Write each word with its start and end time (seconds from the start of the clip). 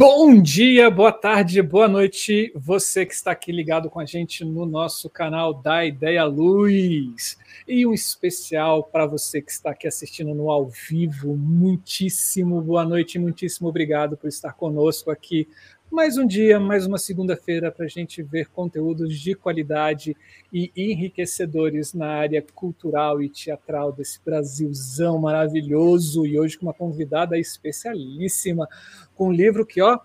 Bom 0.00 0.40
dia, 0.40 0.88
boa 0.92 1.10
tarde, 1.10 1.60
boa 1.60 1.88
noite, 1.88 2.52
você 2.54 3.04
que 3.04 3.12
está 3.12 3.32
aqui 3.32 3.50
ligado 3.50 3.90
com 3.90 3.98
a 3.98 4.04
gente 4.04 4.44
no 4.44 4.64
nosso 4.64 5.10
canal 5.10 5.52
da 5.52 5.84
Ideia 5.84 6.22
Luz. 6.24 7.36
E 7.66 7.84
um 7.84 7.92
especial 7.92 8.84
para 8.84 9.06
você 9.06 9.42
que 9.42 9.50
está 9.50 9.72
aqui 9.72 9.88
assistindo 9.88 10.32
no 10.36 10.52
ao 10.52 10.68
vivo. 10.68 11.36
Muitíssimo 11.36 12.60
boa 12.62 12.84
noite, 12.84 13.18
muitíssimo 13.18 13.68
obrigado 13.68 14.16
por 14.16 14.28
estar 14.28 14.52
conosco 14.52 15.10
aqui 15.10 15.48
mais 15.90 16.18
um 16.18 16.26
dia, 16.26 16.60
mais 16.60 16.86
uma 16.86 16.98
segunda-feira 16.98 17.72
para 17.72 17.86
a 17.86 17.88
gente 17.88 18.22
ver 18.22 18.48
conteúdos 18.48 19.18
de 19.18 19.34
qualidade 19.34 20.16
e 20.52 20.70
enriquecedores 20.76 21.94
na 21.94 22.06
área 22.06 22.44
cultural 22.54 23.22
e 23.22 23.28
teatral 23.28 23.90
desse 23.90 24.20
Brasilzão 24.24 25.18
maravilhoso. 25.18 26.26
E 26.26 26.38
hoje 26.38 26.58
com 26.58 26.66
uma 26.66 26.74
convidada 26.74 27.38
especialíssima, 27.38 28.68
com 29.16 29.28
um 29.28 29.32
livro 29.32 29.64
que, 29.64 29.80
ó, 29.80 29.98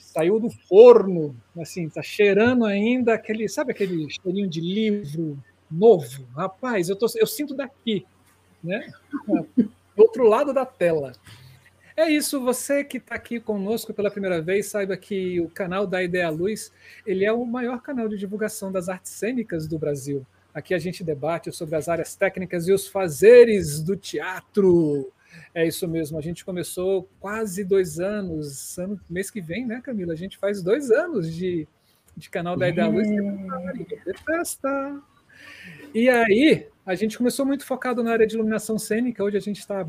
saiu 0.00 0.40
do 0.40 0.50
forno, 0.50 1.36
assim, 1.60 1.88
tá 1.88 2.02
cheirando 2.02 2.64
ainda 2.64 3.14
aquele, 3.14 3.48
sabe 3.48 3.72
aquele 3.72 4.08
cheirinho 4.10 4.48
de 4.48 4.60
livro 4.60 5.38
novo? 5.70 6.26
Rapaz, 6.34 6.88
eu, 6.88 6.96
tô, 6.96 7.06
eu 7.16 7.26
sinto 7.26 7.54
daqui, 7.54 8.06
né? 8.64 8.90
Do 9.96 10.04
outro 10.04 10.28
lado 10.28 10.52
da 10.52 10.64
tela. 10.64 11.12
É 11.98 12.08
isso, 12.08 12.40
você 12.40 12.84
que 12.84 12.98
está 12.98 13.16
aqui 13.16 13.40
conosco 13.40 13.92
pela 13.92 14.08
primeira 14.08 14.40
vez, 14.40 14.66
saiba 14.66 14.96
que 14.96 15.40
o 15.40 15.48
canal 15.48 15.84
da 15.84 16.00
Ideia 16.00 16.30
Luz, 16.30 16.70
ele 17.04 17.24
é 17.24 17.32
o 17.32 17.44
maior 17.44 17.82
canal 17.82 18.08
de 18.08 18.16
divulgação 18.16 18.70
das 18.70 18.88
artes 18.88 19.10
cênicas 19.10 19.66
do 19.66 19.80
Brasil. 19.80 20.24
Aqui 20.54 20.74
a 20.74 20.78
gente 20.78 21.02
debate 21.02 21.50
sobre 21.50 21.74
as 21.74 21.88
áreas 21.88 22.14
técnicas 22.14 22.68
e 22.68 22.72
os 22.72 22.86
fazeres 22.86 23.82
do 23.82 23.96
teatro. 23.96 25.10
É 25.52 25.66
isso 25.66 25.88
mesmo, 25.88 26.16
a 26.16 26.20
gente 26.20 26.44
começou 26.44 27.08
quase 27.18 27.64
dois 27.64 27.98
anos, 27.98 28.78
ano, 28.78 29.00
mês 29.10 29.28
que 29.28 29.40
vem, 29.40 29.66
né, 29.66 29.80
Camila? 29.82 30.12
A 30.12 30.16
gente 30.16 30.38
faz 30.38 30.62
dois 30.62 30.92
anos 30.92 31.34
de, 31.34 31.66
de 32.16 32.30
canal 32.30 32.56
da 32.56 32.68
Ideia 32.68 32.86
Luz. 32.86 33.08
É 34.06 34.14
festa! 34.24 35.02
E 35.94 36.08
aí, 36.08 36.66
a 36.84 36.94
gente 36.94 37.18
começou 37.18 37.44
muito 37.44 37.66
focado 37.66 38.02
na 38.02 38.12
área 38.12 38.26
de 38.26 38.34
iluminação 38.34 38.78
cênica, 38.78 39.22
hoje 39.22 39.36
a 39.36 39.40
gente 39.40 39.58
está 39.58 39.86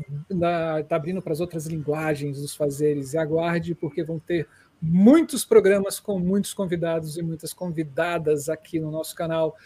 tá 0.88 0.96
abrindo 0.96 1.22
para 1.22 1.32
as 1.32 1.40
outras 1.40 1.66
linguagens 1.66 2.40
dos 2.40 2.54
fazeres, 2.54 3.14
e 3.14 3.18
aguarde, 3.18 3.74
porque 3.74 4.02
vão 4.02 4.18
ter 4.18 4.46
muitos 4.80 5.44
programas 5.44 6.00
com 6.00 6.18
muitos 6.18 6.54
convidados 6.54 7.16
e 7.16 7.22
muitas 7.22 7.52
convidadas 7.52 8.48
aqui 8.48 8.80
no 8.80 8.90
nosso 8.90 9.14
canal. 9.14 9.56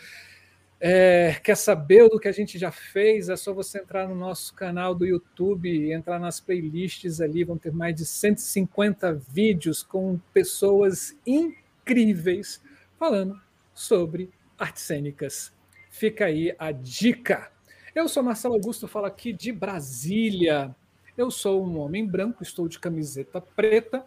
É, 0.81 1.41
quer 1.43 1.57
saber 1.57 2.09
do 2.09 2.19
que 2.19 2.29
a 2.29 2.33
gente 2.33 2.59
já 2.59 2.71
fez? 2.71 3.29
É 3.29 3.37
só 3.37 3.55
você 3.55 3.79
entrar 3.79 4.09
no 4.09 4.15
nosso 4.15 4.53
canal 4.55 4.95
do 4.95 5.07
YouTube, 5.07 5.93
entrar 5.93 6.19
nas 6.19 6.41
playlists 6.41 7.21
ali, 7.21 7.45
vão 7.45 7.57
ter 7.57 7.73
mais 7.73 7.95
de 7.95 8.05
150 8.05 9.15
vídeos 9.15 9.83
com 9.83 10.21
pessoas 10.33 11.17
incríveis 11.27 12.61
falando 12.99 13.41
sobre 13.73 14.31
artes 14.59 14.83
cênicas. 14.83 15.54
Fica 15.95 16.25
aí 16.25 16.53
a 16.59 16.73
dica. 16.73 17.53
Eu 17.95 18.09
sou 18.09 18.21
Marcelo 18.21 18.55
Augusto, 18.55 18.89
falo 18.89 19.07
aqui 19.07 19.33
de 19.33 19.53
Brasília. 19.53 20.75
Eu 21.17 21.31
sou 21.31 21.65
um 21.65 21.79
homem 21.79 22.05
branco, 22.05 22.43
estou 22.43 22.67
de 22.67 22.81
camiseta 22.81 23.41
preta, 23.41 24.05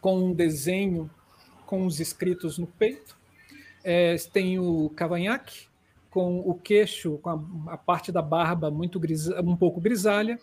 com 0.00 0.18
um 0.18 0.34
desenho 0.34 1.08
com 1.64 1.86
os 1.86 2.00
escritos 2.00 2.58
no 2.58 2.66
peito. 2.66 3.16
É, 3.84 4.16
tenho 4.32 4.90
cavanhaque, 4.96 5.68
com 6.10 6.40
o 6.40 6.52
queixo, 6.52 7.18
com 7.18 7.30
a, 7.30 7.74
a 7.74 7.76
parte 7.76 8.10
da 8.10 8.20
barba 8.20 8.68
muito 8.68 8.98
gris, 8.98 9.28
um 9.28 9.56
pouco 9.56 9.80
grisalha. 9.80 10.36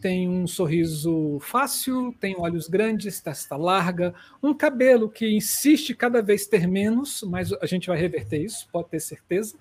Tem 0.00 0.28
um 0.28 0.46
sorriso 0.46 1.40
fácil, 1.40 2.14
tem 2.20 2.36
olhos 2.38 2.68
grandes, 2.68 3.20
testa 3.20 3.56
larga, 3.56 4.14
um 4.40 4.54
cabelo 4.54 5.10
que 5.10 5.28
insiste 5.28 5.92
cada 5.92 6.22
vez 6.22 6.46
ter 6.46 6.68
menos, 6.68 7.24
mas 7.24 7.52
a 7.54 7.66
gente 7.66 7.88
vai 7.88 7.98
reverter 7.98 8.40
isso, 8.40 8.68
pode 8.70 8.90
ter 8.90 9.00
certeza 9.00 9.56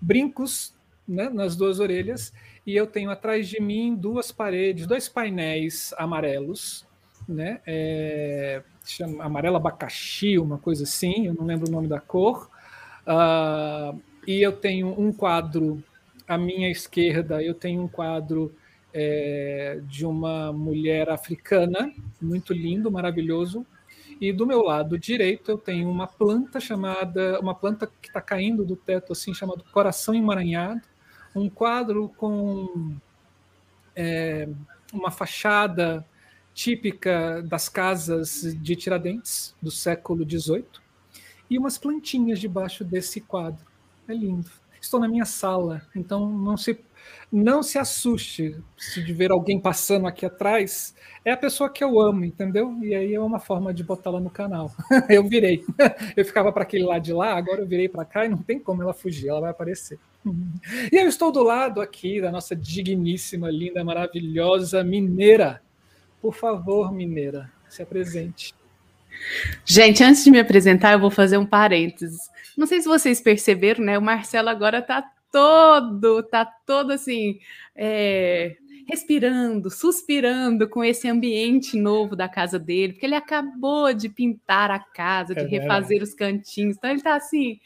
brincos 0.00 0.74
né, 1.06 1.28
nas 1.28 1.56
duas 1.56 1.78
orelhas, 1.78 2.32
e 2.66 2.74
eu 2.74 2.86
tenho 2.86 3.10
atrás 3.10 3.48
de 3.48 3.60
mim 3.60 3.94
duas 3.94 4.32
paredes, 4.32 4.86
dois 4.86 5.08
painéis 5.08 5.94
amarelos, 5.96 6.84
né, 7.28 7.60
é, 7.66 8.62
chama, 8.84 9.24
amarelo 9.24 9.56
abacaxi, 9.56 10.38
uma 10.38 10.58
coisa 10.58 10.84
assim, 10.84 11.26
eu 11.26 11.34
não 11.34 11.44
lembro 11.44 11.68
o 11.68 11.72
nome 11.72 11.88
da 11.88 12.00
cor, 12.00 12.50
uh, 13.06 14.00
e 14.26 14.42
eu 14.42 14.52
tenho 14.52 14.98
um 15.00 15.12
quadro 15.12 15.82
à 16.26 16.36
minha 16.36 16.70
esquerda, 16.70 17.42
eu 17.42 17.54
tenho 17.54 17.82
um 17.82 17.88
quadro 17.88 18.52
é, 18.92 19.80
de 19.84 20.04
uma 20.04 20.52
mulher 20.52 21.10
africana, 21.10 21.92
muito 22.20 22.52
lindo, 22.52 22.90
maravilhoso, 22.90 23.64
e 24.20 24.32
do 24.32 24.46
meu 24.46 24.62
lado 24.62 24.98
direito 24.98 25.50
eu 25.50 25.58
tenho 25.58 25.88
uma 25.90 26.06
planta 26.06 26.58
chamada, 26.58 27.38
uma 27.40 27.54
planta 27.54 27.86
que 27.86 28.08
está 28.08 28.20
caindo 28.20 28.64
do 28.64 28.76
teto 28.76 29.12
assim, 29.12 29.34
chamado 29.34 29.64
Coração 29.72 30.14
Emaranhado, 30.14 30.82
um 31.34 31.50
quadro 31.50 32.08
com 32.16 32.96
é, 33.94 34.48
uma 34.92 35.10
fachada 35.10 36.04
típica 36.54 37.42
das 37.42 37.68
casas 37.68 38.56
de 38.60 38.74
Tiradentes 38.74 39.54
do 39.60 39.70
século 39.70 40.24
XVIII 40.28 40.64
e 41.50 41.58
umas 41.58 41.76
plantinhas 41.76 42.40
debaixo 42.40 42.82
desse 42.82 43.20
quadro. 43.20 43.64
É 44.08 44.14
lindo. 44.14 44.50
Estou 44.80 44.98
na 44.98 45.08
minha 45.08 45.24
sala, 45.24 45.82
então 45.94 46.30
não 46.30 46.56
se 46.56 46.74
não 47.30 47.62
se 47.62 47.78
assuste 47.78 48.56
se 48.76 49.02
de 49.02 49.12
ver 49.12 49.30
alguém 49.30 49.60
passando 49.60 50.06
aqui 50.06 50.24
atrás. 50.24 50.94
É 51.24 51.32
a 51.32 51.36
pessoa 51.36 51.68
que 51.68 51.82
eu 51.82 52.00
amo, 52.00 52.24
entendeu? 52.24 52.78
E 52.82 52.94
aí 52.94 53.14
é 53.14 53.20
uma 53.20 53.40
forma 53.40 53.74
de 53.74 53.82
botá-la 53.82 54.20
no 54.20 54.30
canal. 54.30 54.72
eu 55.10 55.24
virei. 55.24 55.64
Eu 56.16 56.24
ficava 56.24 56.52
para 56.52 56.62
aquele 56.62 56.84
lado 56.84 57.02
de 57.02 57.12
lá, 57.12 57.36
agora 57.36 57.60
eu 57.60 57.66
virei 57.66 57.88
para 57.88 58.04
cá 58.04 58.24
e 58.24 58.28
não 58.28 58.38
tem 58.38 58.58
como 58.58 58.82
ela 58.82 58.94
fugir, 58.94 59.28
ela 59.28 59.40
vai 59.40 59.50
aparecer. 59.50 59.98
E 60.92 60.96
eu 60.96 61.06
estou 61.08 61.30
do 61.30 61.42
lado 61.42 61.80
aqui 61.80 62.20
da 62.20 62.32
nossa 62.32 62.54
digníssima, 62.56 63.50
linda, 63.50 63.84
maravilhosa 63.84 64.82
mineira. 64.82 65.62
Por 66.20 66.34
favor, 66.34 66.92
mineira, 66.92 67.50
se 67.68 67.82
apresente. 67.82 68.54
Gente, 69.64 70.02
antes 70.02 70.24
de 70.24 70.30
me 70.30 70.40
apresentar, 70.40 70.92
eu 70.92 71.00
vou 71.00 71.10
fazer 71.10 71.38
um 71.38 71.46
parênteses. 71.46 72.18
Não 72.56 72.66
sei 72.66 72.80
se 72.80 72.88
vocês 72.88 73.20
perceberam, 73.20 73.84
né? 73.84 73.98
O 73.98 74.02
Marcelo 74.02 74.48
agora 74.48 74.78
está 74.78 75.04
todo, 75.36 76.22
tá 76.22 76.46
todo 76.46 76.92
assim, 76.92 77.38
é, 77.74 78.56
respirando, 78.88 79.70
suspirando 79.70 80.66
com 80.66 80.82
esse 80.82 81.06
ambiente 81.06 81.78
novo 81.78 82.16
da 82.16 82.26
casa 82.26 82.58
dele, 82.58 82.94
porque 82.94 83.04
ele 83.04 83.14
acabou 83.14 83.92
de 83.92 84.08
pintar 84.08 84.70
a 84.70 84.78
casa, 84.78 85.34
de 85.34 85.42
é 85.42 85.46
refazer 85.46 86.02
os 86.02 86.14
cantinhos. 86.14 86.78
Então 86.78 86.88
ele 86.88 87.02
tá 87.02 87.16
assim, 87.16 87.60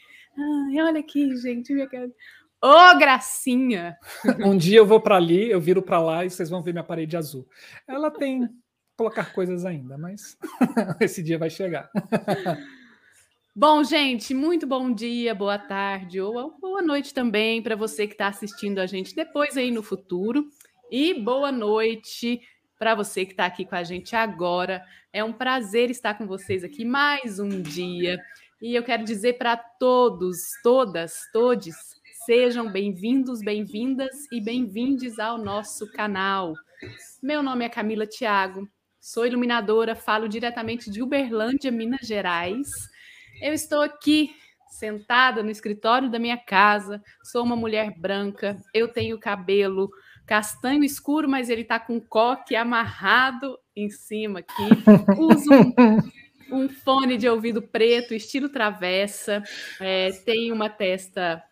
olha 0.81 0.99
aqui, 0.99 1.33
gente, 1.37 1.73
minha 1.73 1.87
casa. 1.87 2.13
Ô, 2.61 2.67
oh, 2.67 2.97
gracinha! 2.99 3.95
Um 4.45 4.57
dia 4.57 4.79
eu 4.79 4.85
vou 4.85 4.99
para 4.99 5.15
ali, 5.15 5.49
eu 5.49 5.61
viro 5.61 5.81
para 5.81 6.01
lá 6.01 6.25
e 6.25 6.29
vocês 6.29 6.49
vão 6.49 6.61
ver 6.61 6.73
minha 6.73 6.83
parede 6.83 7.15
azul. 7.15 7.47
Ela 7.87 8.11
tem 8.11 8.49
colocar 8.97 9.31
coisas 9.31 9.63
ainda, 9.63 9.97
mas 9.97 10.37
esse 10.99 11.23
dia 11.23 11.37
vai 11.37 11.49
chegar. 11.49 11.89
Bom, 13.53 13.83
gente, 13.83 14.33
muito 14.33 14.65
bom 14.65 14.93
dia, 14.93 15.35
boa 15.35 15.59
tarde 15.59 16.21
ou 16.21 16.57
boa 16.57 16.81
noite 16.81 17.13
também 17.13 17.61
para 17.61 17.75
você 17.75 18.07
que 18.07 18.13
está 18.13 18.27
assistindo 18.27 18.79
a 18.79 18.85
gente 18.85 19.13
depois 19.13 19.57
aí 19.57 19.71
no 19.71 19.83
futuro. 19.83 20.47
E 20.89 21.13
boa 21.13 21.51
noite 21.51 22.39
para 22.79 22.95
você 22.95 23.25
que 23.25 23.33
está 23.33 23.45
aqui 23.45 23.65
com 23.65 23.75
a 23.75 23.83
gente 23.83 24.15
agora. 24.15 24.81
É 25.11 25.21
um 25.21 25.33
prazer 25.33 25.91
estar 25.91 26.13
com 26.13 26.25
vocês 26.25 26.63
aqui 26.63 26.85
mais 26.85 27.39
um 27.39 27.61
dia. 27.61 28.17
E 28.61 28.73
eu 28.73 28.83
quero 28.83 29.03
dizer 29.03 29.33
para 29.33 29.57
todos, 29.57 30.37
todas, 30.63 31.19
todes, 31.33 31.75
sejam 32.25 32.71
bem-vindos, 32.71 33.41
bem-vindas 33.41 34.31
e 34.31 34.39
bem-vindes 34.39 35.19
ao 35.19 35.37
nosso 35.37 35.91
canal. 35.91 36.53
Meu 37.21 37.43
nome 37.43 37.65
é 37.65 37.69
Camila 37.69 38.07
Thiago, 38.07 38.65
sou 38.97 39.25
iluminadora, 39.25 39.93
falo 39.93 40.29
diretamente 40.29 40.89
de 40.89 41.03
Uberlândia, 41.03 41.69
Minas 41.69 42.07
Gerais. 42.07 42.69
Eu 43.41 43.53
estou 43.53 43.81
aqui 43.81 44.35
sentada 44.69 45.41
no 45.41 45.49
escritório 45.49 46.11
da 46.11 46.19
minha 46.19 46.37
casa, 46.37 47.01
sou 47.23 47.43
uma 47.43 47.55
mulher 47.55 47.91
branca, 47.97 48.55
eu 48.71 48.87
tenho 48.87 49.19
cabelo 49.19 49.89
castanho 50.27 50.83
escuro, 50.83 51.27
mas 51.27 51.49
ele 51.49 51.63
está 51.63 51.79
com 51.79 51.99
coque 51.99 52.55
amarrado 52.55 53.57
em 53.75 53.89
cima 53.89 54.39
aqui. 54.39 54.69
Uso 55.17 55.49
um, 55.51 56.53
um 56.65 56.69
fone 56.69 57.17
de 57.17 57.27
ouvido 57.27 57.63
preto, 57.63 58.13
estilo 58.13 58.47
travessa, 58.47 59.41
é, 59.79 60.11
tenho 60.23 60.53
uma 60.53 60.69
testa 60.69 61.43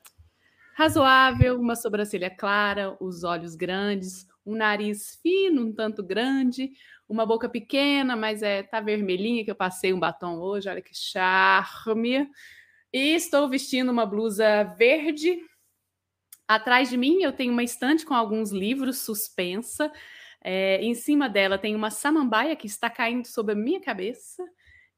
razoável, 0.75 1.59
uma 1.59 1.75
sobrancelha 1.75 2.29
clara, 2.29 2.95
os 3.01 3.23
olhos 3.23 3.55
grandes, 3.55 4.27
um 4.45 4.55
nariz 4.55 5.19
fino, 5.23 5.65
um 5.65 5.73
tanto 5.73 6.03
grande, 6.03 6.71
uma 7.09 7.25
boca 7.25 7.49
pequena, 7.49 8.15
mas 8.15 8.43
é 8.43 8.61
tá 8.61 8.79
vermelhinha 8.79 9.43
que 9.43 9.49
eu 9.49 9.55
passei 9.55 9.91
um 9.91 9.99
batom 9.99 10.39
hoje, 10.39 10.69
olha 10.69 10.81
que 10.81 10.95
charme. 10.95 12.29
E 12.93 13.15
estou 13.15 13.49
vestindo 13.49 13.91
uma 13.91 14.05
blusa 14.05 14.63
verde. 14.77 15.41
Atrás 16.47 16.89
de 16.89 16.97
mim 16.97 17.21
eu 17.23 17.33
tenho 17.33 17.51
uma 17.51 17.63
estante 17.63 18.05
com 18.05 18.13
alguns 18.13 18.51
livros 18.51 18.99
suspensa. 18.99 19.91
É, 20.41 20.81
em 20.81 20.93
cima 20.93 21.27
dela 21.27 21.57
tem 21.57 21.75
uma 21.75 21.91
samambaia 21.91 22.55
que 22.55 22.67
está 22.67 22.89
caindo 22.89 23.25
sobre 23.27 23.53
a 23.53 23.57
minha 23.57 23.81
cabeça. 23.81 24.43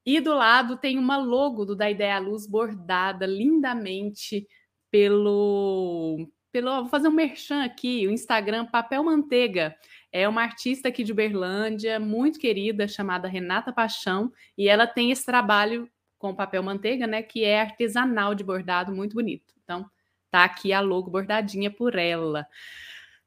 E 0.05 0.19
do 0.19 0.33
lado 0.33 0.77
tem 0.77 0.97
uma 0.97 1.17
logo 1.17 1.63
do 1.63 1.75
Da 1.75 1.89
Ideia 1.89 2.15
à 2.15 2.19
Luz 2.19 2.45
bordada 2.45 3.25
lindamente 3.25 4.47
pelo. 4.89 6.27
pelo 6.51 6.81
vou 6.81 6.89
fazer 6.89 7.07
um 7.07 7.11
merchan 7.11 7.63
aqui, 7.63 8.05
o 8.07 8.11
Instagram 8.11 8.65
Papel 8.65 9.03
Manteiga. 9.03 9.75
É 10.11 10.27
uma 10.27 10.41
artista 10.41 10.89
aqui 10.89 11.03
de 11.03 11.11
Uberlândia, 11.11 11.99
muito 11.99 12.39
querida, 12.39 12.87
chamada 12.87 13.27
Renata 13.27 13.71
Paixão, 13.71 14.31
e 14.57 14.67
ela 14.67 14.85
tem 14.85 15.11
esse 15.11 15.25
trabalho 15.25 15.89
com 16.17 16.35
papel 16.35 16.61
manteiga, 16.61 17.07
né, 17.07 17.23
que 17.23 17.43
é 17.43 17.61
artesanal 17.61 18.35
de 18.35 18.43
bordado, 18.43 18.93
muito 18.93 19.13
bonito. 19.15 19.53
Então, 19.63 19.89
tá 20.29 20.43
aqui 20.43 20.73
a 20.73 20.79
logo 20.79 21.09
bordadinha 21.09 21.71
por 21.71 21.95
ela. 21.95 22.45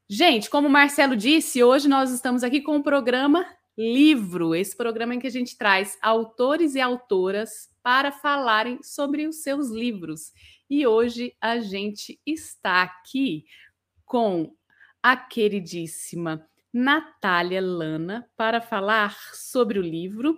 Gente, 0.07 0.49
como 0.49 0.67
o 0.67 0.71
Marcelo 0.71 1.15
disse, 1.15 1.63
hoje 1.63 1.87
nós 1.87 2.11
estamos 2.11 2.43
aqui 2.43 2.61
com 2.61 2.77
o 2.77 2.83
programa 2.83 3.45
Livro, 3.77 4.55
esse 4.55 4.77
programa 4.77 5.15
em 5.15 5.19
que 5.19 5.27
a 5.27 5.31
gente 5.31 5.57
traz 5.57 5.97
autores 6.01 6.75
e 6.75 6.79
autoras 6.79 7.69
para 7.83 8.11
falarem 8.11 8.81
sobre 8.81 9.27
os 9.27 9.43
seus 9.43 9.69
livros. 9.69 10.31
E 10.69 10.87
hoje 10.87 11.35
a 11.41 11.59
gente 11.59 12.19
está 12.25 12.83
aqui 12.83 13.43
com 14.05 14.55
a 15.03 15.17
queridíssima 15.17 16.47
Natália 16.77 17.61
Lana 17.61 18.29
para 18.35 18.59
falar 18.59 19.15
sobre 19.33 19.79
o 19.79 19.81
livro. 19.81 20.37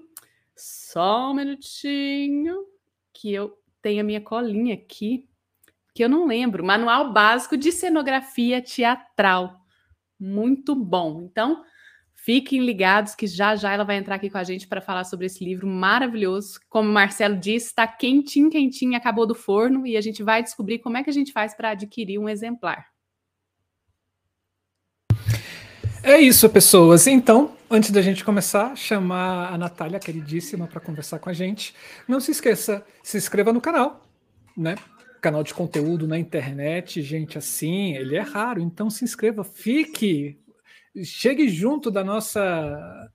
Só 0.55 1.31
um 1.31 1.33
minutinho, 1.33 2.63
que 3.11 3.33
eu 3.33 3.57
tenho 3.81 4.01
a 4.01 4.03
minha 4.03 4.21
colinha 4.21 4.75
aqui 4.75 5.27
que 5.95 6.03
eu 6.03 6.09
não 6.09 6.27
lembro, 6.27 6.63
Manual 6.63 7.11
Básico 7.11 7.57
de 7.57 7.71
Cenografia 7.71 8.61
Teatral. 8.61 9.59
Muito 10.19 10.75
bom. 10.75 11.23
Então, 11.23 11.63
fiquem 12.13 12.63
ligados 12.63 13.15
que 13.15 13.25
já 13.25 13.55
já 13.55 13.73
ela 13.73 13.83
vai 13.83 13.97
entrar 13.97 14.13
aqui 14.13 14.29
com 14.29 14.37
a 14.37 14.43
gente 14.43 14.67
para 14.67 14.79
falar 14.79 15.05
sobre 15.05 15.25
esse 15.25 15.43
livro 15.43 15.65
maravilhoso. 15.65 16.59
Como 16.69 16.87
o 16.87 16.93
Marcelo 16.93 17.35
disse, 17.35 17.69
está 17.69 17.87
quentinho, 17.87 18.51
quentinho, 18.51 18.95
acabou 18.95 19.25
do 19.25 19.33
forno 19.33 19.87
e 19.87 19.97
a 19.97 20.01
gente 20.01 20.21
vai 20.21 20.43
descobrir 20.43 20.77
como 20.77 20.97
é 20.97 21.03
que 21.03 21.09
a 21.09 21.13
gente 21.13 21.31
faz 21.31 21.55
para 21.55 21.71
adquirir 21.71 22.19
um 22.19 22.29
exemplar. 22.29 22.85
É 26.03 26.19
isso, 26.19 26.49
pessoas. 26.49 27.07
Então, 27.07 27.55
antes 27.69 27.91
da 27.91 28.01
gente 28.01 28.23
começar, 28.23 28.75
chamar 28.75 29.53
a 29.53 29.57
Natália, 29.57 29.99
queridíssima, 29.99 30.67
para 30.67 30.79
conversar 30.79 31.19
com 31.19 31.29
a 31.29 31.33
gente. 31.33 31.73
Não 32.07 32.19
se 32.19 32.31
esqueça, 32.31 32.85
se 33.03 33.17
inscreva 33.17 33.51
no 33.51 33.61
canal, 33.61 34.05
né? 34.55 34.75
canal 35.21 35.43
de 35.43 35.53
conteúdo 35.53 36.07
na 36.07 36.17
internet, 36.17 37.01
gente 37.01 37.37
assim, 37.37 37.95
ele 37.95 38.15
é 38.15 38.21
raro. 38.21 38.61
Então 38.61 38.89
se 38.89 39.03
inscreva, 39.03 39.43
fique, 39.43 40.39
chegue 41.03 41.49
junto 41.49 41.91
da 41.91 42.03
nossa, 42.03 43.11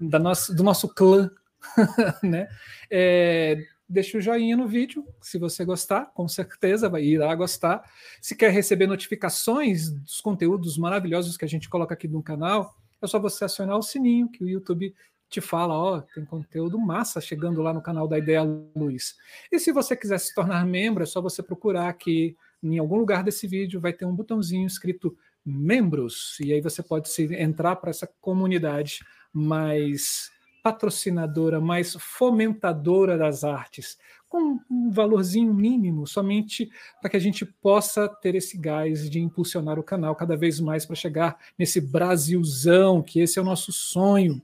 da 0.00 0.18
nossa 0.18 0.54
do 0.54 0.62
nosso 0.62 0.88
clã, 0.88 1.30
né? 2.22 2.48
É, 2.90 3.56
deixa 3.88 4.18
o 4.18 4.20
joinha 4.20 4.56
no 4.56 4.68
vídeo, 4.68 5.06
se 5.20 5.38
você 5.38 5.64
gostar, 5.64 6.06
com 6.06 6.28
certeza 6.28 6.88
vai 6.88 7.04
irá 7.04 7.34
gostar. 7.34 7.82
Se 8.20 8.36
quer 8.36 8.50
receber 8.50 8.86
notificações 8.86 9.90
dos 9.90 10.20
conteúdos 10.20 10.76
maravilhosos 10.76 11.36
que 11.36 11.44
a 11.44 11.48
gente 11.48 11.68
coloca 11.68 11.94
aqui 11.94 12.06
no 12.06 12.22
canal, 12.22 12.76
é 13.00 13.06
só 13.06 13.18
você 13.18 13.44
acionar 13.44 13.78
o 13.78 13.82
sininho 13.82 14.28
que 14.28 14.44
o 14.44 14.48
YouTube 14.48 14.94
te 15.30 15.40
fala, 15.40 15.74
ó, 15.74 16.00
tem 16.00 16.24
conteúdo 16.24 16.78
massa 16.78 17.20
chegando 17.20 17.60
lá 17.60 17.72
no 17.72 17.82
canal 17.82 18.08
da 18.08 18.18
Ideia 18.18 18.42
Luz. 18.42 19.16
E 19.52 19.58
se 19.58 19.72
você 19.72 19.94
quiser 19.94 20.18
se 20.18 20.34
tornar 20.34 20.64
membro, 20.66 21.02
é 21.02 21.06
só 21.06 21.20
você 21.20 21.42
procurar 21.42 21.88
aqui 21.88 22.36
em 22.62 22.78
algum 22.78 22.96
lugar 22.96 23.22
desse 23.22 23.46
vídeo, 23.46 23.80
vai 23.80 23.92
ter 23.92 24.04
um 24.04 24.14
botãozinho 24.14 24.66
escrito 24.66 25.16
membros, 25.44 26.38
e 26.40 26.52
aí 26.52 26.60
você 26.60 26.82
pode 26.82 27.08
se 27.08 27.32
entrar 27.34 27.76
para 27.76 27.90
essa 27.90 28.06
comunidade 28.20 29.00
mais 29.32 30.30
patrocinadora, 30.68 31.60
mais 31.60 31.94
fomentadora 31.98 33.16
das 33.16 33.42
artes, 33.44 33.98
com 34.28 34.60
um 34.70 34.90
valorzinho 34.90 35.54
mínimo, 35.54 36.06
somente 36.06 36.70
para 37.00 37.10
que 37.10 37.16
a 37.16 37.20
gente 37.20 37.46
possa 37.46 38.06
ter 38.06 38.34
esse 38.34 38.58
gás 38.58 39.08
de 39.08 39.18
impulsionar 39.18 39.78
o 39.78 39.82
canal 39.82 40.14
cada 40.14 40.36
vez 40.36 40.60
mais 40.60 40.84
para 40.84 40.94
chegar 40.94 41.38
nesse 41.58 41.80
Brasilzão, 41.80 43.02
que 43.02 43.20
esse 43.20 43.38
é 43.38 43.42
o 43.42 43.44
nosso 43.44 43.72
sonho 43.72 44.42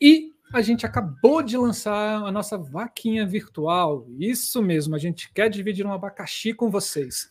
e 0.00 0.32
a 0.52 0.60
gente 0.60 0.84
acabou 0.84 1.42
de 1.42 1.56
lançar 1.56 2.22
a 2.22 2.30
nossa 2.30 2.58
vaquinha 2.58 3.26
virtual. 3.26 4.06
Isso 4.18 4.62
mesmo, 4.62 4.94
a 4.94 4.98
gente 4.98 5.32
quer 5.32 5.48
dividir 5.48 5.86
um 5.86 5.92
abacaxi 5.92 6.52
com 6.52 6.70
vocês. 6.70 7.30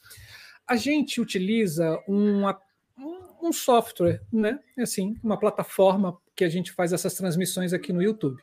A 0.67 0.75
gente 0.75 1.21
utiliza 1.21 2.01
uma, 2.07 2.59
um 3.47 3.53
software, 3.53 4.21
né? 4.31 4.59
Assim, 4.77 5.15
uma 5.23 5.37
plataforma 5.37 6.17
que 6.35 6.43
a 6.43 6.49
gente 6.49 6.71
faz 6.71 6.93
essas 6.93 7.13
transmissões 7.13 7.73
aqui 7.73 7.91
no 7.93 8.01
YouTube, 8.01 8.41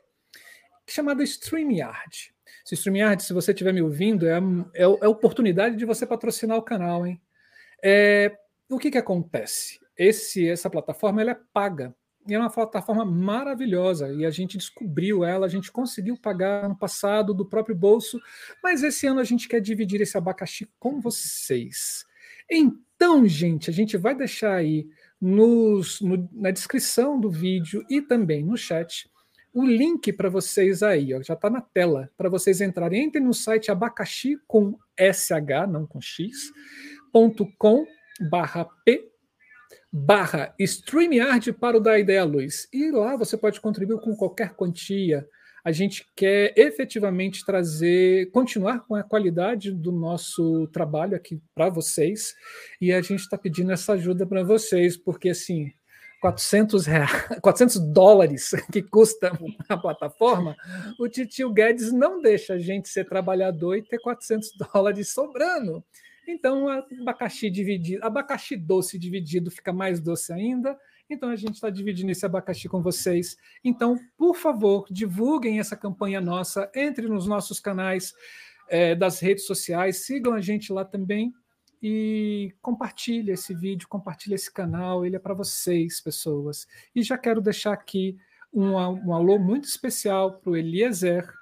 chamada 0.87 1.23
StreamYard. 1.23 2.33
Se 2.65 2.75
StreamYard, 2.75 3.23
se 3.23 3.33
você 3.33 3.53
estiver 3.53 3.73
me 3.73 3.83
ouvindo, 3.83 4.27
é, 4.27 4.39
é, 4.75 4.83
é 4.83 5.09
oportunidade 5.09 5.77
de 5.77 5.85
você 5.85 6.07
patrocinar 6.07 6.57
o 6.57 6.63
canal, 6.63 7.07
hein? 7.07 7.21
É, 7.83 8.37
o 8.69 8.79
que, 8.79 8.91
que 8.91 8.99
acontece? 8.99 9.81
Esse, 9.97 10.49
essa 10.49 10.69
plataforma 10.69 11.21
ela 11.21 11.33
é 11.33 11.41
paga. 11.53 11.95
E 12.29 12.35
é 12.35 12.39
uma 12.39 12.51
plataforma 12.51 13.07
maravilhosa 13.07 14.13
e 14.13 14.27
a 14.27 14.31
gente 14.31 14.59
descobriu 14.59 15.25
ela, 15.25 15.47
a 15.47 15.49
gente 15.49 15.73
conseguiu 15.73 16.15
pagar 16.15 16.69
no 16.69 16.77
passado 16.77 17.33
do 17.33 17.47
próprio 17.47 17.75
bolso, 17.75 18.21
mas 18.63 18.83
esse 18.83 19.07
ano 19.07 19.19
a 19.19 19.25
gente 19.25 19.49
quer 19.49 19.63
dividir 19.63 20.03
esse 20.03 20.19
abacaxi 20.19 20.69
com 20.79 21.01
vocês. 21.01 22.05
Então, 22.51 23.27
gente, 23.27 23.71
a 23.71 23.73
gente 23.73 23.97
vai 23.97 24.15
deixar 24.15 24.55
aí 24.55 24.89
nos, 25.21 26.01
no, 26.01 26.29
na 26.33 26.51
descrição 26.51 27.21
do 27.21 27.31
vídeo 27.31 27.85
e 27.91 28.01
também 28.01 28.45
no 28.45 28.57
chat 28.57 29.11
o 29.53 29.65
link 29.65 30.13
para 30.13 30.29
vocês 30.29 30.83
aí, 30.83 31.13
ó, 31.15 31.23
já 31.23 31.35
está 31.35 31.51
na 31.51 31.61
tela, 31.61 32.11
para 32.17 32.29
vocês 32.29 32.61
entrarem. 32.61 33.05
Entrem 33.05 33.25
no 33.25 33.35
site 33.35 33.71
abacaxi 33.71 34.39
com 34.47 34.79
SH, 34.97 35.69
não 35.69 35.87
com 35.87 36.01
X, 36.01 36.53
ponto 37.13 37.47
com 37.59 37.85
barra 38.31 38.65
P 38.85 39.09
barra 39.93 40.55
StreamYard 40.59 41.53
para 41.55 41.77
o 41.77 41.81
da 41.81 41.99
Ideia 41.99 42.25
Luz. 42.25 42.69
E 42.73 42.91
lá 42.91 43.17
você 43.17 43.37
pode 43.37 43.61
contribuir 43.61 44.01
com 44.01 44.15
qualquer 44.15 44.55
quantia. 44.55 45.27
A 45.65 45.73
gente 45.73 46.07
quer 46.17 46.53
efetivamente 46.57 47.45
trazer, 47.45 48.31
continuar 48.31 48.81
com 48.87 48.95
a 48.95 49.03
qualidade 49.03 49.73
do 49.73 49.93
nosso 49.93 50.67
trabalho 50.69 51.17
aqui 51.17 51.41
para 51.55 51.69
vocês. 51.69 52.35
E 52.81 52.93
a 52.93 53.01
gente 53.01 53.21
está 53.21 53.37
pedindo 53.37 53.73
essa 53.73 53.93
ajuda 53.93 54.27
para 54.27 54.43
vocês, 54.43 54.97
porque 54.97 55.31
assim, 55.31 55.73
400, 56.21 56.87
reais, 56.87 57.11
400 57.41 57.81
dólares 57.93 58.51
que 58.73 58.83
custa 58.83 59.33
a 59.69 59.77
plataforma, 59.77 60.57
o 60.99 61.09
Titio 61.09 61.53
Guedes 61.53 61.93
não 61.93 62.21
deixa 62.21 62.55
a 62.55 62.59
gente 62.59 62.89
ser 62.89 63.05
trabalhador 63.05 63.77
e 63.77 63.83
ter 63.83 63.99
400 63.99 64.51
dólares 64.73 65.13
sobrando. 65.13 65.85
Então, 66.27 66.69
abacaxi 66.69 67.49
dividido, 67.49 68.05
abacaxi 68.05 68.55
doce 68.55 68.99
dividido 68.99 69.51
fica 69.51 69.73
mais 69.73 69.99
doce 69.99 70.33
ainda. 70.33 70.79
Então, 71.11 71.31
a 71.31 71.37
gente 71.37 71.55
está 71.55 71.71
dividindo 71.71 72.11
esse 72.11 72.27
abacaxi 72.27 72.69
com 72.69 72.83
vocês. 72.83 73.37
Então, 73.65 73.99
por 74.17 74.37
favor, 74.37 74.87
divulguem 74.91 75.59
essa 75.59 75.77
campanha 75.77 76.21
nossa, 76.21 76.71
entre 76.75 77.09
nos 77.09 77.27
nossos 77.27 77.59
canais 77.59 78.13
é, 78.69 78.95
das 78.95 79.21
redes 79.21 79.47
sociais, 79.47 80.05
sigam 80.05 80.35
a 80.35 80.41
gente 80.41 80.73
lá 80.73 80.85
também 80.85 81.33
e 81.83 82.55
compartilhe 82.61 83.33
esse 83.33 83.55
vídeo, 83.55 83.89
compartilhe 83.89 84.35
esse 84.35 84.53
canal, 84.53 85.07
ele 85.07 85.17
é 85.17 85.19
para 85.19 85.35
vocês, 85.35 86.01
pessoas. 86.01 86.67
E 86.95 87.03
já 87.03 87.17
quero 87.17 87.41
deixar 87.41 87.73
aqui 87.73 88.19
um, 88.53 88.73
um 88.73 89.15
alô 89.15 89.39
muito 89.39 89.65
especial 89.65 90.39
para 90.39 90.51
o 90.51 90.57
Eliezer, 90.57 91.33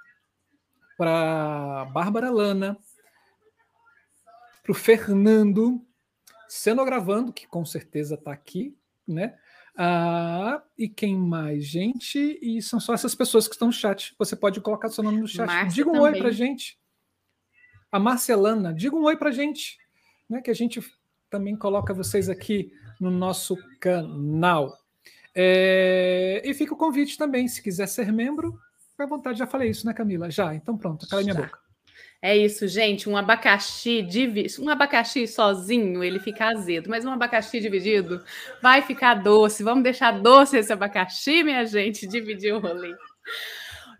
para 0.96 1.87
Bárbara 1.87 2.30
Lana, 2.30 2.76
para 4.62 4.73
o 4.73 4.75
Fernando 4.75 5.85
cenogravando, 6.49 7.32
que 7.32 7.46
com 7.46 7.64
certeza 7.64 8.14
está 8.14 8.32
aqui, 8.32 8.76
né? 9.06 9.37
Ah, 9.76 10.62
e 10.78 10.88
quem 10.88 11.16
mais, 11.16 11.66
gente? 11.66 12.38
E 12.40 12.62
são 12.62 12.80
só 12.80 12.95
essas 12.95 13.14
pessoas 13.14 13.47
que 13.47 13.54
estão 13.54 13.68
no 13.68 13.73
chat. 13.73 14.14
Você 14.18 14.35
pode 14.35 14.61
colocar 14.61 14.88
seu 14.88 15.04
nome 15.04 15.21
no 15.21 15.28
chat. 15.28 15.47
Márcia 15.47 15.75
diga 15.75 15.90
um 15.90 15.95
também. 15.95 16.12
oi 16.12 16.18
para 16.18 16.30
gente. 16.30 16.78
A 17.92 17.99
Marcelana, 17.99 18.73
diga 18.73 18.97
um 18.97 19.04
oi 19.04 19.16
para 19.16 19.30
gente, 19.30 19.78
né? 20.28 20.40
Que 20.40 20.50
a 20.50 20.54
gente 20.54 20.80
também 21.28 21.56
coloca 21.56 21.92
vocês 21.92 22.28
aqui 22.28 22.73
no 22.99 23.11
nosso 23.11 23.56
canal. 23.78 24.78
É, 25.35 26.40
e 26.45 26.54
fica 26.54 26.73
o 26.73 26.78
convite 26.78 27.18
também, 27.18 27.47
se 27.47 27.62
quiser 27.62 27.87
ser 27.87 28.11
membro, 28.11 28.59
fica 28.90 29.04
à 29.04 29.06
vontade. 29.06 29.38
Já 29.38 29.47
falei 29.47 29.68
isso, 29.68 29.87
né, 29.87 29.92
Camila? 29.92 30.30
Já, 30.30 30.54
então 30.54 30.78
pronto, 30.78 31.06
cala 31.06 31.23
minha 31.23 31.35
boca. 31.35 31.65
É 32.21 32.37
isso, 32.37 32.67
gente. 32.67 33.09
Um 33.09 33.17
abacaxi 33.17 34.03
dividido. 34.03 34.62
Um 34.65 34.69
abacaxi 34.69 35.26
sozinho, 35.26 36.03
ele 36.03 36.19
fica 36.19 36.47
azedo, 36.49 36.91
mas 36.91 37.05
um 37.05 37.11
abacaxi 37.11 37.61
dividido 37.61 38.23
vai 38.62 38.83
ficar 38.83 39.15
doce. 39.15 39.62
Vamos 39.62 39.85
deixar 39.85 40.12
doce 40.12 40.59
esse 40.59 40.73
abacaxi, 40.73 41.43
minha 41.43 41.65
gente, 41.67 42.07
dividir 42.07 42.55
o 42.55 42.59
rolê. 42.59 42.95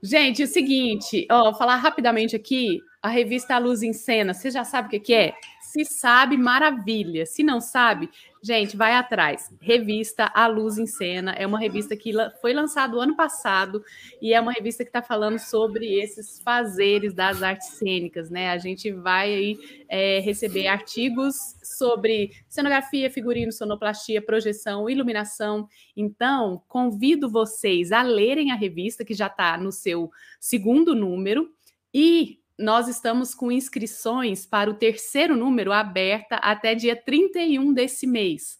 Gente, 0.03 0.43
é 0.43 0.45
o 0.45 0.49
seguinte, 0.49 1.27
ó, 1.31 1.55
falar 1.55 1.77
rapidamente 1.77 2.37
aqui. 2.37 2.81
a 3.03 3.09
revista 3.09 3.57
Luz 3.59 3.83
em 3.83 3.93
Cena, 3.93 4.35
você 4.35 4.51
já 4.51 4.65
sabe 4.65 4.97
o 4.97 5.01
que 5.01 5.15
é? 5.15 5.33
Se 5.77 5.85
sabe, 5.85 6.39
maravilha. 6.39 7.27
Se 7.27 7.45
não 7.45 7.61
sabe, 7.61 8.09
gente, 8.43 8.75
vai 8.75 8.95
atrás. 8.95 9.55
Revista 9.61 10.33
A 10.35 10.47
Luz 10.47 10.79
em 10.79 10.87
Cena 10.87 11.33
é 11.33 11.47
uma 11.47 11.59
revista 11.59 11.95
que 11.95 12.15
foi 12.41 12.55
lançada 12.55 12.97
ano 12.97 13.15
passado 13.15 13.85
e 14.23 14.33
é 14.33 14.41
uma 14.41 14.53
revista 14.53 14.85
que 14.85 14.89
está 14.89 15.03
falando 15.03 15.39
sobre 15.39 16.01
esses 16.01 16.41
fazeres 16.41 17.13
das 17.13 17.43
artes 17.43 17.69
cênicas, 17.75 18.31
né? 18.31 18.53
A 18.53 18.57
gente 18.57 18.91
vai 18.91 19.35
aí 19.35 19.59
é, 19.87 20.19
receber 20.21 20.67
artigos 20.67 21.37
sobre 21.63 22.31
cenografia, 22.49 23.11
figurino, 23.11 23.53
sonoplastia, 23.53 24.23
projeção, 24.23 24.89
iluminação. 24.89 25.69
Então, 25.95 26.63
convido 26.67 27.29
vocês 27.29 27.93
a 27.93 28.01
lerem 28.01 28.51
a 28.51 28.55
revista 28.55 29.05
que 29.05 29.13
já 29.13 29.27
está 29.27 29.59
no 29.59 29.71
seu 29.71 30.11
segundo 30.41 30.95
número 30.95 31.51
e 31.93 32.39
nós 32.59 32.89
estamos 32.89 33.35
com 33.35 33.53
inscrições 33.53 34.47
para 34.47 34.71
o 34.71 34.75
terceiro 34.75 35.37
número 35.37 35.73
aberta 35.73 36.37
até 36.37 36.75
dia 36.75 36.97
31 36.97 37.73
desse 37.73 38.07
mês. 38.07 38.59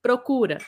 Procura, 0.00 0.58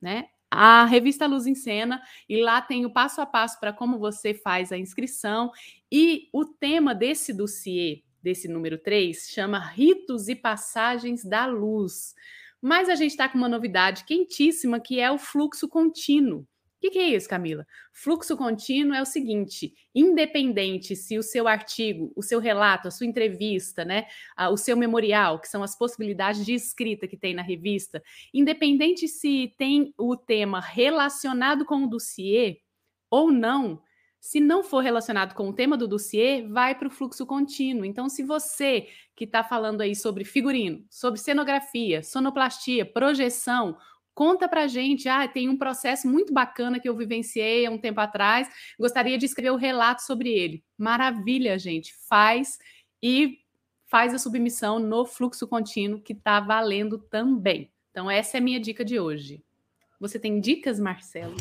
né? 0.00 0.28
A 0.50 0.84
revista 0.84 1.26
Luz 1.26 1.46
em 1.46 1.54
Cena, 1.54 2.00
e 2.28 2.40
lá 2.40 2.62
tem 2.62 2.86
o 2.86 2.92
passo 2.92 3.20
a 3.20 3.26
passo 3.26 3.58
para 3.58 3.72
como 3.72 3.98
você 3.98 4.32
faz 4.32 4.70
a 4.70 4.78
inscrição. 4.78 5.50
E 5.90 6.28
o 6.32 6.44
tema 6.44 6.94
desse 6.94 7.32
dossiê, 7.32 8.04
desse 8.22 8.46
número 8.46 8.78
3, 8.78 9.30
chama 9.30 9.58
Ritos 9.58 10.28
e 10.28 10.36
Passagens 10.36 11.24
da 11.24 11.46
Luz. 11.46 12.14
Mas 12.62 12.88
a 12.88 12.94
gente 12.94 13.10
está 13.10 13.28
com 13.28 13.36
uma 13.36 13.48
novidade 13.48 14.04
quentíssima 14.04 14.78
que 14.78 15.00
é 15.00 15.10
o 15.10 15.18
fluxo 15.18 15.68
contínuo 15.68 16.46
que, 16.84 16.90
que 16.90 16.98
é 16.98 17.08
isso, 17.08 17.28
Camila? 17.28 17.66
Fluxo 17.92 18.36
contínuo 18.36 18.94
é 18.94 19.00
o 19.00 19.06
seguinte: 19.06 19.74
independente 19.94 20.94
se 20.94 21.16
o 21.16 21.22
seu 21.22 21.48
artigo, 21.48 22.12
o 22.14 22.22
seu 22.22 22.38
relato, 22.38 22.88
a 22.88 22.90
sua 22.90 23.06
entrevista, 23.06 23.84
né, 23.84 24.06
o 24.50 24.56
seu 24.56 24.76
memorial, 24.76 25.40
que 25.40 25.48
são 25.48 25.62
as 25.62 25.76
possibilidades 25.76 26.44
de 26.44 26.52
escrita 26.52 27.08
que 27.08 27.16
tem 27.16 27.32
na 27.32 27.42
revista, 27.42 28.02
independente 28.32 29.08
se 29.08 29.54
tem 29.56 29.94
o 29.96 30.14
tema 30.14 30.60
relacionado 30.60 31.64
com 31.64 31.84
o 31.84 31.88
dossiê 31.88 32.60
ou 33.10 33.32
não, 33.32 33.80
se 34.20 34.40
não 34.40 34.62
for 34.62 34.80
relacionado 34.80 35.34
com 35.34 35.48
o 35.48 35.52
tema 35.52 35.76
do 35.76 35.88
dossiê, 35.88 36.46
vai 36.48 36.74
para 36.74 36.88
o 36.88 36.90
fluxo 36.90 37.24
contínuo. 37.24 37.84
Então, 37.84 38.08
se 38.08 38.22
você 38.22 38.88
que 39.14 39.24
está 39.24 39.44
falando 39.44 39.80
aí 39.80 39.94
sobre 39.94 40.24
figurino, 40.24 40.84
sobre 40.90 41.20
cenografia, 41.20 42.02
sonoplastia, 42.02 42.84
projeção, 42.84 43.76
Conta 44.14 44.48
pra 44.48 44.68
gente, 44.68 45.08
ah, 45.08 45.26
tem 45.26 45.48
um 45.48 45.56
processo 45.56 46.06
muito 46.06 46.32
bacana 46.32 46.78
que 46.78 46.88
eu 46.88 46.96
vivenciei 46.96 47.66
há 47.66 47.70
um 47.70 47.78
tempo 47.78 48.00
atrás, 48.00 48.48
gostaria 48.78 49.18
de 49.18 49.26
escrever 49.26 49.50
o 49.50 49.54
um 49.54 49.58
relato 49.58 50.02
sobre 50.02 50.30
ele. 50.30 50.62
Maravilha, 50.78 51.58
gente, 51.58 51.92
faz 52.08 52.58
e 53.02 53.38
faz 53.90 54.14
a 54.14 54.18
submissão 54.18 54.78
no 54.78 55.04
fluxo 55.04 55.46
contínuo 55.48 56.00
que 56.00 56.12
está 56.12 56.38
valendo 56.40 56.98
também. 56.98 57.70
Então 57.90 58.10
essa 58.10 58.36
é 58.36 58.40
a 58.40 58.42
minha 58.42 58.60
dica 58.60 58.84
de 58.84 59.00
hoje. 59.00 59.42
Você 60.00 60.18
tem 60.18 60.40
dicas, 60.40 60.78
Marcelo? 60.78 61.36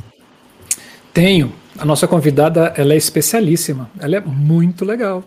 Tenho. 1.13 1.53
A 1.77 1.85
nossa 1.85 2.07
convidada, 2.07 2.73
ela 2.75 2.93
é 2.93 2.97
especialíssima. 2.97 3.89
Ela 3.99 4.15
é 4.15 4.19
muito 4.19 4.83
legal. 4.83 5.23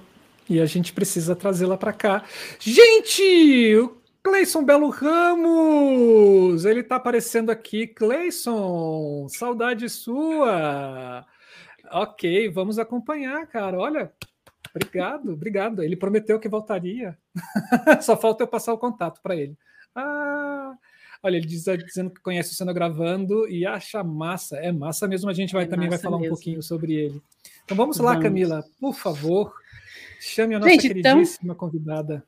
E 0.49 0.61
a 0.61 0.67
gente 0.67 0.93
precisa 0.93 1.35
trazê-la 1.37 1.77
para 1.77 1.93
cá. 1.93 2.25
Gente, 2.59 3.89
Cleison 4.27 4.65
Belo 4.65 4.89
Ramos, 4.89 6.65
ele 6.65 6.81
está 6.81 6.97
aparecendo 6.97 7.51
aqui. 7.51 7.87
Cleison, 7.87 9.29
saudade 9.29 9.89
sua. 9.89 11.25
Ok, 11.93 12.49
vamos 12.49 12.77
acompanhar, 12.77 13.47
cara. 13.47 13.79
Olha, 13.79 14.13
obrigado, 14.75 15.33
obrigado. 15.33 15.81
Ele 15.81 15.95
prometeu 15.95 16.41
que 16.41 16.49
voltaria. 16.49 17.17
Só 18.03 18.17
falta 18.17 18.43
eu 18.43 18.49
passar 18.49 18.73
o 18.73 18.79
contato 18.79 19.23
para 19.23 19.37
ele. 19.37 19.57
Ah, 19.95 20.75
olha, 21.23 21.37
ele 21.37 21.47
diz, 21.47 21.63
dizendo 21.63 22.11
que 22.11 22.21
conhece 22.21 22.51
o 22.51 22.57
Cenogravando 22.57 23.49
e 23.49 23.65
acha 23.65 24.03
massa. 24.03 24.57
É 24.57 24.73
massa 24.73 25.07
mesmo, 25.07 25.31
a 25.31 25.35
gente 25.35 25.53
vai 25.53 25.63
é 25.63 25.69
também 25.69 25.89
vai 25.89 25.99
falar 25.99 26.19
mesmo. 26.19 26.33
um 26.33 26.37
pouquinho 26.37 26.61
sobre 26.65 26.95
ele. 26.95 27.23
Então 27.65 27.77
vamos 27.77 27.97
lá, 27.99 28.15
vamos. 28.15 28.25
Camila, 28.25 28.65
por 28.81 28.93
favor, 28.93 29.55
chame 30.19 30.57
a 30.57 30.59
nossa 30.59 30.73
gente, 30.73 30.89
então 30.89 31.13
queridíssima 31.13 31.53
então... 31.53 31.55
convidada. 31.55 32.27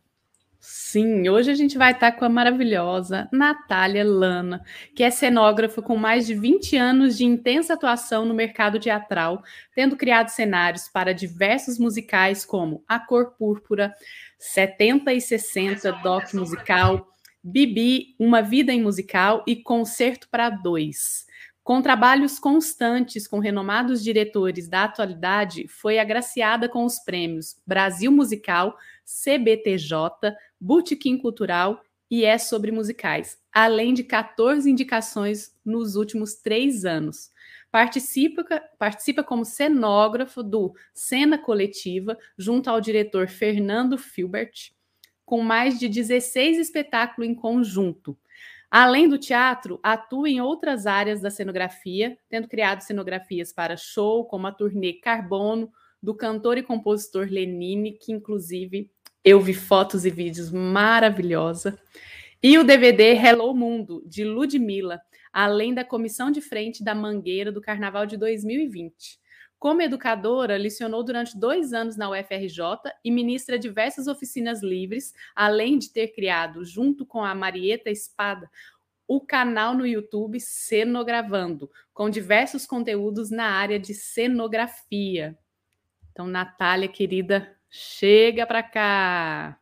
Sim, 0.60 1.28
hoje 1.28 1.52
a 1.52 1.54
gente 1.54 1.78
vai 1.78 1.92
estar 1.92 2.12
com 2.12 2.24
a 2.24 2.28
maravilhosa 2.28 3.28
Natália 3.32 4.04
Lana, 4.04 4.64
que 4.92 5.04
é 5.04 5.10
cenógrafa 5.10 5.80
com 5.80 5.96
mais 5.96 6.26
de 6.26 6.34
20 6.34 6.76
anos 6.76 7.16
de 7.16 7.24
intensa 7.24 7.74
atuação 7.74 8.24
no 8.24 8.34
mercado 8.34 8.80
teatral, 8.80 9.40
tendo 9.72 9.96
criado 9.96 10.28
cenários 10.30 10.88
para 10.88 11.14
diversos 11.14 11.78
musicais 11.78 12.44
como 12.44 12.82
A 12.88 12.98
Cor 12.98 13.36
Púrpura, 13.38 13.94
70 14.36 15.12
e 15.12 15.20
60 15.20 15.92
Doc 16.02 16.34
Musical, 16.34 17.06
Bibi, 17.42 18.16
Uma 18.18 18.42
Vida 18.42 18.72
em 18.72 18.82
Musical 18.82 19.44
e 19.46 19.62
Concerto 19.62 20.28
para 20.28 20.50
Dois. 20.50 21.28
Com 21.62 21.82
trabalhos 21.82 22.38
constantes 22.38 23.28
com 23.28 23.38
renomados 23.38 24.02
diretores 24.02 24.66
da 24.68 24.84
atualidade, 24.84 25.68
foi 25.68 25.98
agraciada 25.98 26.66
com 26.66 26.82
os 26.82 26.98
prêmios 26.98 27.60
Brasil 27.66 28.10
Musical, 28.10 28.74
CBTJ, 29.04 30.34
Botequim 30.60 31.16
Cultural 31.18 31.82
e 32.10 32.24
é 32.24 32.38
sobre 32.38 32.72
musicais, 32.72 33.38
além 33.52 33.92
de 33.92 34.02
14 34.02 34.70
indicações 34.70 35.54
nos 35.64 35.94
últimos 35.94 36.36
três 36.36 36.84
anos. 36.84 37.30
Participa, 37.70 38.44
participa 38.78 39.22
como 39.22 39.44
cenógrafo 39.44 40.42
do 40.42 40.74
Cena 40.94 41.36
Coletiva, 41.36 42.16
junto 42.36 42.70
ao 42.70 42.80
diretor 42.80 43.28
Fernando 43.28 43.98
Filbert, 43.98 44.72
com 45.24 45.42
mais 45.42 45.78
de 45.78 45.88
16 45.88 46.56
espetáculos 46.56 47.28
em 47.28 47.34
conjunto. 47.34 48.18
Além 48.70 49.08
do 49.08 49.18
teatro, 49.18 49.78
atua 49.82 50.28
em 50.28 50.40
outras 50.40 50.86
áreas 50.86 51.20
da 51.20 51.30
cenografia, 51.30 52.18
tendo 52.28 52.48
criado 52.48 52.80
cenografias 52.80 53.52
para 53.52 53.76
show, 53.76 54.24
como 54.24 54.46
a 54.46 54.52
turnê 54.52 54.94
Carbono, 54.94 55.70
do 56.02 56.14
cantor 56.14 56.58
e 56.58 56.62
compositor 56.62 57.26
Lenine, 57.30 57.92
que 57.92 58.12
inclusive 58.12 58.90
eu 59.28 59.40
vi 59.40 59.52
fotos 59.52 60.06
e 60.06 60.10
vídeos 60.10 60.50
maravilhosa, 60.50 61.78
e 62.42 62.56
o 62.56 62.64
DVD 62.64 63.14
Hello 63.14 63.52
Mundo, 63.52 64.02
de 64.06 64.24
Ludmilla, 64.24 65.02
além 65.30 65.74
da 65.74 65.84
comissão 65.84 66.30
de 66.30 66.40
frente 66.40 66.82
da 66.82 66.94
Mangueira 66.94 67.52
do 67.52 67.60
Carnaval 67.60 68.06
de 68.06 68.16
2020. 68.16 69.20
Como 69.58 69.82
educadora, 69.82 70.56
licionou 70.56 71.04
durante 71.04 71.38
dois 71.38 71.74
anos 71.74 71.94
na 71.94 72.08
UFRJ 72.08 72.90
e 73.04 73.10
ministra 73.10 73.58
diversas 73.58 74.06
oficinas 74.06 74.62
livres, 74.62 75.12
além 75.36 75.76
de 75.76 75.92
ter 75.92 76.08
criado, 76.08 76.64
junto 76.64 77.04
com 77.04 77.22
a 77.22 77.34
Marieta 77.34 77.90
Espada, 77.90 78.48
o 79.06 79.20
canal 79.20 79.74
no 79.74 79.86
YouTube 79.86 80.40
Cenogravando, 80.40 81.70
com 81.92 82.08
diversos 82.08 82.64
conteúdos 82.64 83.30
na 83.30 83.46
área 83.46 83.78
de 83.78 83.92
cenografia. 83.92 85.36
Então, 86.12 86.26
Natália, 86.26 86.88
querida, 86.88 87.57
chega 87.70 88.46
para 88.46 88.62
cá. 88.62 89.58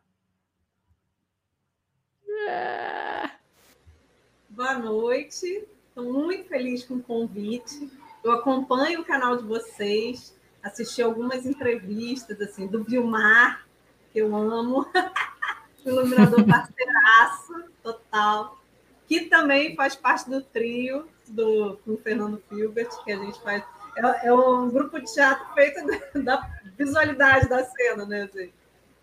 Boa 4.49 4.73
noite. 4.79 5.67
Estou 5.89 6.13
muito 6.13 6.47
feliz 6.47 6.83
com 6.83 6.95
o 6.95 7.03
convite. 7.03 7.91
Eu 8.23 8.31
acompanho 8.31 9.01
o 9.01 9.05
canal 9.05 9.37
de 9.37 9.43
vocês, 9.43 10.35
assisti 10.61 11.01
algumas 11.01 11.45
entrevistas 11.45 12.39
assim 12.41 12.67
do 12.67 12.83
Vilmar, 12.83 13.65
que 14.11 14.19
eu 14.19 14.35
amo, 14.35 14.85
iluminador 15.85 16.45
parceiraço 16.45 17.71
total, 17.81 18.59
que 19.07 19.21
também 19.21 19.75
faz 19.75 19.95
parte 19.95 20.29
do 20.29 20.41
trio 20.41 21.07
do 21.27 21.79
com 21.85 21.93
o 21.93 21.97
Fernando 21.97 22.41
Filbert, 22.49 22.89
que 23.03 23.11
a 23.11 23.17
gente 23.17 23.41
faz. 23.41 23.63
É, 23.97 24.27
é 24.27 24.33
um 24.33 24.69
grupo 24.69 24.99
de 24.99 25.11
teatro 25.11 25.45
feito 25.53 25.81
da 26.23 26.47
visualidade 26.77 27.49
da 27.49 27.63
cena, 27.63 28.05
né? 28.05 28.29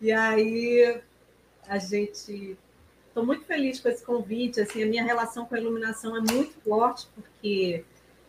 E 0.01 0.13
aí 0.13 1.01
a 1.67 1.79
gente 1.79 2.57
estou 3.09 3.25
muito 3.25 3.45
feliz 3.45 3.81
com 3.81 3.89
esse 3.89 4.05
convite. 4.05 4.61
Assim, 4.61 4.83
a 4.83 4.87
minha 4.87 5.05
relação 5.05 5.47
com 5.47 5.55
a 5.55 5.59
iluminação 5.59 6.17
é 6.17 6.21
muito 6.21 6.55
forte, 6.61 7.09
porque 7.15 7.85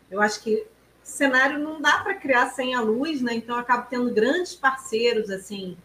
eu 0.10 0.22
acho 0.22 0.42
que 0.42 0.66
cenário 1.04 1.60
não 1.60 1.80
dá 1.80 2.00
para 2.00 2.16
criar 2.16 2.50
sem 2.50 2.74
a 2.74 2.82
luz, 2.82 3.22
né? 3.22 3.36
Então 3.36 3.56
eu 3.56 3.62
acabo 3.62 3.88
tendo 3.88 4.12
grandes 4.12 4.56
parceiros, 4.56 5.30
assim, 5.30 5.78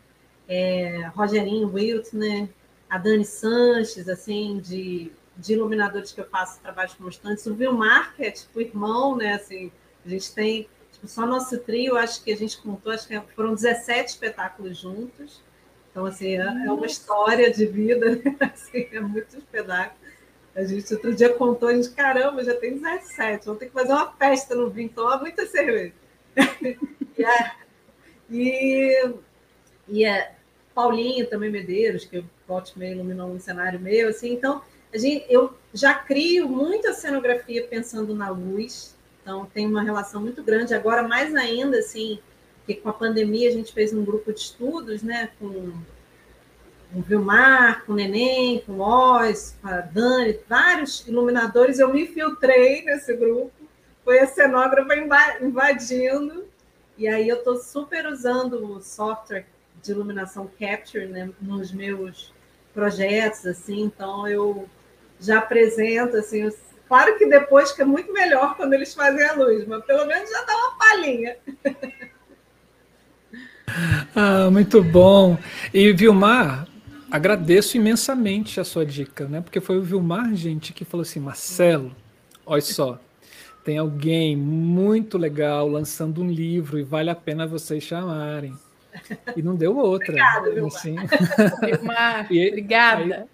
é, 0.48 1.10
Rogerinho 1.14 1.70
Wilt, 1.72 2.12
né? 2.14 2.48
A 2.88 2.96
Dani 2.96 3.24
Sanches, 3.24 4.08
assim, 4.08 4.58
de, 4.60 5.12
de 5.36 5.52
iluminadores 5.52 6.12
que 6.12 6.20
eu 6.20 6.28
faço 6.28 6.60
trabalhos 6.60 6.94
constantes. 6.94 7.44
O 7.46 7.54
Vilmar, 7.54 8.14
que 8.16 8.24
é 8.24 8.30
tipo 8.30 8.60
irmão, 8.60 9.14
né? 9.14 9.34
Assim, 9.34 9.70
a 10.04 10.08
gente 10.08 10.32
tem, 10.34 10.68
tipo, 10.92 11.06
só 11.06 11.26
nosso 11.26 11.58
trio, 11.58 11.96
acho 11.96 12.22
que 12.22 12.32
a 12.32 12.36
gente 12.36 12.60
contou, 12.60 12.92
acho 12.92 13.06
que 13.06 13.20
foram 13.34 13.54
17 13.54 14.10
espetáculos 14.10 14.78
juntos. 14.78 15.42
Então, 15.90 16.06
assim, 16.06 16.36
é, 16.36 16.66
é 16.66 16.72
uma 16.72 16.86
história 16.86 17.50
de 17.52 17.66
vida, 17.66 18.16
né? 18.16 18.36
assim, 18.52 18.88
é 18.92 19.00
muito 19.00 19.36
espetáculo. 19.36 19.98
A 20.54 20.64
gente 20.64 20.92
outro 20.92 21.14
dia 21.14 21.32
contou, 21.32 21.68
a 21.68 21.74
gente, 21.74 21.90
caramba, 21.90 22.42
já 22.42 22.54
tem 22.54 22.74
17, 22.76 23.46
vamos 23.46 23.60
ter 23.60 23.66
que 23.66 23.72
fazer 23.72 23.92
uma 23.92 24.12
festa 24.12 24.54
no 24.54 24.68
vinho, 24.68 24.88
tomar 24.88 25.18
muita 25.18 25.46
cerveja. 25.46 25.92
e, 27.16 27.24
é, 27.24 27.52
e, 28.28 29.14
e, 29.88 30.04
é, 30.04 30.34
Paulinho 30.74 31.28
também 31.28 31.50
Medeiros, 31.50 32.04
que 32.04 32.18
o 32.18 32.30
Pote 32.46 32.78
meio 32.78 32.94
iluminou 32.94 33.30
um 33.30 33.38
cenário 33.38 33.78
meu, 33.78 34.08
assim, 34.08 34.32
então 34.32 34.62
a 34.92 34.98
gente, 34.98 35.24
eu 35.28 35.54
já 35.72 35.94
crio 35.94 36.48
muita 36.48 36.92
cenografia 36.92 37.66
pensando 37.66 38.14
na 38.14 38.30
luz, 38.30 38.96
então 39.30 39.46
tem 39.46 39.64
uma 39.64 39.82
relação 39.82 40.20
muito 40.20 40.42
grande, 40.42 40.74
agora 40.74 41.06
mais 41.06 41.32
ainda, 41.36 41.78
assim, 41.78 42.18
que 42.66 42.74
com 42.74 42.88
a 42.88 42.92
pandemia 42.92 43.48
a 43.48 43.52
gente 43.52 43.72
fez 43.72 43.92
um 43.92 44.04
grupo 44.04 44.32
de 44.32 44.40
estudos, 44.40 45.04
né, 45.04 45.30
com 45.38 45.72
o 46.92 47.00
Vilmar, 47.00 47.84
com 47.84 47.92
o 47.92 47.94
Neném, 47.94 48.60
com 48.66 48.72
o 48.72 48.80
Oz, 48.80 49.56
com 49.62 49.68
a 49.68 49.80
Dani, 49.82 50.36
vários 50.48 51.06
iluminadores, 51.06 51.78
eu 51.78 51.92
me 51.92 52.08
filtrei 52.08 52.82
nesse 52.82 53.14
grupo, 53.14 53.52
foi 54.04 54.18
a 54.18 54.26
cenógrafa 54.26 54.96
invadindo, 55.40 56.44
e 56.98 57.06
aí 57.06 57.28
eu 57.28 57.36
estou 57.36 57.56
super 57.56 58.06
usando 58.06 58.54
o 58.54 58.80
software 58.80 59.46
de 59.80 59.92
iluminação 59.92 60.50
Capture 60.58 61.06
né, 61.06 61.30
nos 61.40 61.70
meus 61.70 62.34
projetos, 62.74 63.46
assim, 63.46 63.82
então 63.82 64.26
eu 64.26 64.68
já 65.20 65.38
apresento, 65.38 66.16
assim, 66.16 66.50
claro 66.90 67.16
que 67.16 67.24
depois 67.24 67.70
que 67.70 67.82
é 67.82 67.84
muito 67.84 68.12
melhor 68.12 68.56
quando 68.56 68.72
eles 68.72 68.92
fazem 68.92 69.24
a 69.24 69.32
luz, 69.32 69.64
mas 69.64 69.84
pelo 69.84 70.04
menos 70.06 70.28
já 70.28 70.42
dá 70.42 70.56
uma 70.56 70.76
palhinha. 70.76 71.36
Ah, 74.12 74.50
muito 74.50 74.82
bom. 74.82 75.38
E 75.72 75.92
Vilmar, 75.92 76.66
agradeço 77.08 77.76
imensamente 77.76 78.58
a 78.58 78.64
sua 78.64 78.84
dica, 78.84 79.28
né? 79.28 79.40
Porque 79.40 79.60
foi 79.60 79.78
o 79.78 79.82
Vilmar, 79.82 80.34
gente, 80.34 80.72
que 80.72 80.84
falou 80.84 81.02
assim, 81.02 81.20
Marcelo, 81.20 81.94
olha 82.44 82.60
só, 82.60 82.98
tem 83.64 83.78
alguém 83.78 84.36
muito 84.36 85.16
legal 85.16 85.68
lançando 85.68 86.20
um 86.20 86.28
livro 86.28 86.76
e 86.76 86.82
vale 86.82 87.08
a 87.08 87.14
pena 87.14 87.46
vocês 87.46 87.84
chamarem. 87.84 88.52
E 89.36 89.42
não 89.42 89.54
deu 89.54 89.76
outra. 89.76 90.10
Obrigada, 90.10 90.50
Vilmar. 90.50 90.74
Assim. 90.74 90.96
Vilmar 91.64 92.26
e, 92.34 92.48
obrigada. 92.48 93.14
Aí, 93.14 93.24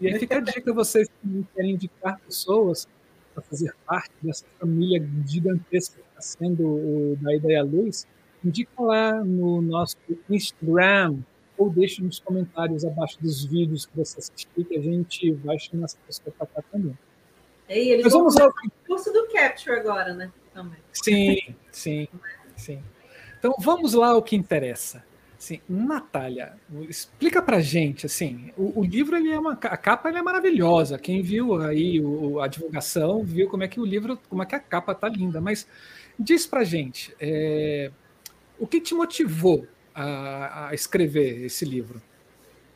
e 0.00 0.08
aí 0.08 0.18
fica 0.18 0.38
a 0.38 0.40
dica, 0.40 0.72
vocês 0.72 1.08
que 1.22 1.46
querem 1.54 1.74
indicar 1.74 2.18
pessoas 2.18 2.88
para 3.34 3.42
fazer 3.42 3.74
parte 3.84 4.12
dessa 4.22 4.44
família 4.58 5.06
gigantesca 5.26 5.96
que 5.96 6.08
está 6.08 6.20
sendo 6.20 6.64
o 6.64 7.18
da 7.20 7.34
Ideia 7.34 7.62
Luz, 7.62 8.06
indica 8.44 8.82
lá 8.82 9.24
no 9.24 9.60
nosso 9.60 9.96
Instagram 10.30 11.16
ou 11.56 11.70
deixe 11.70 12.02
nos 12.02 12.20
comentários 12.20 12.84
abaixo 12.84 13.20
dos 13.20 13.44
vídeos 13.44 13.86
que 13.86 13.96
você 13.96 14.18
assistir, 14.18 14.64
que 14.64 14.76
a 14.76 14.82
gente 14.82 15.32
vai 15.32 15.58
chamar 15.58 15.84
essa 15.84 15.98
pessoa 16.06 16.34
para 16.36 16.46
cá 16.46 16.62
também. 16.70 16.96
E 17.68 17.90
eles 17.90 18.04
Mas 18.04 18.12
vamos 18.12 18.36
ao 18.36 18.52
curso 18.86 19.12
do 19.12 19.26
Capture 19.28 19.78
agora, 19.78 20.12
né? 20.14 20.30
Também. 20.52 20.78
Sim, 20.92 21.38
sim, 21.70 22.08
sim. 22.56 22.82
Então 23.38 23.54
vamos 23.58 23.94
lá 23.94 24.08
ao 24.08 24.22
que 24.22 24.36
interessa. 24.36 25.04
Assim, 25.44 25.60
Natália, 25.68 26.56
explica 26.88 27.42
pra 27.42 27.60
gente, 27.60 28.06
assim, 28.06 28.50
o, 28.56 28.80
o, 28.80 28.82
livro, 28.82 29.14
ele 29.14 29.30
é 29.30 29.38
uma, 29.38 29.52
a 29.52 29.76
capa 29.76 30.08
ele 30.08 30.16
é 30.16 30.22
maravilhosa, 30.22 30.98
quem 30.98 31.20
viu 31.20 31.60
aí 31.60 32.00
o, 32.00 32.40
a 32.40 32.48
divulgação, 32.48 33.22
viu 33.22 33.46
como 33.46 33.62
é 33.62 33.68
que 33.68 33.78
o 33.78 33.84
livro, 33.84 34.18
como 34.30 34.42
é 34.42 34.46
que 34.46 34.54
a 34.54 34.58
capa 34.58 34.94
tá 34.94 35.06
linda, 35.06 35.42
mas 35.42 35.66
diz 36.18 36.46
pra 36.46 36.64
gente, 36.64 37.14
é, 37.20 37.90
o 38.58 38.66
que 38.66 38.80
te 38.80 38.94
motivou 38.94 39.66
a, 39.94 40.68
a, 40.68 40.74
escrever 40.74 41.44
esse 41.44 41.66
livro? 41.66 42.00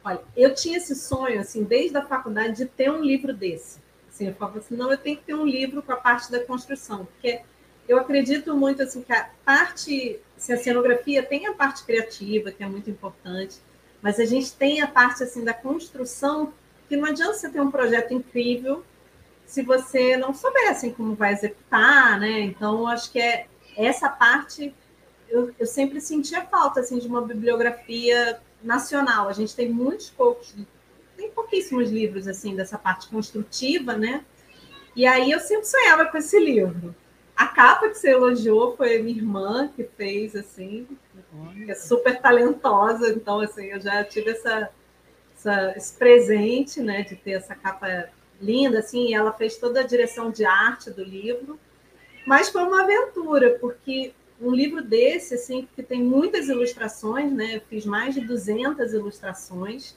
Olha, 0.04 0.20
eu 0.36 0.54
tinha 0.54 0.76
esse 0.76 0.94
sonho, 0.94 1.40
assim, 1.40 1.64
desde 1.64 1.96
a 1.96 2.04
faculdade, 2.04 2.54
de 2.54 2.66
ter 2.66 2.90
um 2.90 3.02
livro 3.02 3.32
desse. 3.32 3.80
Assim, 4.10 4.26
eu 4.26 4.34
falava 4.34 4.58
assim, 4.58 4.76
não, 4.76 4.90
eu 4.90 4.98
tenho 4.98 5.16
que 5.16 5.24
ter 5.24 5.34
um 5.34 5.46
livro 5.46 5.82
com 5.82 5.92
a 5.92 5.96
parte 5.96 6.30
da 6.30 6.44
construção, 6.44 7.06
porque 7.06 7.40
eu 7.88 7.98
acredito 7.98 8.54
muito 8.54 8.82
assim 8.82 9.00
que 9.00 9.12
a 9.14 9.30
parte, 9.42 10.20
se 10.38 10.52
a 10.52 10.56
cenografia 10.56 11.22
tem 11.22 11.46
a 11.46 11.52
parte 11.52 11.84
criativa, 11.84 12.50
que 12.50 12.62
é 12.62 12.66
muito 12.66 12.88
importante, 12.88 13.56
mas 14.00 14.18
a 14.18 14.24
gente 14.24 14.52
tem 14.52 14.80
a 14.80 14.86
parte 14.86 15.22
assim 15.22 15.44
da 15.44 15.52
construção, 15.52 16.52
que 16.88 16.96
não 16.96 17.06
adianta 17.06 17.34
você 17.34 17.50
ter 17.50 17.60
um 17.60 17.70
projeto 17.70 18.14
incrível 18.14 18.84
se 19.44 19.62
você 19.62 20.16
não 20.16 20.32
souber 20.32 20.70
assim 20.70 20.90
como 20.92 21.14
vai 21.14 21.32
executar, 21.32 22.18
né? 22.20 22.40
Então 22.40 22.86
acho 22.86 23.10
que 23.10 23.18
é 23.18 23.46
essa 23.76 24.08
parte 24.08 24.74
eu, 25.28 25.54
eu 25.58 25.66
sempre 25.66 26.00
sentia 26.00 26.42
falta 26.46 26.80
assim 26.80 26.98
de 26.98 27.06
uma 27.06 27.22
bibliografia 27.22 28.40
nacional. 28.62 29.28
A 29.28 29.32
gente 29.32 29.54
tem 29.54 29.68
muitos 29.68 30.10
poucos, 30.10 30.54
tem 31.16 31.30
pouquíssimos 31.30 31.90
livros 31.90 32.26
assim 32.26 32.54
dessa 32.54 32.78
parte 32.78 33.08
construtiva, 33.08 33.94
né? 33.94 34.24
E 34.96 35.06
aí 35.06 35.30
eu 35.30 35.40
sempre 35.40 35.66
sonhava 35.66 36.06
com 36.06 36.16
esse 36.16 36.38
livro. 36.38 36.94
A 37.38 37.46
capa 37.46 37.88
que 37.88 37.94
você 37.94 38.10
elogiou 38.10 38.76
foi 38.76 39.00
minha 39.00 39.16
irmã 39.16 39.68
que 39.68 39.84
fez, 39.84 40.34
assim, 40.34 40.88
que 41.54 41.70
é 41.70 41.74
super 41.76 42.20
talentosa, 42.20 43.10
então, 43.10 43.38
assim, 43.38 43.66
eu 43.66 43.80
já 43.80 44.02
tive 44.02 44.30
essa, 44.30 44.68
essa, 45.36 45.72
esse 45.76 45.96
presente, 45.96 46.80
né, 46.80 47.02
de 47.02 47.14
ter 47.14 47.30
essa 47.30 47.54
capa 47.54 48.10
linda, 48.42 48.80
assim, 48.80 49.10
e 49.10 49.14
ela 49.14 49.32
fez 49.32 49.56
toda 49.56 49.78
a 49.78 49.86
direção 49.86 50.32
de 50.32 50.44
arte 50.44 50.90
do 50.90 51.04
livro, 51.04 51.60
mas 52.26 52.48
foi 52.48 52.64
uma 52.64 52.82
aventura, 52.82 53.56
porque 53.60 54.12
um 54.40 54.50
livro 54.50 54.82
desse, 54.82 55.34
assim, 55.34 55.68
que 55.76 55.82
tem 55.82 56.02
muitas 56.02 56.48
ilustrações, 56.48 57.32
né, 57.32 57.58
eu 57.58 57.60
fiz 57.60 57.86
mais 57.86 58.16
de 58.16 58.20
200 58.20 58.92
ilustrações, 58.92 59.96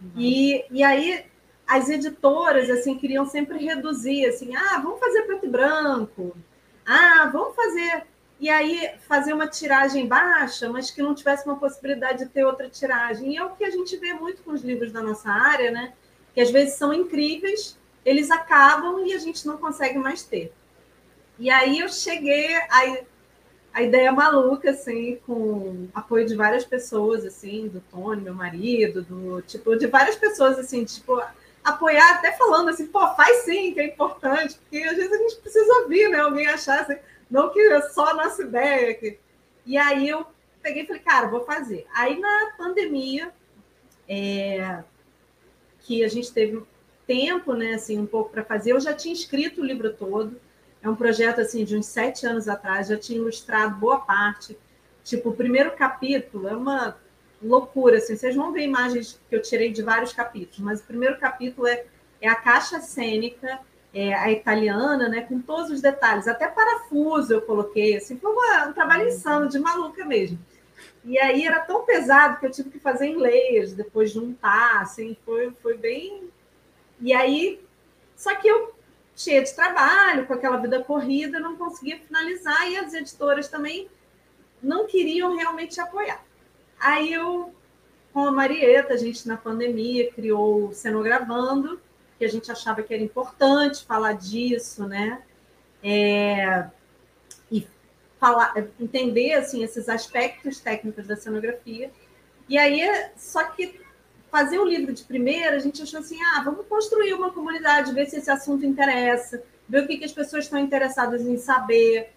uhum. 0.00 0.12
e, 0.16 0.64
e 0.70 0.82
aí 0.82 1.26
as 1.66 1.90
editoras, 1.90 2.70
assim, 2.70 2.96
queriam 2.96 3.26
sempre 3.26 3.62
reduzir, 3.62 4.24
assim, 4.24 4.56
ah, 4.56 4.80
vamos 4.82 4.98
fazer 4.98 5.24
preto 5.24 5.44
e 5.44 5.48
branco, 5.50 6.34
ah, 6.90 7.30
vamos 7.32 7.54
fazer. 7.54 8.02
E 8.40 8.48
aí 8.48 8.90
fazer 9.06 9.32
uma 9.32 9.46
tiragem 9.46 10.08
baixa, 10.08 10.68
mas 10.68 10.90
que 10.90 11.00
não 11.00 11.14
tivesse 11.14 11.46
uma 11.46 11.56
possibilidade 11.56 12.24
de 12.24 12.30
ter 12.30 12.44
outra 12.44 12.68
tiragem. 12.68 13.32
E 13.32 13.36
é 13.36 13.44
o 13.44 13.50
que 13.50 13.64
a 13.64 13.70
gente 13.70 13.96
vê 13.96 14.12
muito 14.12 14.42
com 14.42 14.50
os 14.50 14.62
livros 14.62 14.90
da 14.90 15.00
nossa 15.00 15.30
área, 15.30 15.70
né? 15.70 15.92
Que 16.34 16.40
às 16.40 16.50
vezes 16.50 16.74
são 16.74 16.92
incríveis, 16.92 17.78
eles 18.04 18.30
acabam 18.30 19.06
e 19.06 19.14
a 19.14 19.18
gente 19.18 19.46
não 19.46 19.56
consegue 19.56 19.98
mais 19.98 20.24
ter. 20.24 20.52
E 21.38 21.48
aí 21.48 21.78
eu 21.78 21.88
cheguei 21.88 22.56
a, 22.56 23.04
a 23.72 23.82
ideia 23.82 24.10
maluca, 24.10 24.70
assim, 24.70 25.18
com 25.24 25.86
apoio 25.94 26.26
de 26.26 26.34
várias 26.34 26.64
pessoas, 26.64 27.24
assim, 27.24 27.68
do 27.68 27.80
Tony, 27.80 28.20
meu 28.20 28.34
marido, 28.34 29.02
do 29.02 29.42
tipo, 29.42 29.76
de 29.76 29.86
várias 29.86 30.16
pessoas, 30.16 30.58
assim, 30.58 30.84
tipo, 30.84 31.22
apoiar, 31.62 32.14
até 32.14 32.32
falando 32.32 32.70
assim, 32.70 32.86
pô, 32.86 33.14
faz 33.14 33.44
sim, 33.44 33.72
que 33.72 33.80
é 33.80 33.86
importante, 33.86 34.58
porque 34.58 34.82
às 34.82 34.96
vezes 34.96 35.12
a 35.12 35.18
gente 35.18 35.36
precisa 35.36 35.72
ouvir, 35.82 36.08
né? 36.08 36.18
Alguém 36.20 36.46
achar 36.46 36.80
assim, 36.80 36.96
não 37.30 37.50
que 37.50 37.60
é 37.60 37.80
só 37.82 38.08
a 38.08 38.14
nossa 38.14 38.42
ideia. 38.42 38.94
Que... 38.94 39.18
E 39.66 39.76
aí 39.76 40.08
eu 40.08 40.26
peguei 40.62 40.82
e 40.82 40.86
falei, 40.86 41.02
cara, 41.02 41.28
vou 41.28 41.44
fazer. 41.44 41.86
Aí 41.94 42.18
na 42.18 42.52
pandemia, 42.56 43.32
é... 44.08 44.82
que 45.80 46.04
a 46.04 46.08
gente 46.08 46.32
teve 46.32 46.62
tempo, 47.06 47.54
né, 47.54 47.74
assim, 47.74 47.98
um 47.98 48.06
pouco 48.06 48.30
para 48.30 48.44
fazer, 48.44 48.72
eu 48.72 48.80
já 48.80 48.94
tinha 48.94 49.12
escrito 49.12 49.60
o 49.60 49.64
livro 49.64 49.92
todo. 49.92 50.40
É 50.82 50.88
um 50.88 50.96
projeto 50.96 51.40
assim 51.40 51.64
de 51.64 51.76
uns 51.76 51.86
sete 51.86 52.26
anos 52.26 52.48
atrás, 52.48 52.88
já 52.88 52.96
tinha 52.96 53.18
ilustrado 53.18 53.76
boa 53.76 53.98
parte. 54.00 54.56
Tipo, 55.04 55.30
o 55.30 55.36
primeiro 55.36 55.72
capítulo 55.72 56.48
é 56.48 56.56
uma 56.56 56.96
loucura, 57.42 57.98
assim, 57.98 58.16
vocês 58.16 58.34
vão 58.36 58.52
ver 58.52 58.62
imagens 58.62 59.20
que 59.28 59.34
eu 59.34 59.42
tirei 59.42 59.72
de 59.72 59.82
vários 59.82 60.12
capítulos, 60.12 60.58
mas 60.60 60.80
o 60.80 60.84
primeiro 60.84 61.18
capítulo 61.18 61.66
é, 61.66 61.84
é 62.20 62.28
a 62.28 62.34
caixa 62.34 62.80
cênica, 62.80 63.60
é, 63.92 64.14
a 64.14 64.30
italiana, 64.30 65.08
né, 65.08 65.22
com 65.22 65.40
todos 65.40 65.70
os 65.70 65.80
detalhes, 65.80 66.28
até 66.28 66.46
parafuso 66.46 67.32
eu 67.32 67.42
coloquei, 67.42 67.96
assim, 67.96 68.18
foi 68.18 68.30
uma, 68.30 68.66
um 68.66 68.72
trabalho 68.72 69.08
insano, 69.08 69.48
de 69.48 69.58
maluca 69.58 70.04
mesmo. 70.04 70.38
E 71.04 71.18
aí 71.18 71.46
era 71.46 71.60
tão 71.60 71.84
pesado 71.84 72.38
que 72.38 72.46
eu 72.46 72.50
tive 72.50 72.70
que 72.70 72.78
fazer 72.78 73.06
em 73.06 73.16
layers, 73.16 73.72
depois 73.72 74.10
juntar, 74.10 74.82
assim, 74.82 75.16
foi, 75.24 75.50
foi 75.62 75.76
bem... 75.76 76.30
E 77.00 77.14
aí, 77.14 77.58
só 78.14 78.34
que 78.34 78.46
eu, 78.46 78.74
cheia 79.16 79.42
de 79.42 79.54
trabalho, 79.54 80.26
com 80.26 80.34
aquela 80.34 80.58
vida 80.58 80.84
corrida, 80.84 81.40
não 81.40 81.56
conseguia 81.56 81.98
finalizar, 81.98 82.70
e 82.70 82.76
as 82.76 82.92
editoras 82.92 83.48
também 83.48 83.88
não 84.62 84.86
queriam 84.86 85.34
realmente 85.34 85.80
apoiar. 85.80 86.22
Aí 86.80 87.12
eu, 87.12 87.54
com 88.12 88.26
a 88.26 88.32
Marieta, 88.32 88.94
a 88.94 88.96
gente 88.96 89.28
na 89.28 89.36
pandemia 89.36 90.10
criou 90.10 90.68
o 90.68 90.72
Cenogravando, 90.72 91.78
que 92.18 92.24
a 92.24 92.28
gente 92.28 92.50
achava 92.50 92.82
que 92.82 92.92
era 92.92 93.02
importante 93.02 93.84
falar 93.84 94.14
disso, 94.14 94.88
né? 94.88 95.22
É, 95.82 96.66
e 97.52 97.66
falar, 98.18 98.54
entender 98.78 99.34
assim 99.34 99.62
esses 99.62 99.88
aspectos 99.88 100.58
técnicos 100.58 101.06
da 101.06 101.16
cenografia. 101.16 101.90
E 102.48 102.58
aí, 102.58 102.82
só 103.16 103.44
que 103.44 103.80
fazer 104.30 104.58
o 104.58 104.64
livro 104.64 104.92
de 104.92 105.02
primeira, 105.04 105.56
a 105.56 105.58
gente 105.58 105.82
achou 105.82 106.00
assim, 106.00 106.18
ah, 106.22 106.42
vamos 106.44 106.66
construir 106.66 107.12
uma 107.12 107.30
comunidade, 107.30 107.92
ver 107.92 108.06
se 108.06 108.16
esse 108.16 108.30
assunto 108.30 108.64
interessa, 108.64 109.42
ver 109.68 109.84
o 109.84 109.86
que, 109.86 109.98
que 109.98 110.04
as 110.04 110.12
pessoas 110.12 110.44
estão 110.44 110.58
interessadas 110.58 111.22
em 111.22 111.36
saber, 111.36 112.12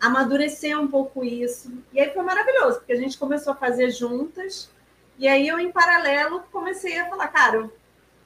amadurecer 0.00 0.78
um 0.78 0.88
pouco 0.88 1.24
isso. 1.24 1.72
E 1.92 2.00
aí 2.00 2.12
foi 2.12 2.22
maravilhoso, 2.22 2.78
porque 2.78 2.92
a 2.92 2.96
gente 2.96 3.18
começou 3.18 3.52
a 3.52 3.56
fazer 3.56 3.90
juntas. 3.90 4.70
E 5.18 5.26
aí 5.26 5.48
eu, 5.48 5.58
em 5.58 5.72
paralelo, 5.72 6.42
comecei 6.52 6.98
a 6.98 7.08
falar, 7.08 7.28
cara, 7.28 7.70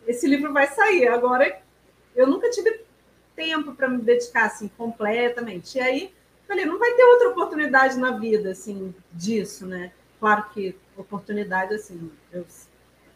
esse 0.06 0.26
livro 0.26 0.52
vai 0.52 0.66
sair. 0.66 1.09
Agora, 1.09 1.61
eu 2.14 2.26
nunca 2.26 2.50
tive 2.50 2.85
tempo 3.37 3.74
para 3.74 3.88
me 3.88 3.98
dedicar 3.98 4.46
assim 4.46 4.68
completamente. 4.76 5.78
E 5.78 5.80
aí, 5.80 6.14
falei, 6.46 6.64
não 6.64 6.78
vai 6.78 6.92
ter 6.94 7.04
outra 7.04 7.28
oportunidade 7.28 7.98
na 7.98 8.18
vida 8.18 8.50
assim 8.50 8.94
disso, 9.12 9.66
né? 9.66 9.92
claro 10.20 10.44
que 10.52 10.76
oportunidade, 10.96 11.74
assim, 11.74 12.12
eu, 12.30 12.44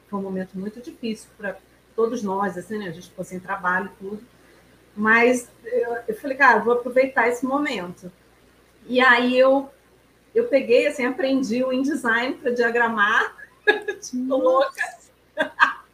foi 0.09 0.19
um 0.19 0.23
momento 0.23 0.59
muito 0.59 0.81
difícil 0.81 1.29
para 1.37 1.57
todos 1.95 2.23
nós, 2.23 2.57
assim, 2.57 2.79
né? 2.79 2.89
A 2.89 2.93
gente 2.93 3.11
ficou 3.11 3.25
sem 3.25 3.39
trabalho 3.39 3.91
tudo. 3.99 4.23
Mas 4.97 5.49
eu, 5.65 5.97
eu 6.09 6.15
falei, 6.17 6.37
cara, 6.37 6.61
vou 6.61 6.75
aproveitar 6.75 7.29
esse 7.29 7.45
momento. 7.45 8.11
E 8.87 9.01
aí 9.01 9.39
eu, 9.39 9.71
eu 10.35 10.47
peguei, 10.49 10.87
assim, 10.87 11.07
aprendi 11.07 11.65
o 11.65 11.73
InDesign 11.73 12.35
para 12.37 12.51
diagramar, 12.51 13.37
tipo, 14.01 14.37
louca. 14.37 14.83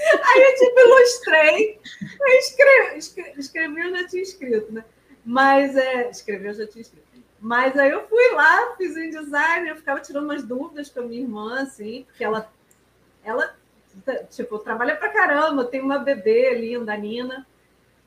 Aí 0.00 0.42
eu 0.42 0.54
tipo 0.54 0.80
ilustrei, 0.80 1.80
eu 2.20 2.28
escrevi, 2.38 2.98
escrevi, 2.98 3.40
escrevi, 3.40 3.80
eu 3.80 3.96
já 3.96 4.06
tinha 4.06 4.22
escrito, 4.22 4.72
né? 4.72 4.84
Mas 5.24 5.76
é, 5.76 6.08
escrevi, 6.08 6.46
eu 6.46 6.54
já 6.54 6.66
tinha 6.68 6.82
escrito. 6.82 7.08
Mas 7.40 7.76
aí 7.76 7.90
eu 7.90 8.06
fui 8.08 8.32
lá, 8.32 8.74
fiz 8.76 8.94
o 8.94 9.00
InDesign, 9.00 9.68
eu 9.68 9.76
ficava 9.76 10.00
tirando 10.00 10.24
umas 10.24 10.44
dúvidas 10.44 10.88
com 10.88 11.00
a 11.00 11.02
minha 11.02 11.20
irmã, 11.20 11.62
assim, 11.62 12.04
porque 12.04 12.24
ela, 12.24 12.50
ela 13.24 13.56
tipo, 14.30 14.58
trabalha 14.58 14.96
pra 14.96 15.08
caramba, 15.10 15.64
tem 15.64 15.80
uma 15.80 15.98
bebê 15.98 16.54
linda, 16.54 16.92
a 16.92 16.96
Nina. 16.96 17.46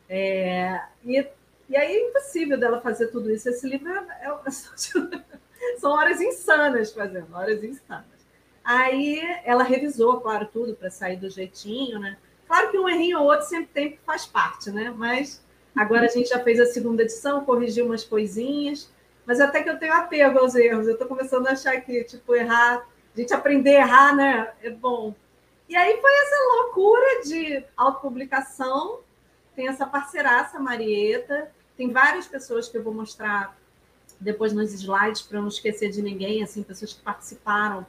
É, 0.09 0.81
e, 1.05 1.25
e 1.71 1.77
aí 1.77 1.95
é 1.95 2.09
impossível 2.09 2.59
dela 2.59 2.81
fazer 2.81 3.07
tudo 3.07 3.31
isso. 3.31 3.47
Esse 3.47 3.65
livro 3.65 3.89
é, 3.89 4.27
é, 4.27 4.51
são 5.79 5.91
horas 5.91 6.19
insanas 6.19 6.91
fazendo, 6.91 7.33
horas 7.33 7.63
insanas. 7.63 8.05
Aí 8.61 9.21
ela 9.45 9.63
revisou, 9.63 10.19
claro, 10.19 10.49
tudo 10.51 10.75
para 10.75 10.89
sair 10.89 11.15
do 11.15 11.29
jeitinho, 11.29 11.97
né? 11.97 12.17
Claro 12.45 12.71
que 12.71 12.77
um 12.77 12.89
errinho 12.89 13.19
ou 13.19 13.27
outro 13.27 13.47
sempre 13.47 13.69
tem 13.73 13.99
faz 14.05 14.25
parte, 14.25 14.69
né? 14.69 14.93
Mas 14.93 15.41
agora 15.73 16.07
a 16.07 16.09
gente 16.09 16.27
já 16.27 16.43
fez 16.43 16.59
a 16.59 16.65
segunda 16.65 17.03
edição, 17.03 17.45
corrigiu 17.45 17.85
umas 17.85 18.03
coisinhas, 18.03 18.91
mas 19.25 19.39
até 19.39 19.63
que 19.63 19.69
eu 19.69 19.79
tenho 19.79 19.93
apego 19.93 20.39
aos 20.39 20.53
erros. 20.55 20.87
Eu 20.87 20.93
estou 20.93 21.07
começando 21.07 21.47
a 21.47 21.51
achar 21.51 21.79
que, 21.79 22.03
tipo, 22.03 22.35
errar, 22.35 22.85
a 23.15 23.17
gente 23.17 23.33
aprender 23.33 23.77
a 23.77 23.79
errar, 23.79 24.13
né? 24.13 24.51
É 24.61 24.69
bom. 24.69 25.15
E 25.69 25.75
aí 25.77 26.01
foi 26.01 26.11
essa 26.11 26.35
loucura 26.57 27.21
de 27.23 27.63
autopublicação. 27.77 28.99
Tem 29.55 29.69
essa 29.69 29.87
parceiraça, 29.87 30.59
Marieta. 30.59 31.49
Tem 31.81 31.89
várias 31.89 32.27
pessoas 32.27 32.69
que 32.69 32.77
eu 32.77 32.83
vou 32.83 32.93
mostrar 32.93 33.57
depois 34.19 34.53
nos 34.53 34.71
slides 34.71 35.23
para 35.23 35.41
não 35.41 35.47
esquecer 35.47 35.89
de 35.89 35.99
ninguém, 35.99 36.43
assim, 36.43 36.61
pessoas 36.61 36.93
que 36.93 37.01
participaram 37.01 37.83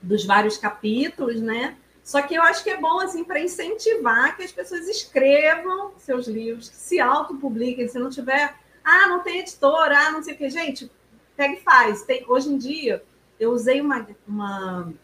dos 0.00 0.24
vários 0.24 0.56
capítulos, 0.56 1.40
né? 1.40 1.76
Só 2.04 2.22
que 2.22 2.36
eu 2.36 2.42
acho 2.42 2.62
que 2.62 2.70
é 2.70 2.76
bom 2.80 3.00
assim 3.00 3.24
para 3.24 3.40
incentivar 3.40 4.36
que 4.36 4.44
as 4.44 4.52
pessoas 4.52 4.86
escrevam 4.86 5.92
seus 5.98 6.28
livros, 6.28 6.68
que 6.68 6.76
se 6.76 7.00
autopubliquem, 7.00 7.88
se 7.88 7.98
não 7.98 8.10
tiver, 8.10 8.54
ah, 8.84 9.08
não 9.08 9.18
tem 9.24 9.40
editora, 9.40 10.06
ah, 10.06 10.12
não 10.12 10.22
sei 10.22 10.34
o 10.34 10.38
que, 10.38 10.48
gente, 10.48 10.88
pega 11.36 11.54
e 11.54 11.60
faz. 11.62 12.04
Tem, 12.04 12.24
hoje 12.28 12.48
em 12.48 12.58
dia 12.58 13.02
eu 13.40 13.50
usei 13.50 13.80
uma, 13.80 14.06
uma 14.24 14.94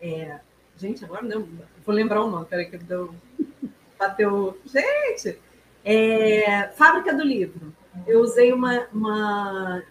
é, 0.00 0.40
gente, 0.78 1.04
agora 1.04 1.20
não, 1.20 1.46
vou 1.84 1.94
lembrar 1.94 2.24
o 2.24 2.30
nome, 2.30 2.46
peraí 2.46 2.70
que 2.70 2.78
deu, 2.78 3.14
bateu, 3.98 4.58
gente, 4.64 5.44
é, 5.86 6.68
Fábrica 6.76 7.14
do 7.14 7.22
Livro. 7.22 7.72
Eu 8.06 8.20
usei 8.20 8.52
uma, 8.52 8.86
uma, 8.92 9.82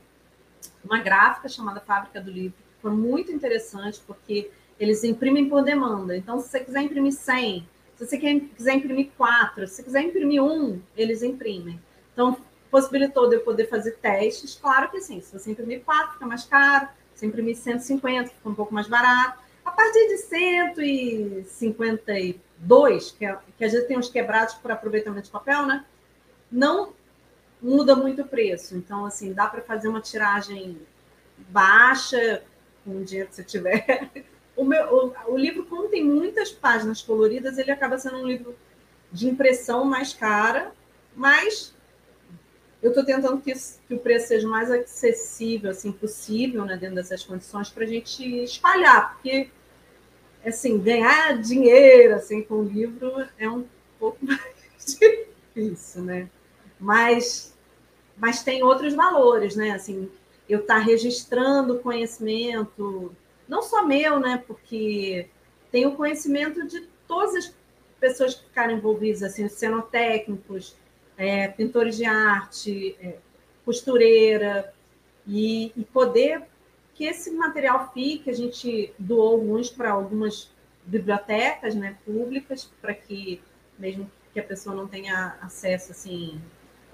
uma 0.84 0.99
gráfica 0.99 1.49
chamada 1.49 1.79
Fábrica 1.79 2.21
do 2.21 2.29
Livro 2.29 2.65
foi 2.86 2.91
muito 2.91 3.31
interessante, 3.31 3.99
porque 4.05 4.51
eles 4.79 5.03
imprimem 5.03 5.49
por 5.49 5.63
demanda. 5.63 6.15
Então, 6.15 6.39
se 6.39 6.49
você 6.49 6.60
quiser 6.60 6.81
imprimir 6.84 7.13
100, 7.13 7.67
se 7.95 8.05
você 8.05 8.15
quiser 8.15 8.75
imprimir 8.75 9.10
4, 9.17 9.67
se 9.67 9.73
você 9.73 9.84
quiser 9.84 10.01
imprimir 10.03 10.43
um, 10.43 10.79
eles 10.95 11.23
imprimem. 11.23 11.81
Então, 12.13 12.38
possibilitou 12.69 13.27
de 13.27 13.38
eu 13.38 13.39
poder 13.41 13.67
fazer 13.69 13.93
testes. 13.93 14.60
Claro 14.62 14.91
que 14.91 15.01
sim, 15.01 15.19
se 15.19 15.34
você 15.34 15.49
imprimir 15.49 15.81
4, 15.84 16.13
fica 16.13 16.27
mais 16.27 16.43
caro. 16.45 16.89
Se 17.15 17.25
imprimir 17.25 17.55
150, 17.55 18.29
fica 18.29 18.49
um 18.49 18.53
pouco 18.53 18.71
mais 18.71 18.88
barato. 18.88 19.39
A 19.65 19.71
partir 19.71 20.08
de 20.08 20.17
152, 22.65 23.12
que, 23.12 23.25
é, 23.25 23.38
que 23.58 23.63
a 23.63 23.67
gente 23.67 23.88
tem 23.88 23.97
uns 23.97 24.10
quebrados 24.10 24.56
por 24.56 24.71
aproveitamento 24.71 25.25
de 25.25 25.32
papel, 25.32 25.65
né? 25.65 25.86
Não 26.51 26.93
muda 27.62 27.95
muito 27.95 28.23
o 28.23 28.28
preço. 28.28 28.75
Então, 28.75 29.06
assim, 29.06 29.34
dá 29.34 29.47
para 29.47 29.62
fazer 29.62 29.88
uma 29.88 30.01
tiragem 30.01 30.80
baixa, 31.49 32.43
o 32.86 33.04
dinheiro 33.04 33.30
que 33.30 33.36
você 33.36 33.43
tiver. 33.43 34.10
O, 34.58 34.63
meu, 34.63 34.86
o, 34.86 35.34
o, 35.34 35.38
livro, 35.38 35.65
como 35.65 35.89
tem 35.89 36.01
muitas 36.01 36.49
páginas 36.49 37.01
coloridas, 37.01 37.58
ele 37.58 37.71
acaba 37.71 37.97
sendo 37.97 38.19
um 38.19 38.25
livro 38.25 38.56
de 39.12 39.28
impressão 39.28 39.84
mais 39.84 40.13
cara, 40.13 40.71
mas 41.13 41.75
eu 42.82 42.91
estou 42.91 43.04
tentando 43.04 43.41
que, 43.41 43.51
que, 43.54 43.93
o 43.93 43.99
preço 43.99 44.30
seja 44.30 44.47
mais 44.47 44.71
acessível 44.71 45.71
assim 45.71 45.91
possível, 45.91 46.63
né, 46.63 46.78
dentro 46.78 46.95
dessas 46.95 47.21
condições, 47.21 47.69
para 47.69 47.84
a 47.84 47.88
gente 47.88 48.23
espalhar, 48.45 49.15
porque 49.15 49.51
assim 50.45 50.77
ganhar 50.77 51.41
dinheiro 51.41 52.15
assim 52.15 52.41
com 52.43 52.55
o 52.55 52.63
livro 52.63 53.25
é 53.38 53.49
um 53.49 53.65
pouco 53.99 54.17
mais 54.25 54.99
difícil, 55.55 56.03
né? 56.03 56.29
Mas 56.79 57.55
mas 58.17 58.43
tem 58.43 58.63
outros 58.63 58.93
valores, 58.93 59.55
né? 59.55 59.71
Assim, 59.71 60.10
eu 60.47 60.60
estar 60.60 60.75
tá 60.75 60.79
registrando 60.79 61.79
conhecimento, 61.79 63.13
não 63.47 63.62
só 63.62 63.86
meu, 63.86 64.19
né? 64.19 64.41
Porque 64.47 65.27
tem 65.71 65.86
o 65.86 65.95
conhecimento 65.95 66.65
de 66.65 66.88
todas 67.08 67.36
as 67.36 67.53
pessoas 67.99 68.36
que 68.36 68.43
ficaram 68.43 68.73
envolvidas, 68.73 69.23
assim, 69.23 69.47
cenotécnicos, 69.49 70.75
é, 71.17 71.47
pintores 71.47 71.97
de 71.97 72.05
arte, 72.05 72.95
é, 73.01 73.17
costureira, 73.65 74.73
e, 75.27 75.71
e, 75.75 75.84
poder 75.84 76.43
que 76.95 77.05
esse 77.05 77.31
material 77.31 77.91
fique, 77.93 78.29
a 78.29 78.34
gente 78.34 78.93
doou 78.97 79.34
alguns 79.34 79.69
para 79.69 79.91
algumas 79.91 80.49
bibliotecas 80.86 81.75
né, 81.75 81.97
públicas, 82.05 82.69
para 82.81 82.93
que, 82.93 83.41
mesmo 83.77 84.10
que 84.34 84.39
a 84.39 84.43
pessoa 84.43 84.75
não 84.75 84.88
tenha 84.88 85.36
acesso 85.41 85.91
assim 85.91 86.39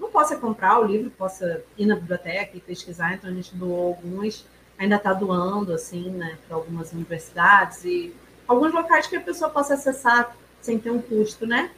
não 0.02 0.10
possa 0.10 0.36
comprar 0.36 0.80
o 0.80 0.84
livro, 0.84 1.10
possa 1.10 1.62
ir 1.78 1.86
na 1.86 1.94
biblioteca 1.94 2.56
e 2.56 2.60
pesquisar, 2.60 3.14
então 3.14 3.30
a 3.30 3.32
gente 3.32 3.54
doou 3.54 3.88
alguns, 3.88 4.44
ainda 4.76 4.96
está 4.96 5.12
doando, 5.12 5.72
assim, 5.72 6.10
né, 6.10 6.36
para 6.46 6.56
algumas 6.56 6.92
universidades 6.92 7.84
e 7.84 8.12
alguns 8.46 8.74
locais 8.74 9.06
que 9.06 9.14
a 9.14 9.20
pessoa 9.20 9.48
possa 9.48 9.74
acessar 9.74 10.36
sem 10.60 10.78
ter 10.78 10.90
um 10.90 11.00
custo, 11.00 11.46
né? 11.46 11.70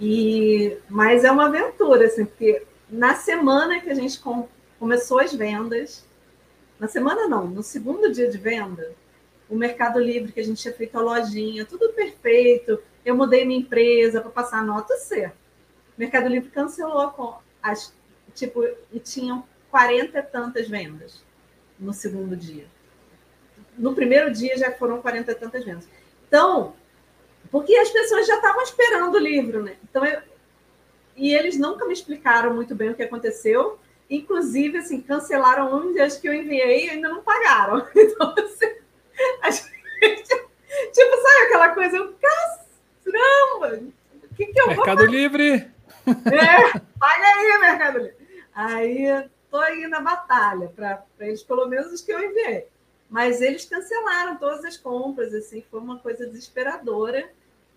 E, 0.00 0.76
mas 0.88 1.24
é 1.24 1.30
uma 1.30 1.46
aventura, 1.46 2.06
assim, 2.06 2.24
porque 2.24 2.62
na 2.88 3.14
semana 3.14 3.80
que 3.80 3.90
a 3.90 3.94
gente 3.94 4.20
com, 4.20 4.48
começou 4.78 5.18
as 5.18 5.34
vendas, 5.34 6.05
na 6.78 6.88
semana 6.88 7.26
não, 7.26 7.46
no 7.46 7.62
segundo 7.62 8.12
dia 8.12 8.28
de 8.28 8.38
venda, 8.38 8.92
o 9.48 9.56
Mercado 9.56 9.98
Livre, 10.00 10.32
que 10.32 10.40
a 10.40 10.44
gente 10.44 10.60
tinha 10.60 10.74
feito 10.74 10.98
a 10.98 11.02
lojinha, 11.02 11.64
tudo 11.64 11.92
perfeito, 11.92 12.82
eu 13.04 13.16
mudei 13.16 13.44
minha 13.44 13.60
empresa 13.60 14.20
para 14.20 14.30
passar 14.30 14.58
a 14.58 14.64
nota 14.64 14.96
C. 14.96 15.26
O 15.26 15.32
Mercado 15.98 16.28
Livre 16.28 16.50
cancelou 16.50 17.40
as, 17.62 17.94
tipo, 18.34 18.64
e 18.92 18.98
tinham 18.98 19.44
40 19.70 20.18
e 20.18 20.22
tantas 20.22 20.68
vendas 20.68 21.22
no 21.78 21.92
segundo 21.92 22.36
dia. 22.36 22.66
No 23.78 23.94
primeiro 23.94 24.32
dia 24.32 24.56
já 24.56 24.72
foram 24.72 25.00
40 25.00 25.30
e 25.30 25.34
tantas 25.34 25.64
vendas. 25.64 25.88
Então, 26.26 26.74
porque 27.50 27.76
as 27.76 27.90
pessoas 27.90 28.26
já 28.26 28.36
estavam 28.36 28.62
esperando 28.62 29.14
o 29.14 29.20
livro, 29.20 29.62
né? 29.62 29.76
Então, 29.84 30.04
eu, 30.04 30.20
e 31.16 31.32
eles 31.32 31.58
nunca 31.58 31.86
me 31.86 31.92
explicaram 31.92 32.54
muito 32.54 32.74
bem 32.74 32.90
o 32.90 32.94
que 32.94 33.02
aconteceu. 33.02 33.78
Inclusive, 34.08 34.78
assim, 34.78 35.00
cancelaram 35.00 35.74
um 35.74 35.94
das 35.94 36.16
que 36.16 36.28
eu 36.28 36.34
enviei 36.34 36.86
e 36.86 36.90
ainda 36.90 37.08
não 37.08 37.22
pagaram. 37.22 37.86
Então, 37.94 38.34
assim, 38.38 38.76
a 39.42 39.50
gente, 39.50 40.28
tipo, 40.92 41.16
sabe 41.16 41.46
aquela 41.46 41.70
coisa? 41.70 41.96
Eu, 41.96 42.14
caramba, 42.14 43.80
o 44.30 44.34
que, 44.34 44.46
que 44.46 44.60
eu 44.60 44.68
Mercado 44.68 44.98
vou 44.98 45.06
Livre! 45.06 45.70
É, 46.06 46.78
paga 46.98 47.26
aí, 47.26 47.58
Mercado 47.58 47.98
Livre. 47.98 48.16
Aí 48.54 49.04
estou 49.04 49.60
aí 49.60 49.86
na 49.88 50.00
batalha 50.00 50.68
para 50.68 51.02
eles, 51.20 51.42
pelo 51.42 51.66
menos 51.66 51.92
os 51.92 52.00
que 52.00 52.12
eu 52.12 52.22
enviei. 52.22 52.66
Mas 53.08 53.40
eles 53.40 53.64
cancelaram 53.64 54.36
todas 54.36 54.64
as 54.64 54.76
compras, 54.76 55.32
assim, 55.34 55.64
foi 55.70 55.80
uma 55.80 55.98
coisa 55.98 56.26
desesperadora. 56.26 57.28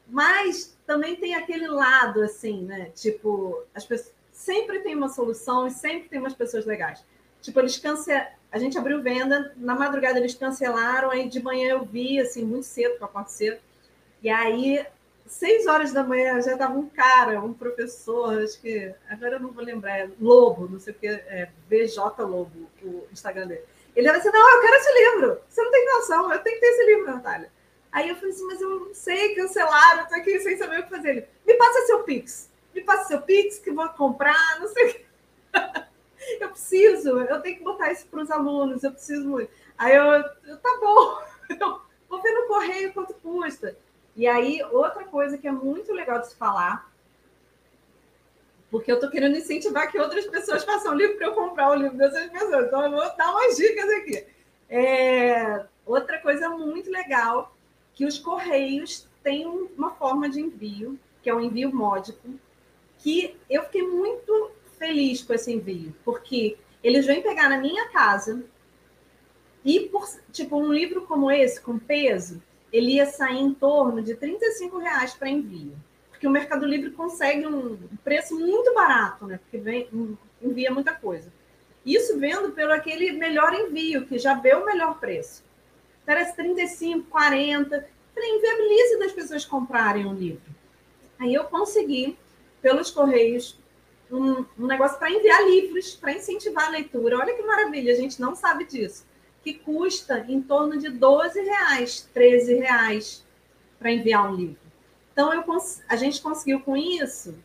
Mas 0.07 0.75
também 0.87 1.15
tem 1.15 1.35
aquele 1.35 1.67
lado, 1.67 2.21
assim, 2.21 2.63
né? 2.63 2.91
Tipo, 2.95 3.63
as 3.75 3.85
pessoas 3.85 4.13
sempre 4.39 4.79
tem 4.79 4.95
uma 4.95 5.09
solução 5.09 5.67
e 5.67 5.71
sempre 5.71 6.07
tem 6.07 6.17
umas 6.17 6.33
pessoas 6.33 6.65
legais. 6.65 7.03
Tipo, 7.41 7.59
eles 7.59 7.77
cancelaram. 7.77 8.39
A 8.51 8.57
gente 8.57 8.77
abriu 8.77 9.01
venda, 9.01 9.53
na 9.57 9.75
madrugada 9.75 10.17
eles 10.17 10.33
cancelaram, 10.33 11.11
aí 11.11 11.27
de 11.27 11.43
manhã 11.43 11.69
eu 11.69 11.85
vi, 11.85 12.19
assim, 12.19 12.43
muito 12.43 12.65
cedo 12.65 12.97
para 12.97 13.05
acontecer. 13.05 13.61
E 14.23 14.29
aí 14.29 14.83
seis 15.27 15.67
horas 15.67 15.91
da 15.93 16.03
manhã 16.03 16.41
já 16.41 16.53
estava 16.53 16.73
um 16.73 16.89
cara, 16.89 17.39
um 17.39 17.53
professor, 17.53 18.41
acho 18.41 18.59
que 18.59 18.91
agora 19.07 19.35
eu 19.35 19.39
não 19.39 19.51
vou 19.51 19.63
lembrar, 19.63 19.99
é 19.99 20.09
Lobo, 20.19 20.67
não 20.67 20.79
sei 20.79 20.93
o 20.93 20.95
que, 20.95 21.07
é 21.07 21.49
BJ 21.67 22.23
Lobo, 22.23 22.67
o 22.81 23.07
Instagram 23.11 23.45
dele. 23.45 23.63
Ele 23.95 24.07
era 24.07 24.17
assim: 24.17 24.31
não, 24.31 24.55
eu 24.55 24.61
quero 24.61 24.75
esse 24.75 24.93
livro. 24.93 25.41
Você 25.47 25.61
não 25.61 25.71
tem 25.71 25.85
noção, 25.85 26.33
eu 26.33 26.39
tenho 26.39 26.55
que 26.55 26.61
ter 26.61 26.67
esse 26.67 26.85
livro, 26.85 27.05
Natália. 27.05 27.51
Aí 27.91 28.09
eu 28.09 28.15
falei 28.15 28.31
assim, 28.31 28.45
mas 28.45 28.61
eu 28.61 28.69
não 28.69 28.93
sei, 28.93 29.35
cancelaram, 29.35 30.07
tô 30.07 30.15
aqui 30.15 30.39
sem 30.39 30.57
saber 30.57 30.79
o 30.79 30.83
que 30.83 30.89
fazer. 30.89 31.09
Ele, 31.09 31.27
me 31.45 31.53
passa 31.55 31.85
seu 31.85 32.03
Pix, 32.03 32.48
me 32.79 32.85
passa 32.85 33.09
seu 33.09 33.21
Pix 33.21 33.59
que 33.59 33.71
vou 33.71 33.87
comprar, 33.89 34.59
não 34.59 34.67
sei 34.69 34.89
o 34.89 34.93
que. 34.93 35.05
eu 36.43 36.49
preciso, 36.49 37.19
eu 37.19 37.41
tenho 37.41 37.57
que 37.57 37.63
botar 37.63 37.91
isso 37.91 38.07
para 38.07 38.21
os 38.21 38.31
alunos, 38.31 38.83
eu 38.83 38.91
preciso 38.91 39.27
muito. 39.27 39.51
Aí 39.77 39.95
eu, 39.95 40.03
eu 40.03 40.57
tá 40.57 40.77
bom, 40.81 41.21
eu 41.49 41.81
vou 42.09 42.21
ver 42.21 42.33
no 42.33 42.47
correio 42.47 42.93
quanto 42.93 43.13
custa. 43.15 43.77
E 44.15 44.27
aí, 44.27 44.61
outra 44.71 45.05
coisa 45.05 45.37
que 45.37 45.47
é 45.47 45.51
muito 45.51 45.93
legal 45.93 46.19
de 46.19 46.27
se 46.27 46.35
falar, 46.35 46.91
porque 48.69 48.91
eu 48.91 48.95
estou 48.95 49.09
querendo 49.09 49.37
incentivar 49.37 49.89
que 49.91 49.99
outras 49.99 50.27
pessoas 50.27 50.63
façam 50.63 50.93
livro 50.93 51.17
para 51.17 51.27
eu 51.27 51.33
comprar 51.33 51.71
o 51.71 51.75
livro 51.75 51.97
dessas 51.97 52.29
pessoas. 52.29 52.67
Então, 52.67 52.83
eu 52.83 52.91
vou 52.91 53.17
dar 53.17 53.31
umas 53.31 53.55
dicas 53.55 53.89
aqui. 53.89 54.27
É, 54.69 55.65
outra 55.85 56.19
coisa 56.19 56.49
muito 56.49 56.91
legal, 56.91 57.55
que 57.93 58.05
os 58.05 58.19
Correios 58.19 59.07
têm 59.23 59.47
uma 59.47 59.91
forma 59.91 60.29
de 60.29 60.41
envio, 60.41 60.99
que 61.21 61.29
é 61.29 61.33
o 61.33 61.39
envio 61.39 61.73
módico, 61.73 62.29
que 62.99 63.35
eu 63.49 63.63
fiquei 63.63 63.83
muito 63.83 64.51
feliz 64.77 65.23
com 65.23 65.33
esse 65.33 65.51
envio, 65.51 65.93
porque 66.05 66.57
eles 66.83 67.05
vêm 67.05 67.21
pegar 67.21 67.49
na 67.49 67.57
minha 67.57 67.89
casa 67.89 68.43
e, 69.63 69.81
por, 69.81 70.07
tipo, 70.31 70.57
um 70.57 70.71
livro 70.71 71.05
como 71.05 71.29
esse, 71.29 71.59
com 71.59 71.77
peso, 71.77 72.41
ele 72.71 72.93
ia 72.93 73.05
sair 73.05 73.39
em 73.39 73.53
torno 73.53 74.01
de 74.01 74.15
35 74.15 74.77
reais 74.77 75.13
para 75.13 75.29
envio. 75.29 75.75
Porque 76.09 76.27
o 76.27 76.31
Mercado 76.31 76.65
Livre 76.65 76.91
consegue 76.91 77.45
um 77.47 77.77
preço 78.03 78.37
muito 78.37 78.73
barato, 78.73 79.25
né? 79.25 79.37
Porque 79.37 79.57
vem, 79.57 79.89
envia 80.41 80.71
muita 80.71 80.93
coisa. 80.93 81.31
Isso 81.85 82.19
vendo 82.19 82.51
pelo 82.51 82.73
aquele 82.73 83.13
melhor 83.13 83.53
envio, 83.53 84.05
que 84.05 84.17
já 84.17 84.33
vê 84.33 84.53
o 84.53 84.65
melhor 84.65 84.99
preço. 84.99 85.43
Parece 86.05 86.35
35, 86.35 87.09
40. 87.09 87.87
Falei, 88.13 88.29
inviabilize 88.31 88.99
das 88.99 89.11
pessoas 89.11 89.45
comprarem 89.45 90.05
um 90.05 90.13
livro. 90.13 90.41
Aí 91.17 91.33
eu 91.33 91.45
consegui, 91.45 92.17
pelos 92.61 92.91
Correios, 92.91 93.57
um, 94.11 94.45
um 94.57 94.65
negócio 94.65 94.97
para 94.97 95.11
enviar 95.11 95.43
livros, 95.47 95.95
para 95.95 96.13
incentivar 96.13 96.67
a 96.67 96.71
leitura. 96.71 97.17
Olha 97.17 97.35
que 97.35 97.43
maravilha, 97.43 97.93
a 97.93 97.95
gente 97.95 98.19
não 98.19 98.35
sabe 98.35 98.65
disso. 98.65 99.05
Que 99.43 99.53
custa 99.53 100.25
em 100.27 100.41
torno 100.41 100.77
de 100.77 100.89
12 100.89 101.41
reais, 101.41 102.09
13 102.13 102.55
reais 102.55 103.25
para 103.77 103.91
enviar 103.91 104.29
um 104.29 104.35
livro. 104.35 104.59
Então, 105.13 105.33
eu, 105.33 105.43
a 105.87 105.95
gente 105.95 106.21
conseguiu 106.21 106.59
com 106.61 106.75
isso 106.75 107.35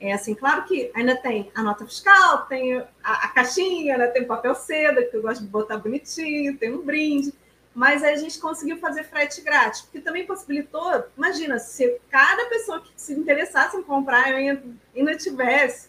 é 0.00 0.14
assim, 0.14 0.34
claro 0.34 0.64
que 0.64 0.90
ainda 0.94 1.14
tem 1.14 1.52
a 1.54 1.62
nota 1.62 1.84
fiscal, 1.84 2.46
tem 2.46 2.78
a, 2.78 2.86
a 3.04 3.28
caixinha, 3.28 3.98
né, 3.98 4.06
tem 4.06 4.24
papel 4.24 4.54
seda, 4.54 5.04
que 5.04 5.14
eu 5.14 5.20
gosto 5.20 5.42
de 5.42 5.48
botar 5.48 5.76
bonitinho, 5.76 6.56
tem 6.56 6.72
um 6.72 6.82
brinde, 6.82 7.34
mas 7.74 8.02
a 8.02 8.14
gente 8.16 8.38
conseguiu 8.38 8.78
fazer 8.78 9.04
frete 9.04 9.40
grátis, 9.42 9.82
porque 9.82 10.00
também 10.00 10.26
possibilitou, 10.26 11.04
imagina, 11.16 11.58
se 11.58 12.00
cada 12.10 12.46
pessoa 12.46 12.80
que 12.80 12.90
se 12.96 13.12
interessasse 13.12 13.76
em 13.76 13.82
comprar, 13.82 14.30
eu 14.30 14.36
ainda, 14.36 14.62
ainda 14.94 15.16
tivesse 15.16 15.88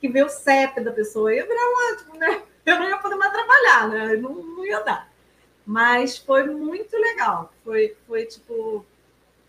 que 0.00 0.08
ver 0.08 0.24
o 0.24 0.28
CEP 0.28 0.80
da 0.80 0.92
pessoa, 0.92 1.34
ia 1.34 1.46
virar 1.46 1.60
um 1.60 1.92
ótimo, 1.92 2.16
né? 2.16 2.42
Eu 2.64 2.78
não 2.78 2.88
ia 2.88 2.98
poder 2.98 3.16
mais 3.16 3.32
trabalhar, 3.32 3.88
né? 3.88 4.16
Não, 4.16 4.34
não 4.34 4.66
ia 4.66 4.80
dar. 4.80 5.10
Mas 5.64 6.18
foi 6.18 6.44
muito 6.44 6.94
legal. 6.98 7.50
Foi, 7.64 7.96
foi 8.06 8.26
tipo. 8.26 8.84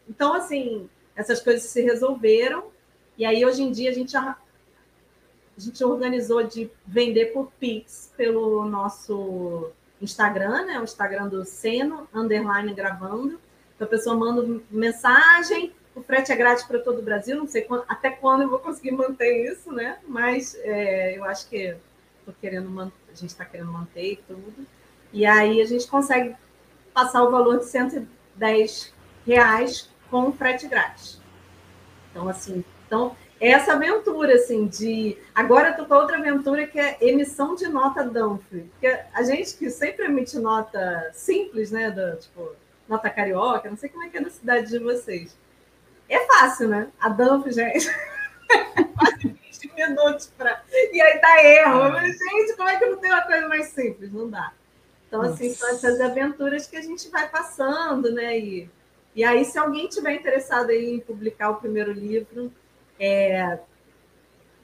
Então, 0.07 0.33
assim, 0.33 0.89
essas 1.17 1.41
coisas 1.41 1.63
se 1.63 1.81
resolveram 1.81 2.71
e 3.19 3.25
aí, 3.25 3.45
hoje 3.45 3.61
em 3.61 3.69
dia, 3.69 3.89
a 3.89 3.93
gente, 3.93 4.15
a, 4.15 4.29
a 4.31 5.59
gente 5.59 5.83
organizou 5.83 6.41
de 6.41 6.71
vender 6.87 7.33
por 7.33 7.51
Pix 7.59 8.13
pelo 8.15 8.63
nosso 8.63 9.71
Instagram, 10.01 10.65
né? 10.65 10.79
O 10.79 10.83
Instagram 10.83 11.27
do 11.27 11.45
Seno, 11.45 12.07
underline 12.13 12.73
gravando. 12.73 13.39
Então, 13.75 13.87
a 13.87 13.89
pessoa 13.89 14.15
manda 14.15 14.61
mensagem, 14.69 15.73
o 15.95 16.01
frete 16.01 16.31
é 16.31 16.35
grátis 16.35 16.63
para 16.63 16.79
todo 16.79 16.99
o 16.99 17.03
Brasil. 17.03 17.35
Não 17.35 17.47
sei 17.47 17.63
quando, 17.63 17.83
até 17.87 18.09
quando 18.09 18.41
eu 18.43 18.49
vou 18.49 18.59
conseguir 18.59 18.91
manter 18.91 19.51
isso, 19.51 19.71
né? 19.71 19.99
Mas 20.07 20.55
é, 20.61 21.17
eu 21.17 21.23
acho 21.23 21.47
que 21.49 21.75
tô 22.25 22.31
querendo 22.39 22.79
a 22.81 23.15
gente 23.15 23.31
está 23.31 23.43
querendo 23.45 23.71
manter 23.71 24.21
tudo. 24.27 24.67
E 25.11 25.25
aí 25.25 25.61
a 25.61 25.65
gente 25.65 25.87
consegue 25.87 26.35
passar 26.93 27.23
o 27.23 27.31
valor 27.31 27.59
de 27.59 27.65
110 27.65 28.93
reais 29.25 29.89
com 30.09 30.31
frete 30.31 30.67
grátis. 30.67 31.19
Então, 32.11 32.27
assim, 32.29 32.63
então, 32.85 33.15
essa 33.39 33.73
aventura, 33.73 34.35
assim, 34.35 34.67
de. 34.67 35.17
Agora 35.33 35.69
eu 35.69 35.75
tô 35.77 35.85
com 35.85 35.95
outra 35.95 36.17
aventura 36.17 36.67
que 36.67 36.79
é 36.79 36.97
emissão 37.01 37.55
de 37.55 37.67
nota 37.67 38.03
Dunphy. 38.03 38.69
Porque 38.71 38.87
a 39.13 39.23
gente 39.23 39.55
que 39.55 39.69
sempre 39.69 40.05
emite 40.05 40.37
nota 40.37 41.09
simples, 41.13 41.71
né? 41.71 41.89
Do, 41.89 42.17
tipo, 42.17 42.51
nota 42.87 43.09
carioca, 43.09 43.69
não 43.69 43.77
sei 43.77 43.89
como 43.89 44.03
é 44.03 44.09
que 44.09 44.17
é 44.17 44.21
na 44.21 44.29
cidade 44.29 44.69
de 44.69 44.79
vocês. 44.79 45.37
É 46.09 46.19
fácil, 46.25 46.67
né? 46.67 46.87
A 46.99 47.07
Dunphy, 47.07 47.51
gente. 47.51 47.87
Quase 48.97 49.27
20 49.27 49.75
minutos 49.75 50.33
para. 50.37 50.61
E 50.91 51.01
aí 51.01 51.21
dá 51.21 51.43
erro. 51.43 51.83
É. 51.85 51.91
Mas, 51.91 52.17
gente, 52.17 52.57
como 52.57 52.67
é 52.67 52.77
que 52.77 52.85
não 52.85 52.97
tem 52.97 53.11
uma 53.11 53.21
coisa 53.21 53.47
mais 53.47 53.67
simples? 53.67 54.11
Não 54.11 54.29
dá. 54.29 54.51
Então, 55.07 55.21
assim, 55.21 55.49
Nossa. 55.49 55.59
são 55.59 55.69
essas 55.69 56.01
aventuras 56.01 56.67
que 56.67 56.75
a 56.75 56.81
gente 56.81 57.09
vai 57.09 57.29
passando, 57.29 58.11
né? 58.11 58.37
E, 58.37 58.69
e 59.15 59.23
aí, 59.23 59.45
se 59.45 59.57
alguém 59.57 59.87
tiver 59.87 60.13
interessado 60.13 60.71
em 60.71 60.99
publicar 60.99 61.51
o 61.51 61.55
primeiro 61.55 61.91
livro, 61.91 62.51
é, 62.99 63.59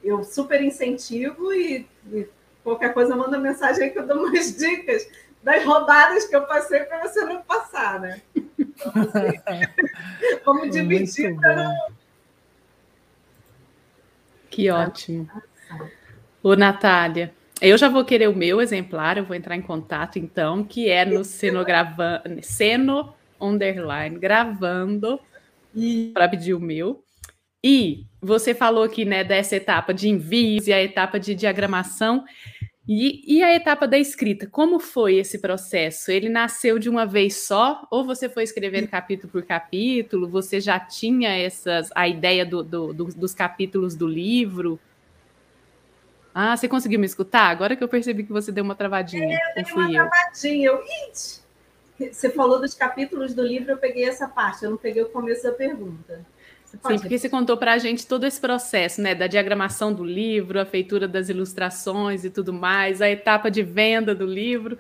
eu 0.04 0.24
super 0.24 0.62
incentivo 0.62 1.54
e, 1.54 1.88
e, 2.12 2.28
qualquer 2.64 2.94
coisa 2.94 3.16
manda 3.16 3.38
mensagem 3.38 3.86
aí 3.86 3.90
que 3.90 4.00
eu 4.00 4.06
dou 4.06 4.18
umas 4.26 4.56
dicas 4.56 5.08
das 5.42 5.64
rodadas 5.64 6.26
que 6.26 6.36
eu 6.36 6.42
passei 6.46 6.82
para 6.82 7.08
você 7.08 7.24
não 7.24 7.42
passar, 7.44 8.00
né? 8.00 8.22
Então, 8.58 8.92
assim, 8.96 10.42
vamos 10.44 10.72
dividir 10.72 11.36
para 11.36 11.56
não... 11.56 11.76
Que 14.50 14.72
ótimo. 14.72 15.30
Ô, 16.42 16.56
Natália, 16.56 17.34
eu 17.62 17.78
já 17.78 17.90
vou 17.90 18.04
querer 18.04 18.28
o 18.28 18.36
meu 18.36 18.62
exemplar, 18.62 19.18
eu 19.18 19.26
vou 19.26 19.36
entrar 19.36 19.56
em 19.56 19.62
contato, 19.62 20.18
então, 20.18 20.64
que 20.64 20.90
é 20.90 21.06
no 21.06 21.24
Cenogravando, 21.26 22.24
Ceno 22.42 23.14
Underline, 23.40 24.18
gravando, 24.18 25.20
para 26.14 26.28
pedir 26.28 26.54
o 26.54 26.60
meu. 26.60 27.04
E 27.64 28.06
você 28.26 28.54
falou 28.56 28.84
aqui, 28.84 29.06
né, 29.06 29.24
dessa 29.24 29.56
etapa 29.56 29.94
de 29.94 30.10
envios 30.10 30.68
e 30.68 30.74
a 30.74 30.82
etapa 30.82 31.20
de 31.20 31.36
diagramação. 31.36 32.26
E, 32.88 33.38
e, 33.38 33.44
a 33.44 33.56
etapa 33.56 33.88
da 33.88 33.98
escrita, 33.98 34.48
como 34.48 34.80
foi 34.80 35.16
esse 35.16 35.40
processo? 35.40 36.12
Ele 36.12 36.30
nasceu 36.30 36.78
de 36.78 36.88
uma 36.88 37.04
vez 37.04 37.38
só, 37.38 37.88
ou 37.90 38.06
você 38.06 38.30
foi 38.30 38.44
escrevendo 38.44 38.88
capítulo 38.88 39.32
por 39.32 39.44
capítulo? 39.44 40.28
Você 40.30 40.60
já 40.60 40.80
tinha 40.80 41.30
essas 41.36 41.90
a 41.96 42.08
ideia 42.08 42.46
do, 42.46 42.62
do, 42.62 42.94
do, 42.94 43.06
dos 43.06 43.34
capítulos 43.34 43.96
do 43.96 44.08
livro? 44.08 44.80
Ah, 46.34 46.56
você 46.56 46.68
conseguiu 46.68 47.00
me 47.00 47.08
escutar? 47.08 47.50
Agora 47.50 47.76
que 47.76 47.84
eu 47.84 47.88
percebi 47.88 48.24
que 48.24 48.32
você 48.32 48.52
deu 48.52 48.64
uma 48.64 48.76
travadinha. 48.76 49.36
É, 49.36 49.60
eu 49.60 49.64
dei 49.64 49.74
uma 49.74 49.92
eu? 49.92 50.10
travadinha. 50.10 50.68
Eu, 50.68 50.84
você 52.12 52.30
falou 52.30 52.60
dos 52.60 52.76
capítulos 52.76 53.34
do 53.34 53.42
livro, 53.42 53.72
eu 53.72 53.78
peguei 53.78 54.04
essa 54.04 54.28
parte, 54.28 54.64
eu 54.64 54.70
não 54.70 54.78
peguei 54.78 55.02
o 55.02 55.10
começo 55.10 55.42
da 55.44 55.54
pergunta. 55.54 56.26
Sim, 56.86 57.00
porque 57.00 57.18
você 57.18 57.30
contou 57.30 57.58
para 57.58 57.74
a 57.74 57.78
gente 57.78 58.08
todo 58.08 58.26
esse 58.26 58.40
processo, 58.40 59.02
né, 59.02 59.14
da 59.14 59.28
diagramação 59.28 59.94
do 59.94 60.04
livro, 60.04 60.60
a 60.60 60.66
feitura 60.66 61.08
das 61.08 61.30
ilustrações 61.30 62.24
e 62.24 62.30
tudo 62.30 62.54
mais, 62.54 63.02
a 63.02 63.10
etapa 63.10 63.50
de 63.52 63.64
venda 63.64 64.14
do 64.16 64.26
livro 64.26 64.78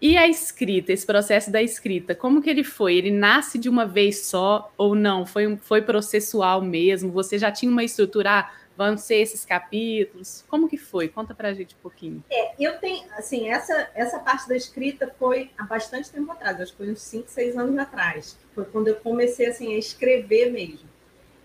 e 0.00 0.16
a 0.16 0.28
escrita, 0.28 0.92
esse 0.92 1.06
processo 1.06 1.50
da 1.50 1.62
escrita, 1.62 2.14
como 2.14 2.42
que 2.42 2.50
ele 2.50 2.62
foi? 2.62 2.96
Ele 2.96 3.10
nasce 3.10 3.58
de 3.58 3.68
uma 3.68 3.86
vez 3.86 4.26
só 4.26 4.70
ou 4.76 4.94
não? 4.94 5.24
Foi, 5.24 5.56
foi 5.56 5.80
processual 5.80 6.60
mesmo? 6.60 7.10
Você 7.12 7.38
já 7.38 7.50
tinha 7.50 7.72
uma 7.72 7.82
estrutura? 7.82 8.40
Ah, 8.40 8.52
vão 8.76 8.98
ser 8.98 9.16
esses 9.16 9.44
capítulos? 9.44 10.44
Como 10.48 10.68
que 10.68 10.76
foi? 10.76 11.08
Conta 11.08 11.34
para 11.34 11.48
a 11.48 11.54
gente 11.54 11.74
um 11.74 11.78
pouquinho. 11.82 12.22
É, 12.30 12.52
eu 12.58 12.78
tenho, 12.78 13.04
assim, 13.12 13.48
essa, 13.48 13.88
essa 13.94 14.18
parte 14.18 14.46
da 14.46 14.54
escrita 14.54 15.12
foi 15.18 15.50
há 15.56 15.64
bastante 15.64 16.10
tempo 16.10 16.30
atrás, 16.30 16.60
acho 16.60 16.72
que 16.72 16.78
foi 16.78 16.90
uns 16.90 17.00
5, 17.00 17.30
6 17.30 17.56
anos 17.56 17.78
atrás. 17.78 18.38
Foi 18.54 18.66
quando 18.66 18.88
eu 18.88 18.96
comecei, 18.96 19.46
assim, 19.46 19.74
a 19.74 19.78
escrever 19.78 20.52
mesmo. 20.52 20.95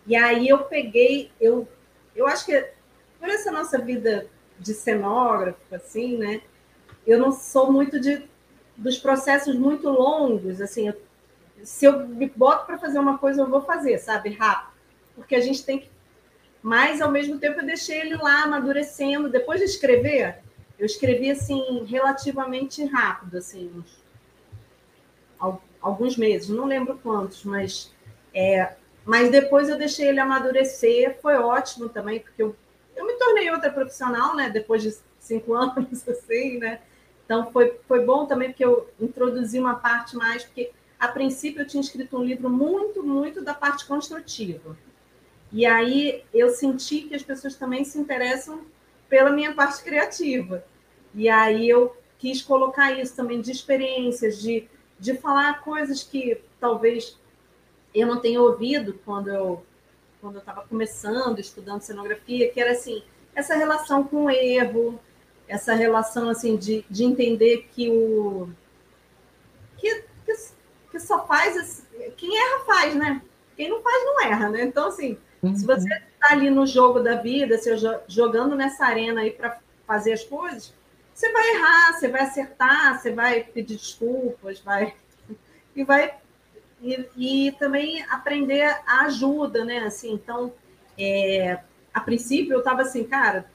E 0.05 0.15
aí 0.15 0.47
eu 0.47 0.59
peguei, 0.65 1.31
eu, 1.39 1.67
eu 2.15 2.27
acho 2.27 2.45
que 2.45 2.69
por 3.19 3.29
essa 3.29 3.51
nossa 3.51 3.77
vida 3.77 4.27
de 4.59 4.73
cenógrafo, 4.73 5.59
assim, 5.73 6.17
né? 6.17 6.41
Eu 7.05 7.19
não 7.19 7.31
sou 7.31 7.71
muito 7.71 7.99
de 7.99 8.29
dos 8.75 8.97
processos 8.97 9.55
muito 9.55 9.87
longos, 9.89 10.59
assim, 10.59 10.87
eu, 10.87 10.99
se 11.63 11.85
eu 11.85 12.07
me 12.07 12.27
boto 12.27 12.65
para 12.65 12.79
fazer 12.79 12.97
uma 12.97 13.19
coisa, 13.19 13.41
eu 13.41 13.49
vou 13.49 13.61
fazer, 13.61 13.99
sabe, 13.99 14.31
rápido, 14.31 14.73
porque 15.15 15.35
a 15.35 15.39
gente 15.39 15.63
tem 15.63 15.79
que. 15.79 15.89
Mas 16.63 17.01
ao 17.01 17.11
mesmo 17.11 17.37
tempo 17.37 17.59
eu 17.59 17.65
deixei 17.65 18.01
ele 18.01 18.15
lá 18.15 18.43
amadurecendo. 18.43 19.29
Depois 19.29 19.59
de 19.59 19.65
escrever, 19.65 20.39
eu 20.77 20.85
escrevi 20.85 21.29
assim 21.31 21.83
relativamente 21.85 22.83
rápido, 22.85 23.37
assim, 23.37 23.71
uns, 23.75 24.01
alguns 25.81 26.15
meses, 26.17 26.49
não 26.49 26.65
lembro 26.65 26.99
quantos, 27.01 27.43
mas 27.43 27.91
é, 28.33 28.75
mas 29.11 29.29
depois 29.29 29.67
eu 29.67 29.77
deixei 29.77 30.07
ele 30.07 30.21
amadurecer, 30.21 31.19
foi 31.21 31.35
ótimo 31.35 31.89
também, 31.89 32.21
porque 32.21 32.41
eu, 32.41 32.55
eu 32.95 33.05
me 33.05 33.11
tornei 33.15 33.51
outra 33.51 33.69
profissional, 33.69 34.37
né? 34.37 34.49
Depois 34.49 34.81
de 34.81 34.95
cinco 35.19 35.51
anos, 35.53 36.07
assim, 36.07 36.57
né? 36.57 36.79
Então 37.25 37.51
foi, 37.51 37.77
foi 37.89 38.05
bom 38.05 38.25
também 38.25 38.51
porque 38.51 38.63
eu 38.63 38.89
introduzi 39.01 39.59
uma 39.59 39.75
parte 39.75 40.15
mais, 40.15 40.45
porque 40.45 40.71
a 40.97 41.09
princípio 41.09 41.61
eu 41.61 41.67
tinha 41.67 41.81
escrito 41.81 42.17
um 42.17 42.23
livro 42.23 42.49
muito, 42.49 43.03
muito 43.03 43.43
da 43.43 43.53
parte 43.53 43.85
construtiva. 43.85 44.77
E 45.51 45.65
aí 45.65 46.23
eu 46.33 46.47
senti 46.47 47.01
que 47.01 47.13
as 47.13 47.21
pessoas 47.21 47.57
também 47.57 47.83
se 47.83 47.99
interessam 47.99 48.61
pela 49.09 49.29
minha 49.29 49.53
parte 49.53 49.83
criativa. 49.83 50.63
E 51.13 51.27
aí 51.27 51.67
eu 51.67 51.97
quis 52.17 52.41
colocar 52.41 52.93
isso 52.93 53.13
também 53.13 53.41
de 53.41 53.51
experiências, 53.51 54.41
de, 54.41 54.69
de 54.97 55.17
falar 55.17 55.59
coisas 55.59 56.01
que 56.01 56.41
talvez 56.61 57.19
eu 57.93 58.07
não 58.07 58.19
tenha 58.19 58.41
ouvido 58.41 58.99
quando 59.05 59.29
eu 59.29 59.65
quando 60.21 60.35
eu 60.35 60.39
estava 60.39 60.61
começando, 60.61 61.39
estudando 61.39 61.81
cenografia, 61.81 62.51
que 62.51 62.61
era 62.61 62.73
assim, 62.73 63.01
essa 63.33 63.55
relação 63.55 64.03
com 64.03 64.25
o 64.25 64.29
erro, 64.29 64.99
essa 65.47 65.73
relação 65.73 66.29
assim 66.29 66.55
de, 66.55 66.85
de 66.87 67.03
entender 67.03 67.67
que 67.71 67.89
o 67.89 68.47
que, 69.77 70.03
que, 70.25 70.33
que 70.91 70.99
só 70.99 71.25
faz 71.25 71.83
quem 72.15 72.37
erra 72.37 72.65
faz, 72.65 72.95
né? 72.95 73.21
Quem 73.57 73.67
não 73.67 73.81
faz 73.81 74.05
não 74.05 74.21
erra, 74.21 74.49
né? 74.49 74.63
Então 74.63 74.87
assim, 74.87 75.17
uhum. 75.41 75.55
se 75.55 75.65
você 75.65 75.91
está 75.91 76.29
ali 76.29 76.51
no 76.51 76.67
jogo 76.67 76.99
da 76.99 77.15
vida, 77.15 77.57
se 77.57 77.69
jogando 78.07 78.55
nessa 78.55 78.85
arena 78.85 79.21
aí 79.21 79.31
para 79.31 79.59
fazer 79.87 80.13
as 80.13 80.23
coisas, 80.23 80.71
você 81.13 81.31
vai 81.31 81.55
errar, 81.55 81.93
você 81.93 82.07
vai 82.07 82.21
acertar, 82.21 82.99
você 83.01 83.11
vai 83.11 83.43
pedir 83.43 83.75
desculpas, 83.75 84.59
vai 84.59 84.93
e 85.75 85.83
vai 85.83 86.20
e, 86.81 87.05
e 87.15 87.51
também 87.53 88.03
aprender 88.09 88.63
a 88.85 89.05
ajuda, 89.05 89.63
né? 89.63 89.79
Assim, 89.79 90.13
então, 90.13 90.51
é, 90.97 91.59
a 91.93 91.99
princípio 91.99 92.53
eu 92.53 92.59
estava 92.59 92.81
assim, 92.81 93.03
cara, 93.03 93.45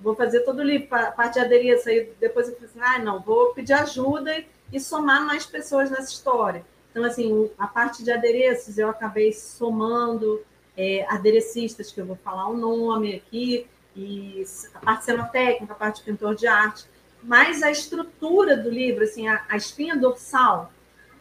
vou 0.00 0.14
fazer 0.14 0.40
todo 0.40 0.58
o 0.58 0.62
livro, 0.62 0.88
parte 0.88 1.34
de 1.34 1.40
adereço, 1.40 1.88
aí 1.88 2.12
depois 2.20 2.48
eu 2.48 2.54
falei 2.54 2.70
assim, 2.70 2.80
ah, 2.80 2.98
não, 2.98 3.20
vou 3.20 3.54
pedir 3.54 3.72
ajuda 3.72 4.44
e 4.72 4.78
somar 4.78 5.24
mais 5.24 5.46
pessoas 5.46 5.90
nessa 5.90 6.12
história. 6.12 6.64
Então, 6.90 7.04
assim, 7.04 7.50
a 7.58 7.66
parte 7.66 8.04
de 8.04 8.12
adereços 8.12 8.78
eu 8.78 8.88
acabei 8.88 9.32
somando 9.32 10.44
é, 10.76 11.06
aderecistas, 11.08 11.90
que 11.90 12.00
eu 12.00 12.06
vou 12.06 12.16
falar 12.16 12.48
o 12.48 12.56
nome 12.56 13.16
aqui, 13.16 13.66
e 13.96 14.44
a 14.74 14.80
parte 14.80 15.04
cenotécnica, 15.04 15.72
a 15.72 15.76
parte 15.76 15.98
de 15.98 16.02
pintor 16.02 16.34
de 16.34 16.46
arte, 16.46 16.84
mas 17.22 17.62
a 17.62 17.70
estrutura 17.70 18.56
do 18.56 18.68
livro, 18.68 19.04
assim, 19.04 19.26
a, 19.28 19.44
a 19.48 19.56
espinha 19.56 19.96
dorsal, 19.96 20.72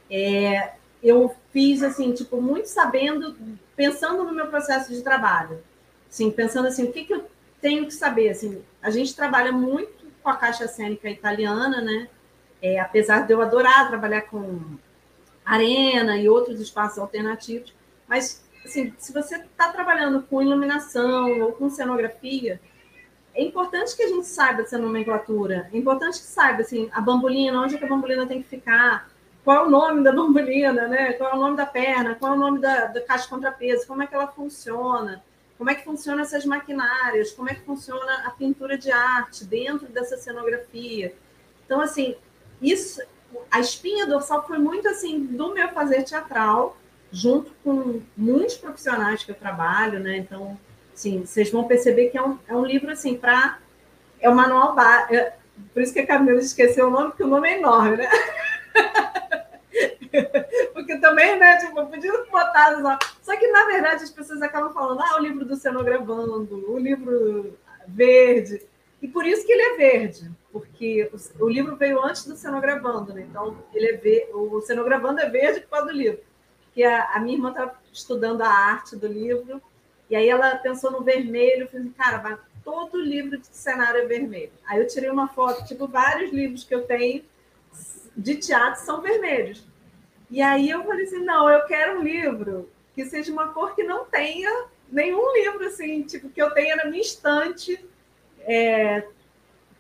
é, 0.09 0.73
eu 1.01 1.35
fiz 1.53 1.83
assim, 1.83 2.11
tipo, 2.11 2.41
muito 2.41 2.65
sabendo, 2.65 3.37
pensando 3.75 4.23
no 4.23 4.33
meu 4.33 4.47
processo 4.47 4.91
de 4.91 5.01
trabalho. 5.03 5.63
Assim, 6.09 6.29
pensando 6.31 6.67
assim, 6.67 6.83
o 6.85 6.91
que, 6.91 7.05
que 7.05 7.13
eu 7.13 7.29
tenho 7.61 7.85
que 7.85 7.93
saber? 7.93 8.29
Assim, 8.29 8.61
a 8.81 8.89
gente 8.89 9.15
trabalha 9.15 9.51
muito 9.51 10.03
com 10.21 10.29
a 10.29 10.35
caixa 10.35 10.67
cênica 10.67 11.09
italiana, 11.09 11.79
né? 11.79 12.09
É, 12.61 12.79
apesar 12.79 13.27
de 13.27 13.33
eu 13.33 13.41
adorar 13.41 13.87
trabalhar 13.87 14.21
com 14.23 14.77
arena 15.45 16.17
e 16.17 16.27
outros 16.27 16.59
espaços 16.59 16.97
alternativos, 16.97 17.73
mas 18.07 18.43
assim, 18.65 18.93
se 18.97 19.11
você 19.11 19.35
está 19.35 19.69
trabalhando 19.71 20.23
com 20.23 20.41
iluminação 20.41 21.41
ou 21.41 21.51
com 21.51 21.69
cenografia, 21.69 22.59
é 23.35 23.43
importante 23.43 23.95
que 23.95 24.03
a 24.03 24.07
gente 24.07 24.27
saiba 24.27 24.61
essa 24.61 24.77
nomenclatura. 24.77 25.69
É 25.73 25.77
importante 25.77 26.19
que 26.19 26.25
saiba 26.25 26.61
assim, 26.61 26.89
a 26.93 27.01
bambolina, 27.01 27.61
onde 27.61 27.75
é 27.75 27.77
que 27.77 27.83
a 27.83 27.87
bambolina 27.87 28.25
tem 28.25 28.41
que 28.41 28.47
ficar, 28.47 29.09
qual 29.43 29.57
é 29.57 29.67
o 29.67 29.69
nome 29.69 30.03
da 30.03 30.11
bambolina, 30.11 30.87
né? 30.87 31.13
qual 31.13 31.31
é 31.31 31.35
o 31.35 31.39
nome 31.39 31.57
da 31.57 31.65
perna, 31.65 32.15
qual 32.15 32.33
é 32.33 32.35
o 32.35 32.39
nome 32.39 32.59
da, 32.59 32.85
da 32.85 33.01
caixa 33.01 33.27
contrapeso, 33.27 33.85
como 33.85 34.01
é 34.01 34.07
que 34.07 34.15
ela 34.15 34.27
funciona, 34.27 35.21
como 35.57 35.69
é 35.69 35.75
que 35.75 35.83
funcionam 35.83 36.21
essas 36.21 36.45
maquinárias, 36.45 37.31
como 37.31 37.49
é 37.49 37.53
que 37.53 37.61
funciona 37.61 38.23
a 38.25 38.31
pintura 38.31 38.77
de 38.77 38.91
arte 38.91 39.45
dentro 39.45 39.87
dessa 39.87 40.17
cenografia. 40.17 41.13
Então, 41.65 41.81
assim, 41.81 42.15
isso, 42.61 43.01
a 43.51 43.59
espinha 43.59 44.05
dorsal 44.05 44.47
foi 44.47 44.57
muito 44.57 44.87
assim 44.87 45.19
do 45.19 45.53
meu 45.53 45.69
fazer 45.69 46.03
teatral, 46.03 46.77
junto 47.11 47.51
com 47.63 48.01
muitos 48.17 48.55
profissionais 48.55 49.23
que 49.23 49.31
eu 49.31 49.35
trabalho, 49.35 49.99
né? 49.99 50.17
Então, 50.17 50.57
assim, 50.93 51.25
vocês 51.25 51.51
vão 51.51 51.65
perceber 51.65 52.09
que 52.09 52.17
é 52.17 52.23
um, 52.23 52.39
é 52.47 52.55
um 52.55 52.65
livro 52.65 52.89
assim 52.91 53.15
para 53.15 53.59
é 54.19 54.29
um 54.29 54.35
manual 54.35 54.75
é, 55.09 55.33
por 55.73 55.83
isso 55.83 55.93
que 55.93 55.99
a 55.99 56.07
Camila 56.07 56.39
esqueceu 56.39 56.87
o 56.87 56.89
nome, 56.89 57.09
porque 57.09 57.23
o 57.23 57.27
nome 57.27 57.49
é 57.49 57.59
enorme, 57.59 57.97
né? 57.97 58.09
Porque 60.73 60.97
também, 60.97 61.37
né, 61.39 61.57
tipo, 61.57 61.85
podia 61.87 62.11
botar 62.25 62.79
só. 62.81 62.99
Só 63.21 63.37
que, 63.37 63.47
na 63.47 63.65
verdade, 63.65 64.03
as 64.03 64.09
pessoas 64.09 64.41
acabam 64.41 64.73
falando, 64.73 65.01
ah, 65.01 65.17
o 65.17 65.21
livro 65.21 65.45
do 65.45 65.55
cenogravando, 65.55 66.71
o 66.71 66.77
livro 66.77 67.57
verde. 67.87 68.61
E 69.01 69.07
por 69.07 69.25
isso 69.25 69.45
que 69.45 69.51
ele 69.51 69.61
é 69.61 69.77
verde, 69.77 70.31
porque 70.51 71.09
o, 71.11 71.45
o 71.45 71.49
livro 71.49 71.75
veio 71.75 72.03
antes 72.03 72.25
do 72.25 72.35
cenogravando, 72.35 73.13
né? 73.13 73.25
Então, 73.29 73.57
ele 73.73 73.87
é 73.87 73.97
ver, 73.97 74.29
o 74.33 74.61
cenogravando 74.61 75.19
é 75.19 75.29
verde 75.29 75.61
por 75.61 75.69
causa 75.69 75.87
do 75.87 75.93
livro. 75.93 76.21
Que 76.73 76.83
a, 76.83 77.13
a 77.13 77.19
minha 77.19 77.35
irmã 77.35 77.49
estava 77.49 77.75
estudando 77.91 78.41
a 78.41 78.49
arte 78.49 78.95
do 78.95 79.07
livro, 79.07 79.61
e 80.09 80.15
aí 80.15 80.29
ela 80.29 80.55
pensou 80.57 80.91
no 80.91 81.01
vermelho, 81.01 81.67
falei, 81.67 81.91
cara, 81.97 82.39
todo 82.63 82.97
livro 82.97 83.37
de 83.37 83.47
cenário 83.47 84.01
é 84.01 84.05
vermelho. 84.05 84.51
Aí 84.65 84.79
eu 84.79 84.87
tirei 84.87 85.09
uma 85.09 85.27
foto, 85.27 85.65
tipo, 85.65 85.87
vários 85.87 86.31
livros 86.31 86.63
que 86.63 86.73
eu 86.73 86.83
tenho 86.83 87.23
de 88.15 88.35
teatro 88.35 88.83
são 88.83 89.01
vermelhos. 89.01 89.65
E 90.29 90.41
aí 90.41 90.69
eu 90.69 90.83
falei 90.83 91.05
assim, 91.05 91.23
não, 91.23 91.49
eu 91.49 91.65
quero 91.65 91.99
um 91.99 92.03
livro 92.03 92.69
que 92.95 93.05
seja 93.05 93.31
uma 93.31 93.49
cor 93.49 93.75
que 93.75 93.83
não 93.83 94.05
tenha 94.05 94.65
nenhum 94.89 95.33
livro 95.33 95.65
assim, 95.65 96.03
tipo, 96.03 96.29
que 96.29 96.41
eu 96.41 96.51
tenha 96.51 96.75
na 96.75 96.85
minha 96.85 97.01
estante 97.01 97.83
é, 98.41 99.03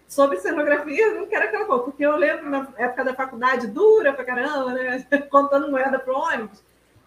sobre 0.07 0.39
cenografia, 0.39 1.07
eu 1.07 1.21
não 1.21 1.27
quero 1.27 1.45
aquela 1.45 1.65
cor, 1.65 1.83
porque 1.83 2.05
eu 2.05 2.15
lembro 2.15 2.49
na 2.49 2.67
época 2.77 3.03
da 3.03 3.13
faculdade, 3.13 3.67
dura 3.67 4.13
pra 4.13 4.25
caramba, 4.25 4.73
né? 4.73 5.05
Contando 5.29 5.69
moeda 5.71 5.99
para 5.99 6.13
ônibus. 6.13 6.63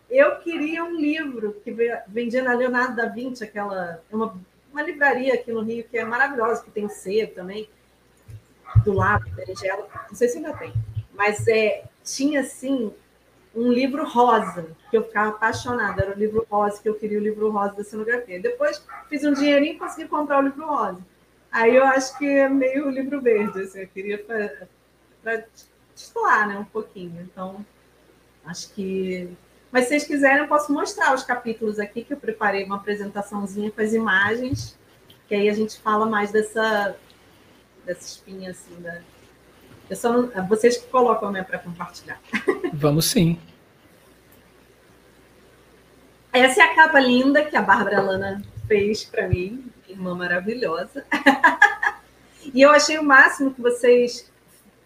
Eu 0.08 0.36
queria 0.36 0.84
um 0.84 0.96
livro 0.96 1.60
que 1.64 1.74
vendia 2.06 2.42
na 2.42 2.54
Leonardo 2.54 2.94
da 2.94 3.06
Vinci, 3.06 3.42
aquela 3.42 4.00
uma, 4.10 4.36
uma 4.72 4.82
livraria 4.82 5.34
aqui 5.34 5.50
no 5.50 5.62
Rio 5.62 5.84
que 5.84 5.98
é 5.98 6.04
maravilhosa, 6.04 6.62
que 6.62 6.70
tem 6.70 6.88
sebo 6.88 7.34
também, 7.34 7.68
do 8.84 8.92
lado, 8.92 9.24
não 10.08 10.14
sei 10.14 10.28
se 10.28 10.36
ainda 10.36 10.52
tem 10.56 10.72
mas 11.16 11.46
é, 11.48 11.84
tinha 12.04 12.40
assim 12.40 12.92
um 13.54 13.72
livro 13.72 14.06
rosa, 14.06 14.68
que 14.90 14.96
eu 14.96 15.04
ficava 15.04 15.30
apaixonada, 15.30 16.02
era 16.02 16.14
o 16.14 16.18
livro 16.18 16.46
rosa, 16.50 16.80
que 16.80 16.88
eu 16.88 16.94
queria 16.94 17.18
o 17.18 17.22
livro 17.22 17.50
rosa 17.50 17.74
da 17.74 17.82
cenografia. 17.82 18.40
Depois 18.40 18.84
fiz 19.08 19.24
um 19.24 19.32
dinheirinho 19.32 19.74
e 19.74 19.78
consegui 19.78 20.06
comprar 20.08 20.40
o 20.40 20.42
livro 20.42 20.66
rosa. 20.66 21.00
Aí 21.50 21.74
eu 21.74 21.84
acho 21.84 22.18
que 22.18 22.26
é 22.26 22.48
meio 22.50 22.90
livro 22.90 23.20
verde, 23.20 23.62
assim, 23.62 23.80
eu 23.80 23.88
queria 23.88 24.18
para 25.22 25.44
titular, 25.94 26.46
né, 26.46 26.58
um 26.58 26.64
pouquinho. 26.64 27.22
Então, 27.22 27.64
acho 28.44 28.70
que. 28.74 29.28
Mas 29.72 29.84
se 29.84 29.88
vocês 29.88 30.04
quiserem, 30.04 30.42
eu 30.42 30.48
posso 30.48 30.70
mostrar 30.70 31.14
os 31.14 31.24
capítulos 31.24 31.78
aqui, 31.78 32.04
que 32.04 32.12
eu 32.12 32.18
preparei 32.18 32.64
uma 32.64 32.76
apresentaçãozinha 32.76 33.70
com 33.70 33.80
as 33.80 33.94
imagens, 33.94 34.78
que 35.26 35.34
aí 35.34 35.48
a 35.48 35.54
gente 35.54 35.80
fala 35.80 36.04
mais 36.04 36.30
dessa, 36.30 36.94
dessa 37.84 38.06
espinha 38.06 38.50
assim 38.50 38.80
da, 38.80 39.00
eu 39.88 39.96
só 39.96 40.12
não, 40.12 40.46
vocês 40.46 40.76
que 40.76 40.86
colocam 40.88 41.30
né, 41.30 41.42
para 41.42 41.58
compartilhar. 41.58 42.20
Vamos 42.72 43.06
sim. 43.06 43.38
Essa 46.32 46.60
é 46.60 46.64
a 46.64 46.74
capa 46.74 47.00
linda 47.00 47.44
que 47.44 47.56
a 47.56 47.62
Bárbara 47.62 48.00
Lana 48.00 48.42
fez 48.66 49.04
para 49.04 49.28
mim, 49.28 49.64
irmã 49.88 50.14
maravilhosa. 50.14 51.04
e 52.52 52.60
eu 52.60 52.70
achei 52.70 52.98
o 52.98 53.04
máximo 53.04 53.54
que 53.54 53.60
vocês 53.60 54.30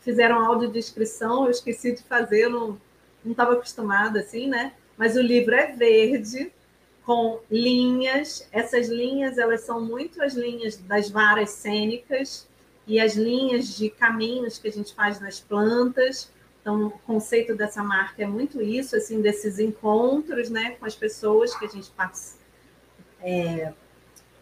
fizeram 0.00 0.44
audiodescrição, 0.44 1.44
eu 1.44 1.50
esqueci 1.50 1.94
de 1.94 2.02
fazer, 2.02 2.44
eu 2.44 2.50
não 2.50 2.78
estava 3.32 3.54
acostumada 3.54 4.20
assim, 4.20 4.48
né? 4.48 4.72
Mas 4.96 5.16
o 5.16 5.20
livro 5.20 5.54
é 5.54 5.72
verde, 5.72 6.52
com 7.04 7.40
linhas. 7.50 8.46
Essas 8.52 8.88
linhas, 8.88 9.38
elas 9.38 9.62
são 9.62 9.80
muito 9.80 10.22
as 10.22 10.34
linhas 10.34 10.76
das 10.76 11.10
varas 11.10 11.50
cênicas, 11.50 12.46
e 12.90 12.98
as 12.98 13.14
linhas 13.14 13.76
de 13.76 13.88
caminhos 13.88 14.58
que 14.58 14.66
a 14.66 14.72
gente 14.72 14.92
faz 14.92 15.20
nas 15.20 15.38
plantas. 15.38 16.28
Então, 16.60 16.88
o 16.88 16.90
conceito 16.90 17.54
dessa 17.54 17.84
marca 17.84 18.20
é 18.20 18.26
muito 18.26 18.60
isso, 18.60 18.96
assim, 18.96 19.22
desses 19.22 19.60
encontros, 19.60 20.50
né, 20.50 20.72
com 20.72 20.84
as 20.84 20.96
pessoas 20.96 21.56
que 21.56 21.66
a 21.66 21.68
gente 21.68 21.92
é, 23.22 23.72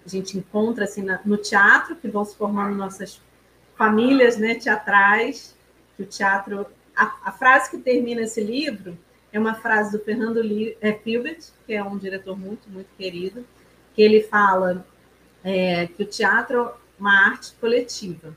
a 0.04 0.08
gente 0.08 0.38
encontra 0.38 0.84
assim 0.84 1.03
na, 1.03 1.20
no 1.26 1.36
teatro, 1.36 1.94
que 1.94 2.09
vão 2.09 2.24
se 2.24 2.34
formando 2.36 2.74
nossas 2.74 3.20
famílias, 3.76 4.38
né, 4.38 4.55
teatrais. 4.55 5.55
Que 5.94 6.05
o 6.05 6.07
teatro, 6.07 6.66
a, 6.96 7.18
a, 7.26 7.32
frase 7.32 7.70
que 7.70 7.76
termina 7.76 8.22
esse 8.22 8.40
livro 8.40 8.96
é 9.30 9.38
uma 9.38 9.57
frase 9.57 9.92
do 9.92 10.03
Fernando 10.03 10.40
é, 10.80 10.92
Filbert, 10.94 11.40
que 11.66 11.74
é 11.74 11.84
um 11.84 11.99
diretor 11.99 12.38
muito 12.38 12.70
muito 12.70 12.88
querido, 12.96 13.44
que 13.94 14.01
ele 14.01 14.22
fala 14.22 14.86
é, 15.44 15.86
que 15.88 16.03
o 16.03 16.07
teatro 16.07 16.72
uma 16.99 17.26
arte 17.26 17.53
coletiva. 17.61 18.36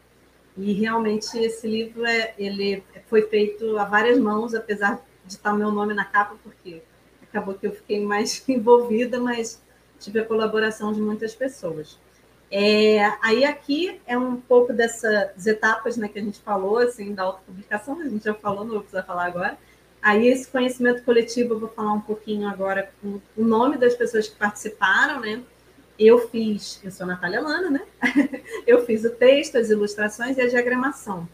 E 0.58 0.74
realmente 0.74 1.38
esse 1.38 1.68
livro 1.68 2.06
é, 2.06 2.34
ele 2.38 2.84
foi 3.08 3.24
feito 3.24 3.78
a 3.78 3.86
várias 3.86 4.18
mãos, 4.18 4.54
apesar 4.54 5.02
de 5.26 5.34
estar 5.34 5.54
meu 5.54 5.72
nome 5.72 5.94
na 5.94 6.06
capa, 6.06 6.36
porque 6.44 6.82
acabou 7.22 7.54
que 7.54 7.68
eu 7.68 7.72
fiquei 7.72 8.04
mais 8.04 8.44
envolvida, 8.48 9.20
mas 9.20 9.62
tive 10.00 10.20
a 10.20 10.26
colaboração 10.26 10.92
de 10.92 11.00
muitas 11.00 11.34
pessoas. 11.34 11.98
É, 12.54 13.06
aí 13.22 13.46
aqui 13.46 14.02
é 14.06 14.18
um 14.18 14.36
pouco 14.36 14.74
dessas 14.74 15.48
etapas 15.48 15.96
né, 15.96 16.10
que 16.10 16.20
a 16.20 16.22
gente 16.22 16.40
falou, 16.42 16.80
assim, 16.80 17.14
da 17.14 17.24
autopublicação, 17.24 18.02
a 18.02 18.10
gente 18.10 18.26
já 18.26 18.34
falou, 18.34 18.66
não 18.66 18.74
vou 18.74 18.82
precisar 18.82 19.04
falar 19.04 19.26
agora. 19.26 19.58
Aí 20.02 20.28
esse 20.28 20.50
conhecimento 20.50 21.04
coletivo 21.04 21.54
eu 21.54 21.60
vou 21.60 21.70
falar 21.70 21.94
um 21.94 22.02
pouquinho 22.02 22.50
agora 22.50 22.92
com 23.02 23.22
o 23.38 23.44
nome 23.46 23.78
das 23.78 23.94
pessoas 23.94 24.28
que 24.28 24.36
participaram, 24.36 25.22
né? 25.22 25.42
Eu 26.08 26.30
fiz, 26.30 26.80
eu 26.84 26.92
sou 26.92 27.06
Natália 27.06 27.42
Lana, 27.42 27.70
né? 27.70 27.82
eu 28.66 28.86
fiz 28.86 29.04
o 29.04 29.10
texto, 29.10 29.58
as 29.58 29.70
ilustrações 29.70 30.38
e 30.38 30.42
a 30.42 30.48
diagramação. 30.48 31.28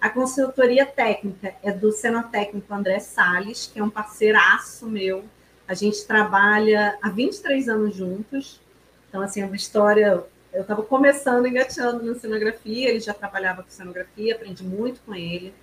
A 0.00 0.10
consultoria 0.10 0.84
técnica 0.84 1.54
é 1.62 1.72
do 1.72 1.90
cenotécnico 1.90 2.72
André 2.72 2.98
Sales, 3.00 3.70
que 3.72 3.78
é 3.78 3.82
um 3.82 3.88
parceiraço 3.88 4.86
meu. 4.86 5.24
A 5.66 5.72
gente 5.72 6.06
trabalha 6.06 6.98
há 7.00 7.08
23 7.08 7.68
anos 7.68 7.96
juntos. 7.96 8.60
Então, 9.08 9.22
assim, 9.22 9.40
é 9.40 9.46
uma 9.46 9.56
história. 9.56 10.22
Eu 10.52 10.62
estava 10.62 10.82
começando, 10.82 11.46
engateando 11.46 12.04
na 12.04 12.14
cenografia, 12.14 12.90
ele 12.90 13.00
já 13.00 13.14
trabalhava 13.14 13.62
com 13.62 13.70
cenografia, 13.70 14.34
aprendi 14.34 14.62
muito 14.62 15.00
com 15.06 15.14
ele. 15.14 15.54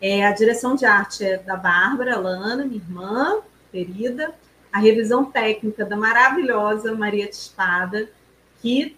É, 0.00 0.24
a 0.24 0.32
direção 0.32 0.76
de 0.76 0.86
arte 0.86 1.24
é 1.24 1.36
da 1.36 1.56
Bárbara 1.56 2.16
Lana, 2.16 2.64
minha 2.64 2.76
irmã 2.76 3.40
querida. 3.70 4.32
A 4.72 4.78
revisão 4.78 5.24
técnica 5.24 5.84
da 5.84 5.96
maravilhosa 5.96 6.94
Maria 6.94 7.28
de 7.28 7.34
Espada, 7.34 8.08
que, 8.60 8.96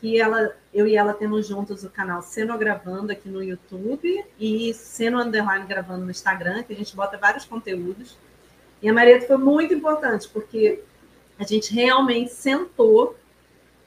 que 0.00 0.20
ela, 0.20 0.54
eu 0.72 0.86
e 0.86 0.96
ela 0.96 1.14
temos 1.14 1.46
juntos 1.46 1.82
o 1.84 1.90
canal 1.90 2.22
Cenogravando 2.22 3.12
aqui 3.12 3.28
no 3.28 3.42
YouTube 3.42 4.24
e 4.38 4.74
Ceno 4.74 5.18
Underline 5.20 5.66
Gravando 5.66 6.04
no 6.04 6.10
Instagram, 6.10 6.62
que 6.62 6.72
a 6.72 6.76
gente 6.76 6.94
bota 6.94 7.16
vários 7.16 7.44
conteúdos. 7.44 8.16
E 8.82 8.88
a 8.88 8.92
Marieta 8.92 9.26
foi 9.26 9.38
muito 9.38 9.72
importante, 9.72 10.28
porque 10.28 10.82
a 11.38 11.44
gente 11.44 11.74
realmente 11.74 12.32
sentou 12.32 13.16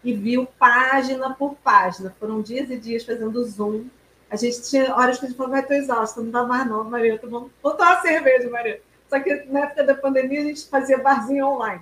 e 0.03 0.13
viu 0.13 0.47
página 0.57 1.33
por 1.33 1.55
página. 1.55 2.15
Foram 2.19 2.41
dias 2.41 2.69
e 2.69 2.77
dias 2.77 3.03
fazendo 3.03 3.43
zoom 3.45 3.85
a 4.29 4.35
gente 4.35 4.61
tinha 4.63 4.93
horas 4.93 5.17
que 5.17 5.25
a 5.25 5.29
gente 5.29 5.37
falou, 5.37 5.51
vai, 5.51 5.65
tô 5.65 5.73
exausta, 5.73 6.21
não 6.21 6.29
dá 6.29 6.43
mais 6.43 6.67
não, 6.67 6.83
Marieta, 6.83 7.27
vamos 7.27 7.49
botar 7.63 7.93
uma 7.93 8.01
cerveja, 8.01 8.49
Marieta. 8.49 8.81
Só 9.09 9.19
que 9.19 9.33
na 9.45 9.61
época 9.61 9.83
da 9.83 9.95
pandemia 9.95 10.41
a 10.41 10.45
gente 10.45 10.67
fazia 10.67 10.97
barzinho 10.97 11.47
online. 11.47 11.81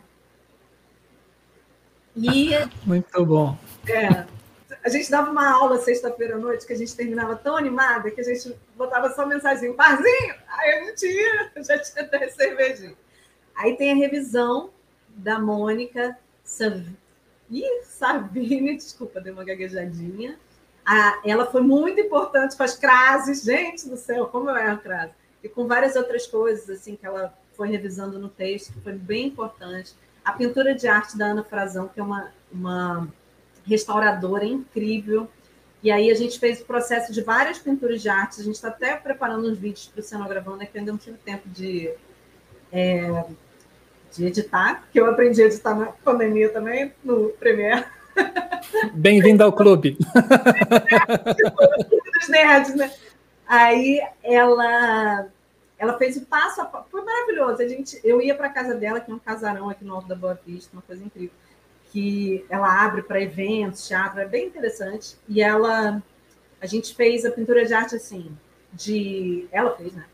E, 2.15 2.51
Muito 2.85 3.25
bom. 3.25 3.57
É, 3.87 4.25
a 4.83 4.89
gente 4.89 5.11
dava 5.11 5.31
uma 5.31 5.49
aula 5.49 5.79
sexta-feira 5.79 6.35
à 6.35 6.37
noite 6.37 6.65
que 6.65 6.73
a 6.73 6.77
gente 6.77 6.95
terminava 6.95 7.35
tão 7.35 7.57
animada 7.57 8.11
que 8.11 8.21
a 8.21 8.23
gente 8.23 8.55
botava 8.75 9.09
só 9.11 9.25
mensagem, 9.25 9.73
barzinho! 9.73 10.35
Aí 10.47 10.79
eu 10.79 10.85
não 10.85 10.95
tinha, 10.95 11.51
já 11.57 11.79
tinha 11.79 12.03
até 12.05 12.29
cervejinha. 12.29 12.95
Aí 13.55 13.75
tem 13.75 13.91
a 13.91 13.95
revisão 13.95 14.69
da 15.09 15.39
Mônica 15.39 16.17
Sav... 16.43 16.85
Ih, 17.49 17.83
Savini, 17.83 18.75
desculpa, 18.75 19.21
dei 19.21 19.31
uma 19.31 19.43
gaguejadinha 19.43 20.37
a, 20.85 21.19
ela 21.25 21.47
foi 21.47 21.61
muito 21.61 21.99
importante 21.99 22.55
com 22.55 22.63
as 22.63 22.77
crases, 22.77 23.41
gente 23.41 23.89
do 23.89 23.97
céu, 23.97 24.27
como 24.27 24.49
eu 24.51 24.55
erro 24.55 24.77
crase. 24.77 25.13
E 25.45 25.49
com 25.49 25.67
várias 25.67 25.95
outras 25.95 26.25
coisas 26.25 26.67
assim 26.71 26.95
que 26.95 27.05
ela 27.05 27.31
foi 27.53 27.69
revisando 27.69 28.17
no 28.17 28.27
texto, 28.27 28.73
que 28.73 28.81
foi 28.81 28.93
bem 28.93 29.27
importante. 29.27 29.93
A 30.23 30.31
pintura 30.31 30.73
de 30.73 30.87
arte 30.87 31.15
da 31.15 31.27
Ana 31.27 31.43
Frazão, 31.43 31.87
que 31.87 31.99
é 31.99 32.03
uma, 32.03 32.31
uma 32.51 33.07
restauradora 33.63 34.43
incrível. 34.43 35.29
E 35.83 35.91
aí 35.91 36.09
a 36.09 36.15
gente 36.15 36.39
fez 36.39 36.61
o 36.61 36.65
processo 36.65 37.13
de 37.13 37.21
várias 37.21 37.59
pinturas 37.59 38.01
de 38.01 38.09
arte. 38.09 38.41
A 38.41 38.43
gente 38.43 38.55
está 38.55 38.69
até 38.69 38.95
preparando 38.95 39.47
uns 39.47 39.59
vídeos 39.59 39.85
para 39.85 39.99
o 39.99 40.03
Cenogravando, 40.03 40.57
né, 40.57 40.65
que 40.65 40.75
eu 40.75 40.79
ainda 40.79 40.91
não 40.91 40.97
tive 40.97 41.19
tempo 41.19 41.47
de, 41.47 41.93
é, 42.71 43.25
de 44.11 44.25
editar, 44.25 44.83
que 44.91 44.99
eu 44.99 45.05
aprendi 45.05 45.43
a 45.43 45.45
editar 45.45 45.75
na 45.75 45.85
pandemia 45.85 46.49
também, 46.49 46.91
no 47.03 47.29
Premiere. 47.29 47.85
Bem-vindo 48.95 49.43
ao 49.43 49.53
clube. 49.53 49.95
Dos 52.19 52.29
nerds, 52.29 52.73
né? 52.73 52.91
Aí 53.47 54.01
ela, 54.23 55.27
ela 55.77 55.97
fez 55.97 56.17
o 56.17 56.25
passo 56.25 56.61
a 56.61 56.65
passo. 56.65 56.89
Foi 56.89 57.03
maravilhoso. 57.03 57.61
A 57.61 57.67
gente, 57.67 57.99
eu 58.03 58.21
ia 58.21 58.35
para 58.35 58.47
a 58.47 58.53
casa 58.53 58.75
dela, 58.75 58.99
que 58.99 59.11
é 59.11 59.13
um 59.13 59.19
casarão 59.19 59.69
aqui 59.69 59.83
no 59.83 59.93
Alto 59.93 60.07
da 60.07 60.15
Boa 60.15 60.39
Vista, 60.45 60.71
uma 60.73 60.81
coisa 60.81 61.03
incrível. 61.03 61.35
Que 61.91 62.45
ela 62.49 62.83
abre 62.83 63.01
para 63.01 63.21
eventos, 63.21 63.87
teatro, 63.87 64.19
é 64.19 64.25
bem 64.25 64.47
interessante. 64.47 65.17
E 65.27 65.41
ela, 65.41 66.01
a 66.61 66.65
gente 66.65 66.95
fez 66.95 67.25
a 67.25 67.31
pintura 67.31 67.65
de 67.65 67.73
arte 67.73 67.95
assim, 67.95 68.35
de. 68.71 69.47
Ela 69.51 69.75
fez, 69.75 69.93
né? 69.93 70.05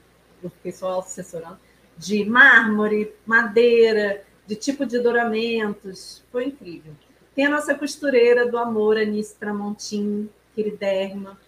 Eu 0.43 0.49
fiquei 0.49 0.71
só 0.71 0.99
assessorando. 0.99 1.59
De 1.97 2.25
mármore, 2.25 3.13
madeira, 3.25 4.23
de 4.47 4.55
tipo 4.55 4.85
de 4.85 4.99
douramentos. 4.99 6.23
Foi 6.31 6.45
incrível. 6.45 6.93
Tem 7.35 7.45
a 7.45 7.49
nossa 7.49 7.75
costureira 7.75 8.49
do 8.49 8.57
amor, 8.57 8.97
Anice 8.97 9.35
Tramontim, 9.35 10.29
queridérrima, 10.55 11.39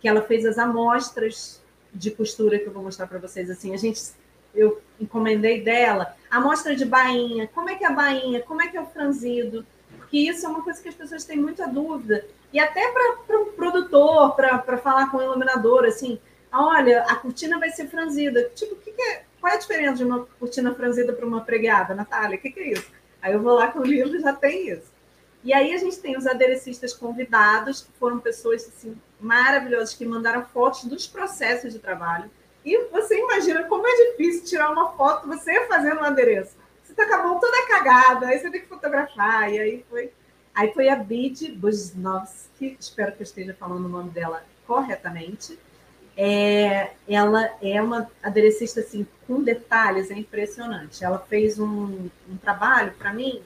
que 0.00 0.06
ela 0.06 0.22
fez 0.22 0.44
as 0.44 0.58
amostras 0.58 1.61
de 1.92 2.10
costura 2.10 2.58
que 2.58 2.66
eu 2.66 2.72
vou 2.72 2.82
mostrar 2.82 3.06
para 3.06 3.18
vocês. 3.18 3.50
Assim, 3.50 3.74
a 3.74 3.76
gente, 3.76 4.00
eu 4.54 4.80
encomendei 5.00 5.62
dela 5.62 6.14
amostra 6.30 6.74
de 6.74 6.84
bainha, 6.84 7.48
como 7.48 7.68
é 7.68 7.74
que 7.74 7.84
é 7.84 7.88
a 7.88 7.92
bainha, 7.92 8.40
como 8.40 8.62
é 8.62 8.68
que 8.68 8.76
é 8.76 8.80
o 8.80 8.86
franzido, 8.86 9.66
porque 9.96 10.18
isso 10.18 10.46
é 10.46 10.48
uma 10.48 10.62
coisa 10.62 10.82
que 10.82 10.88
as 10.88 10.94
pessoas 10.94 11.24
têm 11.24 11.36
muita 11.36 11.66
dúvida. 11.66 12.24
E 12.52 12.60
até 12.60 12.90
para 12.90 13.12
o 13.12 13.16
pro 13.18 13.46
produtor, 13.52 14.34
para 14.34 14.78
falar 14.78 15.10
com 15.10 15.18
o 15.18 15.22
iluminador, 15.22 15.84
assim, 15.84 16.18
olha, 16.52 17.02
a 17.04 17.16
cortina 17.16 17.58
vai 17.58 17.70
ser 17.70 17.88
franzida. 17.88 18.50
Tipo, 18.54 18.76
que 18.76 18.92
que 18.92 19.02
é, 19.02 19.24
qual 19.40 19.52
é 19.52 19.56
a 19.56 19.58
diferença 19.58 19.96
de 19.96 20.04
uma 20.04 20.26
cortina 20.38 20.74
franzida 20.74 21.12
para 21.12 21.26
uma 21.26 21.40
pregada, 21.40 21.94
Natália? 21.94 22.36
O 22.36 22.40
que, 22.40 22.50
que 22.50 22.60
é 22.60 22.72
isso? 22.72 22.86
Aí 23.20 23.32
eu 23.32 23.40
vou 23.40 23.54
lá 23.54 23.68
com 23.68 23.80
o 23.80 23.84
livro 23.84 24.16
e 24.16 24.20
já 24.20 24.32
tem 24.32 24.68
isso. 24.68 24.92
E 25.44 25.52
aí 25.52 25.74
a 25.74 25.78
gente 25.78 25.98
tem 25.98 26.16
os 26.16 26.26
aderecistas 26.26 26.92
convidados, 26.92 27.80
que 27.82 27.92
foram 27.98 28.20
pessoas 28.20 28.66
assim, 28.66 28.96
maravilhosas, 29.22 29.94
que 29.94 30.04
mandaram 30.04 30.44
fotos 30.46 30.84
dos 30.84 31.06
processos 31.06 31.72
de 31.72 31.78
trabalho. 31.78 32.30
E 32.64 32.84
você 32.90 33.18
imagina 33.18 33.64
como 33.64 33.86
é 33.86 34.10
difícil 34.10 34.44
tirar 34.44 34.70
uma 34.70 34.92
foto, 34.92 35.26
você 35.26 35.66
fazendo 35.66 36.00
um 36.00 36.04
adereço. 36.04 36.56
Você 36.82 36.92
está 36.92 37.06
com 37.06 37.14
a 37.14 37.22
mão 37.22 37.40
toda 37.40 37.66
cagada, 37.66 38.26
aí 38.26 38.38
você 38.38 38.50
tem 38.50 38.60
que 38.60 38.68
fotografar. 38.68 39.52
E 39.52 39.58
aí 39.58 39.84
foi, 39.88 40.12
aí 40.54 40.72
foi 40.72 40.88
a 40.88 40.96
Bid 40.96 41.52
Buznovski, 41.52 42.76
espero 42.78 43.12
que 43.12 43.22
eu 43.22 43.24
esteja 43.24 43.54
falando 43.54 43.86
o 43.86 43.88
nome 43.88 44.10
dela 44.10 44.44
corretamente. 44.66 45.58
É, 46.16 46.90
ela 47.08 47.50
é 47.62 47.80
uma 47.80 48.10
aderecista 48.22 48.80
assim, 48.80 49.06
com 49.26 49.42
detalhes, 49.42 50.10
é 50.10 50.14
impressionante. 50.14 51.02
Ela 51.02 51.18
fez 51.18 51.58
um, 51.58 52.08
um 52.28 52.36
trabalho 52.36 52.92
para 52.98 53.12
mim 53.12 53.42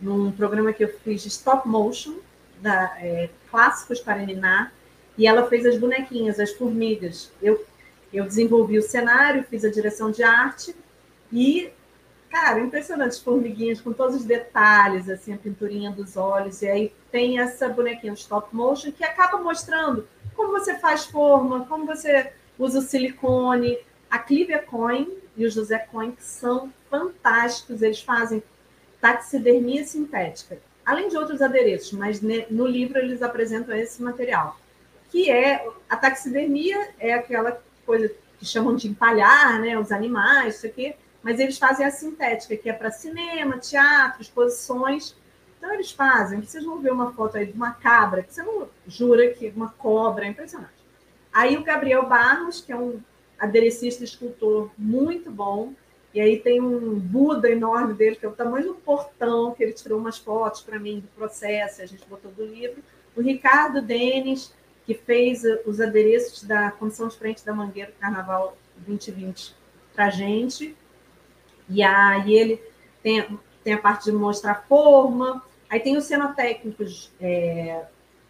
num 0.00 0.30
programa 0.30 0.72
que 0.72 0.84
eu 0.84 0.98
fiz 1.02 1.22
de 1.22 1.28
stop 1.28 1.66
motion, 1.66 2.16
da, 2.60 2.94
é, 2.98 3.30
clássicos 3.50 4.00
para 4.00 4.18
Ninar, 4.18 4.72
e 5.16 5.26
ela 5.26 5.48
fez 5.48 5.64
as 5.66 5.78
bonequinhas, 5.78 6.40
as 6.40 6.52
formigas. 6.52 7.30
Eu, 7.40 7.64
eu 8.12 8.24
desenvolvi 8.24 8.78
o 8.78 8.82
cenário, 8.82 9.44
fiz 9.44 9.64
a 9.64 9.70
direção 9.70 10.10
de 10.10 10.22
arte 10.22 10.74
e, 11.32 11.70
cara, 12.30 12.60
impressionante, 12.60 13.22
formiguinhas 13.22 13.80
com 13.80 13.92
todos 13.92 14.16
os 14.16 14.24
detalhes, 14.24 15.08
assim, 15.08 15.32
a 15.32 15.36
pinturinha 15.36 15.90
dos 15.90 16.16
olhos, 16.16 16.62
e 16.62 16.68
aí 16.68 16.92
tem 17.10 17.38
essa 17.38 17.68
bonequinha 17.68 18.12
de 18.12 18.20
stop 18.20 18.54
motion 18.54 18.92
que 18.92 19.04
acaba 19.04 19.38
mostrando 19.38 20.06
como 20.34 20.52
você 20.52 20.78
faz 20.78 21.04
forma, 21.04 21.66
como 21.66 21.86
você 21.86 22.32
usa 22.58 22.78
o 22.78 22.82
silicone. 22.82 23.78
A 24.10 24.18
Clivia 24.18 24.60
Coin 24.60 25.08
e 25.36 25.44
o 25.44 25.50
José 25.50 25.78
Coin, 25.78 26.12
que 26.12 26.22
são 26.22 26.72
fantásticos, 26.88 27.82
eles 27.82 28.00
fazem 28.00 28.42
taxidermia 29.00 29.84
sintética, 29.84 30.58
além 30.86 31.08
de 31.08 31.16
outros 31.16 31.42
adereços, 31.42 31.92
mas 31.92 32.22
no 32.22 32.66
livro 32.66 32.98
eles 32.98 33.22
apresentam 33.22 33.74
esse 33.76 34.02
material, 34.02 34.58
que 35.14 35.30
é 35.30 35.64
a 35.88 35.96
taxidermia 35.96 36.88
é 36.98 37.12
aquela 37.12 37.62
coisa 37.86 38.12
que 38.36 38.44
chamam 38.44 38.74
de 38.74 38.88
empalhar, 38.88 39.60
né, 39.60 39.78
os 39.78 39.92
animais, 39.92 40.56
isso 40.56 40.66
aqui, 40.66 40.92
mas 41.22 41.38
eles 41.38 41.56
fazem 41.56 41.86
a 41.86 41.90
sintética, 41.92 42.56
que 42.56 42.68
é 42.68 42.72
para 42.72 42.90
cinema, 42.90 43.56
teatro, 43.58 44.20
exposições. 44.20 45.14
Então 45.56 45.72
eles 45.72 45.92
fazem, 45.92 46.42
vocês 46.42 46.64
vão 46.64 46.80
ver 46.80 46.92
uma 46.92 47.12
foto 47.12 47.36
aí 47.36 47.46
de 47.46 47.52
uma 47.52 47.70
cabra, 47.70 48.24
que 48.24 48.34
você 48.34 48.42
não 48.42 48.68
jura 48.88 49.30
que 49.30 49.52
uma 49.54 49.68
cobra, 49.68 50.24
é 50.24 50.30
impressionante. 50.30 50.74
Aí 51.32 51.56
o 51.56 51.62
Gabriel 51.62 52.06
Barros, 52.06 52.60
que 52.60 52.72
é 52.72 52.76
um 52.76 53.00
aderecista 53.38 54.02
escultor 54.02 54.68
muito 54.76 55.30
bom, 55.30 55.74
e 56.12 56.20
aí 56.20 56.40
tem 56.40 56.60
um 56.60 56.98
Buda 56.98 57.48
enorme 57.48 57.94
dele, 57.94 58.16
que 58.16 58.26
é 58.26 58.28
o 58.28 58.32
tamanho 58.32 58.66
do 58.66 58.74
portão, 58.74 59.54
que 59.54 59.62
ele 59.62 59.74
tirou 59.74 60.00
umas 60.00 60.18
fotos 60.18 60.60
para 60.60 60.76
mim 60.76 60.98
do 60.98 61.08
processo, 61.16 61.82
a 61.82 61.86
gente 61.86 62.04
botou 62.08 62.32
do 62.32 62.44
livro. 62.44 62.82
O 63.14 63.20
Ricardo 63.20 63.80
Denis, 63.80 64.52
que 64.86 64.94
fez 64.94 65.42
os 65.64 65.80
adereços 65.80 66.42
da 66.42 66.70
Comissão 66.70 67.08
de 67.08 67.16
Frente 67.16 67.44
da 67.44 67.54
Mangueira 67.54 67.92
Carnaval 67.98 68.56
2020 68.76 69.54
para 69.94 70.06
a 70.06 70.10
gente. 70.10 70.76
E 71.68 71.82
aí 71.82 72.34
ele 72.34 72.62
tem, 73.02 73.38
tem 73.62 73.72
a 73.72 73.78
parte 73.78 74.04
de 74.04 74.12
mostrar 74.12 74.66
forma. 74.68 75.42
Aí 75.70 75.80
tem 75.80 75.96
os 75.96 76.04
cenotécnicos 76.04 77.10
é, 77.20 77.84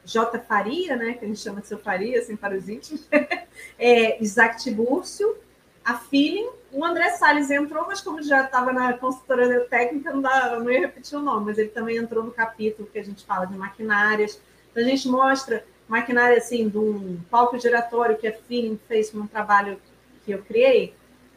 J. 0.05 0.39
Faria, 0.39 0.97
né, 0.97 1.15
que 1.15 1.25
a 1.25 1.29
gente 1.29 1.41
chama 1.41 1.61
de 1.61 1.67
seu 1.67 1.79
Faria, 1.79 2.19
assim, 2.19 2.37
para 2.37 2.57
os 2.57 2.69
íntimos, 2.69 3.09
é, 3.79 4.23
Isaac 4.23 4.63
Tibúrcio, 4.63 5.37
a 5.85 5.95
Feeling, 5.95 6.49
o 6.73 6.85
André 6.85 7.11
Salles 7.11 7.51
entrou, 7.51 7.87
mas 7.87 8.01
como 8.01 8.23
já 8.23 8.45
estava 8.45 8.73
na 8.73 8.95
consultoria 8.95 9.61
técnica, 9.61 10.13
não, 10.13 10.21
dá, 10.21 10.59
não 10.59 10.71
ia 10.71 10.81
repetir 10.81 11.17
o 11.17 11.23
nome, 11.23 11.47
mas 11.47 11.59
ele 11.59 11.69
também 11.69 11.97
entrou 11.97 12.25
no 12.25 12.33
capítulo 12.33 12.89
que 12.91 12.99
a 12.99 13.05
gente 13.05 13.25
fala 13.25 13.47
de 13.47 13.57
maquinárias. 13.57 14.41
Então, 14.71 14.83
a 14.83 14.87
gente 14.87 15.09
mostra 15.09 15.65
maquinária 15.89 16.39
assim, 16.39 16.69
de 16.69 16.79
um 16.79 17.21
palco 17.31 17.59
giratório 17.59 18.17
que 18.17 18.27
a 18.27 18.33
Feeling 18.33 18.79
fez 18.89 19.15
um 19.15 19.27
trabalho 19.27 19.79
que 20.25 20.33
eu 20.33 20.39
criei, 20.43 20.95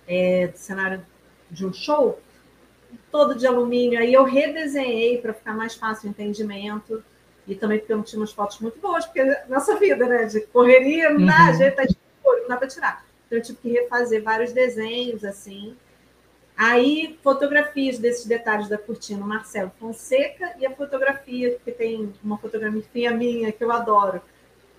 é, 0.08 0.48
do 0.48 0.58
cenário 0.58 1.06
de 1.50 1.66
um 1.66 1.74
show. 1.74 2.20
todo 3.12 3.36
de 3.36 3.46
alumínio. 3.46 4.00
Aí 4.00 4.14
eu 4.14 4.24
redesenhei 4.24 5.18
para 5.18 5.34
ficar 5.34 5.54
mais 5.54 5.76
fácil 5.76 6.08
o 6.08 6.12
entendimento. 6.12 7.04
E 7.48 7.56
também 7.56 7.80
porque 7.80 7.94
eu 7.94 7.98
não 7.98 8.04
tinha 8.04 8.20
umas 8.20 8.34
fotos 8.34 8.60
muito 8.60 8.78
boas, 8.80 9.06
porque 9.06 9.24
nossa 9.48 9.78
vida, 9.78 10.06
né? 10.06 10.26
De 10.26 10.42
correria, 10.42 11.10
não 11.10 11.26
dá, 11.26 11.48
uhum. 11.48 11.54
jeito, 11.54 11.76
tá 11.78 11.86
não 12.26 12.48
dá 12.48 12.58
para 12.58 12.68
tirar. 12.68 13.06
Então 13.26 13.38
eu 13.38 13.42
tive 13.42 13.58
que 13.60 13.70
refazer 13.70 14.22
vários 14.22 14.52
desenhos, 14.52 15.24
assim. 15.24 15.76
Aí, 16.58 17.20
fotografias 17.22 18.00
desses 18.00 18.26
detalhes 18.26 18.68
da 18.68 18.78
cortina, 18.78 19.24
Marcelo 19.24 19.72
Fonseca, 19.80 20.56
e 20.60 20.66
a 20.66 20.76
fotografia, 20.76 21.58
que 21.64 21.72
tem 21.72 22.12
uma 22.24 22.38
fotografia 22.38 23.12
minha 23.12 23.52
que 23.52 23.64
eu 23.64 23.72
adoro, 23.72 24.22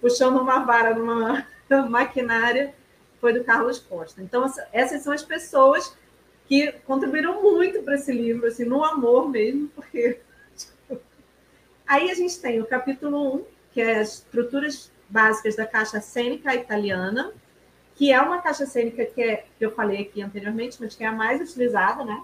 puxando 0.00 0.40
uma 0.40 0.60
vara 0.64 0.94
numa 0.94 1.46
maquinária, 1.88 2.74
foi 3.20 3.32
do 3.32 3.44
Carlos 3.44 3.78
Costa. 3.78 4.22
Então, 4.22 4.46
essas 4.72 5.02
são 5.02 5.12
as 5.12 5.22
pessoas 5.22 5.96
que 6.46 6.72
contribuíram 6.86 7.42
muito 7.42 7.82
para 7.82 7.94
esse 7.94 8.12
livro, 8.12 8.46
assim, 8.46 8.64
no 8.64 8.84
amor 8.84 9.28
mesmo, 9.28 9.68
porque. 9.68 10.20
Aí 11.86 12.10
a 12.10 12.14
gente 12.14 12.38
tem 12.40 12.60
o 12.60 12.66
capítulo 12.66 13.36
1, 13.36 13.44
que 13.72 13.80
é 13.80 14.00
as 14.00 14.14
estruturas 14.14 14.90
básicas 15.08 15.56
da 15.56 15.66
caixa 15.66 16.00
cênica 16.00 16.54
italiana, 16.54 17.32
que 17.94 18.12
é 18.12 18.20
uma 18.20 18.40
caixa 18.40 18.66
cênica 18.66 19.04
que, 19.06 19.22
é, 19.22 19.46
que 19.58 19.64
eu 19.64 19.74
falei 19.74 20.02
aqui 20.02 20.22
anteriormente, 20.22 20.76
mas 20.80 20.94
que 20.94 21.02
é 21.02 21.06
a 21.06 21.12
mais 21.12 21.40
utilizada, 21.40 22.04
né? 22.04 22.22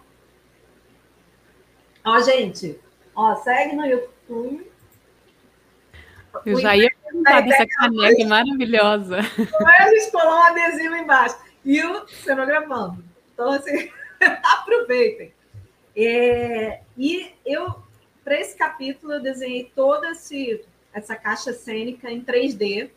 Ó, 2.04 2.20
gente, 2.20 2.78
ó, 3.14 3.34
segue 3.36 3.74
no 3.74 3.86
YouTube. 3.86 4.70
Eu 6.44 6.60
já 6.60 6.76
ia 6.76 6.93
perguntar 7.22 7.40
dessa 7.42 7.66
caneca 7.66 8.26
maravilhosa. 8.26 9.18
Aí 9.66 9.86
a 9.86 9.90
gente 9.90 10.10
colou 10.10 10.34
um 10.34 10.42
adesivo 10.42 10.96
embaixo. 10.96 11.36
E 11.64 11.82
o 11.82 12.06
cenografando. 12.08 13.02
Então, 13.32 13.50
assim, 13.50 13.90
aproveitem. 14.20 15.32
É, 15.96 16.80
e 16.98 17.30
eu, 17.46 17.74
para 18.22 18.38
esse 18.38 18.56
capítulo, 18.56 19.14
eu 19.14 19.22
desenhei 19.22 19.70
toda 19.74 20.10
esse, 20.10 20.64
essa 20.92 21.16
caixa 21.16 21.52
cênica 21.52 22.10
em 22.10 22.22
3D, 22.22 22.90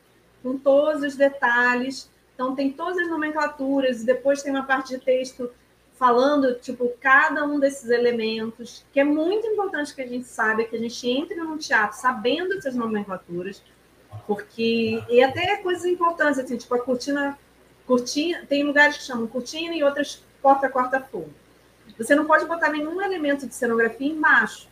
com 0.44 0.58
todos 0.58 1.04
os 1.04 1.16
detalhes 1.16 2.10
então, 2.38 2.54
tem 2.54 2.72
todas 2.72 3.00
as 3.00 3.10
nomenclaturas, 3.10 4.04
e 4.04 4.06
depois 4.06 4.44
tem 4.44 4.52
uma 4.52 4.64
parte 4.64 4.90
de 4.90 5.04
texto 5.04 5.50
falando, 5.96 6.54
tipo, 6.60 6.94
cada 7.02 7.44
um 7.46 7.60
desses 7.60 7.90
elementos, 7.90 8.86
que 8.94 9.00
é 9.00 9.04
muito 9.04 9.48
importante 9.48 9.96
que 9.96 10.04
a 10.04 10.08
gente 10.08 10.28
saiba, 10.28 10.64
que 10.64 10.76
a 10.76 10.80
gente 10.80 11.10
entre 11.10 11.34
no 11.34 11.58
teatro 11.58 11.98
sabendo 11.98 12.54
essas 12.54 12.76
nomenclaturas, 12.76 13.64
porque... 14.26 15.04
E 15.10 15.22
até 15.22 15.58
coisas 15.58 15.86
importantes, 15.86 16.40
assim, 16.40 16.58
tipo, 16.58 16.74
a 16.74 16.80
cortina... 16.80 17.38
cortina 17.86 18.46
tem 18.48 18.64
lugares 18.64 18.98
que 18.98 19.04
chamam 19.04 19.28
cortina 19.28 19.76
e 19.76 19.84
outras 19.84 20.24
porta-corta-fogo. 20.42 21.30
Você 21.98 22.16
não 22.16 22.26
pode 22.26 22.46
botar 22.46 22.70
nenhum 22.70 23.02
elemento 23.02 23.48
de 23.48 23.56
cenografia 23.56 24.08
embaixo. 24.08 24.68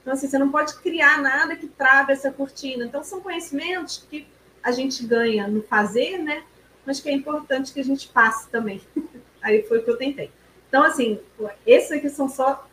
Então, 0.00 0.14
assim, 0.14 0.28
você 0.28 0.38
não 0.38 0.50
pode 0.50 0.74
criar 0.76 1.20
nada 1.20 1.56
que 1.56 1.66
trave 1.66 2.12
essa 2.12 2.30
cortina. 2.30 2.84
Então, 2.84 3.04
são 3.04 3.20
conhecimentos 3.20 4.06
que 4.10 4.26
a 4.62 4.72
gente 4.72 5.04
ganha 5.06 5.46
no 5.46 5.62
fazer, 5.62 6.18
né? 6.18 6.42
mas 6.84 7.00
que 7.00 7.08
é 7.08 7.12
importante 7.12 7.72
que 7.72 7.80
a 7.80 7.84
gente 7.84 8.08
passe 8.08 8.48
também. 8.48 8.80
Aí 9.42 9.62
foi 9.62 9.78
o 9.78 9.84
que 9.84 9.90
eu 9.90 9.96
tentei. 9.96 10.30
Então, 10.68 10.82
assim, 10.82 11.20
esses 11.66 11.92
aqui 11.92 12.08
são 12.08 12.28
só 12.28 12.66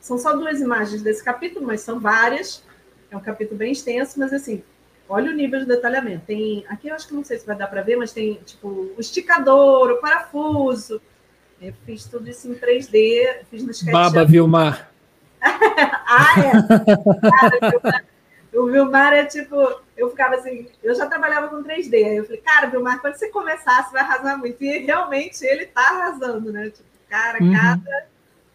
são 0.00 0.18
só 0.18 0.36
duas 0.36 0.60
imagens 0.60 1.02
desse 1.02 1.22
capítulo, 1.24 1.66
mas 1.66 1.80
são 1.80 1.98
várias. 1.98 2.62
É 3.10 3.16
um 3.16 3.20
capítulo 3.20 3.58
bem 3.58 3.72
extenso, 3.72 4.18
mas 4.18 4.32
assim, 4.32 4.62
olha 5.08 5.30
o 5.30 5.34
nível 5.34 5.60
de 5.60 5.66
detalhamento. 5.66 6.26
Tem 6.26 6.64
aqui 6.68 6.88
eu 6.88 6.94
acho 6.94 7.08
que 7.08 7.14
não 7.14 7.24
sei 7.24 7.38
se 7.38 7.46
vai 7.46 7.56
dar 7.56 7.66
para 7.66 7.82
ver, 7.82 7.96
mas 7.96 8.12
tem 8.12 8.34
tipo 8.44 8.68
o 8.68 9.00
esticador, 9.00 9.90
o 9.90 10.00
parafuso. 10.00 11.00
Eu 11.60 11.72
fiz 11.84 12.04
tudo 12.04 12.28
isso 12.28 12.50
em 12.50 12.54
3D, 12.54 13.44
fiz 13.50 13.62
no 13.62 13.70
SketchUp. 13.70 13.92
Baba 13.92 14.24
Vilmar. 14.24 14.90
ah, 15.42 16.34
é. 16.38 16.52
Cara, 17.30 18.04
o 18.52 18.66
Vilmar 18.66 19.12
é 19.12 19.24
tipo, 19.24 19.56
eu 19.96 20.10
ficava 20.10 20.34
assim, 20.36 20.66
eu 20.82 20.94
já 20.94 21.06
trabalhava 21.06 21.48
com 21.48 21.62
3D, 21.62 21.94
aí 21.94 22.16
eu 22.16 22.24
falei, 22.24 22.40
cara, 22.40 22.66
Vilmar, 22.68 23.00
quando 23.00 23.14
você 23.14 23.28
começar, 23.28 23.84
você 23.84 23.92
vai 23.92 24.02
arrasar 24.02 24.38
muito. 24.38 24.62
E 24.62 24.78
realmente 24.78 25.44
ele 25.44 25.66
tá 25.66 25.80
arrasando, 25.80 26.52
né? 26.52 26.70
Tipo, 26.70 26.88
cara, 27.08 27.42
uhum. 27.42 27.52
cada 27.52 28.06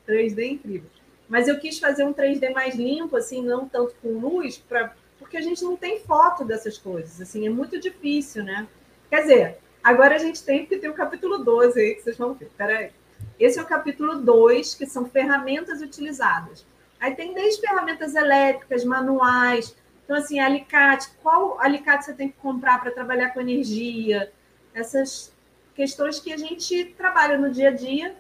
3D 0.07 0.39
é 0.39 0.47
incrível. 0.47 0.89
Mas 1.27 1.47
eu 1.47 1.59
quis 1.59 1.79
fazer 1.79 2.03
um 2.03 2.13
3D 2.13 2.51
mais 2.53 2.75
limpo, 2.75 3.15
assim, 3.15 3.43
não 3.43 3.67
tanto 3.67 3.95
com 4.01 4.19
luz, 4.19 4.57
pra, 4.57 4.93
porque 5.31 5.37
a 5.37 5.41
gente 5.41 5.63
não 5.63 5.77
tem 5.77 5.97
foto 6.01 6.43
dessas 6.43 6.77
coisas, 6.77 7.21
assim, 7.21 7.47
é 7.47 7.49
muito 7.49 7.79
difícil, 7.79 8.43
né? 8.43 8.67
Quer 9.09 9.21
dizer, 9.21 9.57
agora 9.81 10.15
a 10.15 10.17
gente 10.17 10.43
tem, 10.43 10.59
porque 10.59 10.77
tem 10.77 10.89
o 10.89 10.93
capítulo 10.93 11.37
12 11.37 11.79
aí, 11.79 11.95
que 11.95 12.01
vocês 12.01 12.17
vão 12.17 12.33
ver, 12.33 12.51
peraí. 12.57 12.91
Esse 13.39 13.57
é 13.57 13.61
o 13.61 13.65
capítulo 13.65 14.17
2, 14.17 14.75
que 14.75 14.85
são 14.85 15.05
ferramentas 15.05 15.81
utilizadas. 15.81 16.65
Aí 16.99 17.15
tem 17.15 17.33
desde 17.33 17.61
ferramentas 17.61 18.13
elétricas, 18.13 18.83
manuais, 18.83 19.73
então, 20.03 20.17
assim, 20.17 20.41
alicate, 20.41 21.07
qual 21.23 21.57
alicate 21.61 22.03
você 22.03 22.13
tem 22.13 22.27
que 22.27 22.37
comprar 22.37 22.81
para 22.81 22.91
trabalhar 22.91 23.29
com 23.29 23.39
energia? 23.39 24.29
Essas 24.73 25.31
questões 25.73 26.19
que 26.19 26.33
a 26.33 26.37
gente 26.37 26.93
trabalha 26.97 27.37
no 27.37 27.49
dia 27.49 27.69
a 27.69 27.73
dia, 27.73 28.13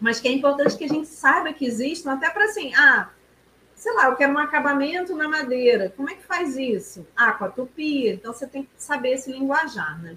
mas 0.00 0.20
que 0.20 0.28
é 0.28 0.30
importante 0.30 0.78
que 0.78 0.84
a 0.84 0.88
gente 0.88 1.08
saiba 1.08 1.52
que 1.52 1.66
existem, 1.66 2.12
até 2.12 2.30
para 2.30 2.44
assim, 2.44 2.72
ah, 2.76 3.10
sei 3.82 3.92
lá, 3.94 4.06
eu 4.06 4.14
quero 4.14 4.32
um 4.32 4.38
acabamento 4.38 5.12
na 5.16 5.28
madeira. 5.28 5.92
Como 5.96 6.08
é 6.08 6.14
que 6.14 6.22
faz 6.22 6.56
isso? 6.56 7.04
Ah, 7.16 7.32
com 7.32 7.46
a 7.46 7.48
tupia. 7.48 8.14
Então, 8.14 8.32
você 8.32 8.46
tem 8.46 8.62
que 8.62 8.70
saber 8.76 9.14
esse 9.14 9.32
linguajar, 9.32 10.00
né? 10.00 10.16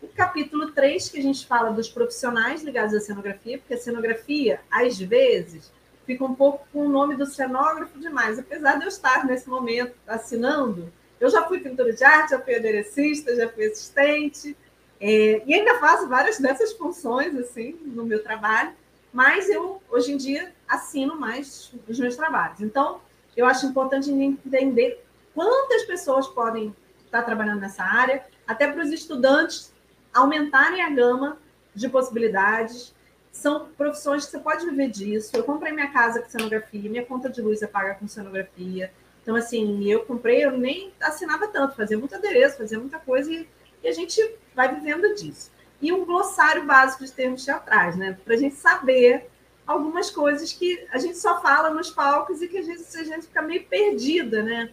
O 0.00 0.06
capítulo 0.06 0.70
3, 0.70 1.08
que 1.08 1.18
a 1.18 1.22
gente 1.22 1.44
fala 1.44 1.72
dos 1.72 1.88
profissionais 1.88 2.62
ligados 2.62 2.94
à 2.94 3.00
cenografia, 3.00 3.58
porque 3.58 3.74
a 3.74 3.78
cenografia, 3.78 4.60
às 4.70 4.96
vezes, 4.96 5.72
fica 6.06 6.24
um 6.24 6.36
pouco 6.36 6.64
com 6.72 6.86
o 6.86 6.88
nome 6.88 7.16
do 7.16 7.26
cenógrafo 7.26 7.98
demais. 7.98 8.38
Apesar 8.38 8.76
de 8.76 8.84
eu 8.84 8.88
estar 8.88 9.26
nesse 9.26 9.48
momento 9.48 9.92
assinando, 10.06 10.88
eu 11.18 11.28
já 11.28 11.42
fui 11.42 11.58
pintora 11.58 11.92
de 11.92 12.04
arte, 12.04 12.30
já 12.30 12.38
fui 12.38 12.54
aderecista, 12.54 13.34
já 13.34 13.48
fui 13.48 13.66
assistente, 13.66 14.56
é, 15.00 15.42
e 15.44 15.52
ainda 15.52 15.80
faço 15.80 16.08
várias 16.08 16.38
dessas 16.38 16.74
funções 16.74 17.36
assim 17.36 17.76
no 17.86 18.04
meu 18.04 18.22
trabalho, 18.22 18.70
mas 19.12 19.48
eu 19.48 19.82
hoje 19.90 20.12
em 20.12 20.16
dia 20.16 20.52
assino 20.70 21.18
mais 21.18 21.72
os 21.88 21.98
meus 21.98 22.16
trabalhos. 22.16 22.60
Então, 22.60 23.00
eu 23.36 23.44
acho 23.44 23.66
importante 23.66 24.10
entender 24.10 25.04
quantas 25.34 25.82
pessoas 25.82 26.28
podem 26.28 26.74
estar 27.04 27.22
trabalhando 27.22 27.60
nessa 27.60 27.82
área, 27.82 28.24
até 28.46 28.70
para 28.70 28.82
os 28.82 28.90
estudantes 28.90 29.72
aumentarem 30.14 30.82
a 30.82 30.90
gama 30.90 31.38
de 31.74 31.88
possibilidades 31.88 32.94
são 33.32 33.68
profissões 33.76 34.24
que 34.24 34.32
você 34.32 34.38
pode 34.38 34.64
viver 34.64 34.90
disso. 34.90 35.36
Eu 35.36 35.44
comprei 35.44 35.72
minha 35.72 35.90
casa 35.90 36.20
com 36.20 36.28
cenografia, 36.28 36.90
minha 36.90 37.04
conta 37.04 37.28
de 37.28 37.40
luz 37.40 37.62
é 37.62 37.66
paga 37.66 37.94
com 37.94 38.06
cenografia. 38.08 38.92
Então, 39.22 39.36
assim, 39.36 39.84
eu 39.84 40.04
comprei, 40.04 40.44
eu 40.44 40.52
nem 40.52 40.92
assinava 41.00 41.46
tanto, 41.48 41.76
fazia 41.76 41.98
muito 41.98 42.14
adereço, 42.14 42.58
fazia 42.58 42.78
muita 42.78 42.98
coisa 42.98 43.32
e, 43.32 43.48
e 43.82 43.88
a 43.88 43.92
gente 43.92 44.20
vai 44.54 44.74
vivendo 44.74 45.14
disso. 45.14 45.50
E 45.80 45.92
um 45.92 46.04
glossário 46.04 46.64
básico 46.64 47.04
de 47.04 47.12
termos 47.12 47.44
teatrais, 47.44 47.96
né? 47.96 48.18
Para 48.24 48.34
a 48.34 48.36
gente 48.36 48.56
saber 48.56 49.30
algumas 49.70 50.10
coisas 50.10 50.52
que 50.52 50.86
a 50.92 50.98
gente 50.98 51.18
só 51.18 51.40
fala 51.40 51.70
nos 51.70 51.90
palcos 51.90 52.42
e 52.42 52.48
que 52.48 52.58
a 52.58 52.62
gente, 52.62 52.82
a 52.96 53.04
gente 53.04 53.26
fica 53.26 53.42
meio 53.42 53.64
perdida, 53.64 54.42
né? 54.42 54.70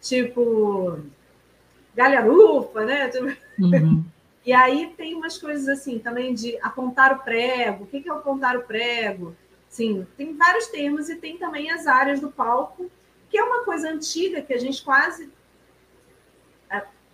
Tipo, 0.00 1.00
galharufa, 1.94 2.84
né? 2.84 3.10
Uhum. 3.58 4.04
E 4.46 4.52
aí 4.52 4.94
tem 4.96 5.14
umas 5.14 5.36
coisas 5.36 5.68
assim 5.68 5.98
também 5.98 6.32
de 6.32 6.56
apontar 6.62 7.12
o 7.12 7.18
prego. 7.18 7.84
O 7.84 7.86
que 7.86 8.08
é 8.08 8.10
apontar 8.10 8.56
o 8.56 8.62
prego? 8.62 9.36
Sim, 9.68 10.06
tem 10.16 10.34
vários 10.34 10.68
termos 10.68 11.10
e 11.10 11.16
tem 11.16 11.36
também 11.36 11.70
as 11.70 11.86
áreas 11.86 12.18
do 12.18 12.30
palco, 12.30 12.90
que 13.28 13.36
é 13.36 13.44
uma 13.44 13.62
coisa 13.62 13.90
antiga 13.90 14.40
que 14.40 14.54
a 14.54 14.58
gente 14.58 14.82
quase 14.82 15.28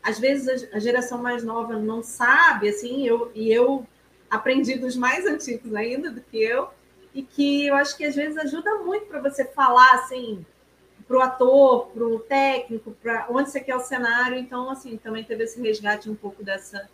às 0.05 0.19
vezes 0.19 0.69
a 0.71 0.79
geração 0.79 1.23
mais 1.23 1.43
nova 1.43 1.79
não 1.79 2.03
sabe, 2.03 2.69
assim, 2.69 3.07
eu 3.07 3.33
e 3.35 3.51
eu 3.51 3.87
aprendi 4.31 4.75
dos 4.77 4.95
mais 4.95 5.25
antigos 5.25 5.75
ainda 5.75 6.11
do 6.11 6.21
que 6.21 6.37
eu, 6.43 6.69
e 7.15 7.23
que 7.23 7.67
eu 7.67 7.75
acho 7.77 7.97
que 7.97 8.05
às 8.05 8.15
vezes 8.15 8.37
ajuda 8.37 8.79
muito 8.81 9.07
para 9.07 9.21
você 9.21 9.45
falar 9.45 9.95
assim 9.95 10.45
para 11.07 11.17
o 11.19 11.21
ator, 11.21 11.87
para 11.89 12.05
o 12.05 12.19
técnico, 12.19 12.93
para 13.03 13.27
onde 13.29 13.51
você 13.51 13.61
quer 13.61 13.77
o 13.77 13.81
cenário. 13.81 14.39
Então, 14.39 14.71
assim, 14.71 14.97
também 14.97 15.23
teve 15.23 15.45
esse 15.45 15.61
resgate 15.61 16.11
um 16.11 16.15
pouco 16.15 16.43
dessa 16.43 16.89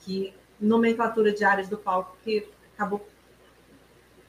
que 0.00 0.34
nomenclatura 0.60 1.32
de 1.32 1.44
áreas 1.44 1.68
do 1.68 1.76
palco 1.76 2.16
que 2.22 2.48
acabou 2.74 3.04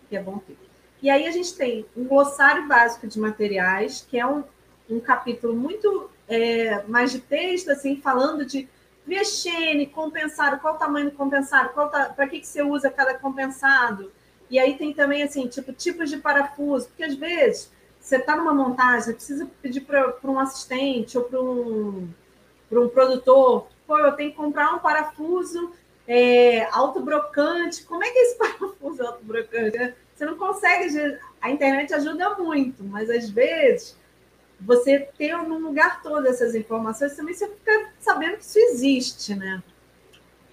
que 0.09 0.15
é 0.15 0.21
bom 0.21 0.37
ter. 0.39 0.57
E 1.01 1.09
aí 1.09 1.27
a 1.27 1.31
gente 1.31 1.55
tem 1.55 1.85
um 1.95 2.05
glossário 2.05 2.67
básico 2.67 3.07
de 3.07 3.19
materiais, 3.19 4.05
que 4.09 4.17
é 4.17 4.25
um, 4.25 4.43
um 4.89 4.99
capítulo 4.99 5.53
muito 5.53 6.09
é, 6.27 6.83
mais 6.83 7.11
de 7.11 7.19
texto, 7.19 7.69
assim, 7.69 7.99
falando 7.99 8.45
de 8.45 8.69
VXN, 9.05 9.85
compensado, 9.91 10.59
qual 10.59 10.75
o 10.75 10.77
tamanho 10.77 11.09
do 11.09 11.17
compensado, 11.17 11.73
para 11.73 12.27
que, 12.27 12.39
que 12.39 12.47
você 12.47 12.63
usa 12.63 12.89
cada 12.89 13.15
compensado. 13.15 14.11
E 14.53 14.59
aí 14.59 14.77
tem 14.77 14.93
também, 14.93 15.23
assim, 15.23 15.47
tipo, 15.47 15.73
tipos 15.73 16.11
de 16.11 16.17
parafuso, 16.17 16.87
porque 16.89 17.03
às 17.03 17.15
vezes 17.15 17.71
você 17.99 18.17
está 18.17 18.35
numa 18.35 18.53
montagem, 18.53 19.15
precisa 19.15 19.49
pedir 19.63 19.81
para 19.81 20.15
um 20.25 20.37
assistente 20.37 21.17
ou 21.17 21.23
para 21.23 21.41
um, 21.41 22.07
um 22.71 22.87
produtor 22.87 23.65
pô, 23.87 23.97
eu 23.97 24.11
tenho 24.11 24.29
que 24.29 24.37
comprar 24.37 24.75
um 24.75 24.77
parafuso 24.77 25.73
é, 26.07 26.65
autobrocante. 26.65 27.83
Como 27.83 28.03
é 28.03 28.11
que 28.11 28.19
é 28.19 28.21
esse 28.21 28.37
parafuso 28.37 29.01
autobrocante? 29.01 29.95
Você 30.15 30.27
consegue, 30.35 31.17
a 31.41 31.49
internet 31.49 31.91
ajuda 31.91 32.35
muito, 32.35 32.83
mas 32.83 33.09
às 33.09 33.27
vezes 33.31 33.97
você 34.61 34.99
ter 35.17 35.35
num 35.35 35.57
lugar 35.57 36.03
todas 36.03 36.35
essas 36.35 36.53
informações, 36.53 37.15
também 37.15 37.33
você 37.33 37.47
fica 37.47 37.89
sabendo 37.99 38.37
que 38.37 38.43
isso 38.43 38.59
existe, 38.59 39.33
né? 39.33 39.63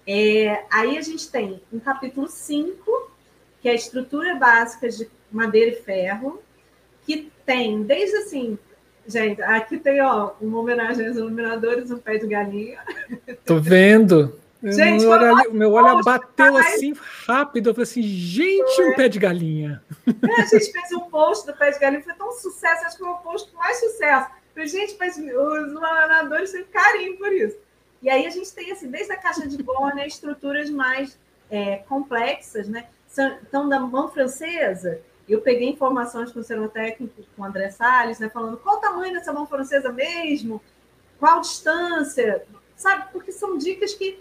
É, 0.07 0.65
aí 0.71 0.97
a 0.97 1.03
gente 1.03 1.31
tem 1.31 1.63
um 1.71 1.79
capítulo 1.79 2.29
5, 2.29 3.10
que 3.61 3.69
é 3.69 3.73
a 3.73 3.75
estrutura 3.75 4.35
básica 4.35 4.89
de 4.89 5.09
madeira 5.31 5.73
e 5.73 5.83
ferro, 5.83 6.43
que 7.07 7.31
tem 7.45 7.83
desde 7.83 8.17
assim, 8.17 8.59
gente, 9.07 9.43
aqui 9.43 9.79
tem 9.79 10.01
ó, 10.01 10.33
uma 10.41 10.61
homenagem 10.61 11.07
aos 11.07 11.17
iluminadores, 11.17 11.91
um 11.91 11.99
pé 11.99 12.19
de 12.19 12.27
galinha. 12.27 12.81
Tô 13.45 13.59
vendo. 13.59 14.39
Gente, 14.63 15.07
meu 15.07 15.11
olho, 15.11 15.55
meu 15.55 15.73
olho 15.73 16.05
bateu 16.05 16.55
assim 16.59 16.95
rápido. 17.27 17.71
Eu 17.71 17.75
falei 17.75 17.85
assim, 17.85 18.03
gente, 18.03 18.83
um 18.83 18.95
pé 18.95 19.09
de 19.09 19.19
galinha. 19.19 19.83
É, 20.07 20.43
a 20.43 20.45
gente 20.45 20.71
fez 20.71 20.93
um 20.93 21.09
post 21.09 21.47
do 21.47 21.55
pé 21.55 21.71
de 21.71 21.79
galinha, 21.79 22.03
foi 22.03 22.13
tão 22.13 22.31
sucesso, 22.33 22.85
acho 22.85 22.99
que 22.99 23.03
foi 23.03 23.11
o 23.11 23.17
post 23.17 23.51
com 23.51 23.57
mais 23.57 23.81
sucesso. 23.81 24.29
Falei, 24.53 24.69
gente, 24.69 24.97
mas 25.01 25.17
os 25.17 25.23
iluminadores 25.23 26.53
têm 26.53 26.65
carinho 26.65 27.17
por 27.17 27.33
isso. 27.33 27.57
E 28.03 28.11
aí 28.11 28.27
a 28.27 28.31
gente 28.31 28.53
tem, 28.53 28.71
assim, 28.71 28.91
desde 28.91 29.13
a 29.13 29.17
caixa 29.17 29.49
de 29.49 29.63
Borne, 29.63 30.07
estruturas 30.07 30.69
mais 30.69 31.19
é, 31.51 31.77
complexas, 31.77 32.69
né? 32.69 32.87
Então, 33.13 33.69
da 33.69 33.81
mão 33.81 34.09
francesa, 34.09 35.01
eu 35.29 35.41
peguei 35.41 35.69
informações 35.69 36.33
com 36.33 36.41
o 36.41 36.45
cerotécnico, 36.45 37.23
com 37.37 37.43
o 37.43 37.45
André 37.45 37.71
Salles, 37.71 38.19
né? 38.19 38.29
Falando 38.29 38.57
qual 38.59 38.77
o 38.77 38.81
tamanho 38.81 39.13
dessa 39.13 39.33
mão 39.33 39.47
francesa 39.47 39.93
mesmo, 39.93 40.61
qual 41.19 41.41
distância, 41.41 42.45
sabe? 42.77 43.11
Porque 43.13 43.33
são 43.33 43.59
dicas 43.59 43.95
que 43.95 44.21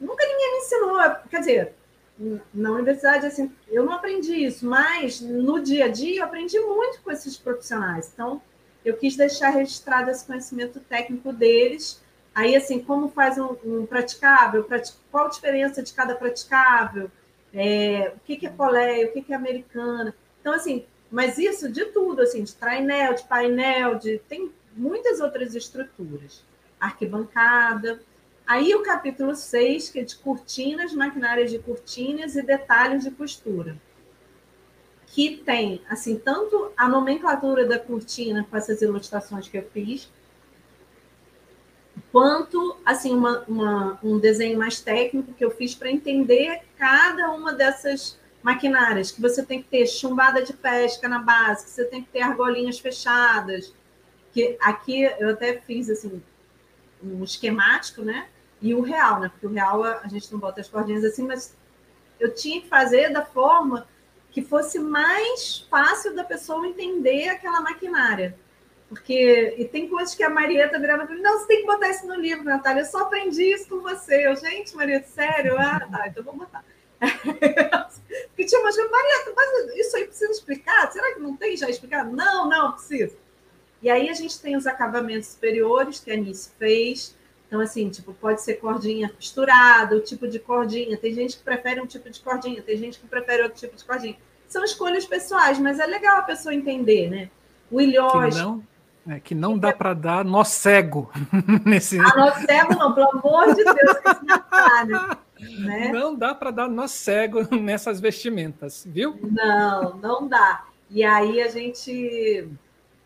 nunca 0.00 0.24
ninguém 0.26 0.52
me 0.52 0.58
ensinou. 0.58 0.98
Quer 1.30 1.40
dizer, 1.40 1.74
na 2.52 2.72
universidade, 2.72 3.26
assim, 3.26 3.52
eu 3.68 3.84
não 3.84 3.92
aprendi 3.92 4.34
isso, 4.44 4.66
mas 4.66 5.20
no 5.20 5.60
dia 5.60 5.86
a 5.86 5.88
dia 5.88 6.20
eu 6.20 6.24
aprendi 6.24 6.58
muito 6.58 7.00
com 7.02 7.10
esses 7.10 7.36
profissionais. 7.36 8.10
Então, 8.12 8.42
eu 8.84 8.96
quis 8.96 9.16
deixar 9.16 9.50
registrado 9.50 10.10
esse 10.10 10.24
conhecimento 10.24 10.80
técnico 10.80 11.32
deles 11.32 12.00
Aí, 12.36 12.54
assim, 12.54 12.80
como 12.82 13.08
faz 13.08 13.38
um, 13.38 13.56
um 13.64 13.86
praticável? 13.86 14.68
Qual 15.10 15.24
a 15.24 15.30
diferença 15.30 15.82
de 15.82 15.94
cada 15.94 16.14
praticável? 16.14 17.10
É, 17.58 18.12
o 18.14 18.20
que, 18.20 18.36
que 18.36 18.46
é 18.46 18.50
coléia? 18.50 19.06
O 19.06 19.12
que, 19.12 19.22
que 19.22 19.32
é 19.32 19.36
americana? 19.36 20.14
Então, 20.40 20.52
assim, 20.52 20.84
mas 21.10 21.38
isso 21.38 21.72
de 21.72 21.86
tudo, 21.86 22.20
assim, 22.20 22.44
de 22.44 22.54
trainel, 22.54 23.14
de 23.14 23.24
painel, 23.24 23.94
de 23.94 24.18
tem 24.28 24.52
muitas 24.76 25.20
outras 25.20 25.54
estruturas. 25.54 26.44
Arquibancada. 26.78 27.98
Aí 28.46 28.74
o 28.74 28.82
capítulo 28.82 29.34
6, 29.34 29.88
que 29.88 30.00
é 30.00 30.02
de 30.04 30.16
cortinas, 30.16 30.92
maquinárias 30.92 31.50
de 31.50 31.58
cortinas 31.58 32.36
e 32.36 32.42
detalhes 32.42 33.04
de 33.04 33.10
costura. 33.10 33.76
Que 35.06 35.38
tem, 35.38 35.80
assim, 35.88 36.18
tanto 36.18 36.70
a 36.76 36.86
nomenclatura 36.86 37.64
da 37.64 37.78
cortina 37.78 38.46
com 38.48 38.56
essas 38.56 38.82
ilustrações 38.82 39.48
que 39.48 39.56
eu 39.56 39.66
fiz, 39.72 40.12
quanto 42.16 42.78
assim 42.82 43.14
uma, 43.14 43.44
uma, 43.46 43.98
um 44.02 44.18
desenho 44.18 44.58
mais 44.58 44.80
técnico 44.80 45.34
que 45.34 45.44
eu 45.44 45.50
fiz 45.50 45.74
para 45.74 45.90
entender 45.90 46.62
cada 46.78 47.30
uma 47.30 47.52
dessas 47.52 48.18
maquinárias, 48.42 49.10
que 49.10 49.20
você 49.20 49.44
tem 49.44 49.62
que 49.62 49.68
ter 49.68 49.86
chumbada 49.86 50.42
de 50.42 50.54
pesca 50.54 51.10
na 51.10 51.18
base, 51.18 51.66
que 51.66 51.70
você 51.72 51.84
tem 51.84 52.02
que 52.02 52.08
ter 52.08 52.22
argolinhas 52.22 52.78
fechadas, 52.78 53.70
que 54.32 54.56
aqui 54.62 55.02
eu 55.02 55.28
até 55.28 55.60
fiz 55.60 55.90
assim 55.90 56.22
um 57.04 57.22
esquemático, 57.22 58.00
né? 58.00 58.28
E 58.62 58.74
o 58.74 58.80
real, 58.80 59.20
né? 59.20 59.28
Porque 59.28 59.46
o 59.46 59.52
real 59.52 59.84
a 59.84 60.08
gente 60.08 60.32
não 60.32 60.38
bota 60.38 60.62
as 60.62 60.68
cordinhas 60.70 61.04
assim, 61.04 61.26
mas 61.26 61.54
eu 62.18 62.34
tinha 62.34 62.62
que 62.62 62.66
fazer 62.66 63.12
da 63.12 63.26
forma 63.26 63.86
que 64.30 64.40
fosse 64.40 64.78
mais 64.78 65.66
fácil 65.68 66.16
da 66.16 66.24
pessoa 66.24 66.66
entender 66.66 67.28
aquela 67.28 67.60
maquinária. 67.60 68.38
Porque, 68.88 69.54
e 69.58 69.64
tem 69.64 69.88
coisas 69.88 70.14
que 70.14 70.22
a 70.22 70.30
Marieta 70.30 70.78
virava 70.78 71.06
para 71.06 71.14
mim, 71.14 71.20
não, 71.20 71.38
você 71.38 71.46
tem 71.48 71.60
que 71.60 71.66
botar 71.66 71.90
isso 71.90 72.06
no 72.06 72.14
livro, 72.14 72.44
Natália, 72.44 72.82
eu 72.82 72.86
só 72.86 73.00
aprendi 73.00 73.42
isso 73.42 73.68
com 73.68 73.80
você. 73.80 74.28
Eu, 74.28 74.36
gente, 74.36 74.76
Marieta, 74.76 75.08
sério? 75.08 75.56
Ah, 75.58 75.80
tá, 75.90 76.08
então 76.08 76.22
vou 76.22 76.36
botar. 76.36 76.64
Porque 77.00 78.44
tinha 78.44 78.60
umas 78.60 78.76
coisas, 78.76 78.90
Marieta, 78.90 79.32
mas 79.34 79.76
isso 79.76 79.96
aí 79.96 80.04
precisa 80.04 80.30
explicar? 80.30 80.90
Será 80.92 81.14
que 81.14 81.20
não 81.20 81.36
tem 81.36 81.56
já 81.56 81.68
explicado? 81.68 82.14
Não, 82.14 82.48
não, 82.48 82.72
precisa. 82.72 83.16
E 83.82 83.90
aí 83.90 84.08
a 84.08 84.14
gente 84.14 84.40
tem 84.40 84.56
os 84.56 84.66
acabamentos 84.66 85.28
superiores 85.28 86.00
que 86.00 86.10
a 86.10 86.14
Anice 86.14 86.50
fez. 86.58 87.14
Então, 87.46 87.60
assim, 87.60 87.88
tipo, 87.88 88.12
pode 88.14 88.42
ser 88.42 88.54
cordinha 88.54 89.08
costurada, 89.08 89.96
o 89.96 90.00
tipo 90.00 90.26
de 90.26 90.38
cordinha. 90.38 90.96
Tem 90.96 91.14
gente 91.14 91.36
que 91.36 91.42
prefere 91.42 91.80
um 91.80 91.86
tipo 91.86 92.08
de 92.10 92.20
cordinha, 92.20 92.62
tem 92.62 92.76
gente 92.76 92.98
que 92.98 93.06
prefere 93.06 93.42
outro 93.42 93.58
tipo 93.58 93.76
de 93.76 93.84
cordinha. 93.84 94.16
São 94.48 94.64
escolhas 94.64 95.04
pessoais, 95.04 95.58
mas 95.58 95.78
é 95.78 95.86
legal 95.86 96.18
a 96.18 96.22
pessoa 96.22 96.54
entender, 96.54 97.10
né? 97.10 97.30
O 97.70 97.80
ilhós. 97.80 98.36
Que 99.06 99.10
não, 99.10 99.16
é 99.16 99.20
que 99.20 99.34
não 99.34 99.58
dá 99.58 99.72
para 99.72 99.94
dar 99.94 100.24
nó 100.24 100.42
cego 100.42 101.10
nesse. 101.64 101.98
Ah, 102.00 102.12
nó 102.16 102.32
cego 102.32 102.74
não, 102.74 102.92
pelo 102.92 103.10
amor 103.10 103.54
de 103.54 103.62
Deus, 103.62 103.98
que 105.36 105.44
isso 105.44 105.60
né? 105.60 105.90
Não 105.92 106.14
dá 106.14 106.34
para 106.34 106.50
dar 106.50 106.68
nó 106.68 106.88
cego 106.88 107.54
nessas 107.54 108.00
vestimentas, 108.00 108.84
viu? 108.84 109.16
Não, 109.22 109.96
não 109.96 110.26
dá. 110.26 110.64
E 110.90 111.04
aí 111.04 111.40
a 111.40 111.48
gente. 111.48 112.48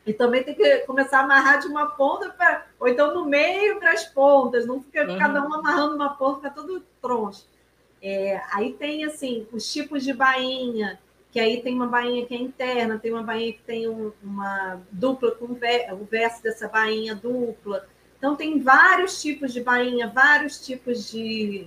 E 0.07 0.13
também 0.15 0.43
tem 0.43 0.55
que 0.55 0.79
começar 0.81 1.21
a 1.21 1.25
amarrar 1.25 1.61
de 1.61 1.67
uma 1.67 1.87
ponta 1.91 2.31
para. 2.31 2.67
Ou 2.79 2.89
então 2.89 3.15
no 3.15 3.27
meio 3.27 3.79
para 3.79 3.93
as 3.93 4.05
pontas, 4.05 4.67
não 4.67 4.81
fica 4.83 5.07
uhum. 5.07 5.19
cada 5.19 5.43
um 5.43 5.53
amarrando 5.53 5.95
uma 5.97 6.15
ponta, 6.15 6.37
fica 6.37 6.51
todo 6.51 6.83
troncho. 7.03 7.45
É, 8.03 8.41
aí 8.53 8.73
tem 8.73 9.05
assim, 9.05 9.47
os 9.53 9.71
tipos 9.71 10.03
de 10.03 10.15
bainha 10.15 10.99
que 11.31 11.39
aí 11.39 11.63
tem 11.63 11.75
uma 11.75 11.87
bainha 11.87 12.27
que 12.27 12.35
é 12.35 12.39
interna, 12.39 12.99
tem 12.99 13.13
uma 13.13 13.23
bainha 13.23 13.53
que 13.53 13.63
tem 13.63 13.89
um, 13.89 14.13
uma 14.23 14.81
dupla 14.91 15.31
com 15.33 15.47
o 15.47 16.05
verso 16.05 16.43
dessa 16.43 16.69
bainha 16.69 17.15
dupla. 17.15 17.87
Então, 18.19 18.35
tem 18.35 18.61
vários 18.61 19.21
tipos 19.23 19.53
de 19.53 19.63
bainha, 19.63 20.09
vários 20.09 20.65
tipos 20.65 21.11
de. 21.11 21.67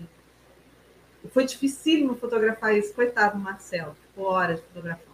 Foi 1.31 1.45
dificílimo 1.45 2.15
fotografar 2.15 2.77
isso, 2.77 2.93
coitado 2.93 3.39
Marcelo, 3.39 3.95
ficou 4.09 4.25
horas 4.25 4.59
fotografando. 4.59 5.13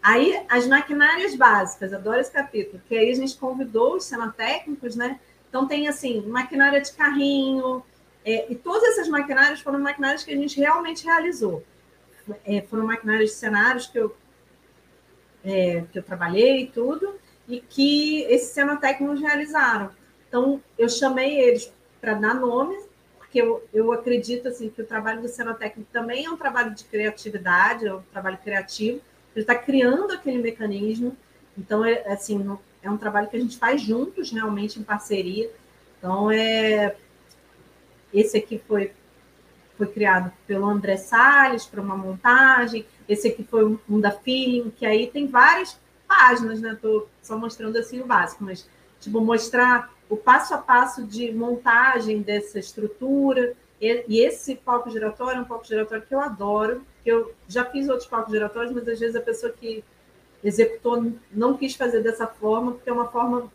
Aí, 0.00 0.44
as 0.48 0.66
maquinárias 0.68 1.34
básicas, 1.34 1.92
adoro 1.92 2.20
esse 2.20 2.30
capítulo, 2.30 2.80
que 2.88 2.96
aí 2.96 3.10
a 3.10 3.14
gente 3.14 3.36
convidou 3.36 3.96
os 3.96 4.04
cenotécnicos, 4.04 4.94
né? 4.94 5.18
Então, 5.48 5.66
tem 5.66 5.88
assim, 5.88 6.24
maquinária 6.28 6.80
de 6.80 6.92
carrinho, 6.92 7.82
é, 8.24 8.50
e 8.50 8.54
todas 8.54 8.90
essas 8.90 9.08
maquinárias 9.08 9.60
foram 9.60 9.80
maquinárias 9.80 10.22
que 10.22 10.32
a 10.32 10.36
gente 10.36 10.60
realmente 10.60 11.04
realizou 11.04 11.64
é, 12.44 12.62
foram 12.62 12.86
maquinários 12.86 13.30
de 13.30 13.36
cenários 13.36 13.86
que 13.86 13.98
eu, 13.98 14.16
é, 15.44 15.84
que 15.92 15.98
eu 15.98 16.02
trabalhei 16.02 16.62
e 16.62 16.66
tudo, 16.66 17.14
e 17.48 17.60
que 17.60 18.22
esses 18.24 18.50
cenotécnicos 18.50 19.20
realizaram. 19.20 19.90
Então, 20.28 20.62
eu 20.76 20.88
chamei 20.88 21.40
eles 21.40 21.72
para 22.00 22.14
dar 22.14 22.34
nomes, 22.34 22.84
porque 23.18 23.40
eu, 23.40 23.66
eu 23.72 23.92
acredito 23.92 24.48
assim, 24.48 24.68
que 24.68 24.82
o 24.82 24.86
trabalho 24.86 25.22
do 25.22 25.28
cenotécnico 25.28 25.90
também 25.92 26.26
é 26.26 26.30
um 26.30 26.36
trabalho 26.36 26.74
de 26.74 26.84
criatividade, 26.84 27.86
é 27.86 27.94
um 27.94 28.02
trabalho 28.12 28.38
criativo, 28.38 29.00
ele 29.34 29.42
está 29.42 29.54
criando 29.54 30.12
aquele 30.12 30.38
mecanismo, 30.38 31.16
então, 31.56 31.84
é, 31.84 32.06
assim, 32.12 32.58
é 32.82 32.90
um 32.90 32.96
trabalho 32.96 33.28
que 33.28 33.36
a 33.36 33.40
gente 33.40 33.58
faz 33.58 33.80
juntos, 33.82 34.30
realmente, 34.30 34.78
em 34.78 34.82
parceria. 34.82 35.50
Então, 35.98 36.30
é, 36.30 36.94
esse 38.14 38.38
aqui 38.38 38.58
foi 38.58 38.92
foi 39.78 39.86
criado 39.86 40.32
pelo 40.46 40.66
André 40.66 40.96
Salles 40.96 41.64
para 41.64 41.80
uma 41.80 41.96
montagem. 41.96 42.84
Esse 43.08 43.28
aqui 43.28 43.44
foi 43.44 43.78
um, 43.88 44.00
da 44.00 44.10
Feeling, 44.10 44.70
que 44.76 44.84
aí 44.84 45.06
tem 45.06 45.28
várias 45.28 45.78
páginas, 46.06 46.60
né? 46.60 46.72
Estou 46.72 47.08
só 47.22 47.38
mostrando 47.38 47.78
assim 47.78 48.00
o 48.00 48.06
básico, 48.06 48.42
mas 48.42 48.68
tipo 49.00 49.20
mostrar 49.20 49.94
o 50.10 50.16
passo 50.16 50.52
a 50.52 50.58
passo 50.58 51.04
de 51.06 51.32
montagem 51.32 52.20
dessa 52.20 52.58
estrutura. 52.58 53.54
E, 53.80 54.04
e 54.08 54.20
esse 54.20 54.56
palco 54.56 54.90
giratório 54.90 55.38
é 55.38 55.42
um 55.42 55.44
palco 55.44 55.64
giratório 55.64 56.04
que 56.04 56.14
eu 56.14 56.20
adoro, 56.20 56.82
que 57.04 57.10
eu 57.10 57.32
já 57.46 57.64
fiz 57.64 57.88
outros 57.88 58.08
palcos 58.08 58.32
giratórios, 58.32 58.72
mas 58.72 58.88
às 58.88 58.98
vezes 58.98 59.14
a 59.14 59.20
pessoa 59.20 59.52
que 59.52 59.84
executou 60.42 61.12
não 61.32 61.56
quis 61.56 61.76
fazer 61.76 62.02
dessa 62.02 62.26
forma, 62.26 62.72
porque 62.72 62.90
é 62.90 62.92
uma 62.92 63.08
forma 63.08 63.50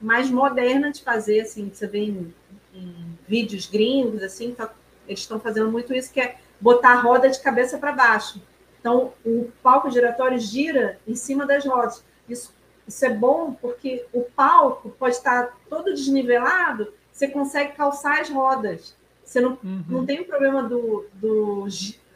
mais 0.00 0.30
moderna 0.30 0.90
de 0.90 1.02
fazer, 1.02 1.40
assim, 1.40 1.70
você 1.70 1.86
vê 1.86 1.98
em, 1.98 2.34
em 2.74 3.18
vídeos 3.28 3.66
gringos, 3.66 4.22
assim, 4.22 4.54
tá 4.54 4.72
eles 5.10 5.20
estão 5.20 5.40
fazendo 5.40 5.70
muito 5.70 5.92
isso, 5.92 6.12
que 6.12 6.20
é 6.20 6.36
botar 6.60 6.92
a 6.92 7.00
roda 7.00 7.28
de 7.28 7.40
cabeça 7.40 7.78
para 7.78 7.92
baixo. 7.92 8.40
Então, 8.78 9.12
o 9.24 9.50
palco 9.62 9.90
giratório 9.90 10.38
gira 10.38 10.98
em 11.06 11.14
cima 11.14 11.46
das 11.46 11.64
rodas. 11.64 12.04
Isso, 12.28 12.54
isso 12.86 13.04
é 13.04 13.10
bom 13.10 13.52
porque 13.52 14.06
o 14.12 14.22
palco 14.22 14.90
pode 14.90 15.16
estar 15.16 15.56
todo 15.68 15.92
desnivelado, 15.92 16.92
você 17.12 17.28
consegue 17.28 17.72
calçar 17.72 18.20
as 18.20 18.30
rodas. 18.30 18.96
Você 19.24 19.40
não, 19.40 19.58
uhum. 19.62 19.84
não 19.88 20.06
tem 20.06 20.20
o 20.20 20.24
problema 20.24 20.62
do, 20.62 21.06
do 21.14 21.66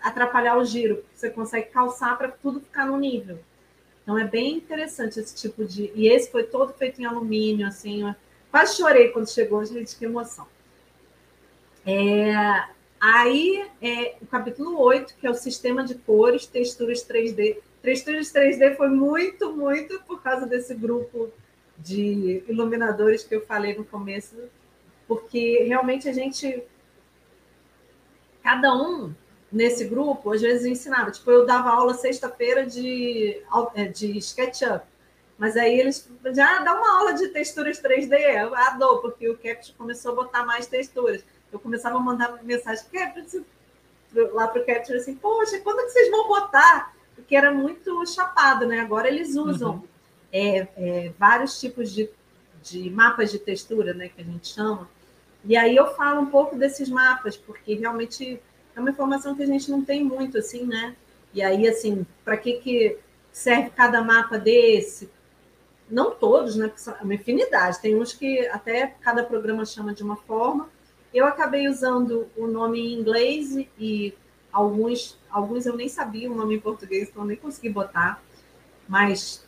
atrapalhar 0.01 0.57
o 0.57 0.65
giro, 0.65 1.05
você 1.13 1.31
consegue 1.31 1.69
calçar 1.69 2.17
para 2.17 2.29
tudo 2.29 2.61
ficar 2.61 2.87
no 2.87 2.97
nível. 2.97 3.39
Então 4.03 4.19
é 4.19 4.25
bem 4.25 4.57
interessante 4.57 5.19
esse 5.19 5.35
tipo 5.35 5.65
de. 5.65 5.91
E 5.95 6.09
esse 6.09 6.31
foi 6.31 6.45
todo 6.45 6.73
feito 6.75 7.01
em 7.01 7.07
alumínio, 7.07 7.67
assim. 7.67 8.15
Quase 8.51 8.77
chorei 8.77 9.09
quando 9.09 9.31
chegou, 9.31 9.65
gente, 9.65 9.97
que 9.97 10.05
emoção. 10.05 10.47
É, 11.87 12.65
Aí, 13.07 13.69
é, 13.83 14.17
o 14.23 14.27
capítulo 14.27 14.81
8, 14.81 15.17
que 15.17 15.27
é 15.27 15.31
o 15.31 15.35
sistema 15.35 15.85
de 15.85 15.95
cores, 15.95 16.47
texturas 16.47 17.07
3D, 17.07 17.59
Texturas 17.85 18.33
3D 18.33 18.77
foi 18.79 18.89
muito, 18.89 19.53
muito 19.53 20.03
por 20.05 20.23
causa 20.23 20.47
desse 20.47 20.75
grupo 20.75 21.31
de 21.77 22.43
iluminadores 22.49 23.23
que 23.23 23.35
eu 23.35 23.45
falei 23.45 23.77
no 23.77 23.85
começo, 23.85 24.35
porque 25.07 25.63
realmente 25.65 26.09
a 26.09 26.13
gente. 26.13 26.63
Cada 28.43 28.75
um 28.75 29.15
nesse 29.53 29.85
grupo, 29.85 30.33
às 30.33 30.41
vezes 30.41 30.65
ensinava. 30.65 31.11
Tipo, 31.11 31.31
eu 31.31 31.45
dava 31.45 31.69
aula 31.69 31.93
sexta-feira 31.93 32.65
de, 32.65 33.43
é, 33.75 33.85
de 33.85 34.17
SketchUp. 34.17 34.83
Mas 35.37 35.55
aí 35.55 35.79
eles 35.79 36.09
já 36.35 36.61
dá 36.61 36.75
uma 36.75 37.01
aula 37.01 37.13
de 37.13 37.29
texturas 37.29 37.83
3D. 37.83 38.15
Eu 38.15 38.55
adoro, 38.55 39.03
porque 39.03 39.29
o 39.29 39.37
Capture 39.37 39.77
começou 39.77 40.13
a 40.13 40.15
botar 40.15 40.45
mais 40.47 40.67
texturas. 40.67 41.23
Eu 41.55 41.61
começava 41.61 41.97
a 41.97 42.01
mandar 42.01 42.43
mensagem 42.43 42.85
Capture 42.93 43.45
lá 44.33 44.49
para 44.49 44.61
o 44.61 44.67
Capture 44.67 44.99
assim, 44.99 45.15
poxa, 45.15 45.61
quando 45.61 45.81
é 45.81 45.85
que 45.85 45.91
vocês 45.91 46.11
vão 46.11 46.27
botar? 46.27 46.93
Porque 47.15 47.37
era 47.37 47.53
muito 47.53 48.05
chapado, 48.07 48.67
né? 48.67 48.81
Agora 48.81 49.07
eles 49.07 49.37
usam 49.37 49.75
uhum. 49.75 49.83
é, 50.33 50.67
é, 50.77 51.13
vários 51.17 51.61
tipos 51.61 51.93
de, 51.93 52.11
de 52.61 52.91
mapas 52.91 53.31
de 53.31 53.39
textura, 53.39 53.95
né? 53.95 54.09
Que 54.09 54.21
a 54.21 54.25
gente 54.25 54.49
chama. 54.49 54.91
E 55.45 55.57
aí 55.57 55.77
eu 55.77 55.95
falo 55.95 56.23
um 56.23 56.27
pouco 56.27 56.57
desses 56.57 56.89
mapas, 56.89 57.37
porque 57.37 57.75
realmente 57.75 58.41
é 58.75 58.81
uma 58.81 58.91
informação 58.91 59.37
que 59.37 59.43
a 59.45 59.47
gente 59.47 59.71
não 59.71 59.85
tem 59.85 60.03
muito, 60.03 60.39
assim, 60.39 60.65
né? 60.65 60.97
E 61.33 61.41
aí, 61.41 61.69
assim, 61.69 62.05
para 62.25 62.37
que, 62.37 62.55
que 62.55 62.99
serve 63.31 63.71
cada 63.71 64.03
mapa 64.03 64.39
desse? 64.39 65.09
Não 65.89 66.11
todos, 66.11 66.57
né? 66.57 66.67
Porque 66.67 66.91
é 66.91 67.05
uma 67.05 67.15
infinidade. 67.15 67.81
Tem 67.81 67.95
uns 67.95 68.13
que 68.13 68.45
até 68.49 68.89
cada 69.01 69.23
programa 69.23 69.65
chama 69.65 69.95
de 69.95 70.03
uma 70.03 70.17
forma. 70.17 70.69
Eu 71.15 71.27
acabei 71.27 71.69
usando 71.69 72.29
o 72.37 72.47
nome 72.47 72.81
em 72.81 72.99
inglês 72.99 73.57
e 73.79 74.13
alguns, 74.53 75.17
alguns 75.31 75.65
eu 75.65 75.77
nem 75.77 75.89
sabia 75.89 76.31
o 76.31 76.35
nome 76.35 76.57
em 76.57 76.61
português, 76.61 77.09
então 77.09 77.25
nem 77.25 77.37
consegui 77.37 77.69
botar. 77.69 78.21
Mas 78.89 79.47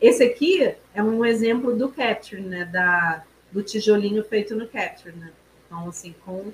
esse 0.00 0.22
aqui 0.22 0.74
é 0.94 1.02
um 1.02 1.24
exemplo 1.24 1.74
do 1.74 1.88
Capture, 1.88 2.42
né? 2.42 2.66
Da, 2.66 3.24
do 3.50 3.62
tijolinho 3.62 4.22
feito 4.22 4.54
no 4.54 4.68
Capture, 4.68 5.16
né? 5.16 5.32
Então, 5.66 5.88
assim, 5.88 6.14
com 6.24 6.52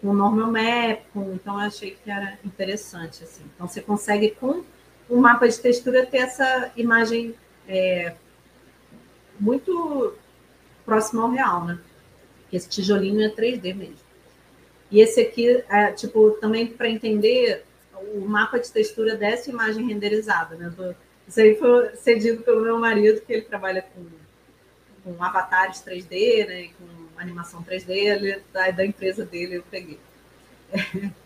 com 0.00 0.14
normal 0.14 0.50
map, 0.50 1.02
com, 1.12 1.34
então 1.34 1.60
eu 1.60 1.66
achei 1.66 1.90
que 1.90 2.10
era 2.10 2.38
interessante 2.44 3.22
assim. 3.22 3.44
Então 3.54 3.68
você 3.68 3.80
consegue 3.80 4.30
com 4.30 4.62
um 5.08 5.20
mapa 5.20 5.48
de 5.48 5.58
textura 5.58 6.06
ter 6.06 6.18
essa 6.18 6.72
imagem 6.76 7.34
é, 7.68 8.14
muito 9.38 10.14
próxima 10.84 11.22
ao 11.22 11.30
real, 11.30 11.64
né? 11.64 11.78
Esse 12.52 12.68
tijolinho 12.68 13.22
é 13.22 13.28
3D 13.28 13.74
mesmo. 13.74 14.10
E 14.90 15.00
esse 15.00 15.20
aqui, 15.20 15.62
é, 15.68 15.92
tipo, 15.92 16.32
também 16.32 16.66
para 16.66 16.88
entender 16.88 17.64
o 18.14 18.20
mapa 18.20 18.58
de 18.58 18.70
textura 18.70 19.14
dessa 19.14 19.50
imagem 19.50 19.86
renderizada, 19.86 20.56
né? 20.56 20.72
Isso 21.28 21.40
aí 21.40 21.54
foi 21.54 21.94
cedido 21.96 22.42
pelo 22.42 22.62
meu 22.62 22.78
marido, 22.78 23.20
que 23.20 23.32
ele 23.32 23.42
trabalha 23.42 23.82
com, 23.82 24.04
com 25.04 25.22
avatares 25.22 25.82
3D, 25.82 26.46
né? 26.46 26.70
Com 26.76 27.20
animação 27.20 27.62
3D, 27.62 27.90
ele, 27.90 28.42
da, 28.52 28.70
da 28.70 28.84
empresa 28.84 29.24
dele 29.24 29.56
eu 29.56 29.64
peguei. 29.70 29.98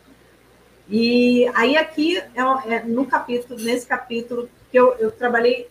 E 0.89 1.51
aí 1.55 1.77
aqui 1.77 2.19
é, 2.19 2.75
é, 2.75 2.83
no 2.85 3.07
capítulo, 3.07 3.59
nesse 3.59 3.87
capítulo 3.87 4.51
que 4.71 4.79
eu, 4.79 4.93
eu 4.95 5.11
trabalhei, 5.11 5.69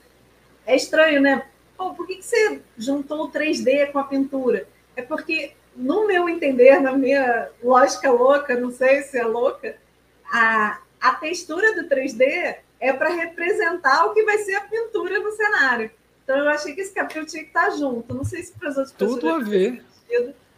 é 0.66 0.76
estranho, 0.76 1.22
né? 1.22 1.46
Pô, 1.78 1.94
por 1.94 2.08
que, 2.08 2.16
que 2.16 2.26
você 2.26 2.62
juntou 2.78 3.26
o 3.26 3.32
3D 3.32 3.92
com 3.92 4.00
a 4.00 4.06
pintura? 4.06 4.68
É 4.96 5.02
porque, 5.02 5.54
no 5.76 6.08
meu 6.08 6.30
entender, 6.30 6.80
na 6.80 6.94
minha 6.94 7.50
lógica 7.64 8.12
louca, 8.12 8.56
não 8.56 8.72
sei 8.72 9.02
se 9.02 9.18
é 9.18 9.24
louca, 9.24 9.76
a, 10.32 10.80
a 11.00 11.16
textura 11.16 11.76
do 11.76 11.88
3D 11.88 12.58
é 12.80 12.94
para 12.94 13.10
representar 13.10 14.06
o 14.06 14.14
que 14.14 14.24
vai 14.24 14.38
ser 14.40 14.56
a 14.56 14.62
pintura 14.62 15.20
no 15.20 15.32
cenário. 15.32 15.90
Então 16.24 16.38
eu 16.38 16.50
achei 16.50 16.74
que 16.74 16.82
esse 16.82 16.94
capítulo 16.94 17.26
tinha 17.26 17.44
que 17.44 17.50
estar 17.50 17.70
junto. 17.72 18.14
Não 18.14 18.24
sei 18.24 18.44
se 18.44 18.54
para 18.54 18.70
as 18.70 18.78
outras 18.78 18.96
Tudo 18.96 19.16
pessoas. 19.16 19.44
Tudo 19.44 19.48
a 19.48 19.50
ver. 19.50 19.86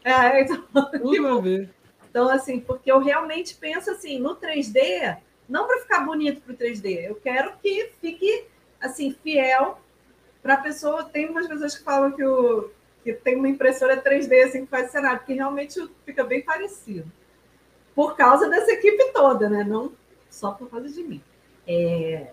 É, 0.04 0.42
então, 0.42 0.64
Tudo 1.00 1.28
a 1.28 1.42
ver. 1.42 1.70
Então, 2.10 2.30
assim, 2.30 2.60
porque 2.60 2.92
eu 2.92 3.00
realmente 3.00 3.56
penso 3.56 3.92
assim, 3.92 4.20
no 4.20 4.36
3D, 4.38 5.18
não 5.50 5.68
para 5.68 5.82
ficar 5.82 6.00
bonito 6.06 6.42
para 6.42 6.54
o 6.54 6.58
3D, 6.58 7.10
eu 7.10 7.16
quero 7.16 7.54
que 7.62 7.92
fique 8.00 8.46
assim, 8.80 9.16
fiel 9.24 9.80
para 10.42 10.54
a 10.54 10.62
pessoa. 10.62 11.04
Tem 11.04 11.28
umas 11.28 11.48
pessoas 11.48 11.78
que 11.78 11.84
falam 11.84 12.12
que, 12.12 12.24
o, 12.24 12.70
que 13.06 13.14
tem 13.14 13.36
uma 13.36 13.48
impressora 13.48 14.02
3D 14.02 14.46
assim 14.46 14.66
que 14.66 14.72
faz 14.72 14.90
cenário, 14.90 15.20
porque 15.20 15.36
realmente 15.36 15.80
fica 16.04 16.24
bem 16.24 16.42
parecido. 16.42 17.10
Por 17.94 18.18
causa 18.18 18.50
dessa 18.50 18.72
equipe 18.72 19.12
toda, 19.14 19.48
né? 19.48 19.64
Não 19.64 19.94
só 20.28 20.52
por 20.52 20.68
causa 20.72 20.90
de 20.90 21.04
mim. 21.04 21.22
É, 21.68 22.32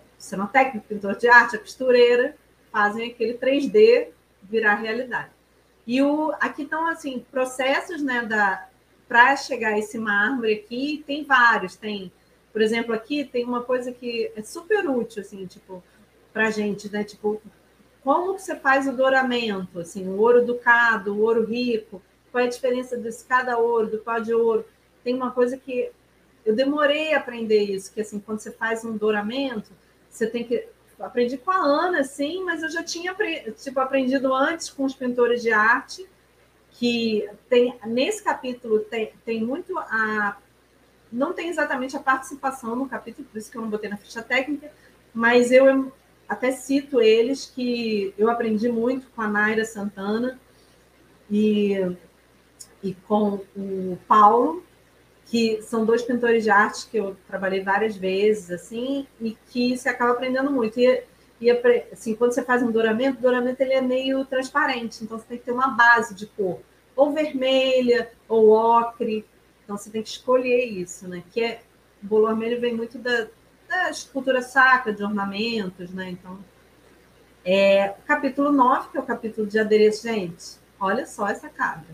técnico, 0.51 0.87
pintor 0.87 1.15
de 1.15 1.27
arte, 1.27 1.55
a 1.55 1.59
costureira, 1.59 2.35
fazem 2.71 3.11
aquele 3.11 3.35
3D 3.35 4.07
virar 4.41 4.75
realidade. 4.75 5.29
E 5.85 6.01
o, 6.01 6.33
aqui 6.39 6.63
estão 6.63 6.87
assim 6.87 7.23
processos 7.31 8.01
né, 8.01 8.27
para 9.07 9.35
chegar 9.35 9.73
a 9.73 9.79
esse 9.79 9.99
mármore 9.99 10.53
aqui, 10.53 11.03
tem 11.05 11.23
vários. 11.23 11.75
Tem, 11.75 12.11
por 12.51 12.63
exemplo, 12.63 12.95
aqui 12.95 13.23
tem 13.23 13.45
uma 13.45 13.61
coisa 13.61 13.91
que 13.91 14.31
é 14.35 14.41
super 14.41 14.89
útil, 14.89 15.21
assim, 15.21 15.45
tipo, 15.45 15.83
para 16.33 16.49
gente, 16.49 16.91
né? 16.91 17.03
Tipo, 17.03 17.39
como 18.03 18.37
você 18.37 18.55
faz 18.55 18.87
o 18.87 18.91
douramento, 18.91 19.79
assim, 19.79 20.07
o 20.07 20.19
ouro 20.19 20.45
ducado, 20.45 21.13
o 21.13 21.21
ouro 21.21 21.45
rico, 21.45 22.01
qual 22.31 22.43
é 22.43 22.47
a 22.47 22.49
diferença 22.49 22.97
desse 22.97 23.25
cada 23.25 23.57
ouro, 23.57 23.87
do 23.87 23.99
pó 23.99 24.19
de 24.19 24.33
ouro? 24.33 24.65
Tem 25.03 25.15
uma 25.15 25.31
coisa 25.31 25.57
que 25.57 25.91
eu 26.45 26.55
demorei 26.55 27.13
a 27.13 27.19
aprender 27.19 27.63
isso, 27.63 27.93
que 27.93 28.01
assim, 28.01 28.19
quando 28.19 28.39
você 28.39 28.51
faz 28.51 28.83
um 28.83 28.97
douramento, 28.97 29.71
você 30.09 30.27
tem 30.27 30.43
que 30.43 30.67
aprendi 30.99 31.37
com 31.37 31.51
a 31.51 31.57
Ana, 31.57 32.03
sim, 32.03 32.43
mas 32.43 32.63
eu 32.63 32.69
já 32.69 32.83
tinha 32.83 33.15
tipo, 33.61 33.79
aprendido 33.79 34.33
antes 34.33 34.69
com 34.69 34.85
os 34.85 34.93
pintores 34.93 35.41
de 35.41 35.51
arte, 35.51 36.07
que 36.71 37.29
tem 37.49 37.77
nesse 37.85 38.23
capítulo 38.23 38.79
tem, 38.79 39.13
tem 39.25 39.43
muito 39.43 39.77
a. 39.77 40.37
Não 41.11 41.31
tem 41.31 41.49
exatamente 41.49 41.95
a 41.95 41.99
participação 41.99 42.75
no 42.75 42.89
capítulo, 42.89 43.27
por 43.31 43.37
isso 43.37 43.51
que 43.51 43.57
eu 43.57 43.61
não 43.61 43.69
botei 43.69 43.87
na 43.89 43.97
ficha 43.97 44.23
técnica, 44.23 44.71
mas 45.13 45.51
eu 45.51 45.91
até 46.33 46.51
cito 46.51 46.99
eles 46.99 47.45
que 47.45 48.13
eu 48.17 48.29
aprendi 48.29 48.67
muito 48.67 49.07
com 49.15 49.21
a 49.21 49.27
Naira 49.27 49.63
Santana 49.63 50.39
e, 51.29 51.95
e 52.81 52.93
com 53.07 53.39
o 53.55 53.97
Paulo, 54.07 54.63
que 55.25 55.61
são 55.61 55.85
dois 55.85 56.01
pintores 56.01 56.43
de 56.43 56.49
arte 56.49 56.87
que 56.89 56.97
eu 56.97 57.15
trabalhei 57.27 57.61
várias 57.61 57.95
vezes, 57.95 58.51
assim, 58.51 59.07
e 59.21 59.37
que 59.49 59.77
você 59.77 59.89
acaba 59.89 60.11
aprendendo 60.11 60.51
muito. 60.51 60.79
E, 60.79 61.03
e 61.39 61.51
assim, 61.91 62.15
quando 62.15 62.33
você 62.33 62.43
faz 62.43 62.61
um 62.61 62.71
douramento, 62.71 63.19
o 63.19 63.21
douramento 63.21 63.61
ele 63.61 63.73
é 63.73 63.81
meio 63.81 64.25
transparente, 64.25 65.03
então 65.03 65.17
você 65.17 65.25
tem 65.25 65.37
que 65.37 65.45
ter 65.45 65.51
uma 65.51 65.69
base 65.69 66.15
de 66.15 66.25
cor, 66.27 66.59
ou 66.95 67.11
vermelha, 67.11 68.11
ou 68.27 68.49
ocre, 68.49 69.25
então 69.63 69.77
você 69.77 69.89
tem 69.89 70.01
que 70.01 70.09
escolher 70.09 70.65
isso, 70.65 71.07
né? 71.07 71.23
Que 71.31 71.43
é, 71.43 71.61
o 72.03 72.07
bolo 72.07 72.27
vermelho 72.27 72.59
vem 72.59 72.73
muito 72.73 72.97
da, 72.97 73.27
da 73.73 73.89
escultura 73.89 74.41
sacra, 74.41 74.93
de 74.93 75.03
ornamentos, 75.03 75.91
né? 75.91 76.11
Então, 76.11 76.37
é, 77.43 77.95
capítulo 78.05 78.51
9, 78.51 78.89
que 78.89 78.97
é 78.97 78.99
o 78.99 79.03
capítulo 79.03 79.47
de 79.47 79.59
adereço, 79.59 80.03
gente, 80.03 80.57
olha 80.79 81.05
só 81.05 81.27
essa 81.27 81.49
cabra. 81.49 81.87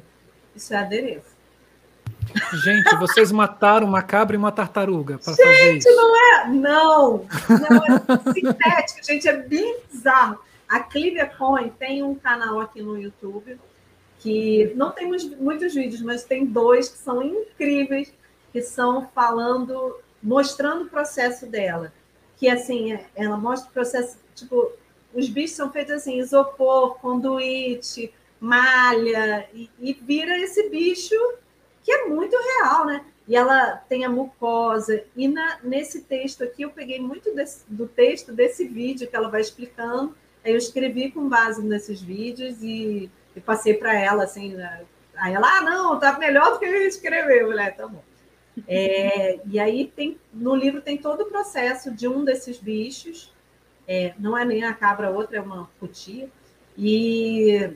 Isso 0.56 0.74
é 0.74 0.78
adereço. 0.78 1.40
Gente, 2.64 2.96
vocês 2.98 3.32
mataram 3.32 3.88
uma 3.88 4.04
cabra 4.04 4.36
e 4.36 4.38
uma 4.38 4.52
tartaruga 4.52 5.18
para 5.18 5.34
fazer 5.34 5.78
isso. 5.78 5.88
Gente, 5.90 5.96
não 5.96 6.16
é. 6.16 6.48
Não! 6.50 7.26
Não 7.50 7.84
é 7.84 8.34
sintético, 8.34 9.04
gente, 9.04 9.28
é 9.28 9.38
bizarro. 9.38 10.38
A 10.68 10.82
Clivia 10.82 11.26
Coin 11.26 11.70
tem 11.70 12.04
um 12.04 12.14
canal 12.14 12.60
aqui 12.60 12.82
no 12.82 12.98
YouTube 12.98 13.60
que 14.20 14.74
não 14.76 14.92
tem 14.92 15.08
muitos 15.08 15.74
vídeos, 15.74 16.02
mas 16.02 16.24
tem 16.24 16.46
dois 16.46 16.90
que 16.90 16.98
são 16.98 17.24
incríveis, 17.24 18.14
que 18.52 18.62
são 18.62 19.10
falando, 19.16 19.96
mostrando 20.22 20.86
o 20.86 20.90
processo 20.90 21.46
dela. 21.46 21.94
Que 22.38 22.50
assim, 22.50 22.94
é, 22.94 23.06
ela 23.16 23.38
mostra 23.38 23.70
o 23.70 23.74
processo, 23.74 24.18
tipo, 24.36 24.72
os 25.14 25.28
bichos 25.28 25.56
são 25.56 25.72
feitos 25.72 25.94
assim, 25.94 26.20
isopor, 26.20 27.00
conduíte, 27.00 28.14
malha, 28.40 29.48
e, 29.54 29.70
e 29.80 29.94
vira 29.94 30.38
esse 30.40 30.70
bicho 30.70 31.16
que 31.84 31.92
é 31.92 32.06
muito 32.06 32.38
real, 32.38 32.86
né? 32.86 33.06
E 33.28 33.36
ela 33.36 33.76
tem 33.88 34.06
a 34.06 34.10
mucosa. 34.10 35.04
E 35.16 35.28
na, 35.28 35.60
nesse 35.64 36.02
texto 36.02 36.44
aqui, 36.44 36.64
eu 36.64 36.72
peguei 36.72 37.00
muito 37.00 37.34
desse, 37.34 37.64
do 37.68 37.88
texto 37.88 38.34
desse 38.34 38.68
vídeo 38.68 39.08
que 39.08 39.16
ela 39.16 39.30
vai 39.30 39.42
explicando. 39.42 40.16
Aí 40.44 40.52
eu 40.52 40.58
escrevi 40.58 41.12
com 41.12 41.30
base 41.30 41.62
nesses 41.62 42.02
vídeos 42.02 42.62
e, 42.64 43.10
e 43.36 43.42
passei 43.42 43.76
para 43.76 43.94
ela, 43.94 44.24
assim. 44.24 44.56
Né? 44.56 44.84
Aí 45.16 45.34
ela, 45.34 45.48
ah, 45.58 45.62
não, 45.62 46.00
tá 46.00 46.18
melhor 46.18 46.54
do 46.54 46.60
que 46.60 46.66
eu 46.66 46.88
escrever. 46.88 47.46
Falei, 47.46 47.68
ah, 47.68 47.72
tá 47.72 47.88
bom. 47.88 48.04
É, 48.68 49.40
e 49.46 49.60
aí 49.60 49.92
tem 49.96 50.20
no 50.34 50.56
livro 50.56 50.82
tem 50.82 50.98
todo 50.98 51.22
o 51.22 51.30
processo 51.30 51.92
de 51.92 52.08
um 52.08 52.24
desses 52.24 52.58
bichos. 52.58 53.34
É, 53.88 54.14
não 54.20 54.38
é 54.38 54.46
nem 54.46 54.64
a 54.64 54.74
cabra, 54.74 55.10
outra 55.10 55.38
é 55.38 55.42
uma 55.42 55.70
cutia. 55.80 56.30
E, 56.78 57.72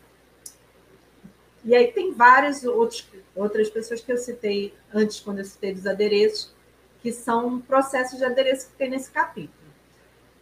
e 1.64 1.76
aí 1.76 1.92
tem 1.92 2.14
vários 2.14 2.64
outros 2.64 3.08
outras 3.36 3.70
pessoas 3.70 4.02
que 4.02 4.12
eu 4.12 4.18
citei 4.18 4.74
antes, 4.94 5.20
quando 5.20 5.40
eu 5.40 5.46
citei 5.46 5.74
dos 5.74 5.88
adereços, 5.88 6.54
que 7.02 7.12
são 7.12 7.60
processos 7.60 8.20
de 8.20 8.26
adereço 8.26 8.70
que 8.70 8.76
tem 8.76 8.90
nesse 8.90 9.12
capítulo. 9.12 9.64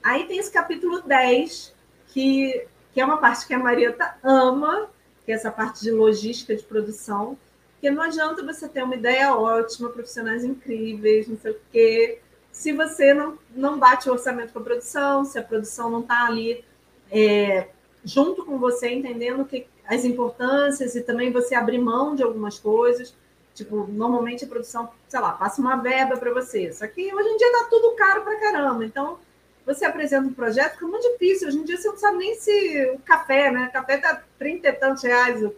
Aí 0.04 0.26
tem 0.26 0.38
esse 0.38 0.52
capítulo 0.52 1.02
10, 1.02 1.74
que, 2.08 2.68
que 2.94 3.00
é 3.00 3.06
uma 3.06 3.18
parte 3.18 3.48
que 3.48 3.54
a 3.54 3.60
Marieta 3.60 4.18
ama, 4.24 4.90
que 5.26 5.32
é 5.32 5.36
essa 5.36 5.52
parte 5.52 5.82
de 5.82 5.92
logística 5.92 6.56
de 6.56 6.64
produção, 6.64 7.38
porque 7.82 7.90
não 7.90 8.04
adianta 8.04 8.46
você 8.46 8.70
ter 8.70 8.84
uma 8.84 8.94
ideia 8.94 9.36
ótima, 9.36 9.90
profissionais 9.90 10.44
incríveis, 10.44 11.28
não 11.28 11.36
sei 11.36 11.52
o 11.52 11.60
quê, 11.72 12.20
se 12.52 12.72
você 12.72 13.12
não, 13.12 13.40
não 13.56 13.80
bate 13.80 14.08
o 14.08 14.14
orçamento 14.14 14.54
com 14.54 14.60
a 14.60 14.64
produção, 14.64 15.26
se 15.26 15.40
a 15.40 15.44
produção 15.44 15.90
não 15.90 16.02
está 16.02 16.28
ali 16.28 16.64
é, 17.12 17.70
junto 18.06 18.46
com 18.46 18.60
você, 18.60 18.92
entendendo 18.92 19.44
que, 19.46 19.66
as 19.88 20.06
importâncias 20.06 20.96
e 20.96 21.02
também 21.02 21.32
você 21.32 21.56
abrir 21.56 21.80
mão 21.80 22.16
de 22.16 22.22
algumas 22.22 22.60
coisas. 22.60 23.14
Tipo, 23.54 23.88
normalmente 23.88 24.46
a 24.46 24.48
produção, 24.48 24.90
sei 25.10 25.20
lá, 25.20 25.32
passa 25.34 25.60
uma 25.60 25.76
verba 25.76 26.16
para 26.16 26.32
você. 26.32 26.72
Só 26.72 26.88
que 26.88 27.14
hoje 27.14 27.28
em 27.28 27.36
dia 27.36 27.52
tá 27.52 27.68
tudo 27.70 27.96
caro 27.96 28.22
para 28.22 28.40
caramba. 28.40 28.86
Então, 28.86 29.20
você 29.66 29.84
apresenta 29.84 30.28
um 30.28 30.34
projeto, 30.34 30.74
fica 30.74 30.88
muito 30.88 31.12
difícil. 31.12 31.48
Hoje 31.50 31.58
em 31.58 31.64
dia 31.64 31.78
você 31.78 31.90
não 31.90 31.98
sabe 31.98 32.20
nem 32.20 32.36
se 32.36 32.92
o 32.96 33.00
café, 33.00 33.52
né? 33.52 33.68
O 33.68 33.74
café 33.74 33.98
tá 33.98 34.24
30 34.40 34.70
e 34.70 34.74
tantos 34.74 35.04
reais 35.04 35.44
o 35.44 35.54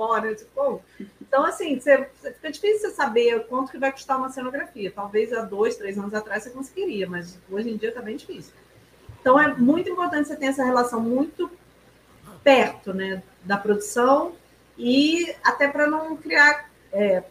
fora. 0.00 0.34
Tipo, 0.34 0.82
então, 1.20 1.44
assim, 1.44 1.78
você, 1.78 2.08
fica 2.32 2.50
difícil 2.50 2.88
você 2.88 2.96
saber 2.96 3.46
quanto 3.48 3.70
que 3.70 3.76
vai 3.76 3.92
custar 3.92 4.16
uma 4.16 4.30
cenografia. 4.30 4.90
Talvez 4.90 5.30
há 5.30 5.42
dois, 5.42 5.76
três 5.76 5.98
anos 5.98 6.14
atrás 6.14 6.42
você 6.42 6.50
conseguiria, 6.50 7.06
mas 7.06 7.38
hoje 7.50 7.68
em 7.68 7.76
dia 7.76 7.90
está 7.90 8.00
bem 8.00 8.16
difícil. 8.16 8.54
Então, 9.20 9.38
é 9.38 9.54
muito 9.54 9.90
importante 9.90 10.28
você 10.28 10.36
ter 10.36 10.46
essa 10.46 10.64
relação 10.64 11.02
muito 11.02 11.50
perto 12.42 12.94
né, 12.94 13.22
da 13.44 13.58
produção 13.58 14.32
e 14.78 15.34
até 15.44 15.68
para 15.68 15.86
não 15.86 16.16
criar. 16.16 16.70
É, 16.90 17.22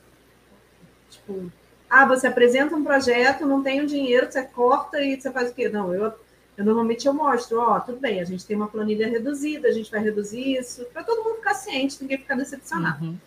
tipo, 1.09 1.51
ah, 1.89 2.05
você 2.05 2.27
apresenta 2.27 2.75
um 2.75 2.83
projeto, 2.83 3.47
não 3.47 3.63
tem 3.63 3.81
o 3.81 3.87
dinheiro, 3.87 4.31
você 4.31 4.43
corta 4.43 5.01
e 5.01 5.19
você 5.19 5.31
faz 5.31 5.49
o 5.49 5.55
quê? 5.55 5.67
Não, 5.67 5.91
eu, 5.91 6.13
eu 6.59 6.65
normalmente 6.65 7.07
eu 7.07 7.13
mostro, 7.13 7.57
ó, 7.57 7.79
tudo 7.79 8.01
bem, 8.01 8.19
a 8.19 8.25
gente 8.25 8.45
tem 8.45 8.53
uma 8.53 8.67
planilha 8.67 9.07
reduzida, 9.07 9.69
a 9.69 9.71
gente 9.71 9.89
vai 9.89 10.01
reduzir 10.03 10.57
isso, 10.57 10.83
para 10.91 11.05
todo 11.05 11.23
mundo 11.23 11.37
ficar 11.37 11.53
ciente, 11.53 11.95
ninguém 12.01 12.17
ficar 12.17 12.35
decepcionado. 12.35 13.05
Uhum. 13.05 13.17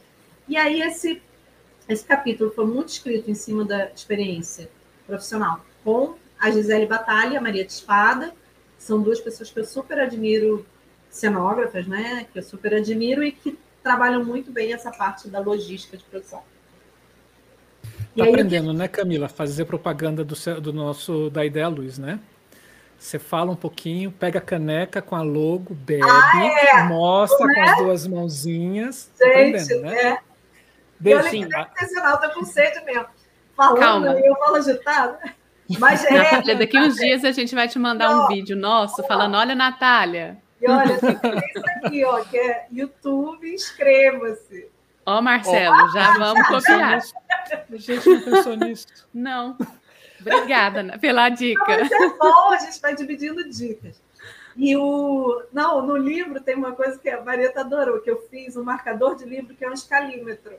E 0.47 0.55
aí 0.55 0.83
esse, 0.83 1.23
esse 1.89 2.05
capítulo 2.05 2.51
foi 2.51 2.67
muito 2.67 2.91
escrito 2.91 3.31
em 3.31 3.35
cima 3.35 3.65
da 3.65 3.87
experiência 3.87 4.69
profissional 5.07 5.65
com 5.83 6.15
a 6.39 6.51
Gisele 6.51 6.85
Batalha 6.85 7.33
e 7.33 7.37
a 7.39 7.41
Maria 7.41 7.65
de 7.65 7.73
Espada. 7.73 8.35
São 8.77 9.01
duas 9.01 9.19
pessoas 9.19 9.51
que 9.51 9.59
eu 9.61 9.65
super 9.65 9.99
admiro, 9.99 10.67
cenógrafas, 11.09 11.87
né? 11.87 12.27
Que 12.31 12.41
eu 12.41 12.43
super 12.43 12.75
admiro 12.75 13.25
e 13.25 13.33
que 13.33 13.59
trabalham 13.83 14.23
muito 14.23 14.53
bem 14.53 14.75
essa 14.75 14.91
parte 14.91 15.31
da 15.31 15.41
logística 15.41 15.97
de 15.97 16.05
produção. 16.05 16.43
Tá 18.15 18.25
aprendendo, 18.25 18.75
né, 18.75 18.89
Camila? 18.89 19.27
Fazer 19.27 19.65
propaganda 19.65 20.23
do, 20.23 20.35
do 20.61 20.71
nosso 20.71 21.31
da 21.31 21.47
Ideia 21.47 21.69
Luz, 21.69 21.97
né? 21.97 22.21
Você 23.03 23.19
fala 23.19 23.51
um 23.51 23.57
pouquinho, 23.57 24.13
pega 24.13 24.39
a 24.39 24.43
caneca 24.43 25.03
com 25.03 25.17
a 25.17 25.23
logo, 25.23 25.75
bebe, 25.75 26.05
ah, 26.05 26.79
é? 26.79 26.83
mostra 26.85 27.53
com 27.53 27.61
as 27.61 27.77
duas 27.77 28.07
mãozinhas. 28.07 29.11
Gente, 29.21 29.75
né? 29.81 30.03
É. 30.03 30.19
Beijinho. 31.01 31.49
Olha 31.53 31.65
que 31.65 32.29
tô 32.29 32.31
com 32.35 32.45
sede 32.45 32.83
mesmo. 32.85 33.07
Falando, 33.57 33.81
Calma. 33.81 34.07
eu 34.21 34.37
falo 34.37 34.55
agitado. 34.55 35.19
Mas 35.81 36.05
é, 36.05 36.13
Natália, 36.13 36.55
daqui 36.55 36.79
uns 36.79 36.95
dias 36.95 37.25
a 37.25 37.33
gente 37.33 37.53
vai 37.57 37.67
te 37.67 37.77
mandar 37.77 38.09
um 38.09 38.29
vídeo 38.29 38.57
nosso 38.57 39.03
falando: 39.03 39.37
olha, 39.37 39.57
Natália. 39.57 40.37
E 40.61 40.71
olha, 40.71 40.93
isso 40.95 41.07
aqui, 41.85 42.05
ó, 42.05 42.23
que 42.23 42.39
é 42.39 42.67
YouTube, 42.71 43.53
inscreva-se. 43.53 44.69
Ó, 45.05 45.21
Marcelo, 45.21 45.91
já 45.93 46.17
vamos 46.19 46.47
copiar. 46.47 47.01
A 47.69 47.77
gente 47.77 48.09
não 48.09 48.21
pensou 48.23 48.57
nisso. 48.57 48.87
Não. 49.13 49.59
Obrigada 50.27 50.83
né, 50.83 50.99
pela 50.99 51.29
dica. 51.29 51.65
Mas 51.67 51.91
é 51.91 52.09
bom, 52.09 52.51
a 52.51 52.59
gente 52.59 52.81
vai 52.81 52.95
dividindo 52.95 53.49
dicas. 53.49 54.01
E 54.57 54.77
o. 54.77 55.43
Não, 55.53 55.85
no 55.87 55.97
livro 55.97 56.41
tem 56.41 56.55
uma 56.55 56.73
coisa 56.73 56.99
que 56.99 57.09
a 57.09 57.23
Marieta 57.23 57.61
adorou, 57.61 58.01
que 58.01 58.11
eu 58.11 58.27
fiz 58.31 58.57
um 58.57 58.63
marcador 58.63 59.17
de 59.17 59.25
livro 59.25 59.55
que 59.55 59.65
é 59.65 59.69
um 59.69 59.73
escalímetro. 59.73 60.53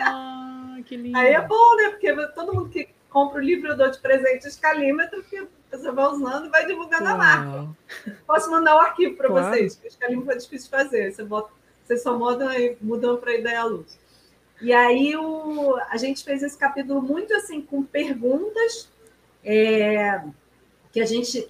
Ah, 0.00 0.76
que 0.84 0.96
lindo. 0.96 1.18
Aí 1.18 1.32
é 1.32 1.40
bom, 1.40 1.76
né? 1.76 1.90
Porque 1.90 2.14
todo 2.28 2.54
mundo 2.54 2.68
que 2.68 2.88
compra 3.10 3.38
o 3.38 3.44
livro 3.44 3.68
eu 3.68 3.76
dou 3.76 3.90
de 3.90 3.98
presente 3.98 4.46
o 4.46 4.48
escalímetro, 4.48 5.22
que 5.24 5.46
você 5.70 5.90
vai 5.90 6.06
usando 6.06 6.46
e 6.46 6.50
vai 6.50 6.66
divulgando 6.66 7.04
Uau. 7.04 7.14
a 7.14 7.16
marca. 7.16 7.68
Posso 8.26 8.50
mandar 8.50 8.76
o 8.76 8.78
um 8.78 8.82
arquivo 8.82 9.16
para 9.16 9.28
claro. 9.28 9.48
vocês, 9.48 9.74
porque 9.74 9.88
o 9.88 9.90
escalímetro 9.90 10.32
é 10.32 10.36
difícil 10.36 10.70
de 10.70 10.70
fazer. 10.70 11.12
Você 11.12 11.24
bota, 11.24 11.50
vocês 11.84 12.02
só 12.02 12.16
mudam, 12.16 12.48
mudam 12.80 13.16
para 13.16 13.32
a 13.32 13.34
ideia 13.34 13.60
à 13.60 13.64
luz. 13.64 13.98
E 14.60 14.72
aí 14.72 15.16
o, 15.16 15.76
a 15.88 15.96
gente 15.96 16.24
fez 16.24 16.42
esse 16.42 16.58
capítulo 16.58 17.00
muito 17.00 17.32
assim, 17.34 17.62
com 17.62 17.82
perguntas 17.82 18.88
é, 19.44 20.20
que 20.92 21.00
a 21.00 21.06
gente 21.06 21.48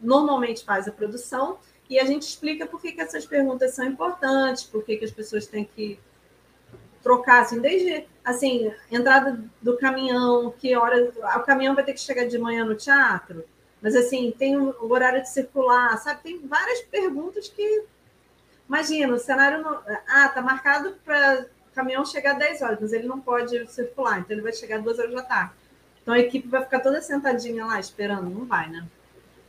normalmente 0.00 0.64
faz 0.64 0.86
a 0.86 0.92
produção, 0.92 1.58
e 1.88 1.98
a 1.98 2.04
gente 2.04 2.22
explica 2.22 2.66
por 2.66 2.80
que, 2.80 2.92
que 2.92 3.00
essas 3.00 3.24
perguntas 3.24 3.74
são 3.74 3.84
importantes, 3.86 4.64
por 4.64 4.84
que, 4.84 4.96
que 4.96 5.04
as 5.04 5.10
pessoas 5.10 5.46
têm 5.46 5.64
que 5.64 5.98
trocar, 7.02 7.42
assim, 7.42 7.60
desde 7.60 8.06
assim, 8.22 8.70
entrada 8.90 9.42
do 9.62 9.78
caminhão, 9.78 10.50
que 10.50 10.76
hora 10.76 11.10
o 11.36 11.40
caminhão 11.40 11.74
vai 11.74 11.84
ter 11.84 11.94
que 11.94 12.00
chegar 12.00 12.26
de 12.26 12.36
manhã 12.38 12.64
no 12.64 12.74
teatro, 12.74 13.42
mas 13.80 13.96
assim, 13.96 14.34
tem 14.36 14.56
o 14.58 14.92
horário 14.92 15.22
de 15.22 15.30
circular, 15.30 15.96
sabe? 15.98 16.22
Tem 16.22 16.46
várias 16.46 16.82
perguntas 16.82 17.48
que 17.48 17.84
imagina, 18.68 19.14
o 19.14 19.18
cenário 19.18 19.64
ah, 20.06 20.28
tá 20.28 20.42
marcado 20.42 20.96
para 21.04 21.46
caminhão 21.78 22.04
chegar 22.04 22.32
às 22.32 22.38
10 22.38 22.62
horas, 22.62 22.78
mas 22.80 22.92
ele 22.92 23.06
não 23.06 23.20
pode 23.20 23.64
circular, 23.70 24.18
então 24.18 24.32
ele 24.32 24.42
vai 24.42 24.52
chegar 24.52 24.78
às 24.78 24.84
2 24.84 24.98
horas 24.98 25.14
da 25.14 25.22
tarde. 25.22 25.52
Então 26.02 26.12
a 26.12 26.18
equipe 26.18 26.48
vai 26.48 26.64
ficar 26.64 26.80
toda 26.80 27.00
sentadinha 27.00 27.64
lá 27.64 27.78
esperando, 27.78 28.28
não 28.28 28.44
vai, 28.44 28.68
né? 28.68 28.84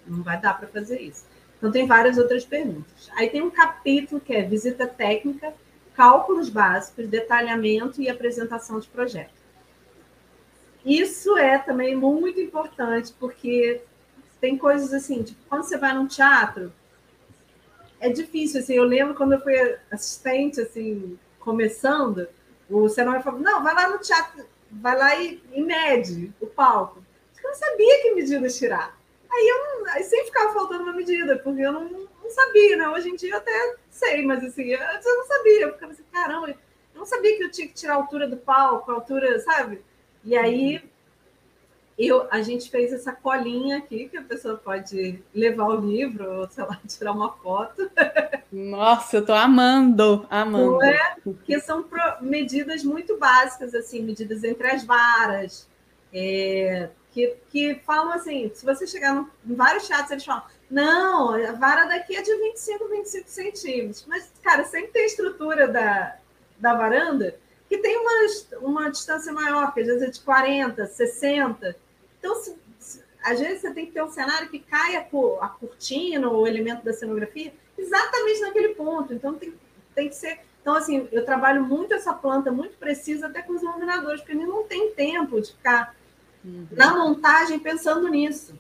Não 0.06 0.22
vai 0.22 0.40
dar 0.40 0.56
para 0.56 0.68
fazer 0.68 1.02
isso. 1.02 1.26
Então, 1.58 1.72
tem 1.72 1.86
várias 1.86 2.18
outras 2.18 2.46
perguntas. 2.46 3.10
Aí 3.16 3.30
tem 3.30 3.42
um 3.42 3.50
capítulo 3.50 4.22
que 4.22 4.34
é 4.34 4.44
visita 4.44 4.88
técnica, 4.88 5.54
cálculos 5.94 6.50
básicos, 6.50 7.08
detalhamento 7.08 8.02
e 8.02 8.10
apresentação 8.10 8.80
de 8.80 8.88
projeto. 8.88 9.34
Isso 10.86 11.36
é 11.38 11.58
também 11.58 11.96
muito 11.96 12.40
importante, 12.40 13.14
porque 13.20 13.82
tem 14.40 14.58
coisas 14.58 14.94
assim, 14.94 15.24
tipo, 15.24 15.40
quando 15.50 15.64
você 15.64 15.78
vai 15.78 15.94
num 15.94 16.08
teatro, 16.08 16.72
é 18.00 18.10
difícil, 18.10 18.62
assim, 18.62 18.76
eu 18.76 18.86
lembro 18.86 19.16
quando 19.16 19.34
eu 19.34 19.42
fui 19.42 19.56
assistente, 19.92 20.62
assim, 20.62 21.20
começando, 21.40 22.28
o 22.70 22.88
cenógrafo 22.88 23.26
falou, 23.26 23.40
não, 23.40 23.64
vai 23.64 23.74
lá 23.74 23.90
no 23.90 24.00
teatro, 24.00 24.46
vai 24.72 24.98
lá 24.98 25.16
e, 25.16 25.42
e 25.52 25.62
mede 25.62 26.32
o 26.40 26.48
palco. 26.48 27.04
Eu 27.42 27.50
não 27.50 27.56
sabia 27.56 28.02
que 28.02 28.12
medidas 28.12 28.58
tirar. 28.58 28.98
Aí 29.32 29.48
eu 29.48 29.58
não, 29.58 29.94
aí 29.94 30.04
sempre 30.04 30.26
ficava 30.26 30.54
faltando 30.54 30.84
uma 30.84 30.94
medida, 30.94 31.38
porque 31.38 31.62
eu 31.62 31.72
não, 31.72 31.90
não 31.90 32.30
sabia, 32.30 32.78
né? 32.78 32.90
Hoje 32.90 33.10
em 33.10 33.16
dia 33.16 33.32
eu 33.32 33.38
até 33.38 33.76
sei, 33.90 34.26
mas 34.26 34.44
assim, 34.44 34.74
antes 34.74 35.06
eu 35.06 35.18
não 35.18 35.26
sabia. 35.26 35.62
Eu 35.62 35.74
ficava 35.74 35.92
assim, 35.92 36.04
caramba, 36.12 36.50
eu 36.50 36.56
não 36.96 37.06
sabia 37.06 37.38
que 37.38 37.44
eu 37.44 37.52
tinha 37.52 37.68
que 37.68 37.74
tirar 37.74 37.94
a 37.94 37.98
altura 37.98 38.28
do 38.28 38.38
palco, 38.38 38.92
a 38.92 38.96
altura, 38.96 39.40
sabe? 39.40 39.82
E 40.24 40.36
aí 40.36 40.84
eu, 42.00 42.28
a 42.32 42.42
gente 42.42 42.72
fez 42.72 42.94
essa 42.94 43.12
colinha 43.12 43.80
aqui, 43.80 44.08
que 44.08 44.16
a 44.16 44.22
pessoa 44.22 44.56
pode 44.56 45.22
levar 45.36 45.66
o 45.66 45.82
livro, 45.82 46.40
ou 46.40 46.50
sei 46.50 46.64
lá, 46.64 46.80
tirar 46.88 47.12
uma 47.12 47.34
foto. 47.34 47.92
Nossa, 48.50 49.18
eu 49.18 49.26
tô 49.26 49.34
amando, 49.34 50.26
amando. 50.30 50.72
Não 50.72 50.84
é? 50.84 51.18
Que 51.44 51.60
são 51.60 51.86
medidas 52.22 52.86
muito 52.86 53.18
básicas, 53.18 53.76
assim, 53.76 54.02
medidas 54.02 54.46
entre 54.46 54.68
as 54.68 54.86
varas, 54.86 55.68
é, 56.14 56.90
que, 57.12 57.36
que 57.50 57.76
falam 57.86 58.14
assim, 58.14 58.50
se 58.54 58.66
você 58.66 58.88
chegar 58.88 59.14
no, 59.14 59.30
em 59.46 59.54
vários 59.54 59.86
chats, 59.86 60.10
eles 60.10 60.24
falam, 60.24 60.44
não, 60.72 61.34
a 61.34 61.52
vara 61.52 61.86
daqui 61.86 62.16
é 62.16 62.22
de 62.22 62.34
25, 62.34 62.88
25 62.88 63.30
centímetros. 63.30 64.06
Mas, 64.08 64.32
cara, 64.42 64.64
sempre 64.64 64.92
tem 64.92 65.06
estrutura 65.06 65.68
da, 65.68 66.16
da 66.58 66.74
varanda 66.76 67.36
que 67.70 67.78
tem 67.78 67.98
uma, 67.98 68.68
uma 68.68 68.90
distância 68.90 69.32
maior, 69.32 69.72
que 69.74 69.82
às 69.82 69.86
vezes 69.86 70.02
é 70.02 70.10
de 70.10 70.20
40, 70.22 70.88
60. 70.88 71.76
Então, 72.20 72.36
se, 72.36 72.56
se, 72.78 73.02
às 73.24 73.40
vezes 73.40 73.62
você 73.62 73.74
tem 73.74 73.86
que 73.86 73.92
ter 73.92 74.04
um 74.04 74.12
cenário 74.12 74.50
que 74.50 74.60
caia 74.60 75.00
a 75.42 75.48
cortina 75.48 76.30
ou 76.30 76.44
o 76.44 76.48
elemento 76.48 76.84
da 76.84 76.94
cenografia 76.94 77.54
exatamente 77.78 78.42
naquele 78.42 78.70
ponto. 78.76 79.14
Então, 79.14 79.34
tem, 79.34 79.54
tem 79.96 80.10
que 80.10 80.16
ser... 80.16 80.40
Então, 80.62 80.76
assim, 80.76 81.08
eu 81.12 81.26
trabalho 81.26 81.64
muito 81.64 81.94
essa 81.94 82.14
planta, 82.14 82.52
muito 82.52 82.78
precisa, 82.78 83.28
até 83.28 83.42
com 83.42 83.54
os 83.54 83.64
iluminadores, 83.64 84.22
porque 84.22 84.34
ele 84.34 84.46
não 84.46 84.64
tem 84.64 84.92
tempo 84.92 85.42
de 85.42 85.52
ficar 85.52 85.96
uhum. 86.44 86.68
na 86.72 86.96
montagem 86.96 87.58
pensando 87.60 88.08
nisso. 88.10 88.54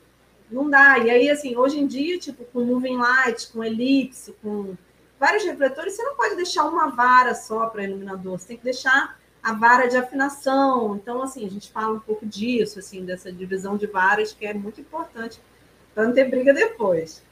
Não 0.49 0.70
dá. 0.70 0.97
E 0.97 1.10
aí, 1.10 1.30
assim, 1.30 1.55
hoje 1.55 1.80
em 1.80 1.86
dia, 1.86 2.18
tipo, 2.18 2.45
com 2.45 2.64
moving 2.64 2.97
light, 2.97 3.51
com 3.51 3.64
elipse, 3.64 4.34
com 4.41 4.76
vários 5.20 5.43
refletores, 5.43 5.93
você 5.93 6.03
não 6.03 6.16
pode 6.16 6.36
deixar 6.36 6.64
uma 6.66 6.88
vara 6.88 7.36
só 7.36 7.68
para 7.68 7.84
iluminador, 7.84 8.39
você 8.39 8.47
tem 8.47 8.57
que 8.57 8.64
deixar 8.64 9.19
a 9.42 9.54
vara 9.54 9.88
de 9.88 9.98
afinação. 9.98 10.96
Então, 10.96 11.22
assim, 11.22 11.46
a 11.46 11.50
gente 11.50 11.72
fala 11.72 11.94
um 11.94 12.00
pouco 12.00 12.26
disso, 12.26 12.80
assim, 12.80 13.06
dessa 13.06 13.32
divisão 13.32 13.78
de 13.78 13.88
varas, 13.88 14.34
que 14.34 14.46
é 14.46 14.54
muito 14.54 14.82
importante 14.82 15.42
para 15.94 16.06
não 16.06 16.14
ter 16.14 16.30
briga 16.30 16.54
depois. 16.54 17.24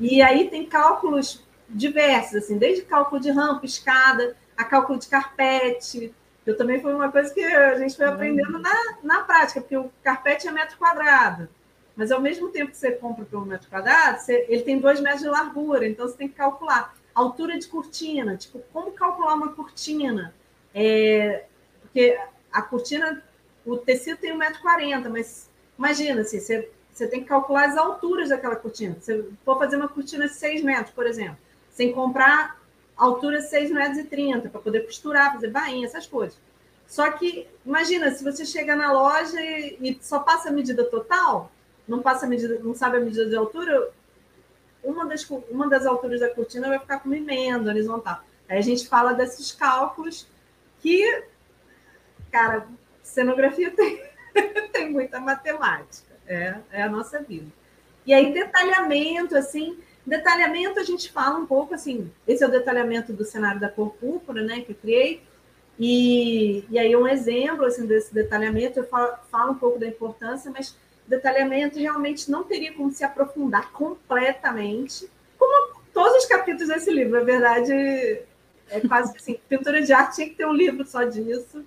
E 0.00 0.22
aí 0.22 0.48
tem 0.48 0.66
cálculos 0.66 1.44
diversos, 1.68 2.36
assim, 2.36 2.56
desde 2.58 2.82
cálculo 2.82 3.20
de 3.20 3.30
rampa, 3.30 3.66
escada, 3.66 4.36
a 4.56 4.64
cálculo 4.64 4.98
de 4.98 5.08
carpete, 5.08 6.14
eu 6.46 6.56
também 6.56 6.80
foi 6.80 6.94
uma 6.94 7.10
coisa 7.10 7.34
que 7.34 7.42
a 7.42 7.76
gente 7.76 7.96
foi 7.96 8.06
aprendendo 8.06 8.58
na, 8.60 8.98
na 9.02 9.24
prática, 9.24 9.60
porque 9.60 9.76
o 9.76 9.90
carpete 10.02 10.46
é 10.46 10.52
metro 10.52 10.78
quadrado. 10.78 11.48
mas 11.96 12.12
ao 12.12 12.20
mesmo 12.20 12.50
tempo 12.50 12.70
que 12.70 12.76
você 12.76 12.92
compra 12.92 13.24
por 13.24 13.44
metro 13.44 13.68
quadrado, 13.68 14.20
você, 14.20 14.46
ele 14.48 14.62
tem 14.62 14.78
dois 14.78 15.00
metros 15.00 15.22
de 15.22 15.28
largura, 15.28 15.88
então 15.88 16.06
você 16.06 16.16
tem 16.16 16.28
que 16.28 16.34
calcular 16.34 16.94
altura 17.12 17.58
de 17.58 17.66
cortina, 17.66 18.36
tipo, 18.36 18.60
como 18.72 18.92
calcular 18.92 19.34
uma 19.34 19.52
cortina? 19.52 20.32
É, 20.78 21.46
porque 21.80 22.20
a 22.52 22.60
cortina, 22.60 23.22
o 23.64 23.78
tecido 23.78 24.18
tem 24.18 24.38
1,40m, 24.38 25.08
mas 25.08 25.48
imagina, 25.78 26.20
assim, 26.20 26.38
você, 26.38 26.70
você 26.92 27.06
tem 27.06 27.22
que 27.22 27.26
calcular 27.26 27.64
as 27.64 27.78
alturas 27.78 28.28
daquela 28.28 28.56
cortina. 28.56 28.94
Se 29.00 29.24
for 29.42 29.58
fazer 29.58 29.76
uma 29.76 29.88
cortina 29.88 30.28
de 30.28 30.34
6 30.34 30.62
metros, 30.62 30.94
por 30.94 31.06
exemplo, 31.06 31.38
sem 31.70 31.92
comprar 31.92 32.60
altura 32.94 33.38
6,30 33.38 33.72
metros 33.72 34.50
para 34.50 34.60
poder 34.60 34.84
costurar, 34.84 35.32
fazer 35.32 35.48
bainha, 35.48 35.86
essas 35.86 36.06
coisas. 36.06 36.38
Só 36.86 37.10
que, 37.12 37.48
imagina, 37.64 38.10
se 38.10 38.22
você 38.22 38.44
chega 38.44 38.76
na 38.76 38.92
loja 38.92 39.40
e, 39.40 39.78
e, 39.80 39.98
só 40.02 40.18
passa 40.18 40.50
a 40.50 40.52
medida 40.52 40.84
total, 40.84 41.50
não 41.88 42.02
passa 42.02 42.26
a 42.26 42.28
medida, 42.28 42.58
não 42.62 42.74
sabe 42.74 42.98
a 42.98 43.00
medida 43.00 43.26
de 43.26 43.34
altura, 43.34 43.90
uma 44.84 45.06
das, 45.06 45.28
uma 45.50 45.68
das 45.68 45.86
alturas 45.86 46.20
da 46.20 46.28
cortina 46.28 46.68
vai 46.68 46.78
ficar 46.78 47.00
com 47.00 47.08
uma 47.08 47.16
emenda 47.16 47.70
horizontal. 47.70 48.20
Aí 48.46 48.58
a 48.58 48.62
gente 48.62 48.86
fala 48.86 49.14
desses 49.14 49.52
cálculos 49.52 50.28
que, 50.86 51.24
cara, 52.30 52.68
cenografia 53.02 53.72
tem, 53.74 54.00
tem 54.70 54.92
muita 54.92 55.18
matemática, 55.18 56.14
é, 56.28 56.54
é 56.70 56.82
a 56.84 56.88
nossa 56.88 57.20
vida. 57.20 57.48
E 58.06 58.14
aí, 58.14 58.32
detalhamento, 58.32 59.36
assim, 59.36 59.76
detalhamento 60.06 60.78
a 60.78 60.84
gente 60.84 61.10
fala 61.10 61.38
um 61.38 61.44
pouco, 61.44 61.74
assim, 61.74 62.08
esse 62.24 62.44
é 62.44 62.46
o 62.46 62.50
detalhamento 62.52 63.12
do 63.12 63.24
cenário 63.24 63.60
da 63.60 63.68
cor 63.68 63.94
púrpura, 63.94 64.44
né, 64.44 64.60
que 64.60 64.70
eu 64.70 64.76
criei, 64.76 65.24
e, 65.76 66.64
e 66.70 66.78
aí 66.78 66.94
um 66.94 67.08
exemplo, 67.08 67.64
assim, 67.64 67.84
desse 67.84 68.14
detalhamento, 68.14 68.78
eu 68.78 68.86
falo, 68.86 69.16
falo 69.28 69.52
um 69.52 69.58
pouco 69.58 69.80
da 69.80 69.88
importância, 69.88 70.52
mas 70.54 70.76
detalhamento 71.08 71.80
realmente 71.80 72.30
não 72.30 72.44
teria 72.44 72.72
como 72.72 72.92
se 72.92 73.02
aprofundar 73.02 73.72
completamente, 73.72 75.10
como 75.36 75.80
todos 75.92 76.18
os 76.18 76.26
capítulos 76.26 76.68
desse 76.68 76.92
livro, 76.92 77.18
na 77.18 77.24
verdade, 77.24 78.22
é 78.70 78.80
quase 78.80 79.16
assim, 79.16 79.38
pintura 79.48 79.82
de 79.82 79.92
arte 79.92 80.16
tinha 80.16 80.28
que 80.28 80.34
ter 80.34 80.46
um 80.46 80.52
livro 80.52 80.84
só 80.86 81.04
disso, 81.04 81.64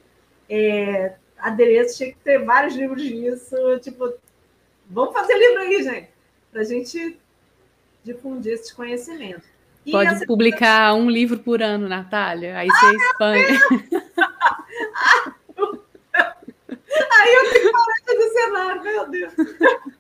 é, 0.50 1.14
adereço 1.38 1.97
tinha 1.97 2.12
que 2.12 2.18
ter 2.20 2.43
vários 2.43 2.76
livros 2.76 3.02
disso, 3.02 3.56
tipo, 3.82 4.14
vamos 4.89 5.14
fazer 5.14 5.36
livro 5.36 5.60
aí, 5.62 5.84
gente, 5.84 6.10
para 6.52 6.62
a 6.62 6.66
gente 6.66 7.18
difundir 8.04 8.54
esse 8.54 8.74
conhecimento. 8.74 9.43
E 9.86 9.91
Pode 9.91 10.14
essa... 10.14 10.26
publicar 10.26 10.93
um 10.93 11.10
livro 11.10 11.39
por 11.39 11.62
ano, 11.62 11.88
Natália, 11.88 12.58
aí 12.58 12.68
você 12.68 12.86
ah, 12.86 12.93
expande. 12.93 13.60
Aí 17.12 17.36
eu 17.36 17.52
tenho 17.52 17.72
parada 17.72 18.16
do 18.16 18.34
cenário, 18.34 18.84
meu 18.84 19.10
Deus. 19.10 19.34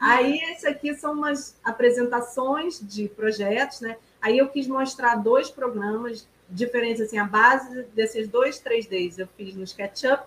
Aí, 0.00 0.40
esse 0.50 0.66
aqui 0.66 0.94
são 0.94 1.12
umas 1.12 1.56
apresentações 1.62 2.80
de 2.80 3.08
projetos, 3.08 3.80
né? 3.80 3.96
Aí 4.20 4.38
eu 4.38 4.48
quis 4.48 4.66
mostrar 4.66 5.16
dois 5.16 5.48
programas 5.50 6.26
diferentes, 6.48 7.02
assim, 7.02 7.18
a 7.18 7.24
base 7.24 7.84
desses 7.94 8.26
dois 8.28 8.60
3Ds 8.60 9.18
eu 9.18 9.28
fiz 9.36 9.54
no 9.54 9.64
SketchUp, 9.64 10.22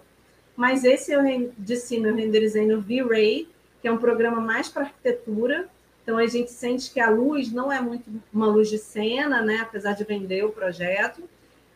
mas 0.55 0.83
esse 0.83 1.11
eu 1.11 1.21
de 1.57 1.75
cima 1.77 2.07
eu 2.07 2.15
renderizei 2.15 2.65
no 2.65 2.81
V-Ray, 2.81 3.49
que 3.81 3.87
é 3.87 3.91
um 3.91 3.97
programa 3.97 4.39
mais 4.39 4.69
para 4.69 4.83
arquitetura. 4.83 5.67
Então 6.03 6.17
a 6.17 6.27
gente 6.27 6.51
sente 6.51 6.91
que 6.91 6.99
a 6.99 7.09
luz 7.09 7.51
não 7.51 7.71
é 7.71 7.81
muito 7.81 8.03
uma 8.33 8.47
luz 8.47 8.69
de 8.69 8.77
cena, 8.77 9.41
né? 9.41 9.59
Apesar 9.61 9.93
de 9.93 10.03
vender 10.03 10.43
o 10.43 10.51
projeto. 10.51 11.23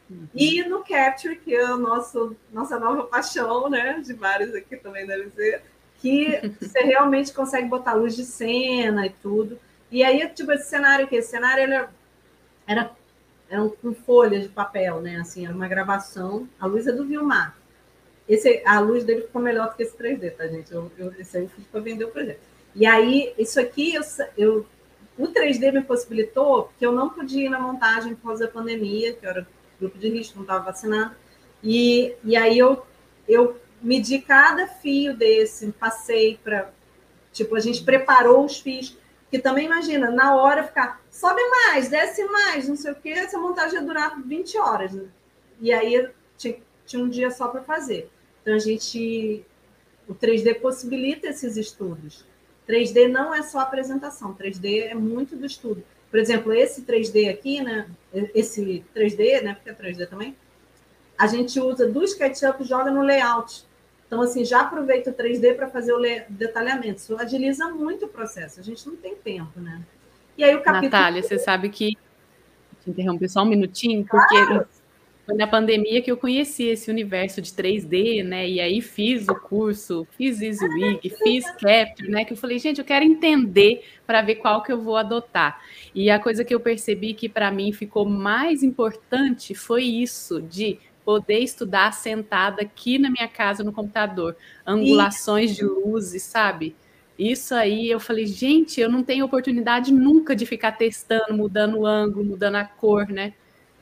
Uhum. 0.09 0.28
E 0.36 0.63
no 0.63 0.84
Capture, 0.84 1.36
que 1.36 1.55
é 1.55 1.63
a 1.63 1.78
nosso, 1.78 2.36
nossa 2.51 2.80
nova 2.80 3.03
paixão, 3.03 3.70
né? 3.70 4.01
De 4.05 4.13
vários 4.13 4.53
aqui 4.53 4.78
também 4.78 5.05
deve 5.05 5.30
ser, 5.32 5.63
que 5.99 6.53
você 6.61 6.80
realmente 6.82 7.34
consegue 7.34 7.68
botar 7.68 7.93
luz 7.93 8.16
de 8.16 8.26
cena 8.26 9.05
e 9.05 9.09
tudo. 9.09 9.59
E 9.91 10.03
aí, 10.03 10.28
tipo, 10.30 10.51
esse 10.51 10.70
cenário 10.70 11.05
aqui, 11.05 11.16
esse 11.16 11.30
cenário 11.30 11.63
ele 11.63 11.88
era, 12.68 12.91
era 13.49 13.68
com 13.70 13.93
folhas 13.93 14.43
de 14.43 14.49
papel, 14.49 15.01
né? 15.01 15.18
Assim, 15.18 15.45
era 15.45 15.55
uma 15.55 15.68
gravação. 15.68 16.47
A 16.59 16.66
luz 16.66 16.88
é 16.88 16.91
do 16.91 17.05
Vilmar. 17.05 17.55
Esse, 18.28 18.61
a 18.66 18.80
luz 18.80 19.03
dele 19.03 19.22
ficou 19.22 19.41
melhor 19.41 19.70
do 19.70 19.76
que 19.76 19.84
esse 19.84 19.95
3D, 19.95 20.32
tá, 20.32 20.47
gente? 20.47 20.72
Eu, 20.72 20.91
eu, 20.97 21.13
esse 21.20 21.38
aí 21.38 21.43
eu 21.43 21.49
fiz 21.49 21.66
para 21.66 21.80
vender 21.80 22.05
o 22.05 22.11
projeto. 22.11 22.39
E 22.74 22.86
aí, 22.86 23.34
isso 23.38 23.59
aqui, 23.59 23.93
eu, 23.93 24.01
eu, 24.38 24.66
o 25.18 25.28
3D 25.28 25.72
me 25.72 25.82
possibilitou, 25.82 26.63
porque 26.63 26.86
eu 26.86 26.91
não 26.91 27.09
podia 27.09 27.45
ir 27.45 27.49
na 27.49 27.59
montagem 27.59 28.16
por 28.16 28.30
causa 28.30 28.47
da 28.47 28.51
pandemia, 28.51 29.13
que 29.13 29.26
era 29.26 29.47
grupo 29.80 29.97
de 29.97 30.09
risco, 30.09 30.38
não 30.38 30.43
estava 30.43 30.66
vacinado. 30.66 31.16
E, 31.63 32.16
e 32.24 32.36
aí 32.36 32.57
eu, 32.57 32.86
eu 33.28 33.59
medi 33.82 34.20
cada 34.20 34.68
fio 34.68 35.16
desse, 35.16 35.72
passei 35.72 36.39
para. 36.43 36.72
Tipo, 37.32 37.55
a 37.55 37.59
gente 37.59 37.84
preparou 37.84 38.45
os 38.45 38.59
fios, 38.59 38.97
que 39.36 39.41
também 39.41 39.65
imagina, 39.65 40.09
na 40.09 40.33
hora 40.33 40.63
ficar, 40.63 41.01
sobe 41.11 41.41
mais, 41.49 41.89
desce 41.89 42.23
mais, 42.23 42.69
não 42.69 42.77
sei 42.77 42.93
o 42.93 42.95
quê, 42.95 43.09
essa 43.09 43.38
montagem 43.38 43.77
ia 43.77 43.86
durar 43.86 44.21
20 44.21 44.57
horas. 44.57 44.93
Né? 44.93 45.03
E 45.59 45.73
aí 45.73 46.09
tinha, 46.38 46.55
tinha 46.86 47.03
um 47.03 47.09
dia 47.09 47.29
só 47.29 47.49
para 47.49 47.61
fazer. 47.61 48.09
Então 48.41 48.53
a 48.53 48.59
gente. 48.59 49.43
O 50.07 50.13
3D 50.13 50.61
possibilita 50.61 51.27
esses 51.27 51.57
estudos. 51.57 52.23
3D 52.69 53.09
não 53.09 53.33
é 53.33 53.41
só 53.41 53.59
apresentação, 53.59 54.36
3D 54.36 54.86
é 54.86 54.93
muito 54.93 55.36
do 55.36 55.45
estudo. 55.45 55.83
Por 56.11 56.19
exemplo, 56.19 56.53
esse 56.53 56.83
3D 56.83 57.29
aqui, 57.29 57.61
né? 57.61 57.89
Esse 58.13 58.86
3D, 58.95 59.41
né? 59.41 59.55
Porque 59.55 59.69
é 59.69 59.73
3D 59.73 60.07
também. 60.07 60.36
A 61.17 61.27
gente 61.27 61.59
usa 61.59 61.88
do 61.89 62.03
SketchUp 62.03 62.63
joga 62.63 62.91
no 62.91 63.01
layout. 63.01 63.65
Então, 64.16 64.24
assim, 64.24 64.45
já 64.45 64.61
aproveita 64.61 65.09
o 65.09 65.13
3D 65.13 65.55
para 65.55 65.68
fazer 65.68 65.91
o 65.91 65.99
detalhamento. 66.30 67.01
Isso 67.01 67.18
agiliza 67.18 67.68
muito 67.68 68.05
o 68.05 68.07
processo. 68.07 68.61
A 68.61 68.63
gente 68.63 68.88
não 68.88 68.95
tem 68.95 69.13
tempo, 69.13 69.59
né? 69.59 69.82
E 70.38 70.43
aí 70.43 70.55
o 70.55 70.61
capítulo. 70.61 70.89
Natália, 70.89 71.22
você 71.22 71.38
sabe 71.38 71.68
que. 71.68 71.97
Te 72.82 72.91
interromper 72.91 73.28
só 73.28 73.43
um 73.43 73.45
minutinho, 73.45 74.05
porque 74.05 74.45
claro. 74.45 74.68
Foi 75.26 75.36
na 75.36 75.47
pandemia 75.47 76.03
que 76.03 76.11
eu 76.11 76.18
conheci 76.18 76.66
esse 76.66 76.89
universo 76.91 77.41
de 77.41 77.51
3D, 77.51 78.24
né? 78.24 78.47
E 78.47 78.61
aí 78.61 78.80
fiz 78.80 79.28
o 79.28 79.34
curso, 79.34 80.07
fiz 80.11 80.39
EasyWig, 80.39 81.09
fiz 81.09 81.49
Capture, 81.53 82.09
né? 82.09 82.24
Que 82.24 82.34
eu 82.34 82.38
falei, 82.38 82.59
gente, 82.59 82.78
eu 82.78 82.86
quero 82.86 83.03
entender 83.03 83.84
para 84.05 84.22
ver 84.22 84.36
qual 84.36 84.61
que 84.61 84.72
eu 84.72 84.80
vou 84.80 84.95
adotar. 84.95 85.59
E 85.95 86.11
a 86.11 86.20
coisa 86.20 86.45
que 86.45 86.53
eu 86.53 86.59
percebi 86.59 87.16
que 87.16 87.28
para 87.28 87.49
mim 87.49 87.74
ficou 87.74 88.05
mais 88.05 88.61
importante 88.61 89.55
foi 89.55 89.84
isso 89.84 90.39
de 90.41 90.78
poder 91.05 91.39
estudar 91.39 91.93
sentada 91.93 92.63
aqui 92.63 92.97
na 92.97 93.09
minha 93.11 93.27
casa 93.27 93.63
no 93.63 93.71
computador, 93.71 94.35
angulações 94.65 95.55
de 95.55 95.63
luzes, 95.63 96.23
sabe? 96.23 96.75
Isso 97.17 97.53
aí 97.53 97.89
eu 97.89 97.99
falei, 97.99 98.25
gente, 98.25 98.81
eu 98.81 98.89
não 98.89 99.03
tenho 99.03 99.23
oportunidade 99.23 99.93
nunca 99.93 100.35
de 100.35 100.45
ficar 100.45 100.73
testando, 100.73 101.33
mudando 101.33 101.77
o 101.77 101.85
ângulo, 101.85 102.25
mudando 102.25 102.55
a 102.55 102.65
cor, 102.65 103.07
né? 103.07 103.33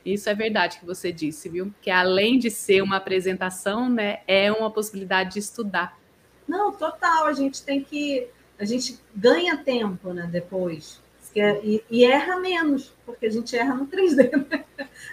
Isso 0.04 0.28
é 0.28 0.34
verdade 0.34 0.78
que 0.78 0.84
você 0.84 1.10
disse, 1.10 1.48
viu? 1.48 1.74
Que 1.80 1.90
além 1.90 2.38
de 2.38 2.50
ser 2.50 2.82
uma 2.82 2.96
apresentação, 2.96 3.88
né, 3.88 4.20
é 4.28 4.52
uma 4.52 4.70
possibilidade 4.70 5.32
de 5.32 5.38
estudar. 5.38 5.98
Não, 6.46 6.70
total. 6.72 7.26
A 7.26 7.32
gente 7.32 7.62
tem 7.62 7.82
que. 7.82 8.28
A 8.58 8.64
gente 8.64 9.00
ganha 9.16 9.56
tempo, 9.56 10.12
né, 10.12 10.28
depois. 10.30 11.00
E, 11.34 11.82
e, 11.90 12.04
erra 12.04 12.38
menos, 12.38 12.92
porque 13.04 13.26
a 13.26 13.30
gente 13.30 13.56
erra 13.56 13.74
no 13.74 13.86
3D. 13.86 14.30
Né? 14.50 14.64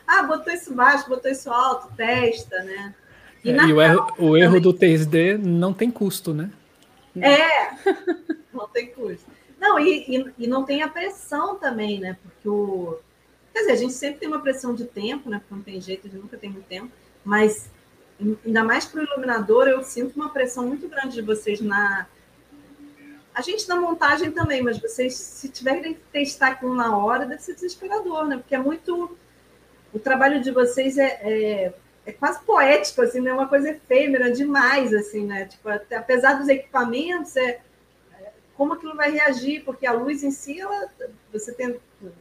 Ah, 0.06 0.24
botou 0.24 0.54
isso 0.54 0.74
baixo, 0.74 1.10
botou 1.10 1.32
isso 1.32 1.52
alto, 1.52 1.94
testa, 1.96 2.62
né? 2.64 2.94
E, 3.44 3.50
é, 3.50 3.66
e 3.66 3.74
o 3.74 3.82
erro, 3.82 4.08
o 4.20 4.38
erro 4.38 4.60
do 4.60 4.74
3D 4.74 5.38
não 5.38 5.74
tem 5.74 5.90
custo, 5.90 6.34
né? 6.34 6.52
É, 7.20 7.72
não 8.54 8.68
tem 8.68 8.88
custo. 8.88 9.26
Não, 9.60 9.80
e, 9.80 10.06
e, 10.08 10.34
e 10.40 10.48
não 10.48 10.64
tem 10.64 10.84
a 10.84 10.88
pressão 10.88 11.56
também, 11.56 12.00
né? 12.00 12.18
Porque 12.24 12.48
o, 12.48 13.00
Quer 13.54 13.60
dizer, 13.60 13.72
a 13.72 13.76
gente 13.76 13.94
sempre 13.94 14.20
tem 14.20 14.30
uma 14.30 14.40
pressão 14.40 14.74
de 14.74 14.86
tempo, 14.86 15.30
né? 15.30 15.40
Porque 15.40 15.54
não 15.54 15.62
tem 15.62 15.82
jeito, 15.82 16.08
a 16.08 16.10
gente 16.10 16.22
nunca 16.22 16.38
tem 16.38 16.50
muito 16.50 16.68
tempo, 16.68 16.90
mas 17.24 17.70
ainda 18.46 18.64
mais 18.64 18.86
para 18.86 19.02
o 19.02 19.04
iluminador, 19.04 19.68
eu 19.68 19.84
sinto 19.84 20.16
uma 20.16 20.30
pressão 20.30 20.66
muito 20.66 20.88
grande 20.88 21.16
de 21.16 21.22
vocês 21.22 21.60
na. 21.60 22.08
A 23.34 23.42
gente 23.42 23.68
na 23.68 23.78
montagem 23.78 24.32
também, 24.32 24.62
mas 24.62 24.78
vocês, 24.78 25.16
se 25.16 25.50
tiverem 25.50 25.94
que 25.94 26.00
testar 26.12 26.50
aquilo 26.50 26.76
na 26.76 26.98
hora, 26.98 27.26
deve 27.26 27.42
ser 27.42 27.54
desesperador, 27.54 28.28
né? 28.28 28.38
Porque 28.38 28.56
é 28.56 28.58
muito. 28.58 29.18
O 29.94 30.00
trabalho 30.00 30.42
de 30.42 30.52
vocês 30.52 30.98
é, 30.98 31.20
é, 31.22 31.74
é 32.06 32.12
quase 32.12 32.42
poético, 32.44 33.02
assim, 33.02 33.22
né? 33.22 33.32
Uma 33.32 33.48
coisa 33.48 33.70
efêmera 33.70 34.32
demais, 34.32 34.94
assim, 34.94 35.26
né? 35.26 35.46
Tipo, 35.46 35.70
até, 35.70 35.96
apesar 35.96 36.34
dos 36.34 36.50
equipamentos, 36.50 37.36
é, 37.38 37.62
é 38.20 38.32
como 38.56 38.74
aquilo 38.74 38.96
vai 38.96 39.12
reagir, 39.12 39.64
porque 39.64 39.86
a 39.86 39.94
luz 39.94 40.24
em 40.24 40.32
si, 40.32 40.60
ela, 40.60 40.90
você 41.32 41.54
tem 41.54 41.80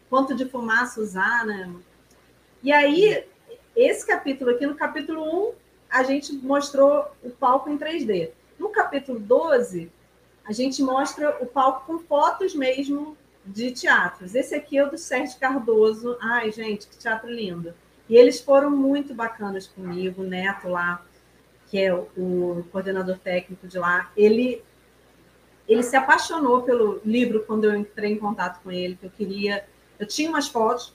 quanto 0.08 0.34
de 0.34 0.48
fumaça 0.48 1.00
usar, 1.00 1.44
né? 1.44 1.72
E 2.62 2.72
aí, 2.72 3.24
esse 3.74 4.06
capítulo 4.06 4.50
aqui, 4.52 4.66
no 4.66 4.76
capítulo 4.76 5.48
1, 5.48 5.52
a 5.90 6.02
gente 6.04 6.32
mostrou 6.34 7.06
o 7.22 7.30
palco 7.30 7.68
em 7.68 7.76
3D. 7.76 8.30
No 8.58 8.68
capítulo 8.68 9.18
12, 9.18 9.90
a 10.44 10.52
gente 10.52 10.82
mostra 10.82 11.36
o 11.40 11.46
palco 11.46 11.86
com 11.86 11.98
fotos 11.98 12.54
mesmo 12.54 13.16
de 13.44 13.70
teatros. 13.72 14.34
Esse 14.34 14.54
aqui 14.54 14.78
é 14.78 14.84
o 14.84 14.90
do 14.90 14.98
Sérgio 14.98 15.38
Cardoso. 15.38 16.16
Ai, 16.20 16.50
gente, 16.50 16.86
que 16.86 16.98
teatro 16.98 17.30
lindo. 17.30 17.74
E 18.08 18.16
eles 18.16 18.40
foram 18.40 18.70
muito 18.70 19.14
bacanas 19.14 19.66
comigo, 19.66 20.22
o 20.22 20.26
Neto 20.26 20.68
lá, 20.68 21.04
que 21.68 21.78
é 21.78 21.94
o 21.94 22.64
coordenador 22.72 23.18
técnico 23.18 23.66
de 23.68 23.78
lá. 23.78 24.10
Ele 24.16 24.62
ele 25.68 25.84
se 25.84 25.94
apaixonou 25.94 26.62
pelo 26.62 27.00
livro 27.04 27.44
quando 27.46 27.64
eu 27.64 27.76
entrei 27.76 28.12
em 28.12 28.18
contato 28.18 28.60
com 28.60 28.72
ele, 28.72 28.96
que 28.96 29.06
eu 29.06 29.10
queria. 29.10 29.64
Eu 30.00 30.06
tinha 30.06 30.28
umas 30.28 30.48
fotos 30.48 30.92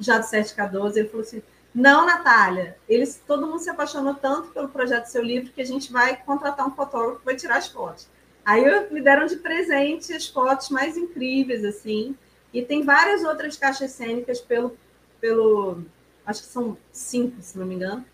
já 0.00 0.18
do 0.18 0.24
7K12, 0.24 0.96
ele 0.96 1.08
falou 1.08 1.22
assim: 1.22 1.40
não, 1.72 2.04
Natália, 2.04 2.76
eles, 2.88 3.22
todo 3.24 3.46
mundo 3.46 3.60
se 3.60 3.70
apaixonou 3.70 4.14
tanto 4.14 4.48
pelo 4.48 4.68
projeto 4.68 5.04
do 5.04 5.10
seu 5.10 5.22
livro 5.22 5.52
que 5.52 5.60
a 5.60 5.66
gente 5.66 5.92
vai 5.92 6.16
contratar 6.16 6.66
um 6.66 6.72
fotógrafo 6.72 7.20
que 7.20 7.24
vai 7.24 7.36
tirar 7.36 7.58
as 7.58 7.68
fotos. 7.68 8.08
Aí 8.44 8.64
eu, 8.64 8.90
me 8.90 9.00
deram 9.00 9.26
de 9.26 9.36
presente 9.36 10.12
as 10.12 10.26
fotos 10.26 10.70
mais 10.70 10.96
incríveis, 10.96 11.64
assim, 11.64 12.16
e 12.52 12.62
tem 12.62 12.82
várias 12.82 13.22
outras 13.22 13.56
caixas 13.56 13.92
cênicas 13.92 14.40
pelo, 14.40 14.76
pelo 15.20 15.82
acho 16.26 16.42
que 16.42 16.48
são 16.48 16.76
cinco, 16.92 17.40
se 17.40 17.58
não 17.58 17.66
me 17.66 17.74
engano, 17.74 18.04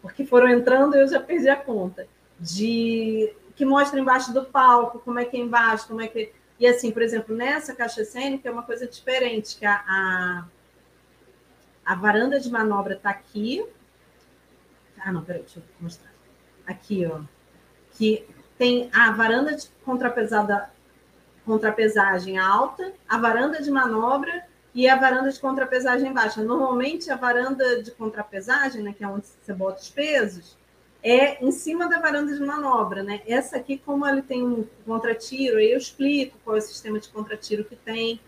porque 0.00 0.24
foram 0.24 0.48
entrando 0.48 0.94
e 0.94 1.00
eu 1.00 1.08
já 1.08 1.20
perdi 1.20 1.48
a 1.48 1.56
conta, 1.56 2.06
de 2.38 3.34
que 3.54 3.64
mostra 3.64 3.98
embaixo 3.98 4.32
do 4.32 4.44
palco, 4.44 4.98
como 5.00 5.18
é 5.18 5.24
que 5.24 5.36
é 5.36 5.40
embaixo, 5.40 5.88
como 5.88 6.00
é 6.00 6.08
que. 6.08 6.32
E 6.58 6.66
assim, 6.66 6.90
por 6.90 7.02
exemplo, 7.02 7.34
nessa 7.34 7.74
caixa 7.74 8.04
cênica 8.04 8.48
é 8.48 8.52
uma 8.52 8.62
coisa 8.62 8.86
diferente, 8.86 9.56
que 9.56 9.66
a, 9.66 9.82
a, 9.86 10.44
a 11.84 11.94
varanda 11.94 12.38
de 12.38 12.50
manobra 12.50 12.94
está 12.94 13.10
aqui. 13.10 13.66
Ah, 14.98 15.12
não, 15.12 15.22
peraí, 15.22 15.42
deixa 15.42 15.58
eu 15.58 15.62
mostrar. 15.80 16.10
Aqui, 16.66 17.06
ó. 17.06 17.20
Que 17.92 18.26
tem 18.58 18.88
a 18.92 19.10
varanda 19.12 19.54
de 19.54 19.68
contrapesada, 19.84 20.70
contrapesagem 21.44 22.38
alta, 22.38 22.92
a 23.08 23.18
varanda 23.18 23.62
de 23.62 23.70
manobra 23.70 24.44
e 24.74 24.88
a 24.88 24.96
varanda 24.96 25.30
de 25.30 25.40
contrapesagem 25.40 26.12
baixa. 26.12 26.42
Normalmente, 26.42 27.10
a 27.10 27.16
varanda 27.16 27.82
de 27.82 27.90
contrapesagem, 27.90 28.82
né, 28.82 28.94
que 28.96 29.04
é 29.04 29.08
onde 29.08 29.26
você 29.26 29.52
bota 29.52 29.80
os 29.80 29.88
pesos, 29.88 30.56
é 31.02 31.42
em 31.44 31.52
cima 31.52 31.88
da 31.88 32.00
varanda 32.00 32.34
de 32.34 32.44
manobra, 32.44 33.02
né? 33.02 33.22
Essa 33.26 33.58
aqui, 33.58 33.78
como 33.78 34.06
ele 34.06 34.22
tem 34.22 34.42
um 34.42 34.66
contratiro, 34.84 35.58
aí 35.58 35.70
eu 35.70 35.78
explico 35.78 36.36
qual 36.44 36.56
é 36.56 36.58
o 36.58 36.62
sistema 36.62 36.98
de 36.98 37.08
contratiro 37.08 37.64
que 37.64 37.76
tem. 37.76 38.18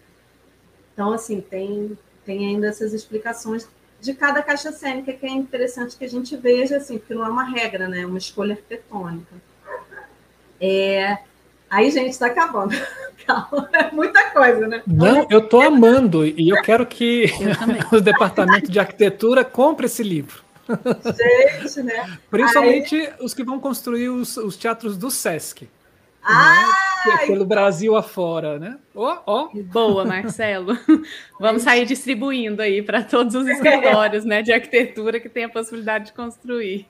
Então, 0.92 1.12
assim, 1.12 1.40
tem, 1.40 1.98
tem 2.24 2.46
ainda 2.46 2.68
essas 2.68 2.92
explicações 2.92 3.68
de 4.00 4.14
cada 4.14 4.42
caixa 4.42 4.70
cênica 4.70 5.12
que 5.12 5.26
é 5.26 5.30
interessante 5.30 5.96
que 5.96 6.04
a 6.04 6.08
gente 6.08 6.36
veja, 6.36 6.76
assim, 6.76 6.98
porque 6.98 7.14
não 7.14 7.26
é 7.26 7.28
uma 7.28 7.44
regra, 7.44 7.88
né? 7.88 8.02
É 8.02 8.06
uma 8.06 8.18
escolha 8.18 8.54
arquitetônica. 8.54 9.34
É... 10.60 11.18
Aí, 11.70 11.90
gente, 11.90 12.10
está 12.10 12.26
acabando. 12.26 12.74
Calma, 13.26 13.68
é 13.72 13.90
muita 13.90 14.30
coisa, 14.30 14.66
né? 14.66 14.82
Não, 14.86 15.26
eu 15.28 15.40
estou 15.40 15.60
amando 15.60 16.24
e 16.24 16.48
eu 16.48 16.62
quero 16.62 16.86
que 16.86 17.26
o 17.92 18.00
departamento 18.00 18.70
de 18.70 18.78
arquitetura 18.78 19.44
compre 19.44 19.86
esse 19.86 20.02
livro. 20.02 20.42
Gente, 20.66 21.82
né? 21.82 22.18
Principalmente 22.30 22.94
Aí... 22.94 23.12
os 23.20 23.34
que 23.34 23.44
vão 23.44 23.60
construir 23.60 24.08
os, 24.08 24.36
os 24.36 24.56
teatros 24.56 24.96
do 24.96 25.10
Sesc. 25.10 25.68
Ah, 26.22 26.72
né? 27.06 27.26
Pelo 27.26 27.46
Brasil 27.46 27.96
afora, 27.96 28.58
né? 28.58 28.78
Ó, 28.94 29.18
oh. 29.26 29.48
Oh. 29.54 29.62
Boa, 29.62 30.04
Marcelo. 30.04 30.76
Vamos 31.40 31.62
sair 31.62 31.86
distribuindo 31.86 32.60
aí 32.60 32.82
para 32.82 33.02
todos 33.02 33.34
os 33.34 33.46
escritórios 33.46 34.24
né, 34.24 34.42
de 34.42 34.52
arquitetura 34.52 35.20
que 35.20 35.28
tem 35.28 35.44
a 35.44 35.48
possibilidade 35.48 36.06
de 36.06 36.12
construir. 36.12 36.86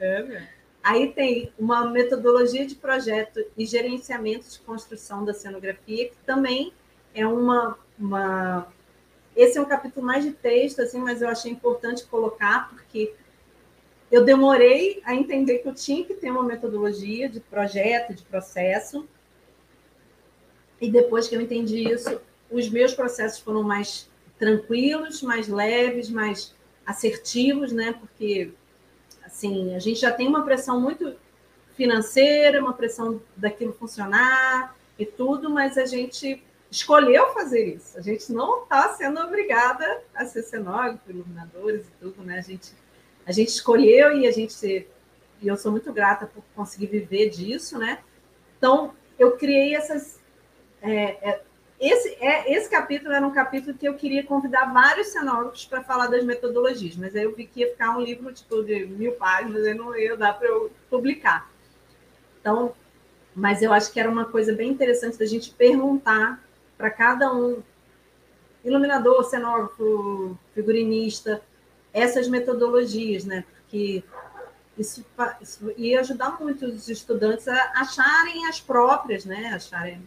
É, 0.00 0.22
mesmo. 0.22 0.55
Aí 0.86 1.10
tem 1.10 1.52
uma 1.58 1.90
metodologia 1.90 2.64
de 2.64 2.76
projeto 2.76 3.44
e 3.58 3.66
gerenciamento 3.66 4.48
de 4.48 4.60
construção 4.60 5.24
da 5.24 5.34
cenografia, 5.34 6.10
que 6.10 6.16
também 6.24 6.72
é 7.12 7.26
uma, 7.26 7.76
uma 7.98 8.68
esse 9.34 9.58
é 9.58 9.60
um 9.60 9.64
capítulo 9.64 10.06
mais 10.06 10.24
de 10.24 10.30
texto, 10.30 10.80
assim, 10.80 11.00
mas 11.00 11.20
eu 11.20 11.28
achei 11.28 11.50
importante 11.50 12.04
colocar, 12.04 12.70
porque 12.70 13.12
eu 14.12 14.24
demorei 14.24 15.02
a 15.04 15.12
entender 15.12 15.58
que 15.58 15.68
eu 15.68 15.74
tinha 15.74 16.04
que 16.04 16.14
ter 16.14 16.30
uma 16.30 16.44
metodologia 16.44 17.28
de 17.28 17.40
projeto, 17.40 18.14
de 18.14 18.22
processo. 18.22 19.08
E 20.80 20.88
depois 20.88 21.26
que 21.26 21.34
eu 21.34 21.40
entendi 21.40 21.82
isso, 21.82 22.20
os 22.48 22.70
meus 22.70 22.94
processos 22.94 23.40
foram 23.40 23.64
mais 23.64 24.08
tranquilos, 24.38 25.20
mais 25.20 25.48
leves, 25.48 26.08
mais 26.08 26.54
assertivos, 26.86 27.72
né? 27.72 27.92
Porque 27.92 28.52
assim, 29.36 29.74
a 29.74 29.78
gente 29.78 30.00
já 30.00 30.10
tem 30.10 30.26
uma 30.26 30.44
pressão 30.44 30.80
muito 30.80 31.14
financeira, 31.74 32.60
uma 32.60 32.72
pressão 32.72 33.20
daquilo 33.36 33.74
funcionar 33.74 34.74
e 34.98 35.04
tudo, 35.04 35.50
mas 35.50 35.76
a 35.76 35.84
gente 35.84 36.42
escolheu 36.70 37.32
fazer 37.34 37.74
isso. 37.74 37.98
A 37.98 38.00
gente 38.00 38.32
não 38.32 38.62
está 38.62 38.94
sendo 38.94 39.20
obrigada 39.20 40.02
a 40.14 40.24
ser 40.24 40.42
cenógrafo, 40.42 41.10
iluminadores 41.10 41.86
e 41.86 41.90
tudo, 42.00 42.22
né? 42.22 42.38
A 42.38 42.40
gente, 42.40 42.72
a 43.26 43.32
gente 43.32 43.48
escolheu 43.48 44.16
e 44.16 44.26
a 44.26 44.32
gente 44.32 44.88
e 45.42 45.48
eu 45.48 45.56
sou 45.58 45.70
muito 45.70 45.92
grata 45.92 46.26
por 46.26 46.42
conseguir 46.54 46.86
viver 46.86 47.28
disso, 47.28 47.78
né? 47.78 47.98
Então 48.56 48.94
eu 49.18 49.36
criei 49.36 49.76
essas 49.76 50.18
é, 50.80 51.28
é, 51.28 51.42
esse, 51.78 52.16
é, 52.20 52.52
esse 52.54 52.70
capítulo 52.70 53.12
era 53.12 53.26
um 53.26 53.32
capítulo 53.32 53.76
que 53.76 53.86
eu 53.86 53.94
queria 53.94 54.24
convidar 54.24 54.72
vários 54.72 55.08
cenógrafos 55.08 55.66
para 55.66 55.82
falar 55.82 56.06
das 56.06 56.24
metodologias, 56.24 56.96
mas 56.96 57.14
aí 57.14 57.24
eu 57.24 57.34
vi 57.34 57.46
que 57.46 57.60
ia 57.60 57.70
ficar 57.70 57.96
um 57.96 58.00
livro 58.00 58.32
tipo, 58.32 58.62
de 58.62 58.86
mil 58.86 59.12
páginas 59.12 59.66
e 59.66 59.74
não 59.74 59.96
ia 59.96 60.16
dar 60.16 60.32
para 60.38 60.48
eu 60.48 60.70
publicar. 60.88 61.50
Então, 62.40 62.74
mas 63.34 63.60
eu 63.60 63.72
acho 63.72 63.92
que 63.92 64.00
era 64.00 64.10
uma 64.10 64.24
coisa 64.24 64.54
bem 64.54 64.70
interessante 64.70 65.18
da 65.18 65.26
gente 65.26 65.50
perguntar 65.50 66.42
para 66.78 66.90
cada 66.90 67.32
um, 67.34 67.62
iluminador, 68.64 69.22
cenógrafo, 69.24 70.38
figurinista, 70.54 71.42
essas 71.92 72.28
metodologias, 72.28 73.24
né? 73.24 73.44
Porque 73.52 74.02
isso, 74.78 75.04
isso 75.40 75.72
ia 75.76 76.00
ajudar 76.00 76.40
muito 76.40 76.66
os 76.66 76.88
estudantes 76.88 77.46
a 77.48 77.72
acharem 77.76 78.46
as 78.46 78.60
próprias, 78.60 79.24
né? 79.24 79.48
Acharem. 79.54 80.06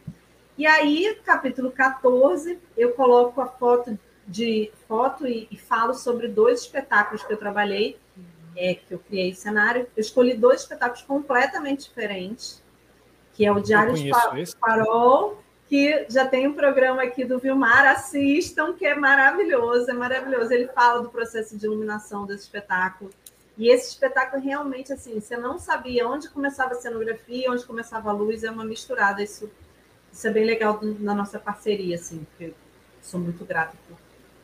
E 0.59 0.67
aí, 0.67 1.17
capítulo 1.23 1.71
14, 1.71 2.59
eu 2.75 2.91
coloco 2.91 3.39
a 3.39 3.47
foto 3.47 3.97
de 4.27 4.69
foto 4.89 5.25
e, 5.25 5.47
e 5.49 5.57
falo 5.57 5.93
sobre 5.93 6.27
dois 6.27 6.59
espetáculos 6.59 7.23
que 7.23 7.31
eu 7.31 7.37
trabalhei, 7.37 7.97
é, 8.57 8.75
que 8.75 8.93
eu 8.93 8.99
criei 8.99 9.33
cenário. 9.33 9.87
Eu 9.95 10.01
escolhi 10.01 10.33
dois 10.33 10.59
espetáculos 10.59 11.01
completamente 11.03 11.87
diferentes, 11.87 12.61
que 13.33 13.45
é 13.45 13.51
o 13.53 13.61
Diário 13.61 13.93
de 13.93 14.11
Farol 14.59 15.41
que 15.69 16.07
já 16.09 16.27
tem 16.27 16.45
um 16.45 16.53
programa 16.53 17.03
aqui 17.03 17.23
do 17.23 17.39
Vilmar, 17.39 17.85
assistam, 17.85 18.73
que 18.73 18.85
é 18.85 18.95
maravilhoso, 18.95 19.89
é 19.89 19.93
maravilhoso. 19.93 20.51
Ele 20.51 20.67
fala 20.67 21.01
do 21.01 21.09
processo 21.09 21.55
de 21.55 21.65
iluminação 21.65 22.25
desse 22.25 22.43
espetáculo. 22.43 23.11
E 23.55 23.71
esse 23.71 23.89
espetáculo 23.89 24.43
realmente, 24.43 24.91
assim, 24.91 25.21
você 25.21 25.37
não 25.37 25.57
sabia 25.57 26.05
onde 26.05 26.27
começava 26.27 26.73
a 26.73 26.81
cenografia, 26.81 27.49
onde 27.49 27.65
começava 27.65 28.09
a 28.09 28.13
luz, 28.13 28.43
é 28.43 28.51
uma 28.51 28.65
misturada. 28.65 29.21
Isso, 29.21 29.49
isso 30.19 30.27
é 30.27 30.31
bem 30.31 30.43
legal 30.43 30.77
na 30.99 31.15
nossa 31.15 31.39
parceria, 31.39 31.95
assim, 31.95 32.25
porque 32.25 32.53
sou 33.01 33.21
muito 33.21 33.45
grata 33.45 33.77
por 33.87 33.97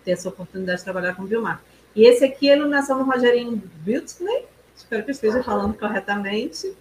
ter 0.06 0.12
essa 0.12 0.30
oportunidade 0.30 0.78
de 0.78 0.86
trabalhar 0.86 1.16
com 1.16 1.24
o 1.24 1.26
Vilmar. 1.26 1.62
E 1.94 2.06
esse 2.06 2.24
aqui 2.24 2.48
é 2.48 2.54
a 2.54 2.56
iluminação 2.56 2.98
do 2.98 3.04
Rogerinho 3.04 3.62
Biltney, 3.84 4.46
espero 4.74 5.04
que 5.04 5.10
eu 5.10 5.14
esteja 5.14 5.44
falando 5.44 5.78
corretamente 5.78 6.74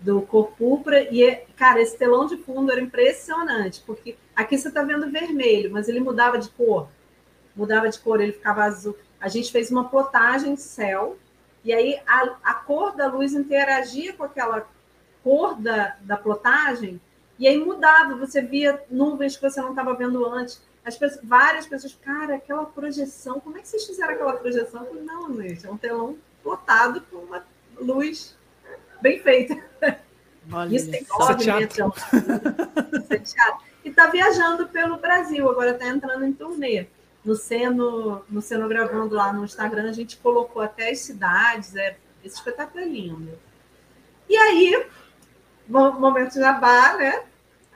do 0.00 0.22
cor 0.22 0.48
púrpura. 0.58 1.00
E, 1.14 1.22
é, 1.22 1.46
cara, 1.56 1.80
esse 1.80 1.96
telão 1.96 2.26
de 2.26 2.38
fundo 2.38 2.72
era 2.72 2.80
impressionante, 2.80 3.84
porque 3.86 4.16
aqui 4.34 4.58
você 4.58 4.66
está 4.66 4.82
vendo 4.82 5.08
vermelho, 5.12 5.70
mas 5.70 5.88
ele 5.88 6.00
mudava 6.00 6.36
de 6.36 6.50
cor. 6.50 6.88
Mudava 7.54 7.88
de 7.88 8.00
cor, 8.00 8.20
ele 8.20 8.32
ficava 8.32 8.64
azul. 8.64 8.96
A 9.20 9.28
gente 9.28 9.52
fez 9.52 9.70
uma 9.70 9.88
plotagem 9.88 10.56
de 10.56 10.62
céu, 10.62 11.16
e 11.64 11.72
aí 11.72 12.00
a, 12.04 12.36
a 12.42 12.54
cor 12.54 12.96
da 12.96 13.06
luz 13.06 13.32
interagia 13.32 14.12
com 14.12 14.24
aquela 14.24 14.68
cor 15.22 15.54
da, 15.54 15.94
da 16.00 16.16
plotagem, 16.16 17.00
e 17.40 17.48
aí 17.48 17.56
mudava, 17.56 18.14
você 18.16 18.42
via 18.42 18.78
nuvens 18.90 19.34
que 19.34 19.42
você 19.42 19.62
não 19.62 19.70
estava 19.70 19.94
vendo 19.94 20.26
antes. 20.26 20.60
As 20.84 20.98
pessoas, 20.98 21.24
várias 21.24 21.66
pessoas, 21.66 21.98
cara, 22.04 22.34
aquela 22.34 22.66
projeção, 22.66 23.40
como 23.40 23.56
é 23.56 23.62
que 23.62 23.68
vocês 23.68 23.86
fizeram 23.86 24.12
aquela 24.12 24.34
projeção? 24.34 24.84
Falei, 24.84 25.02
não, 25.02 25.34
gente, 25.40 25.66
é 25.66 25.70
um 25.70 25.76
telão 25.78 26.18
plotado 26.42 27.00
com 27.10 27.16
uma 27.16 27.42
luz 27.80 28.36
bem 29.00 29.20
feita. 29.20 29.56
Olha, 30.52 30.76
Isso 30.76 30.90
tem 30.90 31.06
nove 31.08 31.44
teatro. 31.44 31.94
E 33.82 33.88
está 33.88 34.08
viajando 34.08 34.68
pelo 34.68 34.98
Brasil, 34.98 35.48
agora 35.48 35.70
está 35.70 35.88
entrando 35.88 36.26
em 36.26 36.34
turnê. 36.34 36.88
No 37.24 37.34
Seno, 37.34 38.22
no 38.28 38.42
Cenogravando 38.42 39.14
lá 39.14 39.32
no 39.32 39.46
Instagram, 39.46 39.88
a 39.88 39.92
gente 39.92 40.18
colocou 40.18 40.60
até 40.60 40.90
as 40.90 40.98
cidades, 40.98 41.74
é, 41.74 41.96
esse 42.22 42.36
espetáculo 42.36 42.84
é 42.84 42.86
lindo. 42.86 43.38
E 44.28 44.36
aí, 44.36 44.86
momento 45.66 46.34
jabá, 46.34 46.98
né? 46.98 47.29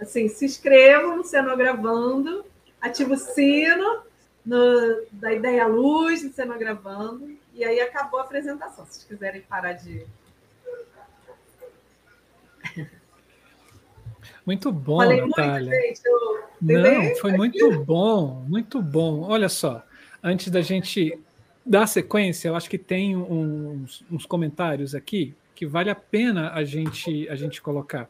Assim, 0.04 0.28
se 0.28 0.44
inscrevam 0.44 1.16
no 1.16 1.24
Cenogravando, 1.24 2.44
ativa 2.80 3.14
o 3.14 3.16
sino 3.16 4.02
no, 4.44 5.02
da 5.10 5.32
Ideia 5.32 5.66
Luz, 5.66 6.22
no 6.22 6.32
Cenogravando, 6.32 7.36
e 7.54 7.64
aí 7.64 7.80
acabou 7.80 8.20
a 8.20 8.24
apresentação. 8.24 8.84
Se 8.84 8.92
vocês 8.92 9.04
quiserem 9.04 9.40
parar 9.42 9.72
de 9.72 10.06
Muito 14.44 14.70
bom, 14.70 14.98
Falei 14.98 15.22
Natália. 15.22 15.72
Muito, 15.72 16.42
Não, 16.60 17.16
foi 17.16 17.32
muito 17.32 17.80
bom, 17.82 18.44
muito 18.46 18.82
bom. 18.82 19.22
Olha 19.22 19.48
só, 19.48 19.82
antes 20.22 20.50
da 20.50 20.60
gente 20.60 21.18
dar 21.64 21.86
sequência, 21.86 22.48
eu 22.48 22.56
acho 22.56 22.68
que 22.68 22.76
tem 22.76 23.16
uns, 23.16 24.04
uns 24.10 24.26
comentários 24.26 24.94
aqui 24.94 25.34
que 25.54 25.64
vale 25.66 25.88
a 25.88 25.94
pena 25.94 26.52
a 26.52 26.62
gente, 26.62 27.26
a 27.30 27.34
gente 27.34 27.62
colocar. 27.62 28.06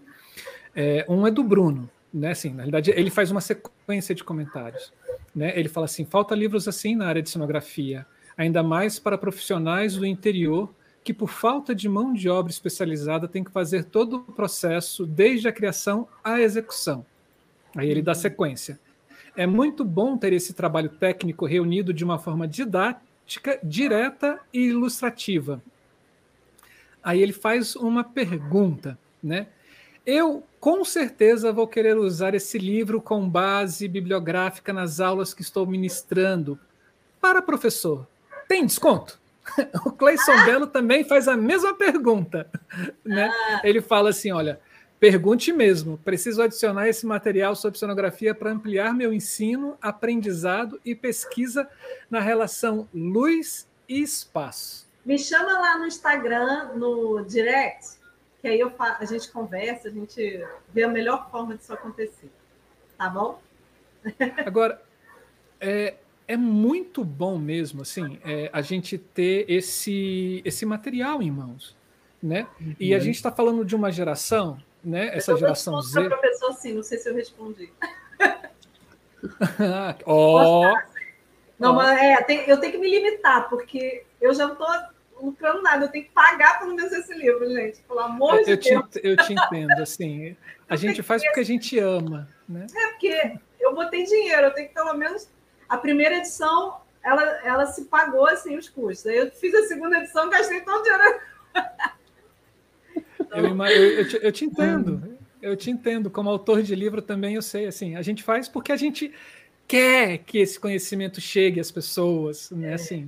É, 0.74 1.04
um 1.08 1.26
é 1.26 1.30
do 1.30 1.42
Bruno, 1.42 1.88
né? 2.12 2.30
Assim, 2.30 2.50
na 2.50 2.58
realidade, 2.58 2.90
ele 2.90 3.10
faz 3.10 3.30
uma 3.30 3.40
sequência 3.40 4.14
de 4.14 4.24
comentários. 4.24 4.92
Né? 5.34 5.52
Ele 5.58 5.68
fala 5.68 5.86
assim: 5.86 6.04
falta 6.04 6.34
livros 6.34 6.68
assim 6.68 6.94
na 6.94 7.06
área 7.06 7.22
de 7.22 7.30
cenografia, 7.30 8.06
ainda 8.36 8.62
mais 8.62 8.98
para 8.98 9.18
profissionais 9.18 9.96
do 9.96 10.06
interior 10.06 10.72
que, 11.02 11.12
por 11.12 11.28
falta 11.28 11.74
de 11.74 11.86
mão 11.86 12.14
de 12.14 12.30
obra 12.30 12.50
especializada, 12.50 13.28
tem 13.28 13.44
que 13.44 13.50
fazer 13.50 13.84
todo 13.84 14.16
o 14.16 14.32
processo, 14.32 15.04
desde 15.04 15.46
a 15.46 15.52
criação 15.52 16.08
à 16.24 16.40
execução. 16.40 17.04
Aí 17.76 17.90
ele 17.90 18.00
dá 18.00 18.12
uhum. 18.12 18.18
sequência. 18.18 18.80
É 19.36 19.46
muito 19.46 19.84
bom 19.84 20.16
ter 20.16 20.32
esse 20.32 20.54
trabalho 20.54 20.88
técnico 20.88 21.44
reunido 21.44 21.92
de 21.92 22.04
uma 22.04 22.18
forma 22.18 22.48
didática, 22.48 23.58
direta 23.62 24.40
e 24.52 24.68
ilustrativa. 24.68 25.62
Aí 27.02 27.20
ele 27.20 27.32
faz 27.32 27.76
uma 27.76 28.02
pergunta, 28.02 28.98
né? 29.22 29.48
Eu 30.06 30.42
com 30.64 30.82
certeza 30.82 31.52
vou 31.52 31.68
querer 31.68 31.94
usar 31.98 32.34
esse 32.34 32.56
livro 32.56 32.98
com 32.98 33.28
base 33.28 33.86
bibliográfica 33.86 34.72
nas 34.72 34.98
aulas 34.98 35.34
que 35.34 35.42
estou 35.42 35.66
ministrando. 35.66 36.58
Para 37.20 37.42
professor, 37.42 38.06
tem 38.48 38.64
desconto? 38.64 39.20
O 39.84 39.92
Cleison 39.92 40.32
ah! 40.32 40.44
Belo 40.46 40.66
também 40.66 41.04
faz 41.04 41.28
a 41.28 41.36
mesma 41.36 41.74
pergunta. 41.74 42.50
Né? 43.04 43.30
Ah! 43.30 43.60
Ele 43.62 43.82
fala 43.82 44.08
assim: 44.08 44.32
olha, 44.32 44.58
pergunte 44.98 45.52
mesmo. 45.52 45.98
Preciso 45.98 46.40
adicionar 46.40 46.88
esse 46.88 47.04
material 47.04 47.54
sobre 47.54 47.78
sonografia 47.78 48.34
para 48.34 48.50
ampliar 48.50 48.94
meu 48.94 49.12
ensino, 49.12 49.76
aprendizado 49.82 50.80
e 50.82 50.94
pesquisa 50.94 51.68
na 52.10 52.20
relação 52.20 52.88
luz 52.94 53.68
e 53.86 54.00
espaço. 54.00 54.88
Me 55.04 55.18
chama 55.18 55.58
lá 55.58 55.78
no 55.78 55.86
Instagram, 55.86 56.70
no 56.74 57.22
direct, 57.26 57.98
que 58.44 58.48
aí 58.48 58.60
eu 58.60 58.70
a 58.78 59.04
gente 59.06 59.32
conversa, 59.32 59.88
a 59.88 59.90
gente 59.90 60.44
vê 60.68 60.82
a 60.82 60.88
melhor 60.88 61.30
forma 61.30 61.56
disso 61.56 61.72
acontecer. 61.72 62.30
Tá 62.98 63.08
bom? 63.08 63.40
Agora, 64.44 64.82
é, 65.58 65.94
é 66.28 66.36
muito 66.36 67.02
bom 67.02 67.38
mesmo, 67.38 67.80
assim, 67.80 68.20
é, 68.22 68.50
a 68.52 68.60
gente 68.60 68.98
ter 68.98 69.50
esse, 69.50 70.42
esse 70.44 70.66
material 70.66 71.22
em 71.22 71.30
mãos, 71.30 71.74
né? 72.22 72.46
Uhum. 72.60 72.76
E 72.78 72.92
a 72.92 72.98
uhum. 72.98 73.02
gente 73.04 73.14
está 73.14 73.32
falando 73.32 73.64
de 73.64 73.74
uma 73.74 73.90
geração, 73.90 74.62
né? 74.84 75.16
Essa 75.16 75.32
eu 75.32 75.38
geração 75.38 75.80
Z. 75.80 76.06
professor, 76.06 76.52
sim, 76.52 76.74
não 76.74 76.82
sei 76.82 76.98
se 76.98 77.08
eu 77.08 77.14
respondi. 77.14 77.72
Oh. 80.04 80.70
Não, 81.58 81.70
oh. 81.70 81.76
mas 81.76 81.98
é, 81.98 82.22
tem, 82.24 82.46
eu 82.46 82.60
tenho 82.60 82.72
que 82.72 82.78
me 82.78 82.90
limitar, 82.90 83.48
porque 83.48 84.04
eu 84.20 84.34
já 84.34 84.52
estou 84.52 84.66
lucrando 85.24 85.62
nada, 85.62 85.84
eu 85.84 85.90
tenho 85.90 86.04
que 86.04 86.10
pagar 86.10 86.64
não 86.64 86.76
vencer 86.76 87.00
esse 87.00 87.14
livro, 87.14 87.48
gente. 87.50 87.80
Pelo 87.82 88.00
amor 88.00 88.34
eu, 88.36 88.44
de 88.44 88.56
Deus. 88.56 88.90
Te, 88.90 89.00
eu 89.02 89.16
te 89.16 89.32
entendo, 89.32 89.80
assim. 89.80 90.36
A 90.68 90.76
gente 90.76 91.02
faz 91.02 91.22
porque 91.22 91.40
a 91.40 91.44
gente 91.44 91.78
ama, 91.78 92.26
né? 92.48 92.66
É, 92.74 92.86
porque 92.88 93.38
eu 93.60 93.74
botei 93.74 94.02
dinheiro, 94.04 94.46
eu 94.46 94.54
tenho 94.54 94.68
que 94.68 94.74
pelo 94.74 94.94
menos 94.94 95.28
a 95.68 95.76
primeira 95.76 96.16
edição, 96.16 96.80
ela, 97.02 97.22
ela 97.44 97.66
se 97.66 97.84
pagou 97.84 98.26
assim 98.26 98.56
os 98.56 98.70
custos. 98.70 99.06
Aí 99.06 99.18
eu 99.18 99.30
fiz 99.30 99.54
a 99.54 99.64
segunda 99.64 99.98
edição, 99.98 100.30
gastei 100.30 100.62
todo 100.62 100.80
o 100.80 100.82
dinheiro. 100.82 101.20
Eu, 103.30 103.44
eu, 103.44 103.66
eu, 103.66 104.08
te, 104.08 104.20
eu 104.22 104.32
te 104.32 104.44
entendo. 104.44 105.18
Eu 105.42 105.56
te 105.56 105.68
entendo. 105.68 106.08
Como 106.08 106.30
autor 106.30 106.62
de 106.62 106.72
livro 106.72 107.02
também 107.02 107.34
eu 107.34 107.42
sei. 107.42 107.66
Assim, 107.66 107.96
a 107.96 108.02
gente 108.02 108.22
faz 108.22 108.48
porque 108.48 108.70
a 108.70 108.76
gente 108.76 109.12
quer 109.66 110.18
que 110.18 110.38
esse 110.38 110.60
conhecimento 110.60 111.20
chegue 111.20 111.58
às 111.58 111.70
pessoas, 111.70 112.50
né? 112.52 112.74
É. 112.74 113.04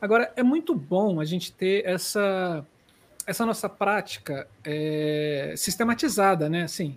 Agora 0.00 0.32
é 0.36 0.42
muito 0.42 0.74
bom 0.74 1.20
a 1.20 1.24
gente 1.24 1.52
ter 1.52 1.84
essa 1.86 2.64
essa 3.26 3.44
nossa 3.44 3.68
prática 3.68 4.46
é, 4.64 5.52
sistematizada, 5.56 6.48
né? 6.48 6.62
Assim, 6.62 6.96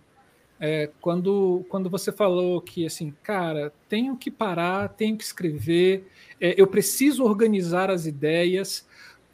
é, 0.60 0.90
quando, 1.02 1.66
quando 1.70 1.90
você 1.90 2.12
falou 2.12 2.62
que, 2.62 2.86
assim, 2.86 3.14
cara, 3.24 3.74
tenho 3.88 4.16
que 4.16 4.30
parar, 4.30 4.90
tenho 4.90 5.18
que 5.18 5.24
escrever, 5.24 6.08
é, 6.40 6.54
eu 6.56 6.68
preciso 6.68 7.24
organizar 7.24 7.90
as 7.90 8.06
ideias. 8.06 8.86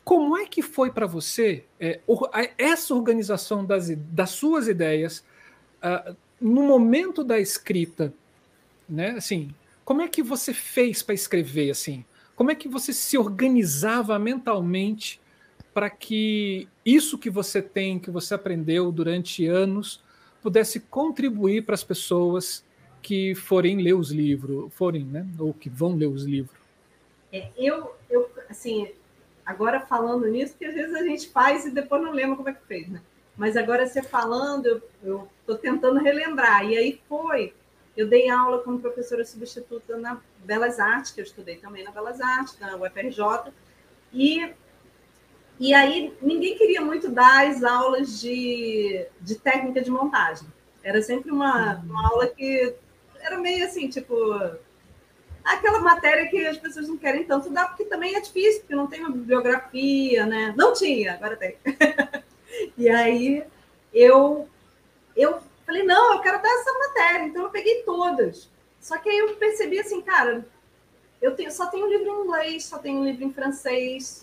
Como 0.04 0.38
é 0.38 0.46
que 0.46 0.62
foi 0.62 0.92
para 0.92 1.08
você 1.08 1.66
é, 1.80 2.00
essa 2.58 2.94
organização 2.94 3.66
das, 3.66 3.90
das 3.90 4.30
suas 4.30 4.68
ideias 4.68 5.26
uh, 5.84 6.16
no 6.40 6.62
momento 6.62 7.24
da 7.24 7.40
escrita? 7.40 8.14
Né? 8.88 9.12
Assim, 9.18 9.50
como 9.84 10.04
é 10.04 10.08
que 10.08 10.22
você 10.22 10.54
fez 10.54 11.02
para 11.02 11.16
escrever? 11.16 11.72
Assim, 11.72 12.06
como 12.36 12.52
é 12.52 12.56
que 12.56 12.68
você 12.68 12.92
se 12.92 13.18
organizava 13.18 14.18
mentalmente 14.20 15.22
para 15.74 15.90
que 15.90 16.68
isso 16.86 17.18
que 17.18 17.30
você 17.30 17.62
tem, 17.62 18.00
que 18.00 18.10
você 18.10 18.34
aprendeu 18.34 18.92
durante 18.92 19.46
anos, 19.46 20.04
pudesse 20.42 20.80
contribuir 20.80 21.66
para 21.66 21.76
as 21.76 21.84
pessoas 21.84 22.64
que 23.02 23.36
forem 23.36 23.82
ler 23.82 23.94
os 23.94 24.12
livros, 24.12 24.74
forem, 24.74 25.04
né, 25.04 25.26
ou 25.38 25.54
que 25.54 25.70
vão 25.70 25.96
ler 25.96 26.08
os 26.08 26.24
livros. 26.24 26.58
É, 27.32 27.50
eu, 27.58 27.96
eu, 28.10 28.30
assim, 28.50 28.90
agora 29.46 29.80
falando 29.80 30.28
nisso, 30.28 30.56
que 30.58 30.66
às 30.66 30.74
vezes 30.74 30.94
a 30.96 31.04
gente 31.04 31.30
faz 31.30 31.66
e 31.66 31.72
depois 31.72 32.02
não 32.02 32.12
lembra 32.12 32.36
como 32.36 32.50
é 32.50 32.54
que 32.54 32.66
fez, 32.66 32.88
né? 32.88 33.02
Mas 33.38 33.58
agora 33.58 33.86
você 33.86 34.02
falando, 34.02 34.82
eu 35.04 35.28
estou 35.42 35.58
tentando 35.58 36.00
relembrar. 36.00 36.66
E 36.66 36.78
aí 36.78 37.02
foi, 37.08 37.54
eu 37.96 38.08
dei 38.08 38.30
aula 38.30 38.62
como 38.62 38.80
professora 38.80 39.24
substituta 39.24 39.98
na 39.98 40.20
Belas 40.40 40.80
Artes, 40.80 41.12
que 41.12 41.22
eu 41.22 41.26
estudei 41.26 41.58
também 41.58 41.84
na 41.84 41.92
Belas 41.92 42.20
Artes, 42.20 42.60
na 42.60 42.76
UFRJ, 42.76 43.52
e 44.14 44.54
e 45.58 45.74
aí 45.74 46.14
ninguém 46.22 46.58
queria 46.58 46.82
muito 46.82 47.10
dar 47.10 47.48
as 47.48 47.64
aulas 47.64 48.20
de, 48.20 49.08
de 49.22 49.36
técnica 49.36 49.82
de 49.82 49.90
montagem. 49.90 50.48
Era 50.84 51.02
sempre 51.02 51.32
uma, 51.32 51.76
uma 51.76 52.10
aula 52.10 52.28
que 52.28 52.76
era 53.22 53.40
meio 53.40 53.66
assim, 53.66 53.88
tipo, 53.88 54.14
aquela 55.44 55.80
matéria 55.80 56.28
que 56.28 56.46
as 56.46 56.58
pessoas 56.58 56.90
não 56.90 56.98
querem 56.98 57.24
tanto 57.24 57.50
dar, 57.50 57.70
porque 57.70 57.86
também 57.86 58.16
é 58.16 58.22
difícil, 58.22 58.62
porque 58.62 58.76
não 58.76 58.88
tem 58.88 59.00
uma 59.00 59.12
bibliografia, 59.12 60.26
né? 60.26 60.54
Não 60.58 60.74
tinha, 60.74 61.14
agora 61.14 61.38
tem. 61.38 61.58
e 62.78 62.90
aí 62.90 63.44
eu, 63.94 64.48
eu 65.16 65.40
falei, 65.66 65.84
não, 65.84 66.14
eu 66.14 66.20
quero 66.22 66.42
dar 66.42 66.50
essa 66.50 66.74
matéria, 66.74 67.26
então 67.26 67.44
eu 67.44 67.50
peguei 67.50 67.84
todas. 67.84 68.50
Só 68.80 68.98
que 68.98 69.10
aí 69.10 69.18
eu 69.18 69.36
percebi 69.36 69.80
assim, 69.80 70.02
cara, 70.02 70.46
eu 71.22 71.36
tenho, 71.36 71.52
só 71.52 71.68
tenho 71.68 71.88
livro 71.88 72.08
em 72.08 72.24
inglês, 72.24 72.66
só 72.66 72.78
tenho 72.78 73.04
livro 73.04 73.24
em 73.24 73.34
francês, 73.34 74.22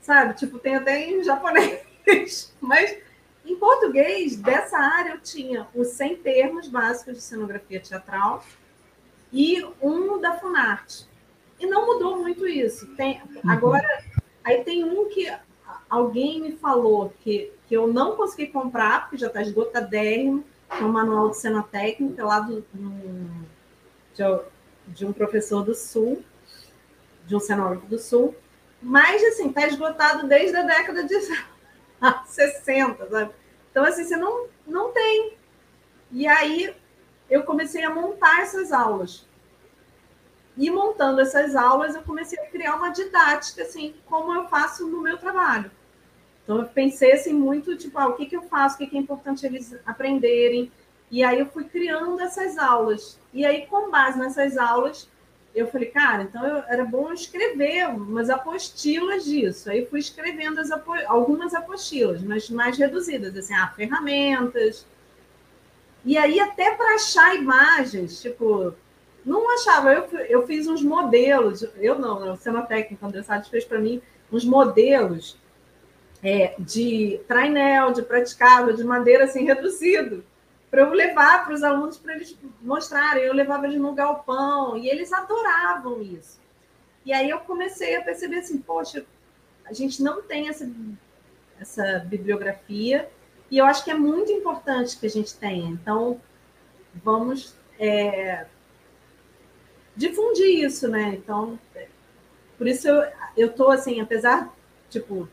sabe? 0.00 0.34
Tipo, 0.34 0.58
tem 0.58 0.76
até 0.76 1.04
em 1.04 1.22
japonês. 1.24 2.54
Mas 2.60 2.96
em 3.44 3.56
português, 3.56 4.36
dessa 4.36 4.78
área, 4.78 5.12
eu 5.12 5.20
tinha 5.20 5.68
os 5.74 5.88
100 5.88 6.16
termos 6.16 6.68
básicos 6.68 7.14
de 7.14 7.22
cenografia 7.22 7.80
teatral 7.80 8.44
e 9.32 9.64
um 9.80 10.20
da 10.20 10.38
Funarte. 10.38 11.08
E 11.58 11.66
não 11.66 11.86
mudou 11.86 12.18
muito 12.18 12.46
isso. 12.46 12.86
Tem, 12.96 13.22
uhum. 13.22 13.50
agora, 13.50 14.04
aí 14.44 14.62
tem 14.64 14.84
um 14.84 15.08
que 15.08 15.32
alguém 15.88 16.40
me 16.40 16.52
falou 16.56 17.12
que, 17.20 17.52
que 17.68 17.76
eu 17.76 17.86
não 17.86 18.16
consegui 18.16 18.48
comprar, 18.48 19.02
porque 19.02 19.16
já 19.16 19.28
está 19.28 19.42
esgotadérrimo, 19.42 20.44
que 20.68 20.82
é 20.82 20.86
um 20.86 20.92
manual 20.92 21.30
de 21.30 21.38
cena 21.38 21.62
técnica 21.62 22.24
lá 22.24 22.40
do, 22.40 22.64
do, 22.72 23.46
de, 24.14 24.22
de 24.88 25.06
um 25.06 25.12
professor 25.12 25.64
do 25.64 25.74
Sul, 25.74 26.22
de 27.26 27.34
um 27.34 27.40
cenógrafo 27.40 27.86
do 27.86 27.98
Sul, 27.98 28.34
mas, 28.80 29.22
assim, 29.24 29.48
está 29.48 29.66
esgotado 29.66 30.28
desde 30.28 30.56
a 30.56 30.62
década 30.62 31.04
de 31.04 31.14
60, 32.26 33.08
sabe? 33.08 33.32
Então, 33.70 33.84
assim, 33.84 34.04
você 34.04 34.16
não, 34.16 34.46
não 34.66 34.92
tem. 34.92 35.36
E 36.12 36.26
aí, 36.26 36.74
eu 37.28 37.42
comecei 37.42 37.84
a 37.84 37.90
montar 37.90 38.42
essas 38.42 38.72
aulas. 38.72 39.26
E 40.56 40.70
montando 40.70 41.20
essas 41.20 41.54
aulas, 41.54 41.94
eu 41.94 42.02
comecei 42.02 42.38
a 42.38 42.46
criar 42.46 42.76
uma 42.76 42.90
didática, 42.90 43.62
assim, 43.62 43.94
como 44.06 44.32
eu 44.34 44.48
faço 44.48 44.86
no 44.86 45.02
meu 45.02 45.18
trabalho. 45.18 45.70
Então, 46.46 46.58
eu 46.58 46.66
pensei, 46.66 47.10
assim, 47.10 47.32
muito, 47.32 47.76
tipo, 47.76 47.98
ah, 47.98 48.06
o 48.06 48.12
que, 48.12 48.24
que 48.24 48.36
eu 48.36 48.42
faço, 48.42 48.76
o 48.76 48.78
que, 48.78 48.86
que 48.86 48.96
é 48.96 49.00
importante 49.00 49.44
eles 49.44 49.76
aprenderem. 49.84 50.70
E 51.10 51.24
aí, 51.24 51.40
eu 51.40 51.46
fui 51.46 51.64
criando 51.64 52.20
essas 52.20 52.56
aulas. 52.56 53.18
E 53.34 53.44
aí, 53.44 53.66
com 53.66 53.90
base 53.90 54.16
nessas 54.16 54.56
aulas, 54.56 55.08
eu 55.52 55.66
falei, 55.66 55.88
cara, 55.88 56.22
então 56.22 56.46
eu, 56.46 56.62
era 56.68 56.84
bom 56.84 57.12
escrever 57.12 57.88
umas 57.88 58.30
apostilas 58.30 59.24
disso. 59.24 59.68
Aí 59.68 59.84
fui 59.86 59.98
escrevendo 59.98 60.60
apo, 60.72 60.92
algumas 61.08 61.52
apostilas, 61.52 62.22
mas 62.22 62.48
mais 62.48 62.78
reduzidas, 62.78 63.36
assim, 63.36 63.54
ah, 63.54 63.72
ferramentas. 63.74 64.86
E 66.04 66.16
aí, 66.16 66.38
até 66.38 66.76
para 66.76 66.94
achar 66.94 67.34
imagens, 67.34 68.22
tipo, 68.22 68.72
não 69.24 69.52
achava. 69.52 69.92
Eu, 69.92 70.06
eu 70.28 70.46
fiz 70.46 70.68
uns 70.68 70.80
modelos, 70.80 71.66
eu 71.78 71.98
não, 71.98 72.20
né, 72.20 72.30
o 72.30 72.36
Cenotécnico, 72.36 73.04
o 73.04 73.08
André 73.08 73.24
Salles 73.24 73.48
fez 73.48 73.64
para 73.64 73.80
mim 73.80 74.00
uns 74.30 74.44
modelos 74.44 75.36
é, 76.22 76.54
de 76.58 77.20
trainel, 77.28 77.92
de 77.92 78.02
praticável, 78.02 78.74
de 78.74 78.84
madeira 78.84 79.24
assim, 79.24 79.44
reduzido 79.44 80.24
para 80.70 80.82
eu 80.82 80.92
levar 80.92 81.44
para 81.44 81.54
os 81.54 81.62
alunos 81.62 81.96
para 81.96 82.14
eles 82.14 82.36
mostrarem. 82.60 83.24
Eu 83.24 83.32
levava 83.32 83.66
eles 83.66 83.80
no 83.80 83.94
galpão 83.94 84.76
e 84.76 84.88
eles 84.88 85.12
adoravam 85.12 86.02
isso. 86.02 86.40
E 87.04 87.12
aí 87.12 87.30
eu 87.30 87.38
comecei 87.40 87.96
a 87.96 88.02
perceber 88.02 88.38
assim, 88.38 88.58
poxa, 88.58 89.04
a 89.64 89.72
gente 89.72 90.02
não 90.02 90.22
tem 90.22 90.48
essa, 90.48 90.68
essa 91.60 91.98
bibliografia 92.00 93.08
E 93.50 93.58
eu 93.58 93.64
acho 93.64 93.84
que 93.84 93.90
é 93.90 93.94
muito 93.94 94.30
importante 94.32 94.98
que 94.98 95.06
a 95.06 95.10
gente 95.10 95.34
tenha. 95.36 95.70
Então, 95.70 96.20
vamos 96.94 97.54
é, 97.78 98.46
difundir 99.94 100.64
isso, 100.64 100.88
né? 100.88 101.14
Então, 101.14 101.58
por 102.58 102.66
isso 102.66 102.88
eu, 103.36 103.52
tô 103.52 103.70
assim, 103.70 104.00
apesar, 104.00 104.52
tipo, 104.90 105.28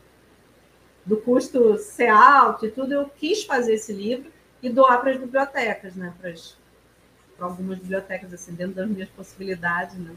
do 1.04 1.16
custo 1.16 1.78
ser 1.78 2.08
alto 2.08 2.66
e 2.66 2.70
tudo, 2.70 2.92
eu 2.92 3.10
quis 3.16 3.44
fazer 3.44 3.74
esse 3.74 3.92
livro 3.92 4.30
e 4.62 4.70
doar 4.70 5.00
para 5.00 5.10
as 5.10 5.18
bibliotecas, 5.18 5.94
né? 5.94 6.12
Para 6.20 6.34
algumas 7.38 7.78
bibliotecas, 7.78 8.32
assim, 8.32 8.54
dentro 8.54 8.74
das 8.74 8.88
minhas 8.88 9.08
possibilidades, 9.10 9.96
né? 9.96 10.14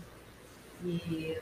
E 0.86 1.38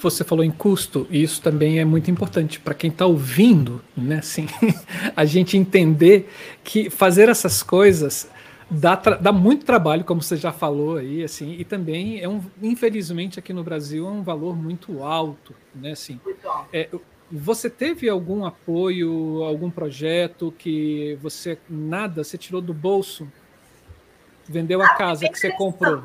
você 0.00 0.22
falou 0.22 0.44
em 0.44 0.50
custo, 0.50 1.06
e 1.10 1.22
isso 1.22 1.40
também 1.40 1.78
é 1.78 1.84
muito 1.84 2.10
importante 2.10 2.60
para 2.60 2.74
quem 2.74 2.90
está 2.90 3.06
ouvindo, 3.06 3.82
né? 3.96 4.18
Assim, 4.18 4.46
a 5.16 5.24
gente 5.24 5.56
entender 5.56 6.30
que 6.62 6.90
fazer 6.90 7.28
essas 7.28 7.62
coisas 7.62 8.30
dá, 8.70 8.94
dá 8.94 9.32
muito 9.32 9.64
trabalho, 9.64 10.04
como 10.04 10.22
você 10.22 10.36
já 10.36 10.52
falou 10.52 10.96
aí, 10.96 11.22
assim, 11.24 11.56
e 11.58 11.64
também 11.64 12.20
é 12.20 12.28
um, 12.28 12.42
infelizmente 12.62 13.38
aqui 13.38 13.52
no 13.52 13.64
Brasil 13.64 14.06
é 14.06 14.10
um 14.10 14.22
valor 14.22 14.56
muito 14.56 15.02
alto, 15.02 15.54
né? 15.74 15.92
Assim, 15.92 16.20
é, 16.72 16.88
você 17.32 17.70
teve 17.70 18.08
algum 18.10 18.44
apoio, 18.44 19.42
algum 19.42 19.70
projeto 19.70 20.52
que 20.58 21.18
você 21.22 21.58
nada, 21.68 22.22
você 22.22 22.36
tirou 22.36 22.60
do 22.60 22.74
bolso, 22.74 23.26
vendeu 24.46 24.82
a 24.82 24.86
ah, 24.86 24.94
casa 24.94 25.28
que 25.28 25.38
você 25.38 25.50
comprou? 25.50 26.04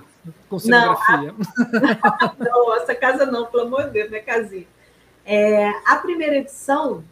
com 0.49 0.60
cenografia. 0.60 1.34
Não, 1.34 2.36
não, 2.40 2.76
essa 2.76 2.95
casa 2.95 3.26
não, 3.26 3.45
pelo 3.45 3.64
amor 3.64 3.86
de 3.86 3.91
Deus, 3.91 4.10
minha 4.10 4.24
casinha. 4.24 4.68
É, 5.26 5.70
a 5.86 5.98
primeira 5.98 6.38
edição, 6.38 7.04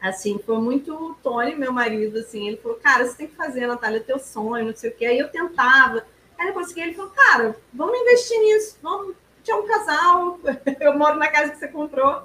assim, 0.00 0.38
foi 0.44 0.58
muito 0.58 0.94
o 0.94 1.14
Tony, 1.14 1.54
meu 1.54 1.72
marido, 1.72 2.18
assim, 2.18 2.48
ele 2.48 2.56
falou, 2.56 2.78
cara, 2.78 3.06
você 3.06 3.16
tem 3.16 3.26
que 3.28 3.36
fazer, 3.36 3.66
Natália, 3.66 4.00
teu 4.00 4.18
sonho, 4.18 4.66
não 4.66 4.76
sei 4.76 4.90
o 4.90 4.94
quê. 4.94 5.06
Aí 5.06 5.18
eu 5.18 5.28
tentava, 5.28 6.04
aí 6.38 6.48
eu 6.48 6.54
consegui, 6.54 6.80
ele 6.80 6.94
falou, 6.94 7.10
cara, 7.10 7.56
vamos 7.72 7.98
investir 7.98 8.38
nisso, 8.38 8.78
vamos, 8.82 9.14
tinha 9.42 9.56
um 9.56 9.66
casal, 9.66 10.38
eu 10.80 10.98
moro 10.98 11.18
na 11.18 11.28
casa 11.28 11.52
que 11.52 11.58
você 11.58 11.68
comprou. 11.68 12.22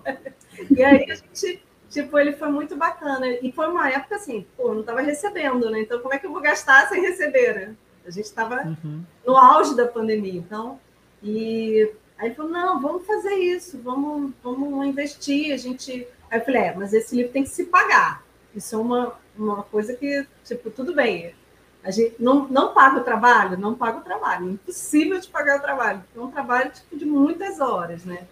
E 0.69 0.83
aí 0.83 1.09
a 1.09 1.15
gente, 1.15 1.63
tipo, 1.89 2.17
ele 2.17 2.33
foi 2.33 2.49
muito 2.49 2.75
bacana. 2.75 3.27
E 3.27 3.51
foi 3.51 3.67
uma 3.67 3.89
época 3.89 4.15
assim, 4.15 4.45
pô, 4.55 4.73
não 4.73 4.81
estava 4.81 5.01
recebendo, 5.01 5.69
né? 5.69 5.81
Então 5.81 5.99
como 5.99 6.13
é 6.13 6.19
que 6.19 6.25
eu 6.25 6.31
vou 6.31 6.41
gastar 6.41 6.87
sem 6.87 7.01
receber, 7.01 7.55
né? 7.55 7.75
A 8.05 8.09
gente 8.09 8.25
estava 8.25 8.63
uhum. 8.63 9.03
no 9.25 9.35
auge 9.35 9.75
da 9.75 9.85
pandemia, 9.85 10.39
então. 10.39 10.79
E 11.21 11.91
aí 12.17 12.27
ele 12.27 12.35
falou: 12.35 12.51
não, 12.51 12.79
vamos 12.79 13.05
fazer 13.05 13.33
isso, 13.33 13.77
vamos, 13.81 14.31
vamos 14.41 14.87
investir. 14.87 15.53
A 15.53 15.57
gente. 15.57 16.07
Aí 16.31 16.39
eu 16.39 16.45
falei: 16.45 16.61
é, 16.61 16.73
mas 16.73 16.93
esse 16.93 17.15
livro 17.15 17.33
tem 17.33 17.43
que 17.43 17.49
se 17.49 17.65
pagar. 17.65 18.23
Isso 18.55 18.75
é 18.75 18.77
uma, 18.77 19.13
uma 19.37 19.63
coisa 19.63 19.93
que, 19.93 20.25
tipo, 20.45 20.71
tudo 20.71 20.95
bem. 20.95 21.35
A 21.83 21.91
gente 21.91 22.15
não, 22.17 22.47
não 22.47 22.73
paga 22.73 22.99
o 22.99 23.03
trabalho? 23.03 23.57
Não 23.57 23.75
paga 23.75 23.99
o 23.99 24.03
trabalho. 24.03 24.47
É 24.47 24.51
impossível 24.51 25.19
de 25.19 25.27
pagar 25.27 25.59
o 25.59 25.61
trabalho. 25.61 26.03
É 26.15 26.19
um 26.19 26.31
trabalho 26.31 26.71
tipo, 26.71 26.97
de 26.97 27.05
muitas 27.05 27.59
horas, 27.59 28.05
né? 28.05 28.25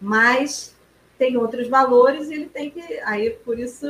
Mas 0.00 0.75
tem 1.18 1.36
outros 1.36 1.68
valores 1.68 2.28
e 2.28 2.34
ele 2.34 2.46
tem 2.46 2.70
que. 2.70 2.80
Aí, 3.04 3.30
por 3.30 3.58
isso. 3.58 3.86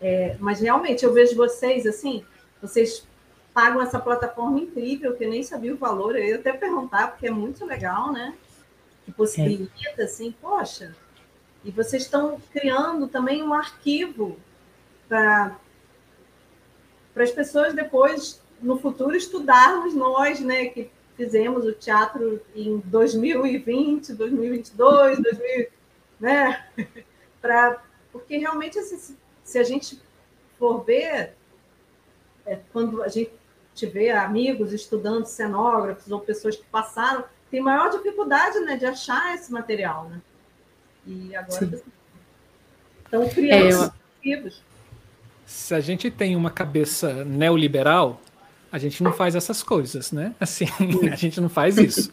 É, 0.00 0.36
mas 0.38 0.60
realmente, 0.60 1.04
eu 1.04 1.12
vejo 1.12 1.34
vocês 1.36 1.86
assim, 1.86 2.24
vocês 2.60 3.06
pagam 3.54 3.80
essa 3.80 3.98
plataforma 3.98 4.58
incrível, 4.58 5.16
que 5.16 5.24
eu 5.24 5.30
nem 5.30 5.42
sabia 5.42 5.72
o 5.72 5.78
valor, 5.78 6.16
eu 6.16 6.24
ia 6.24 6.36
até 6.36 6.52
perguntar, 6.52 7.12
porque 7.12 7.28
é 7.28 7.30
muito 7.30 7.64
legal, 7.64 8.12
né? 8.12 8.34
Que 9.04 9.12
possibilita, 9.12 10.02
é. 10.02 10.04
assim, 10.04 10.32
poxa. 10.32 10.94
E 11.64 11.70
vocês 11.70 12.02
estão 12.02 12.38
criando 12.52 13.06
também 13.06 13.42
um 13.42 13.54
arquivo 13.54 14.36
para 15.08 15.56
as 17.16 17.30
pessoas 17.30 17.72
depois, 17.72 18.42
no 18.60 18.76
futuro, 18.78 19.16
estudarmos 19.16 19.94
nós, 19.94 20.40
né? 20.40 20.66
Que 20.66 20.90
fizemos 21.16 21.64
o 21.64 21.72
teatro 21.72 22.40
em 22.54 22.78
2020, 22.84 24.12
2022, 24.14 25.22
2000, 25.22 25.68
né? 26.20 26.66
pra, 27.40 27.82
porque 28.12 28.36
realmente, 28.36 28.78
assim, 28.78 29.16
se 29.42 29.58
a 29.58 29.62
gente 29.62 30.00
for 30.58 30.84
ver, 30.84 31.34
é, 32.46 32.58
quando 32.72 33.02
a 33.02 33.08
gente 33.08 33.30
tiver 33.74 34.12
amigos, 34.12 34.72
estudantes, 34.72 35.32
cenógrafos 35.32 36.10
ou 36.10 36.20
pessoas 36.20 36.56
que 36.56 36.64
passaram, 36.64 37.24
tem 37.50 37.60
maior 37.60 37.90
dificuldade 37.90 38.60
né, 38.60 38.76
de 38.76 38.86
achar 38.86 39.34
esse 39.34 39.52
material. 39.52 40.08
Né? 40.08 40.20
E 41.06 41.36
agora 41.36 41.66
Sim. 41.66 41.82
estão 43.04 43.28
criando 43.28 43.92
é, 44.24 44.36
eu... 44.36 44.50
Se 45.44 45.74
a 45.74 45.80
gente 45.80 46.10
tem 46.10 46.34
uma 46.34 46.50
cabeça 46.50 47.24
neoliberal, 47.24 48.20
a 48.74 48.78
gente 48.78 49.04
não 49.04 49.12
faz 49.12 49.36
essas 49.36 49.62
coisas, 49.62 50.10
né? 50.10 50.34
Assim, 50.40 50.66
a 51.10 51.14
gente 51.14 51.40
não 51.40 51.48
faz 51.48 51.78
isso. 51.78 52.12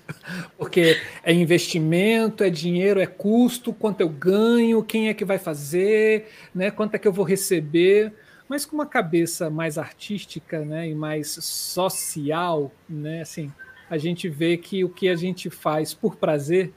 Porque 0.59 0.95
é 1.23 1.33
investimento, 1.33 2.43
é 2.43 2.51
dinheiro, 2.51 2.99
é 2.99 3.07
custo, 3.07 3.73
quanto 3.73 4.01
eu 4.01 4.09
ganho, 4.09 4.83
quem 4.83 5.09
é 5.09 5.13
que 5.15 5.25
vai 5.25 5.39
fazer, 5.39 6.29
né? 6.53 6.69
Quanto 6.69 6.93
é 6.93 6.99
que 6.99 7.07
eu 7.07 7.13
vou 7.13 7.25
receber 7.25 8.13
mas 8.47 8.65
com 8.65 8.75
uma 8.75 8.85
cabeça 8.85 9.49
mais 9.49 9.77
artística 9.77 10.59
né, 10.65 10.89
e 10.89 10.93
mais 10.93 11.29
social, 11.41 12.69
né, 12.89 13.21
assim, 13.21 13.49
a 13.89 13.97
gente 13.97 14.27
vê 14.27 14.57
que 14.57 14.83
o 14.83 14.89
que 14.89 15.07
a 15.07 15.15
gente 15.15 15.49
faz 15.49 15.93
por 15.93 16.17
prazer 16.17 16.73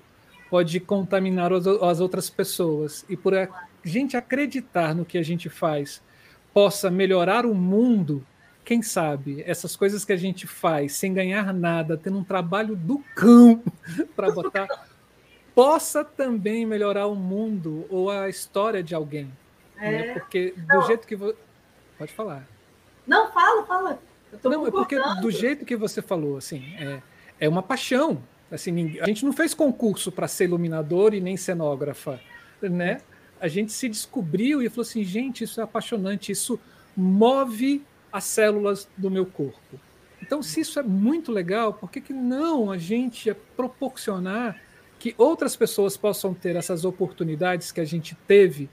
pode 0.49 0.79
contaminar 0.79 1.53
as 1.53 2.01
outras 2.01 2.31
pessoas. 2.31 3.05
E 3.09 3.17
por 3.17 3.35
a 3.35 3.49
gente 3.85 4.17
acreditar 4.17 4.95
no 4.95 5.05
que 5.05 5.19
a 5.19 5.23
gente 5.25 5.49
faz 5.49 6.01
possa 6.53 6.93
melhorar 6.93 7.45
o 7.45 7.53
mundo, 7.53 8.25
quem 8.65 8.83
sabe 8.83 9.43
essas 9.47 9.77
coisas 9.77 10.05
que 10.05 10.13
a 10.13 10.17
gente 10.17 10.47
faz 10.47 10.95
sem 10.95 11.13
ganhar 11.13 11.53
nada, 11.53 11.97
tendo 11.97 12.19
um 12.19 12.25
trabalho 12.25 12.75
do 12.75 12.99
cão 13.15 13.63
para 14.17 14.31
botar, 14.31 14.67
possa 15.55 16.05
também 16.05 16.65
melhorar 16.65 17.07
o 17.07 17.15
mundo 17.15 17.87
ou 17.91 18.11
a 18.11 18.29
história 18.29 18.83
de 18.83 18.95
alguém. 18.95 19.31
Né? 19.77 19.95
É. 19.95 20.07
Né? 20.07 20.13
Porque 20.15 20.55
do 20.57 20.83
jeito 20.87 21.07
que 21.07 21.17
Pode 21.99 22.13
falar. 22.13 22.47
Não, 23.07 23.31
fala, 23.31 23.65
fala. 23.65 23.99
não, 24.43 24.67
é 24.67 24.71
porque 24.71 24.99
do 25.21 25.31
jeito 25.31 25.65
que 25.65 25.77
você 25.77 26.03
falou, 26.03 26.37
assim, 26.37 26.75
é, 26.77 27.03
é 27.39 27.49
uma 27.49 27.63
paixão. 27.63 28.21
Assim, 28.51 28.99
a 29.01 29.07
gente 29.07 29.25
não 29.25 29.33
fez 29.33 29.55
concurso 29.55 30.11
para 30.11 30.27
ser 30.27 30.45
iluminador 30.45 31.15
e 31.15 31.21
nem 31.21 31.37
cenógrafa, 31.37 32.21
né? 32.61 33.01
A 33.41 33.49
gente 33.49 33.73
se 33.73 33.89
descobriu 33.89 34.63
e 34.63 34.69
falou 34.69 34.83
assim, 34.83 35.05
gente, 35.05 35.45
isso 35.45 35.61
é 35.61 35.65
apaixonante, 35.65 36.33
isso 36.33 36.59
move 36.97 37.85
as 38.15 38.23
células 38.23 38.89
do 38.97 39.11
meu 39.11 39.27
corpo. 39.27 39.81
Então, 40.23 40.41
se 40.41 40.61
isso 40.61 40.79
é 40.79 40.85
muito 40.85 41.33
legal, 41.33 41.75
por 41.75 41.91
que, 41.91 42.01
que 42.01 42.13
não 42.13 42.71
a 42.71 42.79
gente 42.79 43.35
proporcionar 43.57 44.63
que 45.01 45.17
outras 45.19 45.57
pessoas 45.57 45.97
possam 45.97 46.33
ter 46.33 46.55
essas 46.55 46.85
oportunidades 46.85 47.73
que 47.73 47.81
a 47.81 47.85
gente 47.85 48.15
teve 48.29 48.71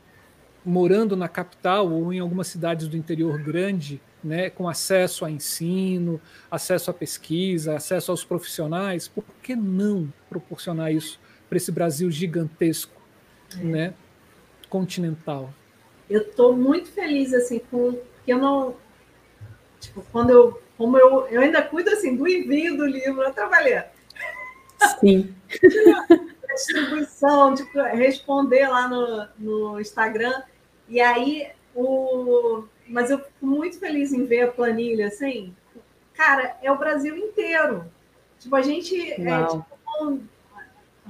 morando 0.63 1.17
na 1.17 1.27
capital 1.27 1.91
ou 1.91 2.13
em 2.13 2.19
algumas 2.19 2.49
cidades 2.49 2.87
do 2.87 2.95
interior 2.95 3.41
grande, 3.41 3.99
né, 4.23 4.51
com 4.51 4.69
acesso 4.69 5.25
a 5.25 5.31
ensino, 5.31 6.21
acesso 6.51 6.91
à 6.91 6.93
pesquisa, 6.93 7.75
acesso 7.75 8.11
aos 8.11 8.23
profissionais, 8.23 9.07
por 9.07 9.25
que 9.41 9.55
não 9.55 10.13
proporcionar 10.29 10.93
isso 10.93 11.19
para 11.49 11.57
esse 11.57 11.71
Brasil 11.71 12.11
gigantesco, 12.11 13.01
é. 13.59 13.63
né, 13.63 13.93
continental? 14.69 15.51
Eu 16.07 16.21
estou 16.21 16.55
muito 16.55 16.89
feliz 16.91 17.33
assim 17.33 17.59
com 17.71 17.97
que 18.23 18.31
eu 18.31 18.37
não 18.37 18.75
tipo 19.81 20.05
quando 20.11 20.29
eu 20.29 20.61
como 20.77 20.97
eu, 20.97 21.27
eu 21.27 21.41
ainda 21.41 21.61
cuido 21.61 21.89
assim 21.91 22.15
do 22.15 22.27
envio 22.27 22.77
do 22.77 22.85
livro, 22.85 23.21
eu 23.21 23.33
trabalhei. 23.33 23.83
Sim. 24.99 25.35
distribuição, 26.53 27.53
de 27.53 27.63
responder 27.93 28.67
lá 28.67 28.87
no, 28.87 29.27
no 29.37 29.79
Instagram. 29.79 30.43
E 30.87 30.99
aí, 30.99 31.49
o... 31.75 32.63
mas 32.87 33.09
eu 33.09 33.19
fico 33.19 33.45
muito 33.45 33.79
feliz 33.79 34.11
em 34.13 34.25
ver 34.25 34.41
a 34.41 34.51
planilha, 34.51 35.07
assim. 35.07 35.55
Cara, 36.13 36.57
é 36.61 36.71
o 36.71 36.77
Brasil 36.77 37.15
inteiro. 37.15 37.85
Tipo, 38.39 38.55
a 38.55 38.61
gente 38.61 38.95
é 39.13 39.45
tipo, 39.45 39.65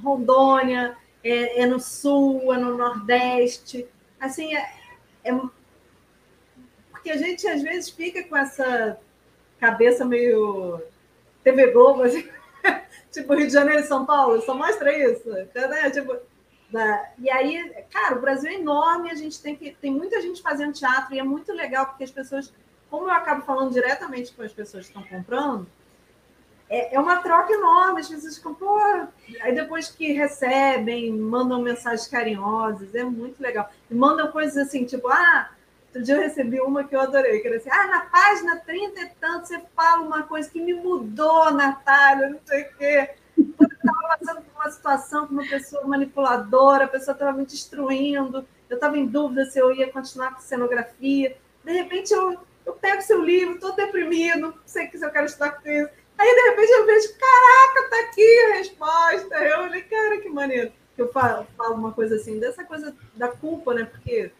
Rondônia, 0.03 0.97
é, 1.23 1.61
é, 1.61 1.65
no 1.65 1.79
Sul, 1.79 2.53
é 2.53 2.57
no 2.57 2.77
Nordeste. 2.77 3.87
Assim, 4.19 4.55
é, 4.55 4.73
é... 5.23 5.31
Porque 7.01 7.09
a 7.09 7.17
gente, 7.17 7.47
às 7.47 7.63
vezes, 7.63 7.89
fica 7.89 8.23
com 8.23 8.37
essa 8.37 8.95
cabeça 9.59 10.05
meio 10.05 10.79
TV 11.43 11.71
Globo, 11.71 12.03
assim. 12.03 12.29
tipo, 13.11 13.33
Rio 13.33 13.47
de 13.47 13.53
Janeiro 13.53 13.81
e 13.81 13.87
São 13.87 14.05
Paulo, 14.05 14.39
só 14.43 14.53
mostra 14.53 14.95
isso. 14.95 15.27
Né? 15.27 15.47
Tipo, 15.89 16.15
da, 16.69 17.11
e 17.17 17.27
aí, 17.31 17.73
cara, 17.91 18.15
o 18.17 18.21
Brasil 18.21 18.51
é 18.51 18.53
enorme, 18.53 19.09
a 19.09 19.15
gente 19.15 19.41
tem 19.41 19.55
que 19.55 19.71
tem 19.71 19.91
muita 19.91 20.21
gente 20.21 20.43
fazendo 20.43 20.73
teatro 20.73 21.15
e 21.15 21.19
é 21.19 21.23
muito 21.23 21.51
legal 21.51 21.87
porque 21.87 22.03
as 22.03 22.11
pessoas, 22.11 22.53
como 22.87 23.07
eu 23.07 23.11
acabo 23.11 23.41
falando 23.41 23.73
diretamente 23.73 24.31
com 24.31 24.43
as 24.43 24.53
pessoas 24.53 24.87
que 24.87 24.95
estão 24.95 25.03
comprando, 25.03 25.67
é, 26.69 26.95
é 26.95 26.99
uma 26.99 27.17
troca 27.17 27.51
enorme. 27.51 28.01
As 28.01 28.07
pessoas 28.07 28.37
ficam, 28.37 28.53
pô, 28.53 28.79
aí 29.41 29.55
depois 29.55 29.89
que 29.89 30.13
recebem, 30.13 31.11
mandam 31.11 31.63
mensagens 31.63 32.07
carinhosas, 32.07 32.93
é 32.93 33.03
muito 33.03 33.41
legal. 33.41 33.69
E 33.89 33.95
mandam 33.95 34.31
coisas 34.31 34.55
assim, 34.67 34.85
tipo, 34.85 35.07
ah, 35.09 35.49
Outro 35.91 36.03
dia 36.03 36.15
eu 36.15 36.21
recebi 36.21 36.61
uma 36.61 36.85
que 36.85 36.95
eu 36.95 37.01
adorei, 37.01 37.41
que 37.41 37.47
era 37.49 37.57
assim, 37.57 37.69
ah, 37.69 37.87
na 37.87 37.99
página 38.05 38.55
30 38.61 39.01
e 39.01 39.09
tanto 39.19 39.49
você 39.49 39.61
fala 39.75 40.01
uma 40.01 40.23
coisa 40.23 40.49
que 40.49 40.61
me 40.61 40.73
mudou, 40.73 41.51
Natália, 41.51 42.29
não 42.29 42.39
sei 42.45 42.61
o 42.61 42.77
quê. 42.77 43.09
Eu 43.37 43.67
estava 43.67 44.17
passando 44.17 44.41
por 44.41 44.55
uma 44.55 44.71
situação 44.71 45.27
com 45.27 45.33
uma 45.33 45.45
pessoa 45.45 45.83
manipuladora, 45.85 46.85
a 46.85 46.87
pessoa 46.87 47.11
estava 47.11 47.37
me 47.37 47.45
destruindo, 47.45 48.47
eu 48.69 48.75
estava 48.75 48.97
em 48.97 49.05
dúvida 49.05 49.43
se 49.43 49.59
eu 49.59 49.75
ia 49.75 49.91
continuar 49.91 50.33
com 50.33 50.39
cenografia. 50.39 51.35
De 51.61 51.73
repente 51.73 52.13
eu, 52.13 52.39
eu 52.65 52.71
pego 52.71 53.01
seu 53.01 53.21
livro, 53.21 53.55
estou 53.55 53.75
deprimido, 53.75 54.39
não 54.39 54.53
sei 54.65 54.89
se 54.89 55.05
eu 55.05 55.11
quero 55.11 55.25
estudar 55.25 55.51
com 55.51 55.69
isso. 55.69 55.89
Aí, 56.17 56.35
de 56.35 56.49
repente, 56.51 56.71
eu 56.71 56.85
vejo, 56.85 57.15
caraca, 57.17 57.89
tá 57.89 57.99
aqui 58.01 58.39
a 58.45 58.57
resposta. 58.57 59.35
Eu 59.43 59.57
falei, 59.63 59.81
cara, 59.81 60.21
que 60.21 60.29
maneiro. 60.29 60.71
Eu 60.95 61.11
falo, 61.11 61.47
falo 61.57 61.73
uma 61.73 61.91
coisa 61.91 62.15
assim, 62.15 62.39
dessa 62.39 62.63
coisa 62.63 62.95
da 63.15 63.27
culpa, 63.27 63.73
né? 63.73 63.85
Porque 63.85 64.31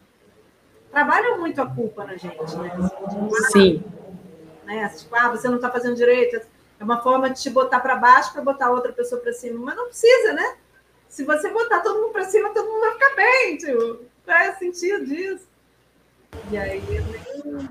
trabalham 0.91 1.39
muito 1.39 1.61
a 1.61 1.65
culpa 1.65 2.05
na 2.05 2.15
gente, 2.15 2.55
né? 2.57 2.89
Sim. 3.51 3.84
Né? 4.65 4.89
Tipo, 4.89 5.15
ah, 5.15 5.30
você 5.30 5.47
não 5.47 5.55
está 5.55 5.69
fazendo 5.69 5.95
direito. 5.95 6.41
É 6.80 6.84
uma 6.84 7.01
forma 7.01 7.30
de 7.30 7.41
te 7.41 7.49
botar 7.49 7.80
para 7.80 7.95
baixo 7.95 8.34
para 8.34 8.41
botar 8.41 8.72
outra 8.72 8.91
pessoa 8.91 9.22
para 9.22 9.34
cima. 9.34 9.59
Mas 9.59 9.76
não 9.76 9.85
precisa, 9.88 10.34
né? 10.34 10.55
Se 11.07 11.23
você 11.23 11.49
botar 11.49 11.81
todo 11.81 12.01
mundo 12.01 12.11
para 12.11 12.26
cima, 12.26 12.49
todo 12.49 12.68
mundo 12.68 12.81
vai 12.81 12.93
ficar 12.93 13.15
bem. 13.15 13.57
Tipo, 13.57 13.99
qual 14.26 14.38
é 14.38 14.51
o 14.51 14.57
sentido 14.57 15.05
disso? 15.05 15.47
E 16.49 16.57
aí, 16.57 16.80
é 16.80 17.43
nem, 17.43 17.69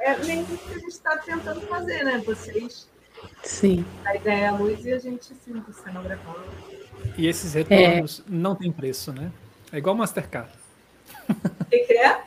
é 0.00 0.18
nem 0.18 0.42
o 0.42 0.46
que 0.46 0.70
a 0.70 0.74
gente 0.74 0.88
está 0.88 1.16
tentando 1.16 1.60
fazer, 1.62 2.04
né? 2.04 2.22
Vocês 2.24 2.88
Sim. 3.42 3.84
A 4.04 4.16
ideia 4.16 4.44
é 4.44 4.46
a 4.48 4.52
luz 4.52 4.84
e 4.84 4.92
a 4.92 4.98
gente 4.98 5.26
sim, 5.26 5.62
cenografando. 5.84 6.44
E 7.16 7.26
esses 7.26 7.54
retornos 7.54 8.20
é. 8.20 8.22
não 8.28 8.54
tem 8.54 8.70
preço, 8.72 9.12
né? 9.12 9.30
É 9.72 9.78
igual 9.78 9.94
Mastercard. 9.94 10.50
O 11.28 11.64
que, 11.66 11.78
que 11.78 11.92
é? 11.94 12.22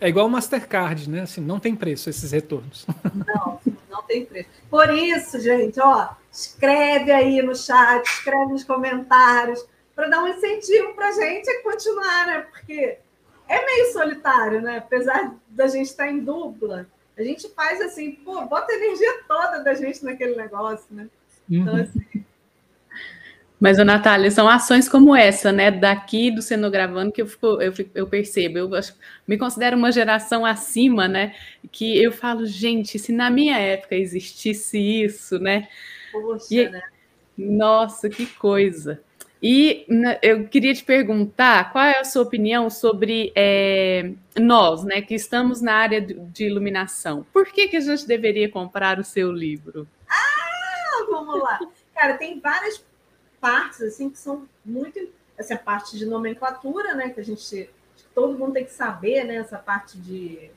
É 0.00 0.08
igual 0.08 0.28
Mastercard, 0.28 1.08
né? 1.08 1.22
Assim, 1.22 1.40
não 1.40 1.58
tem 1.58 1.74
preço 1.74 2.10
esses 2.10 2.32
retornos. 2.32 2.86
Não, 3.14 3.60
não 3.90 4.02
tem 4.02 4.24
preço. 4.24 4.48
Por 4.70 4.92
isso, 4.92 5.40
gente, 5.40 5.80
ó, 5.80 6.08
escreve 6.30 7.10
aí 7.10 7.40
no 7.42 7.54
chat, 7.54 8.04
escreve 8.06 8.52
nos 8.52 8.64
comentários, 8.64 9.64
para 9.94 10.08
dar 10.08 10.22
um 10.22 10.28
incentivo 10.28 10.92
para 10.94 11.08
a 11.08 11.12
gente 11.12 11.62
continuar, 11.62 12.26
né? 12.26 12.46
Porque 12.52 12.98
é 13.48 13.64
meio 13.64 13.92
solitário, 13.92 14.60
né? 14.60 14.78
Apesar 14.78 15.34
da 15.48 15.66
gente 15.66 15.86
estar 15.86 16.08
em 16.08 16.20
dupla, 16.20 16.86
a 17.16 17.22
gente 17.22 17.48
faz 17.50 17.80
assim, 17.80 18.12
pô, 18.12 18.44
bota 18.44 18.70
a 18.70 18.76
energia 18.76 19.22
toda 19.26 19.64
da 19.64 19.72
gente 19.72 20.04
naquele 20.04 20.36
negócio, 20.36 20.86
né? 20.90 21.08
Então, 21.48 21.74
uhum. 21.74 21.80
assim. 21.80 22.15
Mas, 23.58 23.78
Natália, 23.78 24.30
são 24.30 24.46
ações 24.46 24.86
como 24.88 25.16
essa, 25.16 25.50
né, 25.50 25.70
daqui 25.70 26.30
do 26.30 26.42
Cenogravando, 26.42 27.10
que 27.10 27.22
eu, 27.22 27.26
fico, 27.26 27.60
eu, 27.60 27.72
fico, 27.72 27.90
eu 27.94 28.06
percebo. 28.06 28.58
Eu 28.58 28.74
acho, 28.74 28.94
me 29.26 29.38
considero 29.38 29.76
uma 29.76 29.90
geração 29.90 30.44
acima, 30.44 31.08
né, 31.08 31.34
que 31.72 32.00
eu 32.02 32.12
falo, 32.12 32.44
gente, 32.44 32.98
se 32.98 33.12
na 33.12 33.30
minha 33.30 33.58
época 33.58 33.94
existisse 33.94 34.78
isso, 34.78 35.38
né? 35.38 35.68
Poxa, 36.12 36.46
e, 36.50 36.68
né? 36.68 36.82
Nossa, 37.36 38.10
que 38.10 38.26
coisa. 38.26 39.00
E 39.42 39.84
né, 39.88 40.18
eu 40.22 40.48
queria 40.48 40.74
te 40.74 40.82
perguntar 40.82 41.72
qual 41.72 41.84
é 41.84 41.98
a 41.98 42.04
sua 42.04 42.22
opinião 42.22 42.68
sobre 42.68 43.32
é, 43.34 44.12
nós, 44.38 44.84
né, 44.84 45.00
que 45.00 45.14
estamos 45.14 45.62
na 45.62 45.74
área 45.74 46.00
de 46.00 46.44
iluminação. 46.44 47.26
Por 47.32 47.46
que, 47.46 47.68
que 47.68 47.76
a 47.76 47.80
gente 47.80 48.06
deveria 48.06 48.50
comprar 48.50 48.98
o 48.98 49.04
seu 49.04 49.30
livro? 49.30 49.86
Ah, 50.08 51.06
vamos 51.10 51.42
lá. 51.42 51.58
Cara, 51.94 52.14
tem 52.18 52.40
várias 52.40 52.84
partes 53.40 53.80
assim 53.82 54.10
que 54.10 54.18
são 54.18 54.48
muito 54.64 54.98
essa 55.36 55.56
parte 55.56 55.98
de 55.98 56.06
nomenclatura, 56.06 56.94
né, 56.94 57.10
que 57.10 57.20
a 57.20 57.24
gente 57.24 57.68
todo 58.14 58.38
mundo 58.38 58.54
tem 58.54 58.64
que 58.64 58.72
saber, 58.72 59.24
né, 59.24 59.36
essa 59.36 59.58
parte 59.58 59.98
de 59.98 60.50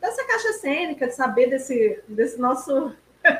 dessa 0.00 0.24
caixa 0.24 0.52
cênica, 0.54 1.06
de 1.06 1.14
saber 1.14 1.50
desse 1.50 2.02
desse 2.08 2.38
nosso 2.38 2.92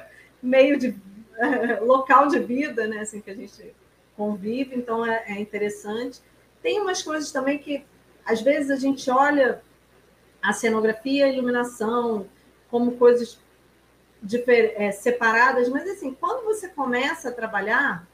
meio 0.43 0.79
de 0.79 0.95
local 1.83 2.29
de 2.29 2.39
vida, 2.39 2.87
né, 2.87 3.01
assim 3.01 3.21
que 3.21 3.31
a 3.31 3.35
gente 3.35 3.75
convive, 4.17 4.75
então 4.75 5.07
é, 5.07 5.25
é 5.29 5.41
interessante. 5.41 6.21
Tem 6.61 6.81
umas 6.81 7.03
coisas 7.03 7.31
também 7.31 7.57
que, 7.59 7.85
às 8.27 8.43
vezes, 8.43 8.71
a 8.71 8.77
gente 8.77 9.09
olha 9.09 9.63
a 10.43 10.53
cenografia 10.53 11.27
a 11.27 11.29
iluminação 11.29 12.29
como 12.69 12.97
coisas 12.97 13.39
é, 14.77 14.91
separadas, 14.91 15.69
mas 15.69 15.89
assim, 15.89 16.13
quando 16.13 16.45
você 16.45 16.69
começa 16.69 17.29
a 17.29 17.33
trabalhar, 17.33 18.07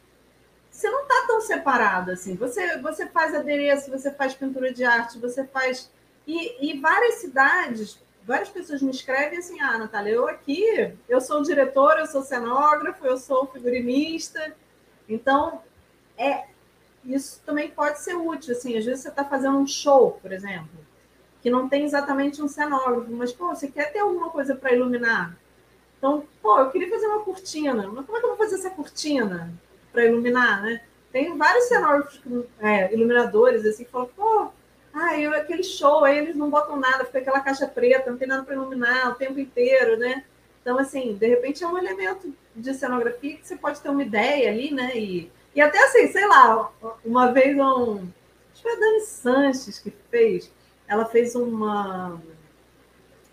você 0.74 0.90
não 0.90 1.02
está 1.02 1.24
tão 1.28 1.40
separado 1.40 2.10
assim. 2.10 2.34
Você, 2.34 2.78
você 2.78 3.06
faz 3.06 3.32
adereço, 3.32 3.92
você 3.92 4.10
faz 4.10 4.34
pintura 4.34 4.72
de 4.72 4.84
arte, 4.84 5.20
você 5.20 5.44
faz. 5.44 5.88
E, 6.26 6.68
e 6.72 6.80
várias 6.80 7.16
cidades, 7.16 8.00
várias 8.24 8.48
pessoas 8.48 8.82
me 8.82 8.90
escrevem 8.90 9.38
assim: 9.38 9.60
ah, 9.60 9.78
Natália, 9.78 10.14
eu 10.14 10.26
aqui, 10.26 10.92
eu 11.08 11.20
sou 11.20 11.42
diretor, 11.42 11.96
eu 11.98 12.06
sou 12.06 12.22
cenógrafo, 12.22 13.06
eu 13.06 13.16
sou 13.16 13.46
figurinista. 13.46 14.52
Então, 15.08 15.62
é 16.18 16.46
isso 17.04 17.40
também 17.46 17.70
pode 17.70 18.00
ser 18.00 18.16
útil. 18.16 18.52
Assim, 18.52 18.76
às 18.76 18.84
vezes 18.84 19.02
você 19.02 19.10
está 19.10 19.24
fazendo 19.24 19.58
um 19.58 19.66
show, 19.68 20.18
por 20.20 20.32
exemplo, 20.32 20.84
que 21.40 21.50
não 21.50 21.68
tem 21.68 21.84
exatamente 21.84 22.42
um 22.42 22.48
cenógrafo, 22.48 23.12
mas 23.12 23.32
pô, 23.32 23.54
você 23.54 23.68
quer 23.68 23.92
ter 23.92 24.00
alguma 24.00 24.28
coisa 24.28 24.56
para 24.56 24.72
iluminar. 24.72 25.38
Então, 25.98 26.26
pô, 26.42 26.58
eu 26.58 26.70
queria 26.72 26.90
fazer 26.90 27.06
uma 27.06 27.20
cortina, 27.20 27.86
mas 27.86 28.04
como 28.04 28.18
é 28.18 28.20
que 28.20 28.26
eu 28.26 28.30
vou 28.30 28.38
fazer 28.38 28.56
essa 28.56 28.70
cortina 28.70 29.54
para 29.94 30.04
iluminar, 30.04 30.62
né? 30.62 30.82
Tem 31.10 31.36
vários 31.38 31.64
cenógrafos, 31.64 32.20
é, 32.60 32.92
iluminadores, 32.92 33.64
assim, 33.64 33.84
que 33.84 33.90
falam, 33.90 34.10
pô, 34.14 34.48
ah, 34.92 35.18
eu, 35.18 35.32
aquele 35.32 35.64
show, 35.64 36.04
aí 36.04 36.18
eles 36.18 36.36
não 36.36 36.50
botam 36.50 36.76
nada, 36.76 37.04
fica 37.06 37.18
aquela 37.18 37.40
caixa 37.40 37.66
preta, 37.66 38.10
não 38.10 38.18
tem 38.18 38.28
nada 38.28 38.42
para 38.42 38.54
iluminar 38.54 39.10
o 39.10 39.14
tempo 39.14 39.38
inteiro, 39.40 39.96
né? 39.96 40.24
Então, 40.60 40.78
assim, 40.78 41.14
de 41.14 41.26
repente 41.26 41.64
é 41.64 41.66
um 41.66 41.78
elemento 41.78 42.34
de 42.54 42.74
cenografia 42.74 43.36
que 43.36 43.46
você 43.46 43.56
pode 43.56 43.80
ter 43.80 43.88
uma 43.88 44.02
ideia 44.02 44.50
ali, 44.50 44.70
né? 44.70 44.96
E 44.96 45.30
e 45.54 45.60
até 45.60 45.78
assim, 45.84 46.08
sei 46.08 46.26
lá, 46.26 46.72
uma 47.04 47.30
vez 47.32 47.56
um. 47.56 47.98
Acho 47.98 48.10
que 48.54 48.62
foi 48.62 48.72
a 48.72 48.80
Dani 48.80 49.00
Sanches 49.00 49.78
que 49.78 49.92
fez. 50.10 50.50
Ela 50.88 51.04
fez 51.04 51.34
uma. 51.34 52.20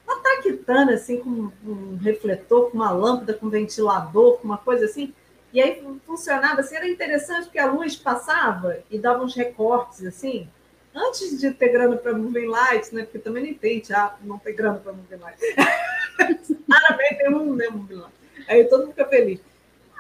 Uma 0.06 0.20
taquitana, 0.22 0.94
assim, 0.94 1.18
com 1.18 1.52
um 1.66 1.98
refletor, 1.98 2.70
com 2.70 2.78
uma 2.78 2.92
lâmpada, 2.92 3.34
com 3.34 3.48
um 3.48 3.50
ventilador, 3.50 4.38
com 4.38 4.44
uma 4.44 4.58
coisa 4.58 4.86
assim. 4.86 5.14
E 5.54 5.62
aí 5.62 5.84
funcionava 6.06 6.62
assim, 6.62 6.76
era 6.76 6.88
interessante 6.88 7.46
porque 7.46 7.60
a 7.60 7.70
luz 7.70 7.96
passava 7.96 8.80
e 8.90 8.98
dava 8.98 9.24
uns 9.24 9.36
recortes 9.36 10.06
assim. 10.06 10.48
Antes 10.94 11.40
de 11.40 11.52
ter 11.52 11.70
grana 11.70 11.96
para 11.96 12.14
moving 12.14 12.48
lights, 12.48 12.92
né? 12.92 13.04
Porque 13.04 13.20
também 13.20 13.44
nem 13.44 13.54
tem 13.54 13.80
teatro, 13.80 14.26
não 14.26 14.38
tem 14.38 14.56
grana 14.56 14.80
para 14.80 14.94
moving 14.94 15.16
lights. 15.16 15.42
Raramente 16.70 17.18
tem 17.18 17.34
um, 17.34 17.56
né, 17.56 17.68
moving 17.70 17.96
light. 17.96 18.14
Aí 18.48 18.66
todo 18.66 18.82
mundo 18.82 18.92
fica 18.92 19.08
feliz. 19.08 19.40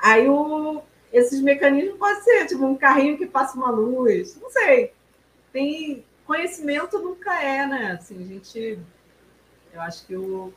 Aí 0.02 0.28
o, 0.28 0.82
esses 1.14 1.41
mecanismos 1.41 1.98
pode 1.98 2.23
ser 2.23 2.45
tipo 2.45 2.65
um 2.65 2.76
carrinho 2.76 3.18
que 3.18 3.26
passa 3.26 3.56
uma 3.56 3.69
luz, 3.69 4.38
não 4.41 4.49
sei. 4.49 4.94
Tem 5.53 6.03
conhecimento 6.26 6.99
nunca 6.99 7.41
é, 7.41 7.65
né? 7.65 7.98
Assim, 7.99 8.22
a 8.22 8.26
gente, 8.26 8.80
eu 9.73 9.82
acho 9.82 10.06
que 10.06 10.15
o 10.15 10.53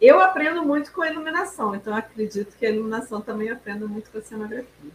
eu 0.00 0.20
aprendo 0.20 0.62
muito 0.62 0.92
com 0.92 1.02
a 1.02 1.10
iluminação, 1.10 1.74
então 1.74 1.94
acredito 1.94 2.56
que 2.56 2.64
a 2.64 2.70
iluminação 2.70 3.20
também 3.20 3.50
aprenda 3.50 3.86
muito 3.86 4.10
com 4.10 4.18
a 4.18 4.22
cenografia. 4.22 4.90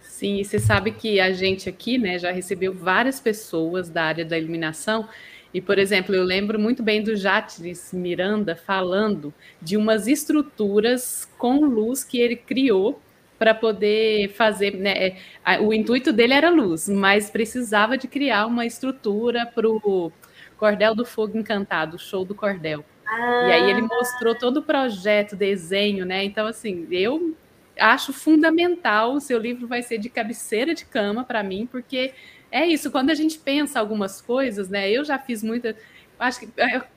Sim, 0.00 0.42
você 0.42 0.58
sabe 0.58 0.92
que 0.92 1.20
a 1.20 1.32
gente 1.32 1.68
aqui, 1.68 1.98
né, 1.98 2.18
já 2.18 2.30
recebeu 2.30 2.72
várias 2.72 3.20
pessoas 3.20 3.90
da 3.90 4.04
área 4.04 4.24
da 4.24 4.38
iluminação. 4.38 5.08
E, 5.52 5.60
por 5.60 5.78
exemplo, 5.78 6.14
eu 6.14 6.22
lembro 6.22 6.58
muito 6.58 6.82
bem 6.82 7.02
do 7.02 7.14
Jatris 7.14 7.92
Miranda 7.92 8.56
falando 8.56 9.32
de 9.60 9.76
umas 9.76 10.06
estruturas 10.06 11.28
com 11.36 11.60
luz 11.60 12.02
que 12.02 12.18
ele 12.18 12.36
criou 12.36 13.00
para 13.38 13.54
poder 13.54 14.30
fazer. 14.30 14.74
Né, 14.74 15.18
é, 15.44 15.60
o 15.60 15.72
intuito 15.72 16.12
dele 16.12 16.32
era 16.32 16.50
luz, 16.50 16.88
mas 16.88 17.30
precisava 17.30 17.98
de 17.98 18.08
criar 18.08 18.46
uma 18.46 18.64
estrutura 18.64 19.44
para 19.44 19.68
o 19.68 20.10
Cordel 20.56 20.94
do 20.94 21.04
Fogo 21.04 21.36
Encantado, 21.36 21.98
show 21.98 22.24
do 22.24 22.34
Cordel. 22.34 22.84
Ah. 23.06 23.48
E 23.48 23.52
aí 23.52 23.70
ele 23.70 23.82
mostrou 23.82 24.34
todo 24.34 24.58
o 24.58 24.62
projeto, 24.62 25.36
desenho, 25.36 26.04
né? 26.04 26.24
Então, 26.24 26.46
assim, 26.46 26.86
eu 26.90 27.34
acho 27.78 28.12
fundamental. 28.12 29.14
O 29.14 29.20
seu 29.20 29.38
livro 29.38 29.66
vai 29.66 29.82
ser 29.82 29.98
de 29.98 30.08
cabeceira 30.08 30.74
de 30.74 30.84
cama 30.84 31.24
para 31.24 31.42
mim, 31.42 31.68
porque 31.70 32.12
é 32.50 32.66
isso. 32.66 32.90
Quando 32.90 33.10
a 33.10 33.14
gente 33.14 33.38
pensa 33.38 33.78
algumas 33.78 34.20
coisas, 34.20 34.68
né? 34.68 34.90
Eu 34.90 35.04
já 35.04 35.18
fiz 35.18 35.42
muita. 35.42 35.76
Acho 36.18 36.40
que 36.40 36.48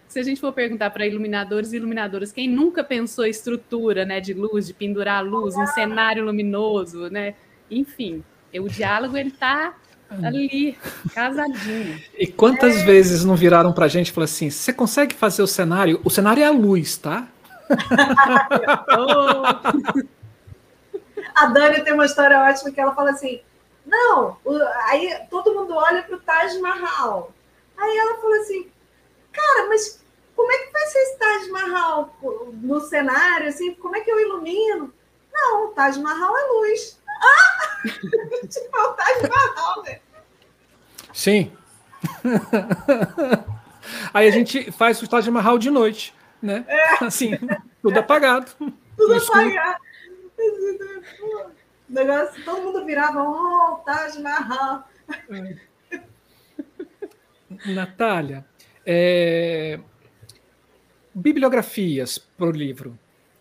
se 0.08 0.20
a 0.20 0.24
gente 0.24 0.42
for 0.42 0.52
perguntar 0.52 0.90
para 0.90 1.06
iluminadores 1.06 1.72
e 1.72 1.76
iluminadoras, 1.76 2.32
quem 2.32 2.50
nunca 2.50 2.84
pensou 2.84 3.26
estrutura, 3.26 4.06
né, 4.06 4.20
de 4.20 4.34
luz, 4.34 4.66
de 4.66 4.74
pendurar 4.74 5.24
luz, 5.24 5.56
um 5.56 5.68
cenário 5.68 6.26
luminoso, 6.26 7.10
né? 7.10 7.36
Enfim, 7.70 8.24
o 8.56 8.68
diálogo 8.68 9.16
ele 9.16 9.30
está 9.30 9.76
ali, 10.10 10.78
casadinho. 11.14 12.02
E 12.18 12.26
quantas 12.28 12.78
é. 12.78 12.86
vezes 12.86 13.24
não 13.24 13.36
viraram 13.36 13.72
para 13.72 13.86
a 13.86 13.90
gente 13.90 14.10
e 14.10 14.12
falaram 14.12 14.32
assim: 14.32 14.50
você 14.50 14.74
consegue 14.74 15.14
fazer 15.16 15.44
o 15.44 15.48
cenário? 15.48 16.02
O 16.04 16.10
cenário 16.10 16.42
é 16.42 16.46
a 16.46 16.52
luz, 16.52 16.98
tá? 16.98 17.28
a 21.36 21.46
Dani 21.48 21.84
tem 21.84 21.94
uma 21.94 22.06
história 22.06 22.42
ótima 22.42 22.72
que 22.72 22.82
ela 22.82 22.96
fala 22.96 23.12
assim: 23.12 23.42
não, 23.86 24.38
aí 24.88 25.16
todo 25.30 25.54
mundo 25.54 25.76
olha 25.76 26.02
para 26.04 26.16
o 26.16 26.20
Taj 26.20 26.58
Mahal. 26.60 27.32
Aí 27.78 27.98
ela 27.98 28.20
falou 28.20 28.42
assim: 28.42 28.68
cara, 29.32 29.68
mas 29.68 30.04
como 30.36 30.52
é 30.52 30.58
que 30.58 30.72
vai 30.72 30.86
ser 30.88 31.00
esse 31.00 31.18
Taj 31.18 31.50
Mahal 31.50 32.16
no 32.62 32.82
cenário? 32.82 33.48
Assim, 33.48 33.74
como 33.76 33.96
é 33.96 34.02
que 34.02 34.12
eu 34.12 34.20
ilumino? 34.20 34.94
Não, 35.32 35.66
o 35.66 35.68
Taj 35.70 36.00
Mahal 36.00 36.38
é 36.38 36.44
luz. 36.52 36.99
Ah! 37.20 37.60
o 37.86 38.94
Taj 38.94 39.30
Mahal, 39.30 39.84
né? 39.84 40.00
Sim. 41.14 41.52
Aí 44.14 44.28
a 44.28 44.32
gente 44.32 44.72
faz 44.72 45.02
o 45.02 45.08
Taj 45.08 45.30
Mahal 45.30 45.58
de 45.58 45.70
noite, 45.70 46.14
né? 46.42 46.66
É. 46.68 47.04
Assim, 47.04 47.32
tudo 47.82 48.00
apagado. 48.00 48.52
Tudo 48.98 49.16
apagado. 49.16 49.82
O 51.90 51.94
negócio, 51.94 52.46
todo 52.46 52.62
mundo 52.62 52.86
virava, 52.86 53.22
oh, 53.24 53.78
Taj 53.86 54.20
Mahal. 54.22 54.88
É. 55.32 55.70
Natália, 57.66 58.46
é... 58.86 59.80
bibliografias 61.14 62.18
para 62.18 62.48
o 62.48 62.52
livro 62.52 62.98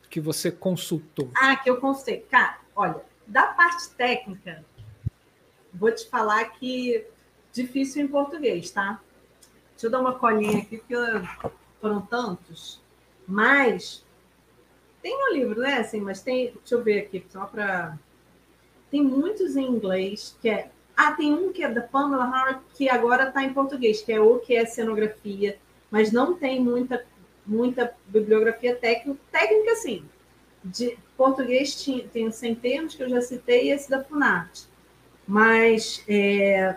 que 0.08 0.20
você 0.20 0.50
consultou. 0.50 1.30
Ah, 1.36 1.56
que 1.56 1.68
eu 1.68 1.76
consultei. 1.76 2.20
Cara, 2.30 2.58
olha, 2.74 3.02
da 3.28 3.46
parte 3.46 3.90
técnica, 3.90 4.64
vou 5.72 5.92
te 5.92 6.08
falar 6.08 6.44
que 6.46 7.06
difícil 7.52 8.02
em 8.02 8.08
português, 8.08 8.70
tá? 8.70 9.00
Deixa 9.72 9.86
eu 9.86 9.90
dar 9.90 10.00
uma 10.00 10.18
colinha 10.18 10.58
aqui, 10.58 10.78
porque 10.78 10.94
foram 11.80 12.00
tantos. 12.00 12.80
Mas 13.26 14.04
tem 15.02 15.14
um 15.14 15.32
livro, 15.34 15.60
né? 15.60 15.74
Assim, 15.78 16.00
mas 16.00 16.22
tem. 16.22 16.52
Deixa 16.52 16.74
eu 16.74 16.82
ver 16.82 17.00
aqui, 17.00 17.24
só 17.28 17.44
para. 17.44 17.98
Tem 18.90 19.02
muitos 19.02 19.56
em 19.56 19.66
inglês, 19.66 20.36
que 20.40 20.48
é. 20.48 20.70
Ah, 20.96 21.12
tem 21.12 21.32
um 21.32 21.52
que 21.52 21.62
é 21.62 21.70
da 21.70 21.82
Pamela 21.82 22.24
Howard, 22.24 22.60
que 22.74 22.88
agora 22.88 23.28
está 23.28 23.44
em 23.44 23.52
português, 23.52 24.02
que 24.02 24.12
é 24.12 24.20
o 24.20 24.40
que 24.40 24.56
é 24.56 24.66
cenografia, 24.66 25.56
mas 25.90 26.10
não 26.10 26.34
tem 26.34 26.60
muita, 26.60 27.06
muita 27.46 27.94
bibliografia 28.06 28.74
técnica. 28.74 29.20
Técnica, 29.30 29.76
sim. 29.76 30.04
De 30.70 30.98
português 31.16 31.74
tem 32.12 32.26
o 32.26 32.32
Centenos, 32.32 32.94
que 32.94 33.02
eu 33.02 33.08
já 33.08 33.20
citei, 33.20 33.66
e 33.66 33.70
esse 33.70 33.90
da 33.90 34.02
Funarte. 34.02 34.66
Mas 35.26 36.02
é, 36.08 36.76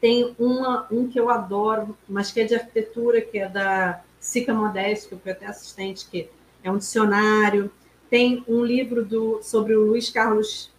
tem 0.00 0.34
uma, 0.38 0.86
um 0.90 1.08
que 1.08 1.18
eu 1.18 1.28
adoro, 1.28 1.96
mas 2.08 2.30
que 2.30 2.40
é 2.40 2.44
de 2.44 2.54
arquitetura, 2.54 3.20
que 3.20 3.38
é 3.38 3.48
da 3.48 4.02
Sica 4.20 4.52
Modesto, 4.52 5.08
que 5.08 5.14
eu 5.14 5.18
fui 5.18 5.32
até 5.32 5.46
assistente, 5.46 6.08
que 6.08 6.28
é 6.62 6.70
um 6.70 6.78
dicionário. 6.78 7.70
Tem 8.08 8.44
um 8.46 8.64
livro 8.64 9.04
do, 9.04 9.42
sobre 9.42 9.74
o 9.74 9.86
Luiz 9.86 10.10
Carlos 10.10 10.70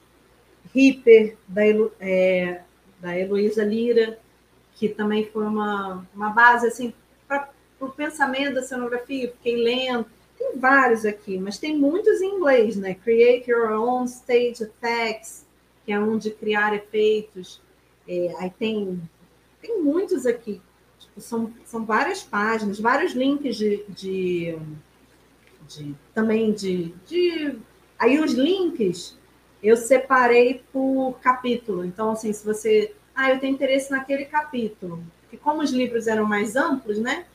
Ripper, 0.73 1.35
da, 1.47 1.61
é, 1.99 2.61
da 2.99 3.17
Heloísa 3.17 3.63
Lira, 3.63 4.19
que 4.75 4.89
também 4.89 5.25
foi 5.25 5.45
uma, 5.45 6.05
uma 6.13 6.29
base 6.29 6.67
assim, 6.67 6.93
para 7.27 7.49
o 7.79 7.89
pensamento 7.89 8.55
da 8.55 8.61
cenografia. 8.61 9.31
Fiquei 9.31 9.55
lendo. 9.55 10.05
Tem 10.37 10.57
vários 10.57 11.05
aqui, 11.05 11.37
mas 11.37 11.57
tem 11.57 11.77
muitos 11.77 12.21
em 12.21 12.35
inglês, 12.35 12.75
né? 12.75 12.93
Create 12.93 13.49
Your 13.49 13.71
Own 13.71 14.05
Stage 14.05 14.63
Effects, 14.63 15.45
que 15.85 15.91
é 15.91 15.99
um 15.99 16.17
de 16.17 16.31
criar 16.31 16.75
efeitos. 16.75 17.61
É, 18.07 18.33
aí 18.37 18.49
tem, 18.51 19.01
tem 19.61 19.81
muitos 19.81 20.25
aqui. 20.25 20.61
Tipo, 20.99 21.21
são, 21.21 21.53
são 21.65 21.85
várias 21.85 22.23
páginas, 22.23 22.79
vários 22.79 23.13
links 23.13 23.55
de, 23.55 23.83
de, 23.89 24.57
de 25.67 25.95
também 26.13 26.53
de, 26.53 26.93
de. 27.05 27.57
Aí 27.97 28.19
os 28.19 28.33
links 28.33 29.17
eu 29.61 29.75
separei 29.75 30.61
por 30.71 31.17
capítulo. 31.21 31.83
Então, 31.83 32.11
assim, 32.11 32.31
se 32.31 32.45
você. 32.45 32.93
Ah, 33.15 33.31
eu 33.31 33.39
tenho 33.39 33.53
interesse 33.53 33.89
naquele 33.89 34.25
capítulo. 34.25 35.03
Porque 35.21 35.37
como 35.37 35.61
os 35.61 35.71
livros 35.71 36.07
eram 36.07 36.25
mais 36.25 36.55
amplos, 36.55 36.99
né? 36.99 37.25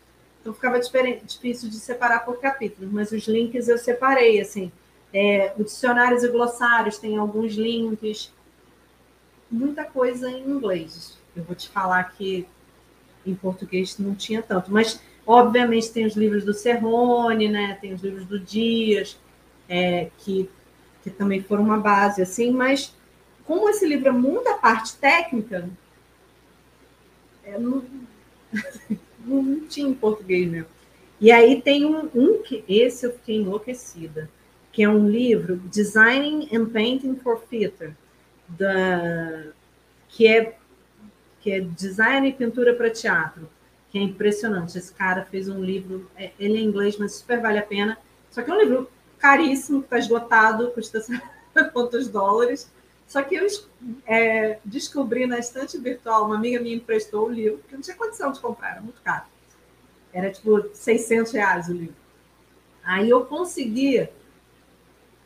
Então 0.43 0.52
ficava 0.52 0.81
difícil 0.81 1.70
de 1.70 1.77
separar 1.77 2.24
por 2.24 2.40
capítulos, 2.40 2.93
mas 2.93 3.12
os 3.12 3.28
links 3.28 3.69
eu 3.69 3.78
separei, 3.78 4.40
assim. 4.40 4.73
É, 5.14 5.52
os 5.56 5.66
dicionários 5.66 6.24
e 6.24 6.28
glossários 6.28 6.98
têm 6.98 7.16
alguns 7.16 7.55
links, 7.55 8.32
muita 9.48 9.85
coisa 9.85 10.28
em 10.28 10.43
inglês. 10.43 11.16
Eu 11.36 11.44
vou 11.44 11.55
te 11.55 11.69
falar 11.69 12.02
que 12.12 12.44
em 13.24 13.36
português 13.36 13.97
não 13.98 14.16
tinha 14.16 14.43
tanto, 14.43 14.73
mas 14.73 15.01
obviamente 15.24 15.93
tem 15.93 16.06
os 16.06 16.16
livros 16.16 16.44
do 16.44 16.52
Serrone, 16.52 17.48
né? 17.48 17.78
Tem 17.81 17.93
os 17.93 18.02
livros 18.02 18.27
do 18.27 18.40
Dias, 18.40 19.16
é, 19.69 20.10
que, 20.19 20.51
que 21.05 21.10
também 21.10 21.40
foram 21.40 21.62
uma 21.62 21.78
base, 21.78 22.20
assim, 22.20 22.51
mas 22.51 22.93
como 23.44 23.69
esse 23.69 23.86
livro 23.86 24.09
é 24.09 24.12
muita 24.12 24.55
parte 24.55 24.97
técnica, 24.97 25.69
é, 27.44 27.56
não, 27.56 27.85
não, 29.24 29.61
tinha 29.66 29.89
em 29.89 29.94
português 29.94 30.49
mesmo. 30.49 30.69
E 31.20 31.31
aí 31.31 31.61
tem 31.61 31.85
um, 31.85 32.09
um 32.15 32.43
que 32.43 32.65
esse 32.69 33.07
eu 33.07 33.12
fiquei 33.12 33.36
enlouquecida, 33.36 34.28
que 34.73 34.82
é 34.82 34.89
um 34.89 35.09
livro 35.09 35.57
Designing 35.57 36.49
and 36.53 36.66
Painting 36.66 37.16
for 37.16 37.40
Theater 37.40 37.94
da 38.49 39.53
que 40.09 40.27
é 40.27 40.57
que 41.40 41.51
é 41.51 41.61
design 41.61 42.28
e 42.28 42.32
pintura 42.32 42.73
para 42.73 42.89
teatro, 42.89 43.49
que 43.90 43.99
é 43.99 44.03
impressionante. 44.03 44.78
Esse 44.78 44.94
cara 44.94 45.24
fez 45.24 45.49
um 45.49 45.62
livro, 45.62 46.09
é, 46.16 46.31
ele 46.39 46.57
é 46.57 46.61
inglês, 46.61 46.97
mas 46.97 47.16
super 47.16 47.40
vale 47.40 47.59
a 47.59 47.62
pena. 47.62 47.99
Só 48.31 48.43
que 48.43 48.51
é 48.51 48.55
um 48.55 48.61
livro 48.61 48.89
caríssimo, 49.19 49.81
que 49.81 49.86
está 49.86 49.99
esgotado, 49.99 50.70
custa 50.70 51.05
quantos 51.73 52.09
dólares. 52.09 52.70
Só 53.13 53.23
que 53.23 53.35
eu 53.35 53.47
é, 54.07 54.59
descobri 54.65 55.27
na 55.27 55.39
estante 55.39 55.77
virtual, 55.77 56.25
uma 56.25 56.37
amiga 56.37 56.59
minha 56.59 56.77
emprestou 56.77 57.27
o 57.27 57.31
livro, 57.31 57.59
que 57.69 57.75
eu 57.75 57.77
não 57.77 57.83
tinha 57.83 57.95
condição 57.95 58.33
de 58.33 58.41
comprar, 58.41 58.71
era 58.71 58.81
muito 58.81 59.03
caro. 59.03 59.25
Era 60.15 60.31
tipo 60.31 60.71
600 60.73 61.31
reais 61.31 61.69
o 61.69 61.75
livro. 61.75 61.95
Aí 62.83 63.11
eu 63.11 63.27
consegui 63.27 64.09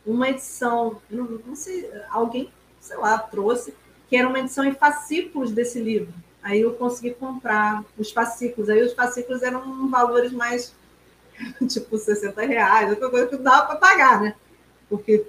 uma 0.05 0.27
edição, 0.27 1.01
não, 1.09 1.23
não 1.45 1.55
sei, 1.55 1.89
alguém 2.09 2.51
sei 2.81 2.97
lá, 2.97 3.19
trouxe, 3.19 3.73
que 4.09 4.17
era 4.17 4.27
uma 4.27 4.39
edição 4.39 4.65
em 4.65 4.73
fascículos 4.73 5.51
desse 5.51 5.79
livro. 5.79 6.13
Aí 6.43 6.59
eu 6.59 6.73
consegui 6.73 7.11
comprar 7.11 7.85
os 7.97 8.11
fascículos. 8.11 8.69
Aí 8.69 8.81
os 8.81 8.91
fascículos 8.91 9.41
eram 9.43 9.87
valores 9.87 10.33
mais, 10.33 10.75
tipo, 11.69 11.97
60 11.97 12.41
reais, 12.41 12.89
outra 12.89 13.09
coisa 13.09 13.27
que 13.27 13.37
dava 13.37 13.65
para 13.65 13.77
pagar, 13.77 14.21
né? 14.21 14.35
Porque 14.89 15.25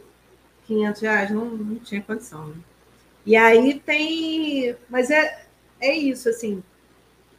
500 0.68 1.02
reais 1.02 1.30
não, 1.30 1.46
não 1.46 1.76
tinha 1.76 2.02
condição. 2.02 2.48
Né? 2.48 2.54
E 3.26 3.34
aí 3.34 3.80
tem. 3.80 4.76
Mas 4.88 5.10
é, 5.10 5.44
é 5.80 5.96
isso, 5.96 6.28
assim. 6.28 6.62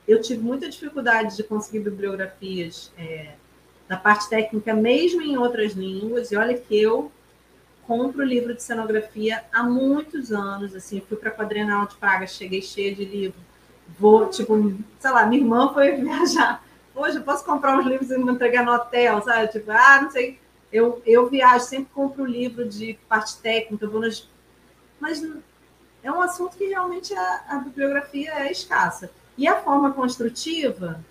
Eu 0.07 0.22
tive 0.22 0.41
muita 0.41 0.68
dificuldade 0.68 1.38
de 1.38 1.43
conseguir 1.43 1.80
bibliografias 1.80 2.91
é, 2.97 3.34
da 3.88 3.95
parte 3.95 4.27
técnica, 4.27 4.73
mesmo 4.73 5.22
em 5.22 5.38
outras 5.38 5.73
línguas. 5.73 6.31
E 6.31 6.35
olha 6.35 6.57
que 6.57 6.81
eu 6.81 7.11
compro 7.85 8.23
livro 8.23 8.53
de 8.53 8.61
cenografia 8.61 9.43
há 9.51 9.64
muitos 9.64 10.31
anos, 10.31 10.76
assim, 10.76 11.01
fui 11.07 11.18
para 11.18 11.30
a 11.30 11.34
Quadrenal 11.34 11.88
de 11.88 11.95
Praga, 11.95 12.27
cheguei 12.27 12.61
cheia 12.61 12.93
de 12.93 13.06
livro. 13.06 13.39
Vou, 13.99 14.27
tipo, 14.30 14.76
sei 14.99 15.11
lá, 15.11 15.26
minha 15.26 15.41
irmã 15.41 15.73
foi 15.73 15.93
viajar. 15.97 16.64
Hoje 16.95 17.18
eu 17.18 17.23
posso 17.23 17.45
comprar 17.45 17.77
uns 17.77 17.85
livros 17.85 18.11
e 18.11 18.18
me 18.18 18.31
entregar 18.31 18.65
no 18.65 18.73
hotel, 18.73 19.22
sabe? 19.22 19.51
Tipo, 19.51 19.72
ah, 19.72 20.01
não 20.01 20.11
sei. 20.11 20.39
Eu, 20.72 21.02
eu 21.06 21.28
viajo, 21.28 21.66
sempre 21.66 21.91
compro 21.94 22.26
livro 22.26 22.68
de 22.68 22.98
parte 23.08 23.38
técnica, 23.38 23.88
vou 23.88 24.02
nas... 24.02 24.28
mas 25.00 25.22
é 26.04 26.12
um 26.12 26.22
assunto 26.22 26.56
que 26.58 26.66
realmente 26.66 27.14
a, 27.14 27.44
a 27.50 27.56
bibliografia 27.58 28.32
é 28.34 28.52
escassa. 28.52 29.12
E 29.38 29.48
a 29.48 29.62
forma 29.62 29.91
construtiva 29.94 31.04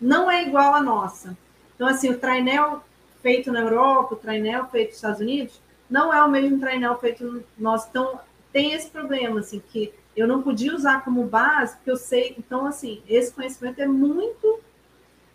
não 0.00 0.30
é 0.30 0.42
igual 0.42 0.74
à 0.74 0.82
nossa. 0.82 1.36
Então, 1.74 1.86
assim, 1.86 2.10
o 2.10 2.18
trainel 2.18 2.82
feito 3.22 3.52
na 3.52 3.60
Europa, 3.60 4.14
o 4.14 4.18
trainel 4.18 4.66
feito 4.66 4.88
nos 4.88 4.96
Estados 4.96 5.20
Unidos, 5.20 5.60
não 5.88 6.12
é 6.12 6.22
o 6.22 6.30
mesmo 6.30 6.58
trainel 6.58 6.98
feito 6.98 7.44
nosso. 7.58 7.88
Então, 7.90 8.20
tem 8.52 8.72
esse 8.72 8.88
problema, 8.90 9.40
assim, 9.40 9.60
que 9.60 9.92
eu 10.16 10.26
não 10.26 10.42
podia 10.42 10.74
usar 10.74 11.04
como 11.04 11.24
base, 11.26 11.76
porque 11.76 11.90
eu 11.90 11.96
sei. 11.96 12.34
Então, 12.38 12.66
assim, 12.66 13.02
esse 13.08 13.32
conhecimento 13.32 13.80
é 13.80 13.86
muito 13.86 14.60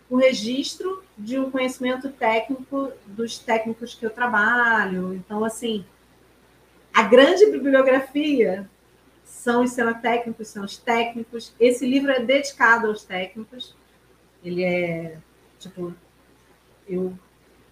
o 0.10 0.18
registro 0.18 1.04
de 1.18 1.38
um 1.38 1.52
conhecimento 1.52 2.10
técnico 2.10 2.92
dos 3.06 3.38
técnicos 3.38 3.94
que 3.94 4.06
eu 4.06 4.10
trabalho. 4.10 5.14
Então, 5.14 5.44
assim, 5.44 5.86
a 6.94 7.04
grande 7.04 7.46
bibliografia 7.46 8.68
são 9.24 9.64
os 9.64 9.72
cenotécnicos, 9.72 10.48
são 10.48 10.66
os 10.66 10.78
técnicos. 10.78 11.54
Esse 11.60 11.86
livro 11.86 12.12
é 12.12 12.20
dedicado 12.20 12.88
aos 12.88 13.04
técnicos. 13.04 13.76
Ele 14.44 14.64
é, 14.64 15.18
tipo, 15.60 15.94
eu 16.88 17.14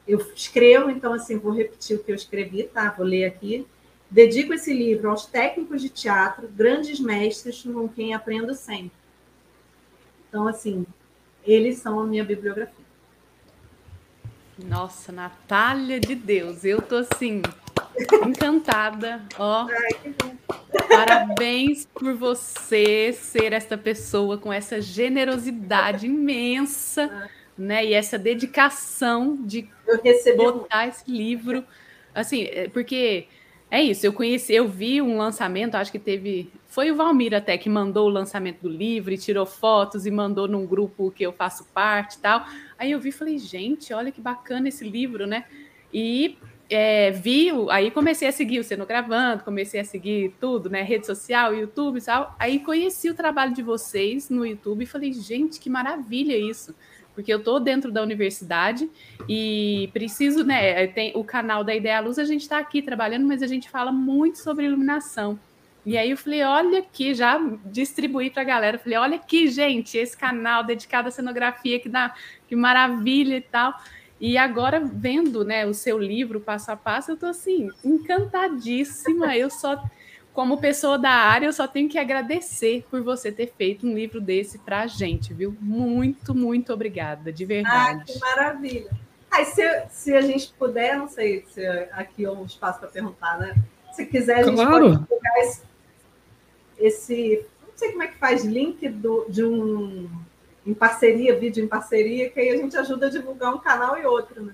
eu 0.08 0.20
escrevo, 0.34 0.90
então, 0.90 1.12
assim, 1.12 1.38
vou 1.38 1.52
repetir 1.52 1.98
o 1.98 2.04
que 2.04 2.12
eu 2.12 2.16
escrevi, 2.16 2.64
tá? 2.64 2.90
Vou 2.92 3.06
ler 3.06 3.26
aqui. 3.26 3.68
Dedico 4.10 4.54
esse 4.54 4.74
livro 4.74 5.10
aos 5.10 5.26
técnicos 5.26 5.82
de 5.82 5.90
teatro, 5.90 6.48
grandes 6.48 6.98
mestres 6.98 7.62
com 7.62 7.90
quem 7.90 8.14
aprendo 8.14 8.56
sempre. 8.56 8.94
Então, 10.30 10.48
assim, 10.48 10.86
eles 11.48 11.78
são 11.78 12.00
a 12.00 12.06
minha 12.06 12.24
bibliografia. 12.24 12.86
Nossa, 14.66 15.12
Natália 15.12 16.00
de 16.00 16.16
Deus, 16.16 16.66
eu 16.66 16.82
tô 16.82 16.98
assim, 16.98 17.42
encantada. 18.26 19.22
Ó. 19.38 19.68
Ai. 19.70 20.16
Parabéns 20.90 21.86
por 21.86 22.14
você 22.16 23.14
ser 23.14 23.54
esta 23.54 23.78
pessoa 23.78 24.38
com 24.38 24.52
essa 24.52 24.82
generosidade 24.82 26.08
imensa, 26.08 27.30
né? 27.58 27.86
E 27.86 27.94
essa 27.94 28.18
dedicação 28.18 29.38
de 29.40 29.70
botar 30.36 30.86
um... 30.86 30.90
esse 30.90 31.10
livro. 31.10 31.64
Assim, 32.14 32.44
é, 32.46 32.68
porque 32.68 33.28
é 33.70 33.82
isso, 33.82 34.06
eu 34.06 34.14
conheci, 34.14 34.54
eu 34.54 34.68
vi 34.68 35.02
um 35.02 35.18
lançamento, 35.18 35.76
acho 35.76 35.92
que 35.92 36.00
teve. 36.00 36.52
Foi 36.68 36.92
o 36.92 36.96
Valmir 36.96 37.34
até 37.34 37.58
que 37.58 37.70
mandou 37.70 38.08
o 38.08 38.10
lançamento 38.10 38.62
do 38.62 38.70
livro 38.70 39.14
e 39.14 39.18
tirou 39.18 39.46
fotos 39.46 40.06
e 40.06 40.12
mandou 40.12 40.48
num 40.48 40.66
grupo 40.66 41.12
que 41.12 41.24
eu 41.24 41.32
faço 41.32 41.66
parte 41.74 42.16
e 42.16 42.20
tal. 42.20 42.46
Aí 42.78 42.92
eu 42.92 43.00
vi 43.00 43.10
e 43.10 43.12
falei, 43.12 43.38
gente, 43.40 43.94
olha 43.94 44.12
que 44.12 44.22
bacana 44.22 44.68
esse 44.68 44.88
livro, 44.88 45.26
né? 45.26 45.46
E 45.94 46.38
é, 46.70 47.12
vi, 47.12 47.50
aí 47.70 47.90
comecei 47.90 48.28
a 48.28 48.32
seguir 48.32 48.60
o 48.60 48.64
Sendo 48.64 48.86
Gravando, 48.86 49.44
comecei 49.44 49.80
a 49.80 49.86
seguir 49.86 50.36
tudo, 50.40 50.70
né? 50.70 50.82
Rede 50.82 51.06
social, 51.06 51.56
YouTube 51.56 51.98
e 51.98 52.02
tal. 52.02 52.36
Aí 52.38 52.60
conheci 52.60 53.10
o 53.10 53.16
trabalho 53.16 53.54
de 53.54 53.64
vocês 53.64 54.30
no 54.30 54.46
YouTube 54.46 54.84
e 54.84 54.86
falei, 54.86 55.14
gente, 55.14 55.60
que 55.60 55.70
maravilha 55.70 56.38
isso. 56.38 56.76
Porque 57.16 57.34
eu 57.34 57.40
estou 57.40 57.60
dentro 57.60 57.92
da 57.92 58.04
universidade 58.04 58.88
e 59.28 59.90
preciso, 59.94 60.44
né? 60.44 60.86
Tem 60.88 61.14
o 61.16 61.24
canal 61.24 61.64
da 61.64 61.74
Ideia 61.74 62.00
Luz, 62.02 62.20
a 62.20 62.26
gente 62.26 62.42
está 62.42 62.60
aqui 62.60 62.82
trabalhando, 62.82 63.26
mas 63.26 63.42
a 63.42 63.48
gente 63.48 63.70
fala 63.70 63.92
muito 63.92 64.38
sobre 64.38 64.66
iluminação. 64.66 65.40
E 65.88 65.98
aí 65.98 66.12
eu 66.12 66.18
falei, 66.18 66.44
olha 66.44 66.80
aqui, 66.80 67.14
já 67.14 67.40
distribuí 67.64 68.30
para 68.30 68.42
a 68.42 68.46
galera. 68.46 68.78
Falei, 68.78 68.98
olha 68.98 69.16
aqui, 69.16 69.48
gente, 69.48 69.98
esse 69.98 70.18
canal 70.18 70.62
dedicado 70.62 71.08
à 71.08 71.12
cenografia, 71.12 71.80
que 71.80 71.88
dá 71.88 72.14
que 72.46 72.58
maravilha 72.58 73.38
e 73.38 73.42
tal. 73.42 73.74
E 74.20 74.38
agora, 74.38 74.82
vendo 74.82 75.46
né, 75.46 75.66
o 75.66 75.74
seu 75.74 75.98
livro 75.98 76.42
passo 76.42 76.74
a 76.74 76.76
passo, 76.76 77.12
eu 77.12 77.14
estou 77.14 77.30
assim, 77.30 77.70
encantadíssima. 77.86 79.38
Eu 79.38 79.50
só, 79.50 79.82
como 80.34 80.58
pessoa 80.58 81.00
da 81.00 81.10
área, 81.10 81.46
eu 81.46 81.54
só 81.54 81.66
tenho 81.66 81.88
que 81.88 81.98
agradecer 81.98 82.86
por 82.92 83.02
você 83.02 83.32
ter 83.32 83.54
feito 83.58 83.88
um 83.88 83.94
livro 83.94 84.20
desse 84.20 84.60
para 84.60 84.82
a 84.82 84.88
gente, 84.88 85.34
viu? 85.34 85.56
Muito, 85.62 86.36
muito 86.36 86.74
obrigada, 86.74 87.32
de 87.32 87.46
verdade. 87.46 88.02
Ah, 88.02 88.04
que 88.04 88.20
maravilha. 88.20 88.92
Aí, 89.32 89.46
se, 89.46 89.62
se 89.90 90.14
a 90.14 90.20
gente 90.20 90.52
puder, 90.60 90.98
não 90.98 91.08
sei 91.08 91.46
se 91.48 91.66
aqui 91.94 92.26
é 92.26 92.30
um 92.30 92.44
espaço 92.44 92.78
para 92.78 92.90
perguntar, 92.90 93.40
né? 93.40 93.56
Se 93.94 94.06
quiser, 94.06 94.40
a 94.40 94.44
gente 94.44 94.56
claro. 94.56 94.90
pode 94.90 95.08
pegar 95.08 95.40
esse, 95.40 95.62
esse. 96.80 97.46
Não 97.62 97.74
sei 97.76 97.92
como 97.92 98.04
é 98.04 98.08
que 98.08 98.18
faz 98.18 98.44
link 98.44 98.88
do, 98.90 99.26
de 99.30 99.44
um 99.44 100.10
em 100.66 100.74
parceria, 100.74 101.40
vídeo 101.40 101.64
em 101.64 101.68
parceria, 101.68 102.30
que 102.30 102.40
aí 102.40 102.50
a 102.50 102.58
gente 102.58 102.76
ajuda 102.76 103.08
a 103.08 103.10
divulgar 103.10 103.56
um 103.56 103.58
canal 103.58 103.98
e 103.98 104.06
outro, 104.06 104.44
né? 104.44 104.54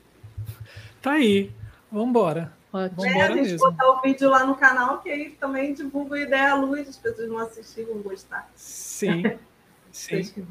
Tá 1.01 1.13
aí. 1.13 1.51
Vamos 1.91 2.09
embora. 2.09 2.53
Vamos 2.71 3.05
é, 3.05 3.21
a 3.21 3.27
gente 3.27 3.51
mesmo. 3.51 3.57
botar 3.57 3.89
o 3.89 4.01
vídeo 4.01 4.29
lá 4.29 4.45
no 4.45 4.55
canal, 4.55 4.99
que 4.99 5.09
aí 5.09 5.31
também 5.31 5.73
divulga 5.73 6.15
a 6.15 6.21
ideia 6.21 6.51
à 6.51 6.55
luz, 6.55 6.87
as 6.87 6.97
pessoas 6.97 7.27
vão 7.27 7.37
assistir, 7.39 7.85
vão 7.85 7.97
gostar. 8.01 8.49
Sim. 8.55 9.23
Sim. 9.91 10.23
Se 10.23 10.45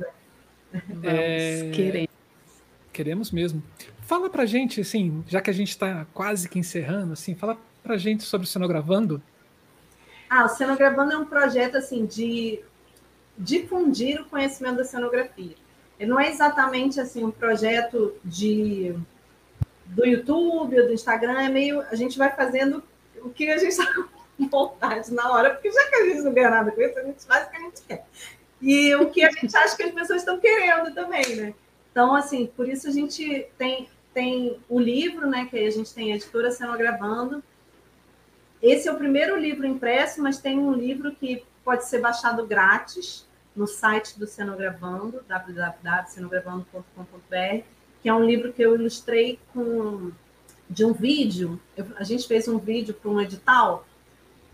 É... 1.03 1.71
Queremos. 1.73 2.13
Queremos 2.93 3.31
mesmo. 3.33 3.63
Fala 4.03 4.29
pra 4.29 4.45
gente, 4.45 4.81
assim, 4.81 5.25
já 5.27 5.41
que 5.41 5.51
a 5.51 5.53
gente 5.53 5.71
está 5.71 6.07
quase 6.13 6.49
que 6.49 6.59
encerrando, 6.59 7.15
assim, 7.15 7.35
fala 7.35 7.57
pra 7.83 7.97
gente 7.97 8.23
sobre 8.23 8.47
o 8.47 8.51
Cenogravando. 8.51 9.23
Ah, 10.35 10.47
o 10.47 10.49
Cenogravando 10.49 11.13
é 11.13 11.19
um 11.19 11.27
projeto, 11.27 11.77
assim, 11.77 12.07
de 12.07 12.65
difundir 13.37 14.19
o 14.19 14.25
conhecimento 14.25 14.77
da 14.77 14.85
cenografia. 14.85 15.55
Ele 16.01 16.09
não 16.09 16.19
é 16.19 16.31
exatamente 16.31 16.99
assim 16.99 17.23
um 17.23 17.31
projeto 17.31 18.15
de 18.25 18.97
do 19.85 20.07
YouTube 20.07 20.81
ou 20.81 20.87
do 20.87 20.93
Instagram, 20.95 21.39
é 21.39 21.51
meio 21.51 21.83
a 21.83 21.95
gente 21.95 22.17
vai 22.17 22.35
fazendo 22.35 22.83
o 23.21 23.29
que 23.29 23.51
a 23.51 23.59
gente 23.59 23.73
está 23.73 23.87
com 23.93 24.49
vontade 24.49 25.13
na 25.13 25.31
hora, 25.31 25.51
porque 25.51 25.71
já 25.71 25.87
que 25.91 25.97
a 25.97 26.05
gente 26.07 26.23
não 26.23 26.33
ganha 26.33 26.49
nada 26.49 26.73
com 26.73 26.81
isso, 26.81 26.99
a 26.99 27.03
gente 27.03 27.27
faz 27.27 27.47
o 27.47 27.51
que 27.51 27.57
a 27.59 27.61
gente 27.61 27.83
quer. 27.83 28.07
E 28.63 28.95
o 28.95 29.11
que 29.11 29.23
a 29.23 29.31
gente 29.31 29.55
acha 29.55 29.77
que 29.77 29.83
as 29.83 29.93
pessoas 29.93 30.23
estão 30.23 30.41
querendo 30.41 30.95
também, 30.95 31.37
né? 31.37 31.55
Então, 31.91 32.15
assim, 32.15 32.47
por 32.57 32.67
isso 32.67 32.89
a 32.89 32.91
gente 32.91 33.47
tem, 33.59 33.87
tem 34.15 34.59
o 34.67 34.81
livro, 34.81 35.29
né? 35.29 35.47
Que 35.51 35.59
a 35.59 35.71
gente 35.71 35.93
tem 35.93 36.11
a 36.11 36.17
editora 36.17 36.51
Cenogravando. 36.51 37.45
Esse 38.63 38.89
é 38.89 38.93
o 38.93 38.97
primeiro 38.97 39.37
livro 39.37 39.67
impresso, 39.67 40.23
mas 40.23 40.39
tem 40.39 40.59
um 40.59 40.73
livro 40.73 41.13
que 41.13 41.45
pode 41.65 41.87
ser 41.87 42.01
baixado 42.01 42.47
grátis 42.47 43.27
no 43.55 43.67
site 43.67 44.19
do 44.19 44.27
Cenogravando, 44.27 45.23
www.cenogravando.com.br, 45.29 47.65
que 48.01 48.09
é 48.09 48.15
um 48.15 48.25
livro 48.25 48.51
que 48.53 48.63
eu 48.63 48.75
ilustrei 48.75 49.39
com 49.53 50.11
de 50.71 50.85
um 50.85 50.93
vídeo. 50.93 51.61
Eu, 51.77 51.87
a 51.97 52.05
gente 52.05 52.27
fez 52.27 52.49
um 52.49 52.59
vídeo 52.59 52.95
para 52.95 53.11
um 53.11 53.21
edital, 53.21 53.87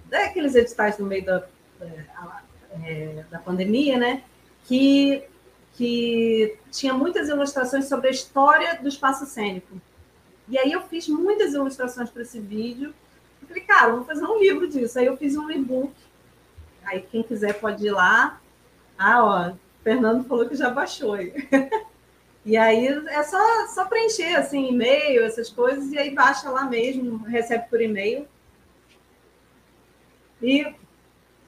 daqueles 0.07 0.55
editais 0.55 0.99
no 0.99 1.07
meio 1.07 1.25
da, 1.25 1.47
é, 1.81 2.05
é, 2.83 3.25
da 3.31 3.39
pandemia, 3.39 3.99
né? 3.99 4.25
Que, 4.65 5.23
que 5.75 6.57
tinha 6.71 6.93
muitas 6.93 7.29
ilustrações 7.29 7.87
sobre 7.87 8.09
a 8.09 8.11
história 8.11 8.79
do 8.83 8.89
espaço 8.89 9.27
cênico. 9.27 9.81
E 10.49 10.59
aí 10.59 10.73
eu 10.73 10.83
fiz 10.83 11.09
muitas 11.09 11.53
ilustrações 11.53 12.11
para 12.11 12.23
esse 12.23 12.41
vídeo. 12.41 12.93
Falei, 13.49 13.63
cara, 13.63 13.91
vamos 13.93 14.07
fazer 14.07 14.25
um 14.25 14.39
livro 14.39 14.69
disso. 14.69 14.99
Aí 14.99 15.07
eu 15.07 15.17
fiz 15.17 15.37
um 15.37 15.51
e-book 15.51 15.93
Aí 16.89 17.03
quem 17.03 17.23
quiser 17.23 17.61
pode 17.61 17.87
ir 17.87 17.91
lá. 17.91 18.41
Ah, 18.97 19.25
ó, 19.25 19.53
Fernando 19.85 20.25
falou 20.25 20.49
que 20.49 20.57
já 20.57 20.71
baixou 20.71 21.13
aí. 21.13 21.35
e 22.45 22.57
aí 22.57 22.87
é 22.87 23.23
só, 23.23 23.67
só 23.69 23.85
preencher 23.85 24.35
assim, 24.37 24.71
e-mail, 24.71 25.23
essas 25.23 25.51
coisas, 25.51 25.93
e 25.93 25.99
aí 25.99 26.15
baixa 26.15 26.49
lá 26.51 26.65
mesmo, 26.65 27.19
recebe 27.25 27.69
por 27.69 27.81
e-mail. 27.81 28.27
E, 30.41 30.75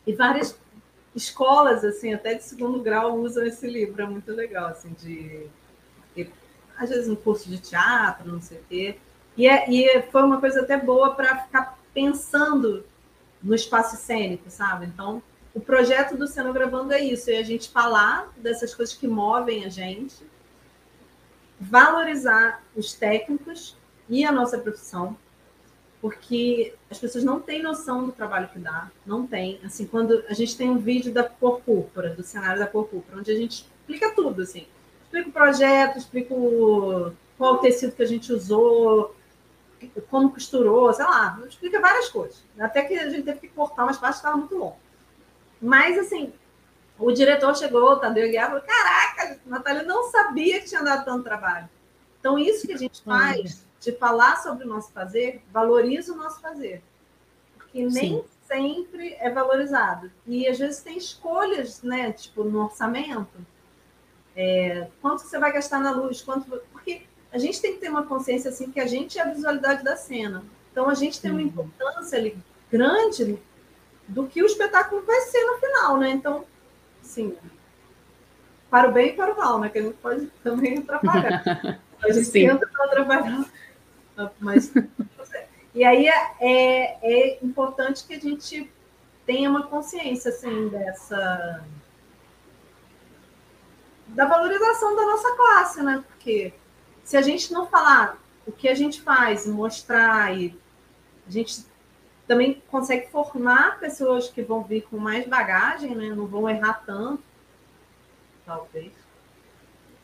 e 0.06 0.12
várias 0.12 0.58
escolas, 1.14 1.84
assim, 1.84 2.12
até 2.12 2.34
de 2.34 2.44
segundo 2.44 2.82
grau, 2.82 3.16
usam 3.16 3.46
esse 3.46 3.66
livro, 3.66 4.02
é 4.02 4.06
muito 4.06 4.30
legal, 4.32 4.66
assim, 4.66 4.92
de, 4.92 5.46
de 6.14 6.30
às 6.76 6.90
vezes 6.90 7.08
um 7.08 7.16
curso 7.16 7.48
de 7.48 7.58
teatro, 7.58 8.30
não 8.30 8.42
sei 8.42 8.58
o 8.58 8.64
quê. 8.68 8.96
E, 9.38 9.48
é, 9.48 9.70
e 9.70 10.02
foi 10.10 10.22
uma 10.22 10.38
coisa 10.38 10.60
até 10.60 10.76
boa 10.76 11.14
para 11.14 11.44
ficar 11.44 11.79
pensando 11.92 12.84
no 13.42 13.54
espaço 13.54 13.96
cênico, 13.96 14.50
sabe? 14.50 14.86
Então, 14.86 15.22
o 15.54 15.60
projeto 15.60 16.16
do 16.16 16.26
Cenogravando 16.26 16.92
é 16.92 17.00
isso, 17.00 17.30
é 17.30 17.38
a 17.38 17.42
gente 17.42 17.70
falar 17.70 18.32
dessas 18.36 18.74
coisas 18.74 18.94
que 18.94 19.08
movem 19.08 19.64
a 19.64 19.68
gente, 19.68 20.16
valorizar 21.58 22.62
os 22.76 22.92
técnicos 22.92 23.76
e 24.08 24.24
a 24.24 24.32
nossa 24.32 24.58
profissão, 24.58 25.16
porque 26.00 26.74
as 26.90 26.98
pessoas 26.98 27.24
não 27.24 27.40
têm 27.40 27.62
noção 27.62 28.06
do 28.06 28.12
trabalho 28.12 28.48
que 28.48 28.58
dá, 28.58 28.90
não 29.04 29.26
tem. 29.26 29.60
Assim, 29.64 29.86
quando 29.86 30.24
a 30.28 30.32
gente 30.32 30.56
tem 30.56 30.70
um 30.70 30.78
vídeo 30.78 31.12
da 31.12 31.24
cor 31.24 31.60
púrpura, 31.60 32.10
do 32.10 32.22
cenário 32.22 32.58
da 32.58 32.66
cor 32.66 32.86
púrpura, 32.86 33.18
onde 33.18 33.30
a 33.30 33.36
gente 33.36 33.66
explica 33.80 34.14
tudo, 34.14 34.42
assim, 34.42 34.66
explica 35.04 35.28
o 35.28 35.32
projeto, 35.32 35.98
explica 35.98 36.32
o, 36.32 37.12
qual 37.36 37.54
o 37.54 37.58
tecido 37.58 37.92
que 37.92 38.02
a 38.02 38.06
gente 38.06 38.32
usou, 38.32 39.14
como 40.08 40.30
costurou, 40.30 40.92
sei 40.92 41.04
lá, 41.04 41.40
explica 41.48 41.80
várias 41.80 42.08
coisas. 42.08 42.44
Até 42.58 42.82
que 42.82 42.94
a 42.94 43.08
gente 43.08 43.24
teve 43.24 43.40
que 43.40 43.48
cortar 43.48 43.84
umas 43.84 43.98
partes 43.98 44.20
que 44.20 44.26
estavam 44.26 44.40
muito 44.40 44.56
longas. 44.56 44.78
Mas, 45.60 45.98
assim, 45.98 46.32
o 46.98 47.10
diretor 47.12 47.56
chegou, 47.56 47.92
o 47.92 47.96
Tadeu 47.96 48.28
Guiar, 48.28 48.48
falou: 48.48 48.62
Caraca, 48.62 49.40
Natália 49.46 49.82
não 49.82 50.10
sabia 50.10 50.60
que 50.60 50.66
tinha 50.66 50.82
dado 50.82 51.04
tanto 51.04 51.24
trabalho. 51.24 51.68
Então, 52.18 52.38
isso 52.38 52.66
que 52.66 52.74
a 52.74 52.78
gente 52.78 53.02
faz, 53.02 53.64
de 53.80 53.92
falar 53.92 54.36
sobre 54.36 54.64
o 54.64 54.68
nosso 54.68 54.92
fazer, 54.92 55.42
valoriza 55.50 56.12
o 56.12 56.16
nosso 56.16 56.40
fazer. 56.40 56.82
Porque 57.56 57.82
nem 57.82 57.90
Sim. 57.90 58.24
sempre 58.46 59.14
é 59.18 59.30
valorizado. 59.30 60.10
E 60.26 60.46
às 60.46 60.58
vezes 60.58 60.82
tem 60.82 60.98
escolhas, 60.98 61.82
né? 61.82 62.12
Tipo, 62.12 62.44
no 62.44 62.64
orçamento. 62.64 63.38
É, 64.36 64.88
quanto 65.00 65.22
você 65.22 65.38
vai 65.38 65.52
gastar 65.52 65.80
na 65.80 65.92
luz? 65.92 66.20
Quanto... 66.20 66.60
A 67.32 67.38
gente 67.38 67.60
tem 67.60 67.74
que 67.74 67.80
ter 67.80 67.88
uma 67.88 68.04
consciência 68.04 68.50
assim 68.50 68.70
que 68.70 68.80
a 68.80 68.86
gente 68.86 69.18
é 69.18 69.22
a 69.22 69.32
visualidade 69.32 69.84
da 69.84 69.96
cena. 69.96 70.44
Então 70.72 70.88
a 70.88 70.94
gente 70.94 71.20
tem 71.20 71.30
uma 71.30 71.40
uhum. 71.40 71.46
importância 71.46 72.18
ali 72.18 72.36
grande 72.70 73.38
do 74.06 74.26
que 74.26 74.42
o 74.42 74.46
espetáculo 74.46 75.02
vai 75.02 75.20
ser 75.22 75.44
no 75.44 75.58
final, 75.58 75.96
né? 75.98 76.10
Então, 76.10 76.44
assim, 77.02 77.36
para 78.68 78.88
o 78.88 78.92
bem 78.92 79.10
e 79.10 79.12
para 79.12 79.32
o 79.32 79.36
mal, 79.36 79.58
né? 79.60 79.68
Que 79.68 79.78
a 79.78 79.82
gente 79.82 79.96
pode 79.96 80.26
também 80.42 80.78
atrapalhar. 80.78 81.80
A 82.02 82.10
gente 82.10 82.24
Sim. 82.24 82.48
tenta 82.48 82.66
não 82.72 82.84
atrapalhar, 82.86 83.44
mas 84.40 84.72
e 85.74 85.84
aí 85.84 86.08
é, 86.08 86.32
é, 86.40 86.98
é, 87.02 87.44
importante 87.44 88.04
que 88.06 88.14
a 88.14 88.18
gente 88.18 88.70
tenha 89.24 89.50
uma 89.50 89.66
consciência 89.66 90.30
assim 90.30 90.68
dessa 90.68 91.62
da 94.08 94.24
valorização 94.24 94.96
da 94.96 95.02
nossa 95.02 95.36
classe, 95.36 95.82
né? 95.82 96.02
Porque 96.08 96.52
se 97.10 97.16
a 97.16 97.22
gente 97.22 97.52
não 97.52 97.66
falar 97.66 98.22
o 98.46 98.52
que 98.52 98.68
a 98.68 98.74
gente 98.74 99.02
faz, 99.02 99.44
mostrar 99.44 100.32
e 100.38 100.56
a 101.26 101.30
gente 101.30 101.66
também 102.24 102.62
consegue 102.70 103.10
formar 103.10 103.80
pessoas 103.80 104.28
que 104.28 104.40
vão 104.42 104.62
vir 104.62 104.82
com 104.82 104.96
mais 104.96 105.26
bagagem, 105.26 105.92
né? 105.96 106.14
Não 106.14 106.28
vão 106.28 106.48
errar 106.48 106.84
tanto, 106.86 107.20
talvez. 108.46 108.92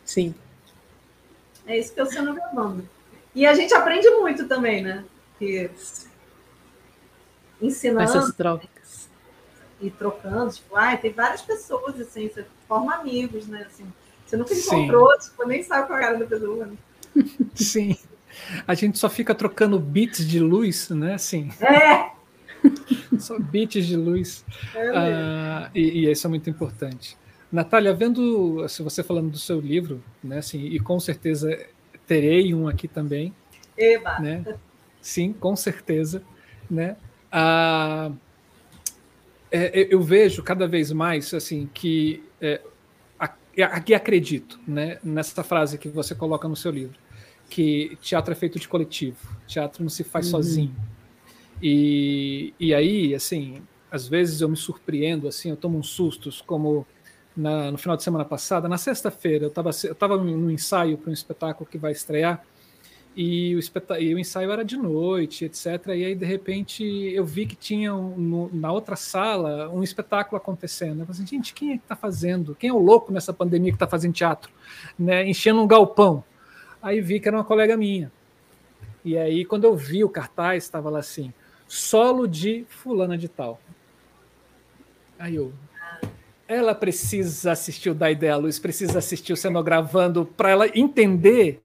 Sim. 0.04 0.34
É 1.64 1.78
isso 1.78 1.94
que 1.94 2.00
eu 2.00 2.06
sendo 2.06 2.34
gravando. 2.34 2.88
E 3.32 3.46
a 3.46 3.54
gente 3.54 3.72
aprende 3.72 4.10
muito 4.10 4.48
também, 4.48 4.82
né? 4.82 5.04
Que 5.38 5.70
ensinando. 7.62 8.02
Essas 8.02 8.34
trocas. 8.34 9.08
ir 9.80 9.92
trocando, 9.92 10.52
tipo, 10.52 10.74
ah, 10.74 10.96
tem 10.96 11.12
várias 11.12 11.42
pessoas, 11.42 12.00
assim, 12.00 12.28
você 12.28 12.44
forma 12.66 12.96
amigos, 12.96 13.46
né? 13.46 13.64
Assim, 13.64 13.86
você 14.26 14.36
nunca 14.36 14.52
encontrou, 14.54 15.08
Sim. 15.20 15.30
tipo, 15.30 15.46
nem 15.46 15.62
sabe 15.62 15.86
qual 15.86 16.00
é 16.00 16.02
a 16.02 16.06
cara 16.06 16.18
da 16.18 16.26
pessoa. 16.26 16.66
Né? 16.66 16.76
Sim. 17.54 17.96
A 18.66 18.74
gente 18.74 18.98
só 18.98 19.08
fica 19.08 19.34
trocando 19.34 19.78
bits 19.78 20.26
de 20.26 20.38
luz, 20.38 20.90
né? 20.90 21.14
Assim. 21.14 21.48
É! 21.60 22.10
Só 23.18 23.38
bits 23.38 23.86
de 23.86 23.96
luz. 23.96 24.44
É 24.74 24.88
ah, 24.88 25.70
e, 25.74 25.80
e, 25.80 26.10
isso 26.10 26.26
é 26.26 26.30
muito 26.30 26.50
importante. 26.50 27.16
Natália, 27.50 27.94
vendo 27.94 28.68
se 28.68 28.82
você 28.82 29.02
falando 29.02 29.30
do 29.30 29.38
seu 29.38 29.60
livro, 29.60 30.02
né? 30.22 30.38
Assim, 30.38 30.66
e 30.66 30.78
com 30.78 30.98
certeza 31.00 31.58
terei 32.06 32.52
um 32.52 32.68
aqui 32.68 32.88
também. 32.88 33.32
Eba. 33.76 34.18
Né? 34.18 34.44
Sim, 35.00 35.32
com 35.32 35.54
certeza. 35.56 36.22
Né? 36.70 36.96
Ah, 37.30 38.10
é, 39.50 39.88
eu 39.90 40.02
vejo 40.02 40.42
cada 40.42 40.66
vez 40.66 40.90
mais 40.92 41.32
assim 41.32 41.68
que 41.72 42.22
é, 42.40 42.60
aqui 43.64 43.94
acredito 43.94 44.60
né, 44.66 44.98
nessa 45.02 45.42
frase 45.42 45.78
que 45.78 45.88
você 45.88 46.14
coloca 46.14 46.48
no 46.48 46.56
seu 46.56 46.70
livro, 46.70 46.98
que 47.48 47.96
teatro 48.00 48.32
é 48.32 48.34
feito 48.34 48.58
de 48.58 48.68
coletivo, 48.68 49.16
teatro 49.46 49.82
não 49.82 49.90
se 49.90 50.04
faz 50.04 50.26
uhum. 50.26 50.32
sozinho. 50.32 50.76
E, 51.62 52.52
e 52.60 52.74
aí, 52.74 53.14
assim, 53.14 53.62
às 53.90 54.06
vezes 54.06 54.40
eu 54.40 54.48
me 54.48 54.56
surpreendo, 54.56 55.26
assim, 55.28 55.50
eu 55.50 55.56
tomo 55.56 55.78
uns 55.78 55.88
sustos, 55.88 56.42
como 56.42 56.86
na, 57.36 57.70
no 57.70 57.78
final 57.78 57.96
de 57.96 58.02
semana 58.02 58.24
passada, 58.24 58.68
na 58.68 58.78
sexta-feira, 58.78 59.44
eu 59.44 59.48
estava 59.48 59.70
eu 59.84 59.94
tava 59.94 60.16
no 60.16 60.50
ensaio 60.50 60.98
para 60.98 61.10
um 61.10 61.14
espetáculo 61.14 61.68
que 61.68 61.78
vai 61.78 61.92
estrear, 61.92 62.42
e 63.16 63.56
o, 63.56 63.60
e 63.98 64.14
o 64.14 64.18
ensaio 64.18 64.50
era 64.50 64.62
de 64.62 64.76
noite, 64.76 65.46
etc. 65.46 65.86
E 65.86 66.04
aí, 66.04 66.14
de 66.14 66.26
repente, 66.26 66.84
eu 66.84 67.24
vi 67.24 67.46
que 67.46 67.56
tinha 67.56 67.94
um, 67.94 68.14
no, 68.14 68.50
na 68.52 68.70
outra 68.70 68.94
sala 68.94 69.70
um 69.70 69.82
espetáculo 69.82 70.36
acontecendo. 70.36 71.00
Eu 71.00 71.06
falei 71.06 71.22
assim, 71.22 71.26
gente, 71.26 71.54
quem 71.54 71.72
é 71.72 71.76
que 71.78 71.84
está 71.84 71.96
fazendo? 71.96 72.54
Quem 72.54 72.68
é 72.68 72.72
o 72.74 72.78
louco 72.78 73.10
nessa 73.10 73.32
pandemia 73.32 73.70
que 73.70 73.76
está 73.76 73.86
fazendo 73.86 74.12
teatro? 74.12 74.52
Né, 74.98 75.26
enchendo 75.26 75.62
um 75.62 75.66
galpão. 75.66 76.22
Aí 76.86 77.00
vi 77.00 77.18
que 77.18 77.26
era 77.26 77.36
uma 77.36 77.42
colega 77.42 77.76
minha. 77.76 78.12
E 79.04 79.18
aí, 79.18 79.44
quando 79.44 79.64
eu 79.64 79.74
vi 79.74 80.04
o 80.04 80.08
cartaz, 80.08 80.62
estava 80.62 80.88
lá 80.88 81.00
assim, 81.00 81.34
solo 81.66 82.28
de 82.28 82.64
fulana 82.68 83.18
de 83.18 83.28
tal. 83.28 83.60
Aí 85.18 85.34
eu, 85.34 85.52
ela 86.46 86.76
precisa 86.76 87.50
assistir 87.50 87.90
o 87.90 87.94
Da 87.94 88.08
Ideia 88.08 88.36
Luz, 88.36 88.60
precisa 88.60 89.00
assistir 89.00 89.32
o 89.32 89.36
cenogravando 89.36 90.24
para 90.24 90.50
ela 90.50 90.68
entender 90.78 91.60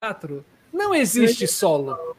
teatro 0.00 0.42
não 0.72 0.94
existe 0.94 1.46
solo. 1.46 2.16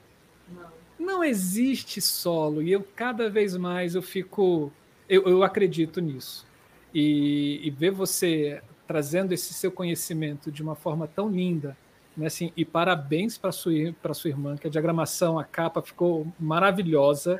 Não 0.99 1.23
existe 1.23 1.99
solo. 1.99 2.61
E 2.61 2.71
eu 2.71 2.85
cada 2.95 3.31
vez 3.31 3.57
mais 3.57 3.95
eu 3.95 4.01
fico. 4.03 4.71
Eu, 5.09 5.23
eu 5.23 5.41
acredito 5.41 5.99
nisso. 5.99 6.45
E, 6.93 7.59
e 7.63 7.71
ver 7.71 7.89
você 7.89 8.61
trazendo 8.87 9.31
esse 9.31 9.55
seu 9.55 9.71
conhecimento 9.71 10.51
de 10.51 10.61
uma 10.61 10.75
forma 10.75 11.07
tão 11.07 11.29
linda. 11.29 11.75
Né, 12.15 12.27
assim, 12.27 12.51
e 12.55 12.63
parabéns 12.63 13.37
para 13.37 13.51
sua 13.51 13.73
para 14.01 14.13
sua 14.13 14.29
irmã, 14.29 14.55
que 14.55 14.67
a 14.67 14.69
diagramação, 14.69 15.39
a 15.39 15.43
capa 15.43 15.81
ficou 15.81 16.27
maravilhosa, 16.39 17.39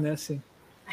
né, 0.00 0.10
assim, 0.12 0.42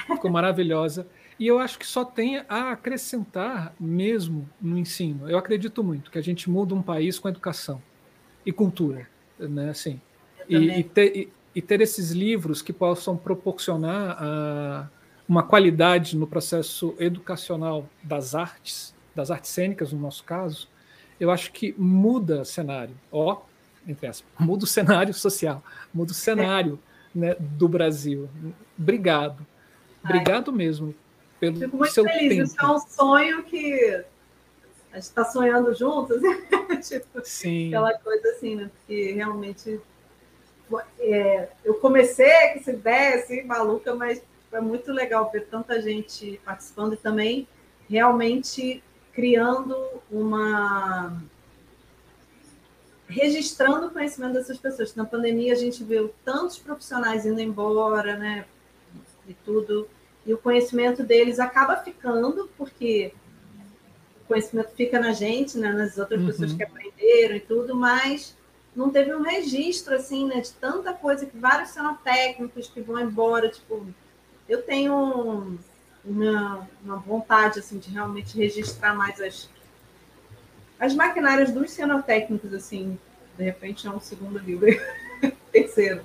ficou 0.06 0.30
maravilhosa. 0.30 1.07
E 1.39 1.48
eu 1.48 1.57
acho 1.60 1.80
que 1.80 1.85
só 1.85 2.06
tem 2.06 2.44
a 2.48 2.72
acrescentar 2.72 3.73
mesmo 3.80 4.48
no 4.61 4.77
ensino. 4.77 5.30
Eu 5.30 5.38
acredito 5.38 5.84
muito 5.84 6.11
que 6.11 6.18
a 6.18 6.22
gente 6.22 6.49
muda 6.49 6.73
um 6.73 6.81
país 6.81 7.19
com 7.19 7.30
educação 7.30 7.81
e 8.45 8.52
cultura 8.52 9.07
né? 9.39 9.69
Assim, 9.69 9.99
e, 10.49 10.56
e, 10.56 10.84
ter, 10.84 11.15
e, 11.15 11.34
e, 11.56 11.61
ter, 11.61 11.81
esses 11.81 12.11
livros 12.11 12.61
que 12.61 12.73
possam 12.73 13.15
proporcionar 13.18 14.18
a, 14.19 14.89
uma 15.27 15.44
qualidade 15.44 16.15
no 16.15 16.26
processo 16.26 16.95
educacional 16.99 17.88
das 18.02 18.34
artes, 18.34 18.95
das 19.14 19.30
artes 19.30 19.52
cênicas, 19.52 19.91
no 19.91 19.99
nosso 19.99 20.23
caso, 20.23 20.68
eu 21.19 21.31
acho 21.31 21.52
que 21.52 21.73
muda 21.77 22.45
cenário. 22.45 22.95
Ó, 23.11 23.41
entre 23.88 24.07
aspas, 24.07 24.30
muda 24.39 24.64
o 24.64 24.68
cenário 24.68 25.14
social, 25.14 25.64
muda 25.94 26.11
o 26.11 26.15
cenário 26.15 26.80
é. 27.15 27.19
né, 27.19 27.35
do 27.39 27.68
Brasil. 27.68 28.30
Obrigado. 28.77 29.45
Obrigado 30.03 30.52
Ai. 30.52 30.57
mesmo 30.57 30.95
pelo 31.39 31.60
Fico 31.60 31.77
muito 31.77 31.94
seu 31.94 32.03
feliz. 32.03 32.30
tempo. 32.30 32.44
Isso 32.44 32.56
é 32.60 32.68
um 32.68 32.80
sonho 32.80 33.44
que 33.44 34.03
a 34.91 34.95
gente 34.95 35.03
está 35.03 35.26
sonhando 35.26 35.73
juntos, 35.73 36.22
tipo, 36.88 37.22
Sim. 37.23 37.68
aquela 37.68 37.94
coisa 37.99 38.30
assim, 38.30 38.56
né? 38.56 38.69
Porque 38.77 39.11
realmente 39.14 39.80
é, 40.99 41.49
eu 41.64 41.76
comecei 41.76 42.30
com 42.53 42.60
essa 42.60 42.72
ideia 42.72 43.15
assim, 43.15 43.44
maluca, 43.44 43.95
mas 43.95 44.22
é 44.52 44.61
muito 44.61 44.91
legal 44.91 45.30
ver 45.31 45.45
tanta 45.48 45.81
gente 45.81 46.39
participando 46.44 46.94
e 46.94 46.98
também 46.98 47.48
realmente 47.89 48.84
criando 49.18 49.76
uma 50.11 51.19
registrando 53.07 53.88
o 53.88 53.89
conhecimento 53.89 54.34
dessas 54.34 54.60
pessoas. 54.60 54.94
Na 54.94 55.06
pandemia 55.06 55.53
a 55.53 55.56
gente 55.56 55.84
viu 55.84 56.14
tantos 56.23 56.60
profissionais 56.60 57.26
indo 57.26 57.41
embora, 57.41 58.15
né? 58.15 58.45
E 59.27 59.34
tudo, 59.34 59.89
e 60.23 60.31
o 60.31 60.38
conhecimento 60.38 61.02
deles 61.02 61.39
acaba 61.39 61.77
ficando, 61.77 62.48
porque 62.56 63.11
conhecimento 64.27 64.69
fica 64.76 64.99
na 64.99 65.14
gente, 65.14 65.57
né, 65.57 65.72
nas 65.72 65.98
outras 65.98 66.22
uhum. 66.22 66.27
pessoas 66.27 66.53
que 66.53 66.64
aprenderam 66.64 67.38
e 67.38 67.39
tudo, 67.39 67.76
mas 67.76 68.35
não 68.76 68.91
teve 68.91 69.15
um 69.15 69.23
registro 69.23 69.95
assim, 69.95 70.27
né, 70.27 70.41
de 70.41 70.52
tanta 70.52 70.94
coisa 70.94 71.26
que 71.26 71.35
vários 71.35 71.73
técnicos 72.03 72.68
que 72.68 72.81
vão 72.81 72.99
embora, 72.99 73.49
tipo, 73.49 73.88
eu 74.48 74.61
tenho 74.61 75.57
uma, 76.07 76.67
uma 76.84 76.95
vontade 76.97 77.59
assim 77.59 77.77
de 77.77 77.91
realmente 77.91 78.38
registrar 78.38 78.95
mais 78.95 79.19
as 79.19 79.49
as 80.79 80.93
maquinárias 80.93 81.51
dos 81.51 81.71
cenotécnicos 81.71 82.53
assim, 82.53 82.97
de 83.38 83.43
repente 83.43 83.88
é 83.88 83.89
um 83.89 83.99
segundo 83.99 84.38
livro, 84.38 84.67
terceiro. 85.51 86.01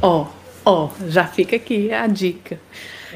Ó, 0.00 0.22
oh, 0.22 0.26
ó, 0.64 0.86
oh, 0.86 1.08
já 1.08 1.26
fica 1.26 1.56
aqui 1.56 1.92
a 1.92 2.06
dica. 2.06 2.58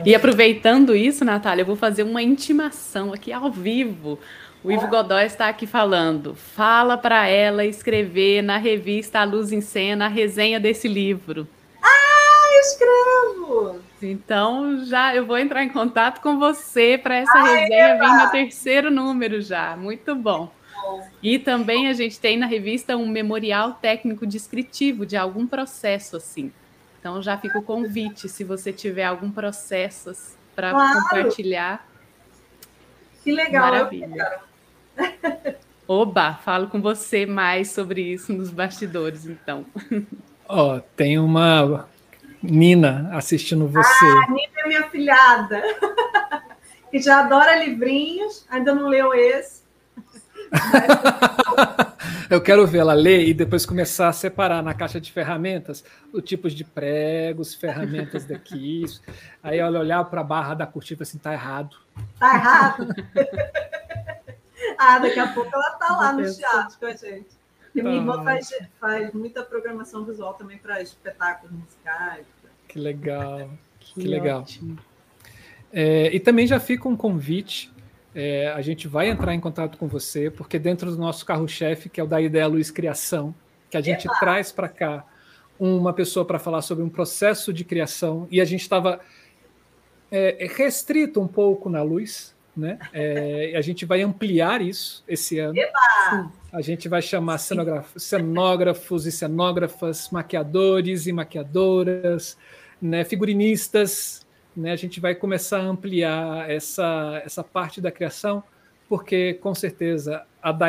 E 0.04 0.14
aproveitando 0.14 0.94
isso, 0.94 1.24
Natália, 1.24 1.62
eu 1.62 1.66
vou 1.66 1.74
fazer 1.74 2.02
uma 2.02 2.22
intimação 2.22 3.12
aqui 3.12 3.32
ao 3.32 3.50
vivo. 3.50 4.18
O 4.62 4.70
Ivo 4.70 4.88
Godoy 4.88 5.24
está 5.24 5.48
aqui 5.48 5.66
falando. 5.66 6.34
Fala 6.34 6.98
para 6.98 7.26
ela 7.28 7.64
escrever 7.64 8.42
na 8.42 8.58
revista 8.58 9.20
A 9.20 9.24
Luz 9.24 9.52
em 9.52 9.60
Cena 9.60 10.06
a 10.06 10.08
resenha 10.08 10.60
desse 10.60 10.86
livro. 10.86 11.48
Ah, 11.82 12.60
escrevo! 12.60 13.80
Então 14.02 14.84
já 14.84 15.14
eu 15.14 15.26
vou 15.26 15.38
entrar 15.38 15.64
em 15.64 15.68
contato 15.68 16.20
com 16.20 16.38
você 16.38 16.98
para 16.98 17.16
essa 17.16 17.38
Ai, 17.38 17.60
resenha 17.60 17.88
eba! 17.94 18.04
vir 18.04 18.24
no 18.24 18.30
terceiro 18.30 18.90
número 18.90 19.40
já. 19.40 19.76
Muito 19.76 20.14
bom. 20.14 20.52
E 21.22 21.38
também 21.38 21.88
a 21.88 21.92
gente 21.92 22.20
tem 22.20 22.36
na 22.36 22.46
revista 22.46 22.96
um 22.96 23.08
memorial 23.08 23.72
técnico 23.74 24.26
descritivo 24.26 25.06
de 25.06 25.16
algum 25.16 25.46
processo 25.46 26.16
assim. 26.16 26.52
Então 27.00 27.22
já 27.22 27.36
fica 27.38 27.58
o 27.58 27.62
convite, 27.62 28.28
se 28.28 28.44
você 28.44 28.72
tiver 28.72 29.04
algum 29.04 29.30
processo 29.30 30.12
para 30.54 30.70
claro. 30.70 31.00
compartilhar. 31.00 31.86
Que 33.24 33.32
legal. 33.32 33.70
Maravilha. 33.70 34.40
Oba, 35.88 36.34
falo 36.34 36.66
com 36.68 36.80
você 36.80 37.26
mais 37.26 37.70
sobre 37.70 38.02
isso 38.02 38.32
nos 38.32 38.50
bastidores, 38.50 39.24
então. 39.24 39.64
Ó, 40.48 40.76
oh, 40.76 40.80
tem 40.96 41.18
uma 41.18 41.88
Nina 42.42 43.10
assistindo 43.12 43.66
você. 43.66 44.04
Ah, 44.04 44.30
Nina 44.30 44.52
é 44.64 44.68
minha 44.68 44.88
filhada, 44.90 45.62
que 46.90 47.00
já 47.00 47.20
adora 47.20 47.64
livrinhos, 47.64 48.46
ainda 48.48 48.74
não 48.74 48.88
leu 48.88 49.14
esse. 49.14 49.64
Eu 52.28 52.40
quero 52.40 52.66
ver 52.66 52.78
ela 52.78 52.94
ler 52.94 53.26
e 53.26 53.34
depois 53.34 53.64
começar 53.64 54.08
a 54.08 54.12
separar 54.12 54.62
na 54.62 54.74
caixa 54.74 55.00
de 55.00 55.12
ferramentas 55.12 55.84
os 56.12 56.22
tipos 56.24 56.52
de 56.52 56.64
pregos, 56.64 57.54
ferramentas 57.54 58.24
daqui. 58.24 58.82
Isso. 58.82 59.00
Aí 59.42 59.58
ela 59.58 59.78
olhar 59.78 60.04
para 60.04 60.20
a 60.20 60.24
barra 60.24 60.54
da 60.54 60.66
cortina 60.66 61.02
assim, 61.02 61.18
tá 61.18 61.32
errado. 61.32 61.76
Tá 62.18 62.34
errado. 62.34 62.88
ah, 64.78 64.98
daqui 64.98 65.20
a 65.20 65.28
pouco 65.28 65.50
ela 65.52 65.70
tá 65.72 65.96
lá 65.96 66.12
no 66.12 66.26
chat 66.26 66.76
com 66.78 66.86
a 66.86 66.94
gente. 66.94 67.35
E 67.76 67.82
minha 67.82 67.96
irmã 67.96 68.24
faz, 68.24 68.48
faz 68.80 69.12
muita 69.12 69.42
programação 69.42 70.04
visual 70.04 70.34
também 70.34 70.58
para 70.58 70.80
espetáculos 70.80 71.52
musicais. 71.52 72.26
Que 72.68 72.78
legal, 72.78 73.50
que, 73.78 74.00
que 74.00 74.08
legal. 74.08 74.44
É, 75.72 76.14
e 76.14 76.18
também 76.18 76.46
já 76.46 76.58
fica 76.58 76.88
um 76.88 76.96
convite 76.96 77.70
é, 78.18 78.48
a 78.48 78.62
gente 78.62 78.88
vai 78.88 79.10
entrar 79.10 79.34
em 79.34 79.40
contato 79.40 79.76
com 79.76 79.86
você, 79.86 80.30
porque 80.30 80.58
dentro 80.58 80.90
do 80.90 80.96
nosso 80.96 81.26
carro-chefe, 81.26 81.90
que 81.90 82.00
é 82.00 82.02
o 82.02 82.06
da 82.06 82.18
Ideia 82.18 82.46
Luz 82.46 82.70
Criação, 82.70 83.34
que 83.68 83.76
a 83.76 83.80
gente 83.82 84.06
Epa! 84.06 84.18
traz 84.18 84.50
para 84.50 84.70
cá 84.70 85.04
uma 85.60 85.92
pessoa 85.92 86.24
para 86.24 86.38
falar 86.38 86.62
sobre 86.62 86.82
um 86.82 86.88
processo 86.88 87.52
de 87.52 87.62
criação, 87.62 88.26
e 88.30 88.40
a 88.40 88.44
gente 88.46 88.62
estava 88.62 89.00
é, 90.10 90.48
restrito 90.56 91.20
um 91.20 91.28
pouco 91.28 91.68
na 91.68 91.82
luz, 91.82 92.34
né? 92.56 92.78
É, 92.90 93.52
a 93.54 93.60
gente 93.60 93.84
vai 93.84 94.00
ampliar 94.00 94.62
isso 94.62 95.04
esse 95.06 95.38
ano. 95.38 95.58
Epa! 95.58 96.32
A 96.56 96.62
gente 96.62 96.88
vai 96.88 97.02
chamar 97.02 97.36
cenógrafos 97.36 99.04
e 99.04 99.12
cenógrafas, 99.12 100.08
maquiadores 100.10 101.06
e 101.06 101.12
maquiadoras, 101.12 102.38
né? 102.80 103.04
figurinistas, 103.04 104.26
né, 104.56 104.72
a 104.72 104.76
gente 104.76 104.98
vai 104.98 105.14
começar 105.14 105.58
a 105.58 105.66
ampliar 105.66 106.48
essa, 106.48 107.20
essa 107.26 107.44
parte 107.44 107.78
da 107.78 107.92
criação, 107.92 108.42
porque 108.88 109.34
com 109.34 109.54
certeza 109.54 110.24
a, 110.42 110.50
da, 110.50 110.68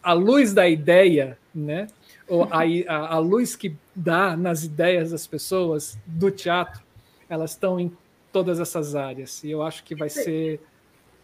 a 0.00 0.12
luz 0.12 0.54
da 0.54 0.68
ideia, 0.68 1.36
né, 1.52 1.88
ou 2.28 2.44
a, 2.44 2.60
a, 2.86 3.14
a 3.14 3.18
luz 3.18 3.56
que 3.56 3.74
dá 3.96 4.36
nas 4.36 4.62
ideias 4.62 5.10
das 5.10 5.26
pessoas 5.26 5.98
do 6.06 6.30
teatro, 6.30 6.80
elas 7.28 7.50
estão 7.50 7.80
em 7.80 7.92
todas 8.32 8.60
essas 8.60 8.94
áreas. 8.94 9.42
E 9.42 9.50
eu 9.50 9.64
acho 9.64 9.82
que 9.82 9.96
vai 9.96 10.08
ser 10.08 10.60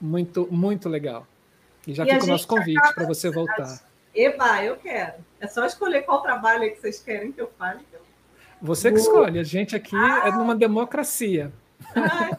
muito, 0.00 0.48
muito 0.50 0.88
legal. 0.88 1.28
E 1.86 1.94
já 1.94 2.04
e 2.04 2.10
fica 2.10 2.24
o 2.24 2.28
nosso 2.28 2.46
convite 2.46 2.94
para 2.94 3.06
você 3.06 3.30
voltar. 3.30 3.80
Eba, 4.14 4.62
eu 4.62 4.76
quero. 4.76 5.14
É 5.40 5.46
só 5.46 5.66
escolher 5.66 6.02
qual 6.02 6.22
trabalho 6.22 6.70
que 6.72 6.80
vocês 6.80 7.00
querem 7.00 7.32
que 7.32 7.40
eu 7.40 7.50
fale. 7.58 7.80
Você 8.62 8.90
que 8.90 8.98
escolhe. 8.98 9.38
A 9.38 9.42
gente 9.42 9.76
aqui 9.76 9.96
ah. 9.96 10.28
é 10.28 10.30
numa 10.30 10.54
democracia. 10.54 11.52
Ah, 11.94 12.36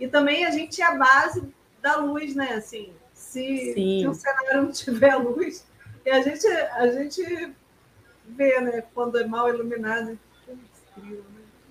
e 0.00 0.08
também 0.08 0.46
a 0.46 0.50
gente 0.50 0.80
é 0.80 0.86
a 0.86 0.94
base 0.94 1.42
da 1.82 1.96
luz, 1.96 2.34
né? 2.34 2.54
Assim, 2.54 2.92
se, 3.12 3.74
se 3.74 4.06
o 4.06 4.14
cenário 4.14 4.62
não 4.62 4.72
tiver 4.72 5.14
luz, 5.16 5.66
e 6.06 6.10
a 6.10 6.22
gente, 6.22 6.46
a 6.46 6.86
gente 6.88 7.52
vê, 8.26 8.60
né? 8.60 8.84
Quando 8.94 9.18
é 9.18 9.26
mal 9.26 9.48
iluminado, 9.48 10.06
né? 10.06 10.18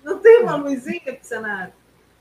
não 0.04 0.18
tem 0.18 0.42
uma 0.42 0.56
luzinha 0.56 1.00
para 1.00 1.14
o 1.14 1.24
cenário. 1.24 1.72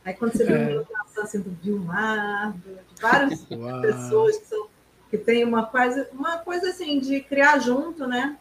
Aí 0.05 0.13
quando 0.13 0.33
você 0.33 0.43
vê 0.43 0.53
uma 0.53 0.69
é. 0.69 0.71
iluminação 0.73 1.23
assim 1.23 1.39
do 1.39 1.51
Vilmar, 1.61 2.53
de 2.53 3.01
várias 3.01 3.41
pessoas 3.81 4.37
que, 4.37 4.45
são, 4.45 4.67
que 5.09 5.17
tem 5.17 5.43
uma 5.43 5.65
coisa, 5.65 6.09
uma 6.11 6.37
coisa 6.39 6.69
assim 6.69 6.99
de 6.99 7.21
criar 7.21 7.59
junto, 7.59 8.05
né? 8.05 8.37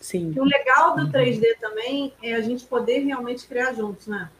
Sim. 0.00 0.32
E 0.34 0.40
o 0.40 0.44
legal 0.44 0.96
do 0.96 1.10
3D 1.10 1.42
uhum. 1.42 1.60
também 1.60 2.12
é 2.22 2.34
a 2.34 2.40
gente 2.40 2.64
poder 2.64 3.00
realmente 3.00 3.46
criar 3.46 3.72
juntos, 3.72 4.06
né? 4.06 4.30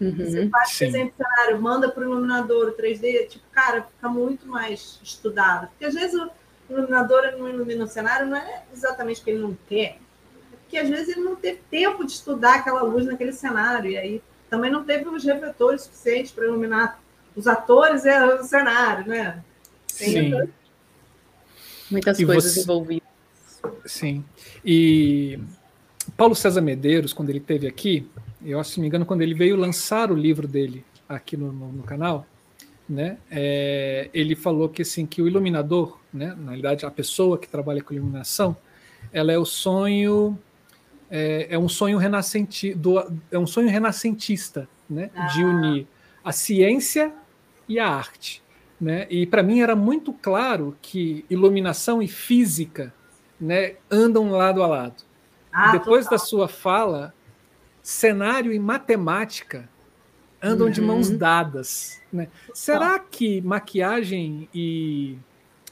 Uhum. 0.00 0.16
Você 0.16 0.48
faz, 0.48 0.78
por 0.78 0.84
exemplo, 0.84 1.14
cenário, 1.16 1.60
manda 1.60 1.88
para 1.88 2.02
o 2.02 2.04
iluminador 2.04 2.68
o 2.68 2.72
3D, 2.72 3.28
tipo, 3.28 3.44
cara, 3.50 3.82
fica 3.82 4.08
muito 4.08 4.46
mais 4.46 5.00
estudado. 5.02 5.68
Porque 5.68 5.86
às 5.86 5.94
vezes 5.94 6.14
o 6.14 6.30
iluminador 6.70 7.22
não 7.36 7.48
ilumina 7.48 7.84
o 7.84 7.88
cenário, 7.88 8.26
não 8.26 8.36
é 8.36 8.62
exatamente 8.72 9.16
porque 9.16 9.30
ele 9.30 9.42
não 9.42 9.56
quer, 9.68 9.98
é 10.52 10.56
porque 10.56 10.78
às 10.78 10.88
vezes 10.88 11.16
ele 11.16 11.24
não 11.24 11.34
teve 11.34 11.60
tempo 11.70 12.04
de 12.04 12.12
estudar 12.12 12.56
aquela 12.56 12.82
luz 12.82 13.06
naquele 13.06 13.32
cenário, 13.32 13.90
e 13.90 13.98
aí 13.98 14.22
também 14.48 14.70
não 14.70 14.84
teve 14.84 15.08
os 15.08 15.24
refletores 15.24 15.82
suficientes 15.82 16.32
para 16.32 16.46
iluminar 16.46 17.00
os 17.36 17.46
atores 17.46 18.04
e 18.04 18.10
o 18.10 18.42
cenário, 18.42 19.06
né? 19.06 19.42
Sim. 19.86 20.32
Muitas 21.90 22.18
e 22.18 22.26
coisas 22.26 22.54
você... 22.54 22.60
envolvidas. 22.60 23.08
Sim. 23.84 24.24
E 24.64 25.38
Paulo 26.16 26.34
César 26.34 26.60
Medeiros, 26.60 27.12
quando 27.12 27.30
ele 27.30 27.38
esteve 27.38 27.66
aqui, 27.66 28.08
eu 28.44 28.58
acho, 28.60 28.70
se 28.70 28.78
não 28.78 28.82
me 28.82 28.88
engano, 28.88 29.06
quando 29.06 29.22
ele 29.22 29.34
veio 29.34 29.56
lançar 29.56 30.10
o 30.10 30.14
livro 30.14 30.46
dele 30.46 30.84
aqui 31.08 31.36
no, 31.36 31.52
no, 31.52 31.72
no 31.72 31.82
canal, 31.82 32.26
né, 32.88 33.18
é, 33.30 34.08
ele 34.14 34.34
falou 34.34 34.68
que 34.68 34.82
assim 34.82 35.04
que 35.04 35.20
o 35.20 35.28
iluminador, 35.28 35.98
né, 36.12 36.34
na 36.38 36.50
realidade 36.50 36.86
a 36.86 36.90
pessoa 36.90 37.38
que 37.38 37.48
trabalha 37.48 37.82
com 37.82 37.92
iluminação, 37.92 38.56
ela 39.12 39.32
é 39.32 39.38
o 39.38 39.44
sonho 39.44 40.38
é, 41.10 41.48
é 41.50 41.58
um 41.58 41.68
sonho 41.68 41.98
renascenti, 41.98 42.74
do, 42.74 42.98
é 43.30 43.38
um 43.38 43.46
sonho 43.46 43.68
renascentista, 43.68 44.68
né, 44.88 45.10
ah. 45.14 45.26
de 45.26 45.44
unir 45.44 45.86
a 46.24 46.32
ciência 46.32 47.12
e 47.68 47.78
a 47.78 47.88
arte, 47.88 48.42
né? 48.80 49.06
E 49.10 49.26
para 49.26 49.42
mim 49.42 49.60
era 49.60 49.74
muito 49.74 50.12
claro 50.12 50.76
que 50.82 51.24
iluminação 51.30 52.02
e 52.02 52.08
física, 52.08 52.92
né, 53.40 53.76
andam 53.90 54.30
lado 54.30 54.62
a 54.62 54.66
lado. 54.66 55.02
Ah, 55.52 55.72
Depois 55.72 56.04
total. 56.04 56.18
da 56.18 56.24
sua 56.24 56.48
fala, 56.48 57.14
cenário 57.82 58.52
e 58.52 58.58
matemática 58.58 59.68
andam 60.42 60.66
uhum. 60.66 60.72
de 60.72 60.80
mãos 60.80 61.10
dadas. 61.10 62.00
Né? 62.12 62.28
Será 62.54 62.98
que 62.98 63.40
maquiagem 63.40 64.48
e 64.54 65.18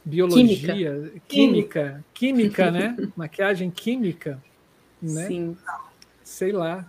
biologia, 0.05 0.47
química, 0.47 1.13
química, 1.29 2.05
química 2.15 2.71
né? 2.71 2.97
maquiagem 3.17 3.71
química, 3.71 4.43
né? 5.13 5.27
Sim. 5.27 5.57
Sei 6.25 6.53
lá. 6.53 6.87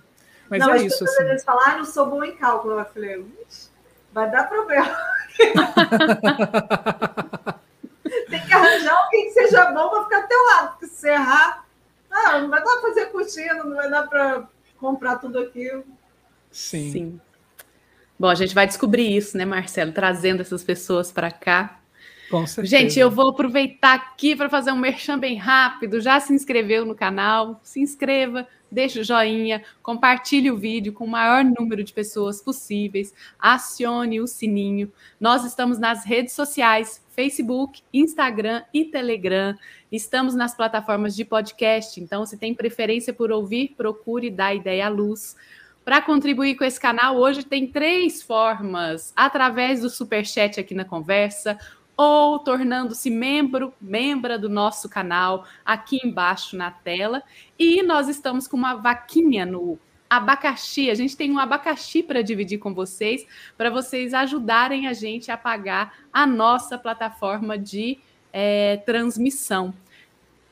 Mas 0.50 0.60
não, 0.60 0.74
é 0.74 0.84
isso. 0.84 1.04
Assim. 1.04 1.24
Eles 1.24 1.44
falaram, 1.44 1.74
ah, 1.74 1.78
não 1.78 1.86
sou 1.86 2.10
bom 2.10 2.24
em 2.24 2.36
cálculo. 2.36 2.80
Eu 2.80 2.86
falei, 2.86 3.26
vai 4.14 4.32
dar 4.32 4.50
problema. 4.50 4.96
Tem 8.30 8.46
que 8.46 8.54
arranjar 8.54 8.96
alguém 8.96 9.26
que 9.26 9.32
seja 9.32 9.72
bom 9.72 9.90
para 9.90 10.04
ficar 10.04 10.22
ao 10.22 10.28
teu 10.28 10.46
lado, 10.46 10.70
porque 10.72 10.88
se 10.88 11.10
errar, 11.10 11.66
ah, 12.10 12.40
não 12.40 12.50
vai 12.50 12.64
dar 12.64 12.72
para 12.72 12.82
fazer 12.82 13.08
cortina, 13.08 13.64
não 13.64 13.76
vai 13.76 13.90
dar 13.90 14.08
para 14.08 14.48
comprar 14.78 15.18
tudo 15.18 15.40
aquilo. 15.40 15.84
Sim. 16.52 16.92
Sim. 16.92 17.22
Bom, 18.20 18.28
a 18.28 18.36
gente 18.36 18.56
vai 18.56 18.66
descobrir 18.66 19.16
isso, 19.16 19.38
né, 19.38 19.46
Marcelo? 19.46 19.92
Trazendo 19.92 20.42
essas 20.42 20.64
pessoas 20.64 21.12
para 21.12 21.30
cá. 21.30 21.80
Com 22.30 22.46
certeza. 22.46 22.78
Gente, 22.78 23.00
eu 23.00 23.10
vou 23.10 23.30
aproveitar 23.30 23.94
aqui 23.94 24.36
para 24.36 24.50
fazer 24.50 24.72
um 24.72 24.78
merchan 24.78 25.18
bem 25.18 25.36
rápido. 25.36 26.02
Já 26.02 26.20
se 26.20 26.34
inscreveu 26.34 26.86
no 26.86 26.94
canal? 26.94 27.60
Se 27.64 27.80
inscreva, 27.80 28.48
deixe 28.72 29.00
o 29.00 29.04
joinha, 29.04 29.64
compartilhe 29.82 30.52
o 30.52 30.58
vídeo 30.58 30.92
com 30.92 31.06
o 31.06 31.10
maior 31.10 31.44
número 31.44 31.84
de 31.84 31.94
pessoas 31.94 32.42
possíveis, 32.42 33.14
acione 33.40 34.20
o 34.20 34.28
sininho. 34.28 34.92
Nós 35.20 35.46
estamos 35.46 35.80
nas 35.80 36.06
redes 36.06 36.34
sociais, 36.34 37.02
Facebook, 37.16 37.82
Instagram 37.94 38.64
e 38.74 38.86
Telegram. 38.86 39.56
Estamos 39.92 40.36
nas 40.36 40.56
plataformas 40.56 41.16
de 41.16 41.24
podcast, 41.24 42.00
então 42.02 42.26
se 42.26 42.38
tem 42.38 42.54
preferência 42.54 43.14
por 43.14 43.32
ouvir, 43.32 43.74
procure 43.78 44.30
dar 44.30 44.54
ideia 44.54 44.88
à 44.88 44.90
luz. 44.90 45.36
Para 45.88 46.02
contribuir 46.02 46.56
com 46.56 46.66
esse 46.66 46.78
canal, 46.78 47.16
hoje 47.16 47.46
tem 47.46 47.66
três 47.66 48.22
formas: 48.22 49.14
através 49.16 49.80
do 49.80 49.90
super 49.90 50.26
chat 50.26 50.60
aqui 50.60 50.76
na 50.76 50.84
conversa, 50.84 51.58
ou 51.98 52.38
tornando-se 52.38 53.10
membro, 53.10 53.74
membra 53.82 54.38
do 54.38 54.48
nosso 54.48 54.88
canal 54.88 55.46
aqui 55.66 56.00
embaixo 56.04 56.56
na 56.56 56.70
tela. 56.70 57.24
E 57.58 57.82
nós 57.82 58.08
estamos 58.08 58.48
com 58.48 58.56
uma 58.56 58.76
vaquinha 58.76 59.48
no 59.48 59.80
abacaxi. 60.08 60.92
A 60.92 60.96
gente 60.96 61.18
tem 61.18 61.32
um 61.32 61.40
abacaxi 61.40 62.04
para 62.04 62.22
dividir 62.22 62.60
com 62.60 62.72
vocês, 62.72 63.26
para 63.58 63.72
vocês 63.72 64.14
ajudarem 64.14 64.88
a 64.88 64.94
gente 64.94 65.32
a 65.32 65.38
pagar 65.38 65.98
a 66.14 66.28
nossa 66.28 66.78
plataforma 66.78 67.58
de 67.58 67.98
é, 68.32 68.78
transmissão. 68.86 69.74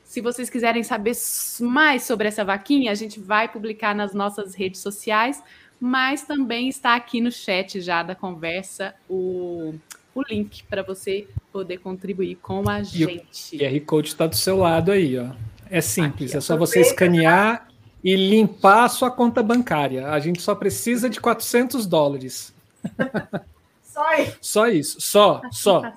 Se 0.02 0.20
vocês 0.20 0.50
quiserem 0.50 0.82
saber 0.82 1.14
mais 1.60 2.02
sobre 2.02 2.28
essa 2.28 2.44
vaquinha, 2.44 2.90
a 2.90 2.94
gente 2.94 3.20
vai 3.20 3.48
publicar 3.48 3.94
nas 3.94 4.12
nossas 4.12 4.54
redes 4.54 4.80
sociais, 4.80 5.42
mas 5.80 6.22
também 6.22 6.68
está 6.68 6.94
aqui 6.94 7.20
no 7.20 7.30
chat 7.30 7.80
já 7.80 8.02
da 8.02 8.14
conversa 8.14 8.94
o 9.08 9.74
o 10.20 10.24
link 10.28 10.62
para 10.64 10.82
você 10.82 11.28
poder 11.52 11.78
contribuir 11.78 12.36
com 12.36 12.68
a 12.68 12.82
gente. 12.82 13.56
E 13.56 13.56
o 13.56 13.60
QR 13.60 13.80
Code 13.86 14.08
está 14.08 14.26
do 14.26 14.36
seu 14.36 14.56
lado 14.56 14.90
aí, 14.90 15.18
ó. 15.18 15.30
É 15.68 15.80
simples, 15.80 16.30
Aqui, 16.30 16.38
é 16.38 16.40
só 16.40 16.56
você 16.56 16.80
escanear 16.80 17.68
e 18.02 18.14
limpar 18.14 18.84
a 18.84 18.88
sua 18.88 19.10
conta 19.10 19.42
bancária. 19.42 20.08
A 20.08 20.18
gente 20.20 20.40
só 20.40 20.54
precisa 20.54 21.10
de 21.10 21.20
400 21.20 21.86
dólares. 21.86 22.54
Só 23.82 24.14
isso. 24.18 24.38
Só 24.42 24.68
isso, 24.68 25.00
só, 25.00 25.40
só. 25.50 25.92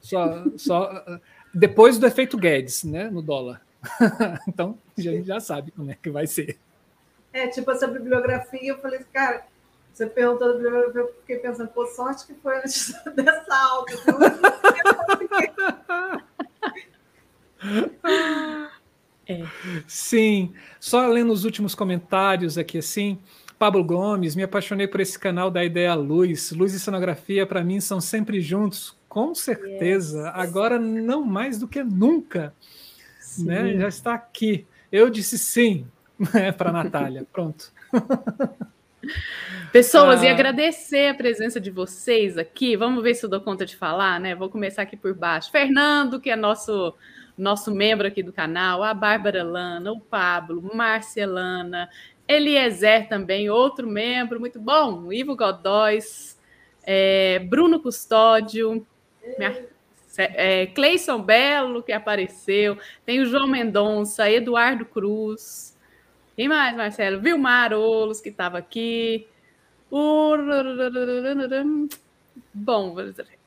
Só, 0.00 0.44
só 0.56 1.04
depois 1.54 1.98
do 1.98 2.06
efeito 2.06 2.36
Guedes, 2.36 2.82
né, 2.82 3.08
no 3.08 3.22
dólar. 3.22 3.62
então, 4.48 4.76
a 4.98 5.00
gente 5.00 5.24
já 5.24 5.38
sabe 5.38 5.70
como 5.70 5.88
é 5.88 5.94
que 5.94 6.10
vai 6.10 6.26
ser. 6.26 6.58
É, 7.32 7.46
tipo 7.46 7.70
essa 7.70 7.86
bibliografia, 7.86 8.72
eu 8.72 8.78
falei, 8.78 9.00
cara, 9.12 9.44
você 9.94 10.06
perguntou, 10.06 10.60
eu 10.60 11.14
fiquei 11.20 11.36
pensando, 11.36 11.68
pô, 11.68 11.86
sorte 11.86 12.26
que 12.26 12.34
foi 12.34 12.58
antes 12.58 12.92
dessa 13.14 13.54
aula. 13.54 13.86
é. 19.26 19.42
Sim, 19.86 20.52
só 20.80 21.06
lendo 21.06 21.32
os 21.32 21.44
últimos 21.44 21.76
comentários 21.76 22.58
aqui 22.58 22.78
assim. 22.78 23.20
Pablo 23.56 23.84
Gomes, 23.84 24.34
me 24.34 24.42
apaixonei 24.42 24.88
por 24.88 25.00
esse 25.00 25.16
canal 25.16 25.48
da 25.48 25.64
Ideia 25.64 25.94
Luz. 25.94 26.50
Luz 26.50 26.74
e 26.74 26.80
cenografia, 26.80 27.46
para 27.46 27.62
mim, 27.62 27.80
são 27.80 28.00
sempre 28.00 28.40
juntos, 28.40 28.98
com 29.08 29.32
certeza. 29.32 30.26
Yes. 30.26 30.32
Agora, 30.34 30.76
não 30.76 31.24
mais 31.24 31.60
do 31.60 31.68
que 31.68 31.84
nunca. 31.84 32.52
Né? 33.38 33.78
Já 33.78 33.88
está 33.88 34.14
aqui. 34.14 34.66
Eu 34.90 35.08
disse 35.08 35.38
sim 35.38 35.86
né, 36.34 36.50
para 36.50 36.70
a 36.70 36.72
Natália. 36.72 37.24
Pronto. 37.32 37.72
Pessoas, 39.72 40.22
ah. 40.22 40.26
e 40.26 40.28
agradecer 40.28 41.08
a 41.08 41.14
presença 41.14 41.60
de 41.60 41.70
vocês 41.70 42.38
aqui. 42.38 42.76
Vamos 42.76 43.02
ver 43.02 43.14
se 43.14 43.24
eu 43.24 43.30
dou 43.30 43.40
conta 43.40 43.66
de 43.66 43.76
falar, 43.76 44.20
né? 44.20 44.34
Vou 44.34 44.48
começar 44.48 44.82
aqui 44.82 44.96
por 44.96 45.14
baixo. 45.14 45.50
Fernando, 45.50 46.20
que 46.20 46.30
é 46.30 46.36
nosso 46.36 46.94
nosso 47.36 47.74
membro 47.74 48.06
aqui 48.06 48.22
do 48.22 48.32
canal, 48.32 48.82
a 48.82 48.94
Bárbara 48.94 49.42
Lana, 49.42 49.90
o 49.90 50.00
Pablo, 50.00 50.70
Marcelana, 50.72 51.90
Eliezer 52.28 53.08
também, 53.08 53.50
outro 53.50 53.88
membro, 53.88 54.40
muito 54.40 54.60
bom, 54.60 55.12
Ivo 55.12 55.36
Godóis, 55.36 56.38
é, 56.84 57.40
Bruno 57.40 57.80
Custódio, 57.80 58.86
minha, 59.36 59.66
é, 60.16 60.66
Cleison 60.66 61.20
Belo, 61.20 61.82
que 61.82 61.92
apareceu, 61.92 62.78
tem 63.04 63.20
o 63.20 63.26
João 63.26 63.48
Mendonça, 63.48 64.30
Eduardo 64.30 64.84
Cruz, 64.84 65.73
quem 66.36 66.48
mais, 66.48 66.76
Marcelo? 66.76 67.20
Vilmar 67.20 67.72
Olos, 67.72 68.20
que 68.20 68.28
estava 68.28 68.58
aqui. 68.58 69.26
Bom, 72.52 72.96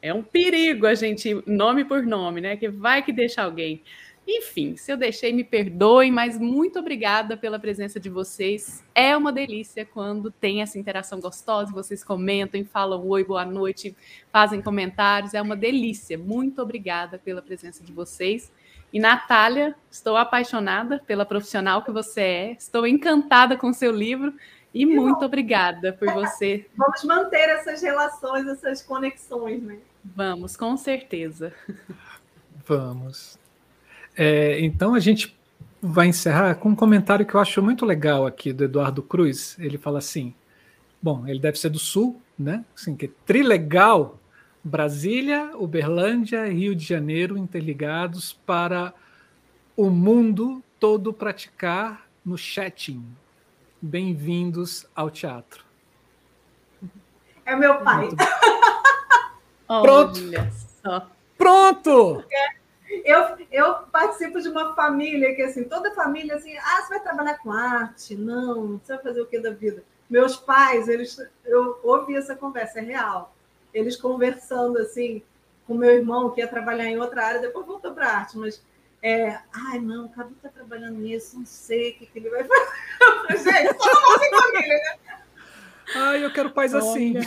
é 0.01 0.14
um 0.14 0.23
perigo 0.23 0.88
a 0.88 0.95
gente, 0.95 1.41
nome 1.45 1.84
por 1.84 2.03
nome, 2.03 2.41
né? 2.41 2.55
Que 2.55 2.69
vai 2.69 3.01
que 3.01 3.11
deixa 3.11 3.41
alguém. 3.41 3.81
Enfim, 4.30 4.76
se 4.76 4.91
eu 4.91 4.97
deixei, 4.97 5.31
me 5.31 5.43
perdoem, 5.43 6.11
mas 6.11 6.38
muito 6.38 6.77
obrigada 6.80 7.38
pela 7.38 7.57
presença 7.57 7.97
de 7.97 8.09
vocês. 8.09 8.84
É 8.93 9.15
uma 9.15 9.31
delícia 9.31 9.85
quando 9.85 10.30
tem 10.30 10.61
essa 10.61 10.77
interação 10.77 11.22
gostosa, 11.22 11.72
vocês 11.72 12.03
comentam, 12.03 12.64
falam 12.65 13.07
oi, 13.07 13.23
boa 13.23 13.45
noite, 13.45 13.95
fazem 14.30 14.61
comentários. 14.61 15.34
É 15.34 15.41
uma 15.41 15.55
delícia. 15.55 16.18
Muito 16.18 16.61
obrigada 16.61 17.18
pela 17.18 17.41
presença 17.41 17.81
de 17.81 17.93
vocês. 17.93 18.51
E 18.91 18.99
Natália, 18.99 19.76
estou 19.91 20.15
apaixonada 20.15 21.01
pela 21.05 21.26
profissional 21.26 21.84
que 21.84 21.91
você 21.91 22.22
é, 22.22 22.51
estou 22.53 22.88
encantada 22.88 23.57
com 23.57 23.73
seu 23.73 23.91
livro 23.91 24.34
e 24.73 24.80
que 24.80 24.85
muito 24.85 25.19
bom. 25.19 25.26
obrigada 25.26 25.93
por 25.93 26.11
você. 26.14 26.65
Vamos 26.76 27.03
manter 27.03 27.49
essas 27.49 27.81
relações, 27.81 28.47
essas 28.47 28.81
conexões, 28.81 29.61
né? 29.61 29.77
Vamos, 30.03 30.55
com 30.55 30.77
certeza. 30.77 31.53
Vamos. 32.65 33.38
É, 34.15 34.59
então 34.61 34.93
a 34.93 34.99
gente 34.99 35.38
vai 35.81 36.07
encerrar 36.07 36.55
com 36.55 36.69
um 36.69 36.76
comentário 36.76 37.26
que 37.26 37.35
eu 37.35 37.39
acho 37.39 37.61
muito 37.61 37.85
legal 37.85 38.26
aqui 38.26 38.51
do 38.53 38.64
Eduardo 38.64 39.03
Cruz. 39.03 39.57
Ele 39.59 39.77
fala 39.77 39.99
assim: 39.99 40.34
bom, 41.01 41.27
ele 41.27 41.39
deve 41.39 41.59
ser 41.59 41.69
do 41.69 41.80
Sul, 41.80 42.22
né? 42.38 42.64
Assim, 42.76 42.95
que 42.95 43.05
é 43.05 43.09
trilegal 43.26 44.19
Brasília, 44.63 45.51
Uberlândia 45.55 46.47
e 46.47 46.53
Rio 46.53 46.75
de 46.75 46.84
Janeiro 46.84 47.38
interligados 47.38 48.34
para 48.34 48.93
o 49.75 49.89
mundo 49.89 50.63
todo 50.79 51.13
praticar 51.13 52.07
no 52.25 52.38
chatting. 52.38 53.05
Bem-vindos 53.81 54.85
ao 54.95 55.09
teatro. 55.09 55.63
É 57.45 57.55
meu 57.55 57.81
pai. 57.81 58.09
Pronto. 59.67 60.19
Pronto! 61.38 62.25
É. 62.31 62.57
Eu, 63.03 63.38
eu 63.51 63.73
participo 63.91 64.41
de 64.41 64.47
uma 64.47 64.73
família 64.73 65.35
que, 65.35 65.41
assim, 65.41 65.65
toda 65.65 65.93
família, 65.93 66.35
assim, 66.35 66.57
ah, 66.57 66.81
você 66.81 66.89
vai 66.89 66.99
trabalhar 67.01 67.38
com 67.38 67.51
arte? 67.51 68.15
Não, 68.15 68.77
você 68.77 68.95
vai 68.95 69.03
fazer 69.03 69.21
o 69.21 69.25
que 69.25 69.39
da 69.39 69.51
vida? 69.51 69.84
Meus 70.09 70.38
pais, 70.38 70.88
eles, 70.88 71.21
eu 71.45 71.79
ouvi 71.84 72.15
essa 72.15 72.35
conversa, 72.35 72.79
é 72.79 72.81
real. 72.81 73.35
Eles 73.73 73.95
conversando, 73.95 74.77
assim, 74.77 75.22
com 75.65 75.73
meu 75.73 75.91
irmão, 75.91 76.30
que 76.31 76.41
ia 76.41 76.48
trabalhar 76.48 76.85
em 76.85 76.98
outra 76.98 77.26
área, 77.26 77.41
depois 77.41 77.65
voltou 77.65 77.94
para 77.94 78.07
arte, 78.10 78.38
mas, 78.38 78.64
é, 79.02 79.38
ai, 79.52 79.80
não, 79.80 80.06
o 80.06 80.10
Cadu 80.10 80.34
está 80.34 80.49
trabalhando 80.49 80.98
nisso, 80.98 81.38
não 81.38 81.45
sei 81.45 81.91
o 81.91 81.95
que, 81.95 82.06
que 82.06 82.19
ele 82.19 82.30
vai 82.30 82.44
fazer. 83.27 83.52
Gente, 83.52 83.73
todo 83.73 84.02
mundo 84.02 84.23
em 84.23 84.41
família, 84.41 84.77
né? 84.77 84.98
Ai, 85.95 86.23
eu 86.23 86.31
quero 86.34 86.52
pais 86.52 86.73
assim. 86.73 87.14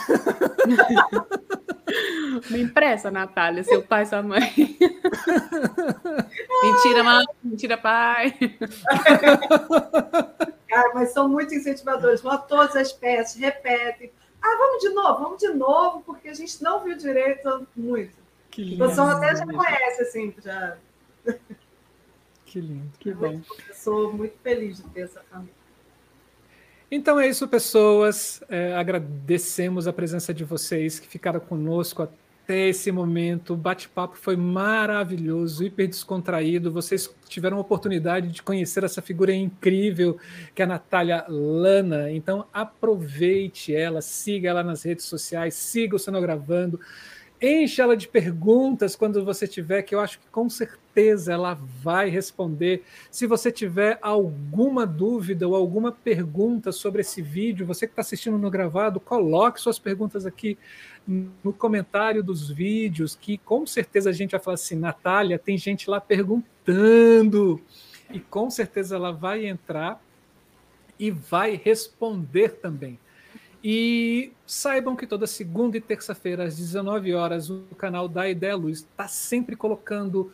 Me 2.50 2.62
impressa, 2.62 3.10
Natália, 3.10 3.64
seu 3.64 3.82
pai 3.82 4.06
sua 4.06 4.22
mãe. 4.22 4.40
mentira, 6.62 7.02
mãe, 7.02 7.24
mentira, 7.42 7.76
pai. 7.76 8.32
Cara, 10.68 10.92
mas 10.94 11.12
são 11.12 11.28
muito 11.28 11.52
incentivadores. 11.54 12.20
Vão 12.20 12.32
a 12.32 12.38
todas 12.38 12.76
as 12.76 12.92
peças, 12.92 13.34
repetem. 13.36 14.12
Ah, 14.42 14.56
vamos 14.58 14.82
de 14.82 14.88
novo, 14.90 15.22
vamos 15.22 15.38
de 15.38 15.48
novo, 15.48 16.02
porque 16.02 16.28
a 16.28 16.34
gente 16.34 16.62
não 16.62 16.82
viu 16.82 16.96
direito 16.96 17.66
muito. 17.76 18.16
Que 18.50 18.64
lindo. 18.64 18.84
O 18.84 18.88
pessoal 18.88 19.08
até 19.10 19.36
já 19.36 19.46
conhece, 19.46 20.02
assim, 20.02 20.34
já. 20.42 20.76
Que 22.46 22.60
lindo, 22.60 22.90
que 22.98 23.14
bom. 23.14 23.40
Eu 23.68 23.74
sou 23.74 24.12
muito 24.12 24.36
feliz 24.42 24.78
de 24.78 24.82
ter 24.90 25.02
essa 25.02 25.22
família. 25.30 25.54
Então 26.90 27.20
é 27.20 27.28
isso, 27.28 27.46
pessoas. 27.46 28.42
É, 28.48 28.74
agradecemos 28.74 29.86
a 29.86 29.92
presença 29.92 30.34
de 30.34 30.42
vocês 30.42 30.98
que 30.98 31.06
ficaram 31.06 31.38
conosco 31.38 32.02
até 32.02 32.14
esse 32.54 32.90
momento. 32.90 33.54
O 33.54 33.56
bate-papo 33.56 34.16
foi 34.16 34.36
maravilhoso, 34.36 35.64
hiper 35.64 35.88
descontraído. 35.88 36.72
Vocês 36.72 37.14
tiveram 37.28 37.56
a 37.56 37.60
oportunidade 37.60 38.28
de 38.28 38.42
conhecer 38.42 38.84
essa 38.84 39.00
figura 39.00 39.32
incrível 39.32 40.18
que 40.54 40.62
é 40.62 40.64
a 40.64 40.68
Natália 40.68 41.24
Lana. 41.28 42.10
Então 42.10 42.46
aproveite 42.52 43.74
ela, 43.74 44.00
siga 44.00 44.48
ela 44.50 44.62
nas 44.62 44.82
redes 44.82 45.04
sociais, 45.04 45.54
siga 45.54 45.96
o 45.96 45.98
Cenogravando. 45.98 46.80
Enche 47.42 47.80
ela 47.80 47.96
de 47.96 48.06
perguntas 48.06 48.94
quando 48.94 49.24
você 49.24 49.48
tiver, 49.48 49.82
que 49.82 49.94
eu 49.94 50.00
acho 50.00 50.18
que 50.18 50.26
com 50.28 50.50
certeza 50.50 51.32
ela 51.32 51.54
vai 51.54 52.10
responder. 52.10 52.82
Se 53.10 53.26
você 53.26 53.50
tiver 53.50 53.98
alguma 54.02 54.86
dúvida 54.86 55.48
ou 55.48 55.54
alguma 55.54 55.90
pergunta 55.90 56.70
sobre 56.70 57.00
esse 57.00 57.22
vídeo, 57.22 57.64
você 57.64 57.86
que 57.86 57.92
está 57.92 58.02
assistindo 58.02 58.36
no 58.36 58.50
gravado, 58.50 59.00
coloque 59.00 59.58
suas 59.58 59.78
perguntas 59.78 60.26
aqui 60.26 60.58
no 61.06 61.52
comentário 61.52 62.22
dos 62.22 62.50
vídeos, 62.50 63.16
que 63.16 63.38
com 63.38 63.66
certeza 63.66 64.10
a 64.10 64.12
gente 64.12 64.32
vai 64.32 64.40
falar 64.40 64.54
assim, 64.54 64.76
Natália, 64.76 65.38
tem 65.38 65.56
gente 65.56 65.88
lá 65.88 65.98
perguntando. 65.98 67.58
E 68.12 68.20
com 68.20 68.50
certeza 68.50 68.96
ela 68.96 69.12
vai 69.12 69.46
entrar 69.46 69.98
e 70.98 71.10
vai 71.10 71.58
responder 71.62 72.50
também. 72.60 72.98
E 73.62 74.32
saibam 74.46 74.96
que 74.96 75.06
toda 75.06 75.26
segunda 75.26 75.76
e 75.76 75.80
terça-feira, 75.80 76.44
às 76.44 76.56
19 76.56 77.12
horas, 77.14 77.50
o 77.50 77.62
canal 77.76 78.08
da 78.08 78.28
Ideia 78.28 78.56
Luz 78.56 78.78
está 78.78 79.06
sempre 79.06 79.54
colocando 79.54 80.32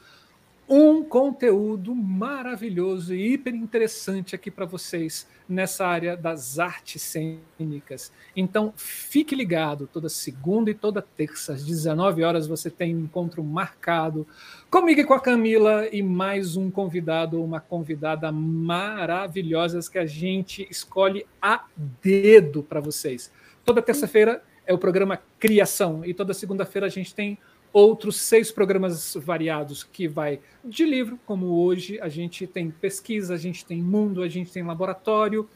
um 0.68 1.04
conteúdo 1.04 1.94
maravilhoso 1.94 3.14
e 3.14 3.34
hiper 3.34 3.54
interessante 3.54 4.34
aqui 4.34 4.50
para 4.50 4.66
vocês 4.66 5.26
nessa 5.48 5.86
área 5.86 6.16
das 6.16 6.58
artes 6.58 7.02
cênicas. 7.02 8.12
Então, 8.34 8.72
fique 8.76 9.34
ligado, 9.34 9.88
toda 9.92 10.08
segunda 10.08 10.68
e 10.68 10.74
toda 10.74 11.00
terça, 11.00 11.52
às 11.52 11.64
19 11.64 12.24
horas, 12.24 12.48
você 12.48 12.68
tem 12.68 12.96
um 12.96 13.04
encontro 13.04 13.44
marcado 13.44 14.26
comigo 14.68 15.00
e 15.00 15.04
com 15.04 15.14
a 15.14 15.20
Camila 15.20 15.86
e 15.92 16.02
mais 16.02 16.56
um 16.56 16.68
convidado 16.68 17.38
ou 17.38 17.44
uma 17.44 17.60
convidada 17.60 18.32
maravilhosas 18.32 19.88
que 19.88 19.98
a 19.98 20.06
gente 20.06 20.66
escolhe 20.68 21.24
a 21.40 21.64
dedo 22.02 22.62
para 22.62 22.80
vocês. 22.80 23.30
Toda 23.64 23.80
terça-feira 23.80 24.42
é 24.66 24.74
o 24.74 24.78
programa 24.78 25.20
Criação 25.38 26.04
e 26.04 26.12
toda 26.12 26.34
segunda-feira 26.34 26.88
a 26.88 26.90
gente 26.90 27.14
tem 27.14 27.38
outros 27.76 28.16
seis 28.16 28.50
programas 28.50 29.14
variados 29.20 29.84
que 29.84 30.08
vai 30.08 30.40
de 30.64 30.86
livro, 30.86 31.20
como 31.26 31.62
hoje 31.62 32.00
a 32.00 32.08
gente 32.08 32.46
tem 32.46 32.70
pesquisa, 32.70 33.34
a 33.34 33.36
gente 33.36 33.66
tem 33.66 33.82
mundo, 33.82 34.22
a 34.22 34.28
gente 34.30 34.50
tem 34.50 34.62
laboratório, 34.62 35.46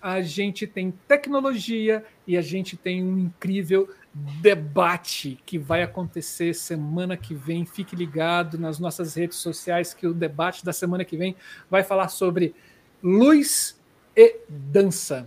a 0.00 0.20
gente 0.20 0.66
tem 0.66 0.92
tecnologia 1.08 2.04
e 2.26 2.36
a 2.36 2.42
gente 2.42 2.76
tem 2.76 3.02
um 3.02 3.18
incrível 3.18 3.88
debate 4.12 5.40
que 5.46 5.56
vai 5.56 5.82
acontecer 5.82 6.52
semana 6.52 7.16
que 7.16 7.34
vem. 7.34 7.64
Fique 7.64 7.96
ligado 7.96 8.58
nas 8.58 8.78
nossas 8.78 9.14
redes 9.14 9.38
sociais 9.38 9.94
que 9.94 10.06
o 10.06 10.12
debate 10.12 10.62
da 10.66 10.74
semana 10.74 11.06
que 11.06 11.16
vem 11.16 11.34
vai 11.70 11.82
falar 11.82 12.08
sobre 12.08 12.54
luz 13.02 13.80
e 14.14 14.40
dança. 14.46 15.26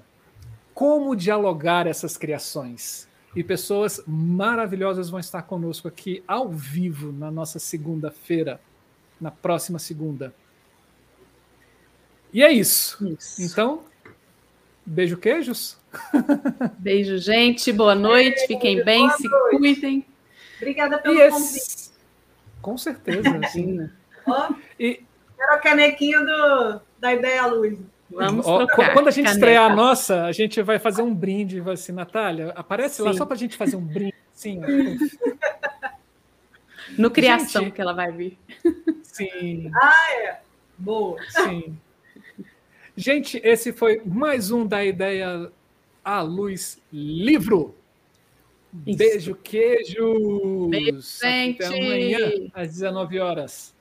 Como 0.76 1.16
dialogar 1.16 1.88
essas 1.88 2.18
criações? 2.18 3.08
E 3.36 3.44
pessoas 3.44 4.02
maravilhosas 4.08 5.10
vão 5.10 5.20
estar 5.20 5.42
conosco 5.42 5.88
aqui 5.88 6.24
ao 6.28 6.50
vivo 6.50 7.12
na 7.12 7.30
nossa 7.30 7.60
segunda-feira, 7.60 8.62
na 9.20 9.30
próxima 9.30 9.78
segunda. 9.78 10.34
E 12.32 12.42
é 12.42 12.52
isso. 12.52 12.98
isso. 13.08 13.42
Então, 13.42 13.84
beijo, 14.86 15.18
queijos. 15.18 15.78
Beijo, 16.78 17.18
gente. 17.18 17.72
Boa 17.72 17.96
noite. 17.96 18.48
Fiquem 18.48 18.84
bem, 18.84 19.08
boa 19.08 19.18
se 19.18 19.28
noite. 19.28 19.58
cuidem. 19.58 20.06
Obrigada 20.58 20.98
pelo 20.98 21.18
esse... 21.22 21.32
convite. 21.32 21.92
Com 22.62 22.78
certeza. 22.78 23.30
Imagina. 23.30 23.96
oh, 24.28 24.54
e... 24.78 25.02
Quero 25.38 25.54
a 25.54 25.58
canequinha 25.60 26.20
do... 26.20 26.82
da 27.00 27.14
Ideia 27.14 27.46
Luz. 27.48 27.80
Vamos 28.16 28.46
trocar. 28.46 28.94
Quando 28.94 29.10
a 29.10 29.12
gente 29.12 29.26
caneta. 29.26 29.40
estrear 29.40 29.72
a 29.72 29.76
nossa, 29.76 30.24
a 30.24 30.32
gente 30.32 30.62
vai 30.62 30.80
fazer 30.80 31.02
um 31.02 31.14
brinde. 31.14 31.60
Vai 31.60 31.74
assim, 31.74 31.92
Natália, 31.92 32.54
aparece 32.56 32.98
Sim. 32.98 33.04
lá 33.04 33.14
só 33.14 33.26
para 33.26 33.36
a 33.36 33.38
gente 33.38 33.58
fazer 33.58 33.76
um 33.76 33.86
brinde. 33.86 34.16
Sim. 34.34 34.62
no 36.98 37.12
Criação 37.12 37.64
gente, 37.64 37.74
que 37.74 37.82
ela 37.82 37.94
vai 37.94 38.12
vir. 38.12 38.38
Sim. 39.04 39.70
Ah, 39.76 40.14
é. 40.22 40.40
Boa. 40.78 41.18
Sim. 41.30 41.78
Gente, 42.96 43.40
esse 43.44 43.74
foi 43.74 44.02
mais 44.06 44.52
um 44.52 44.66
da 44.66 44.84
Ideia 44.84 45.52
à 46.04 46.22
Luz 46.22 46.82
Livro. 46.92 47.76
Isso. 48.86 48.98
Beijo, 48.98 49.36
queijo. 49.36 50.68
Beijo, 50.70 51.02
gente. 51.02 51.64
Até 51.64 51.68
amanhã, 51.68 52.50
às 52.54 52.70
19 52.70 53.20
horas. 53.20 53.74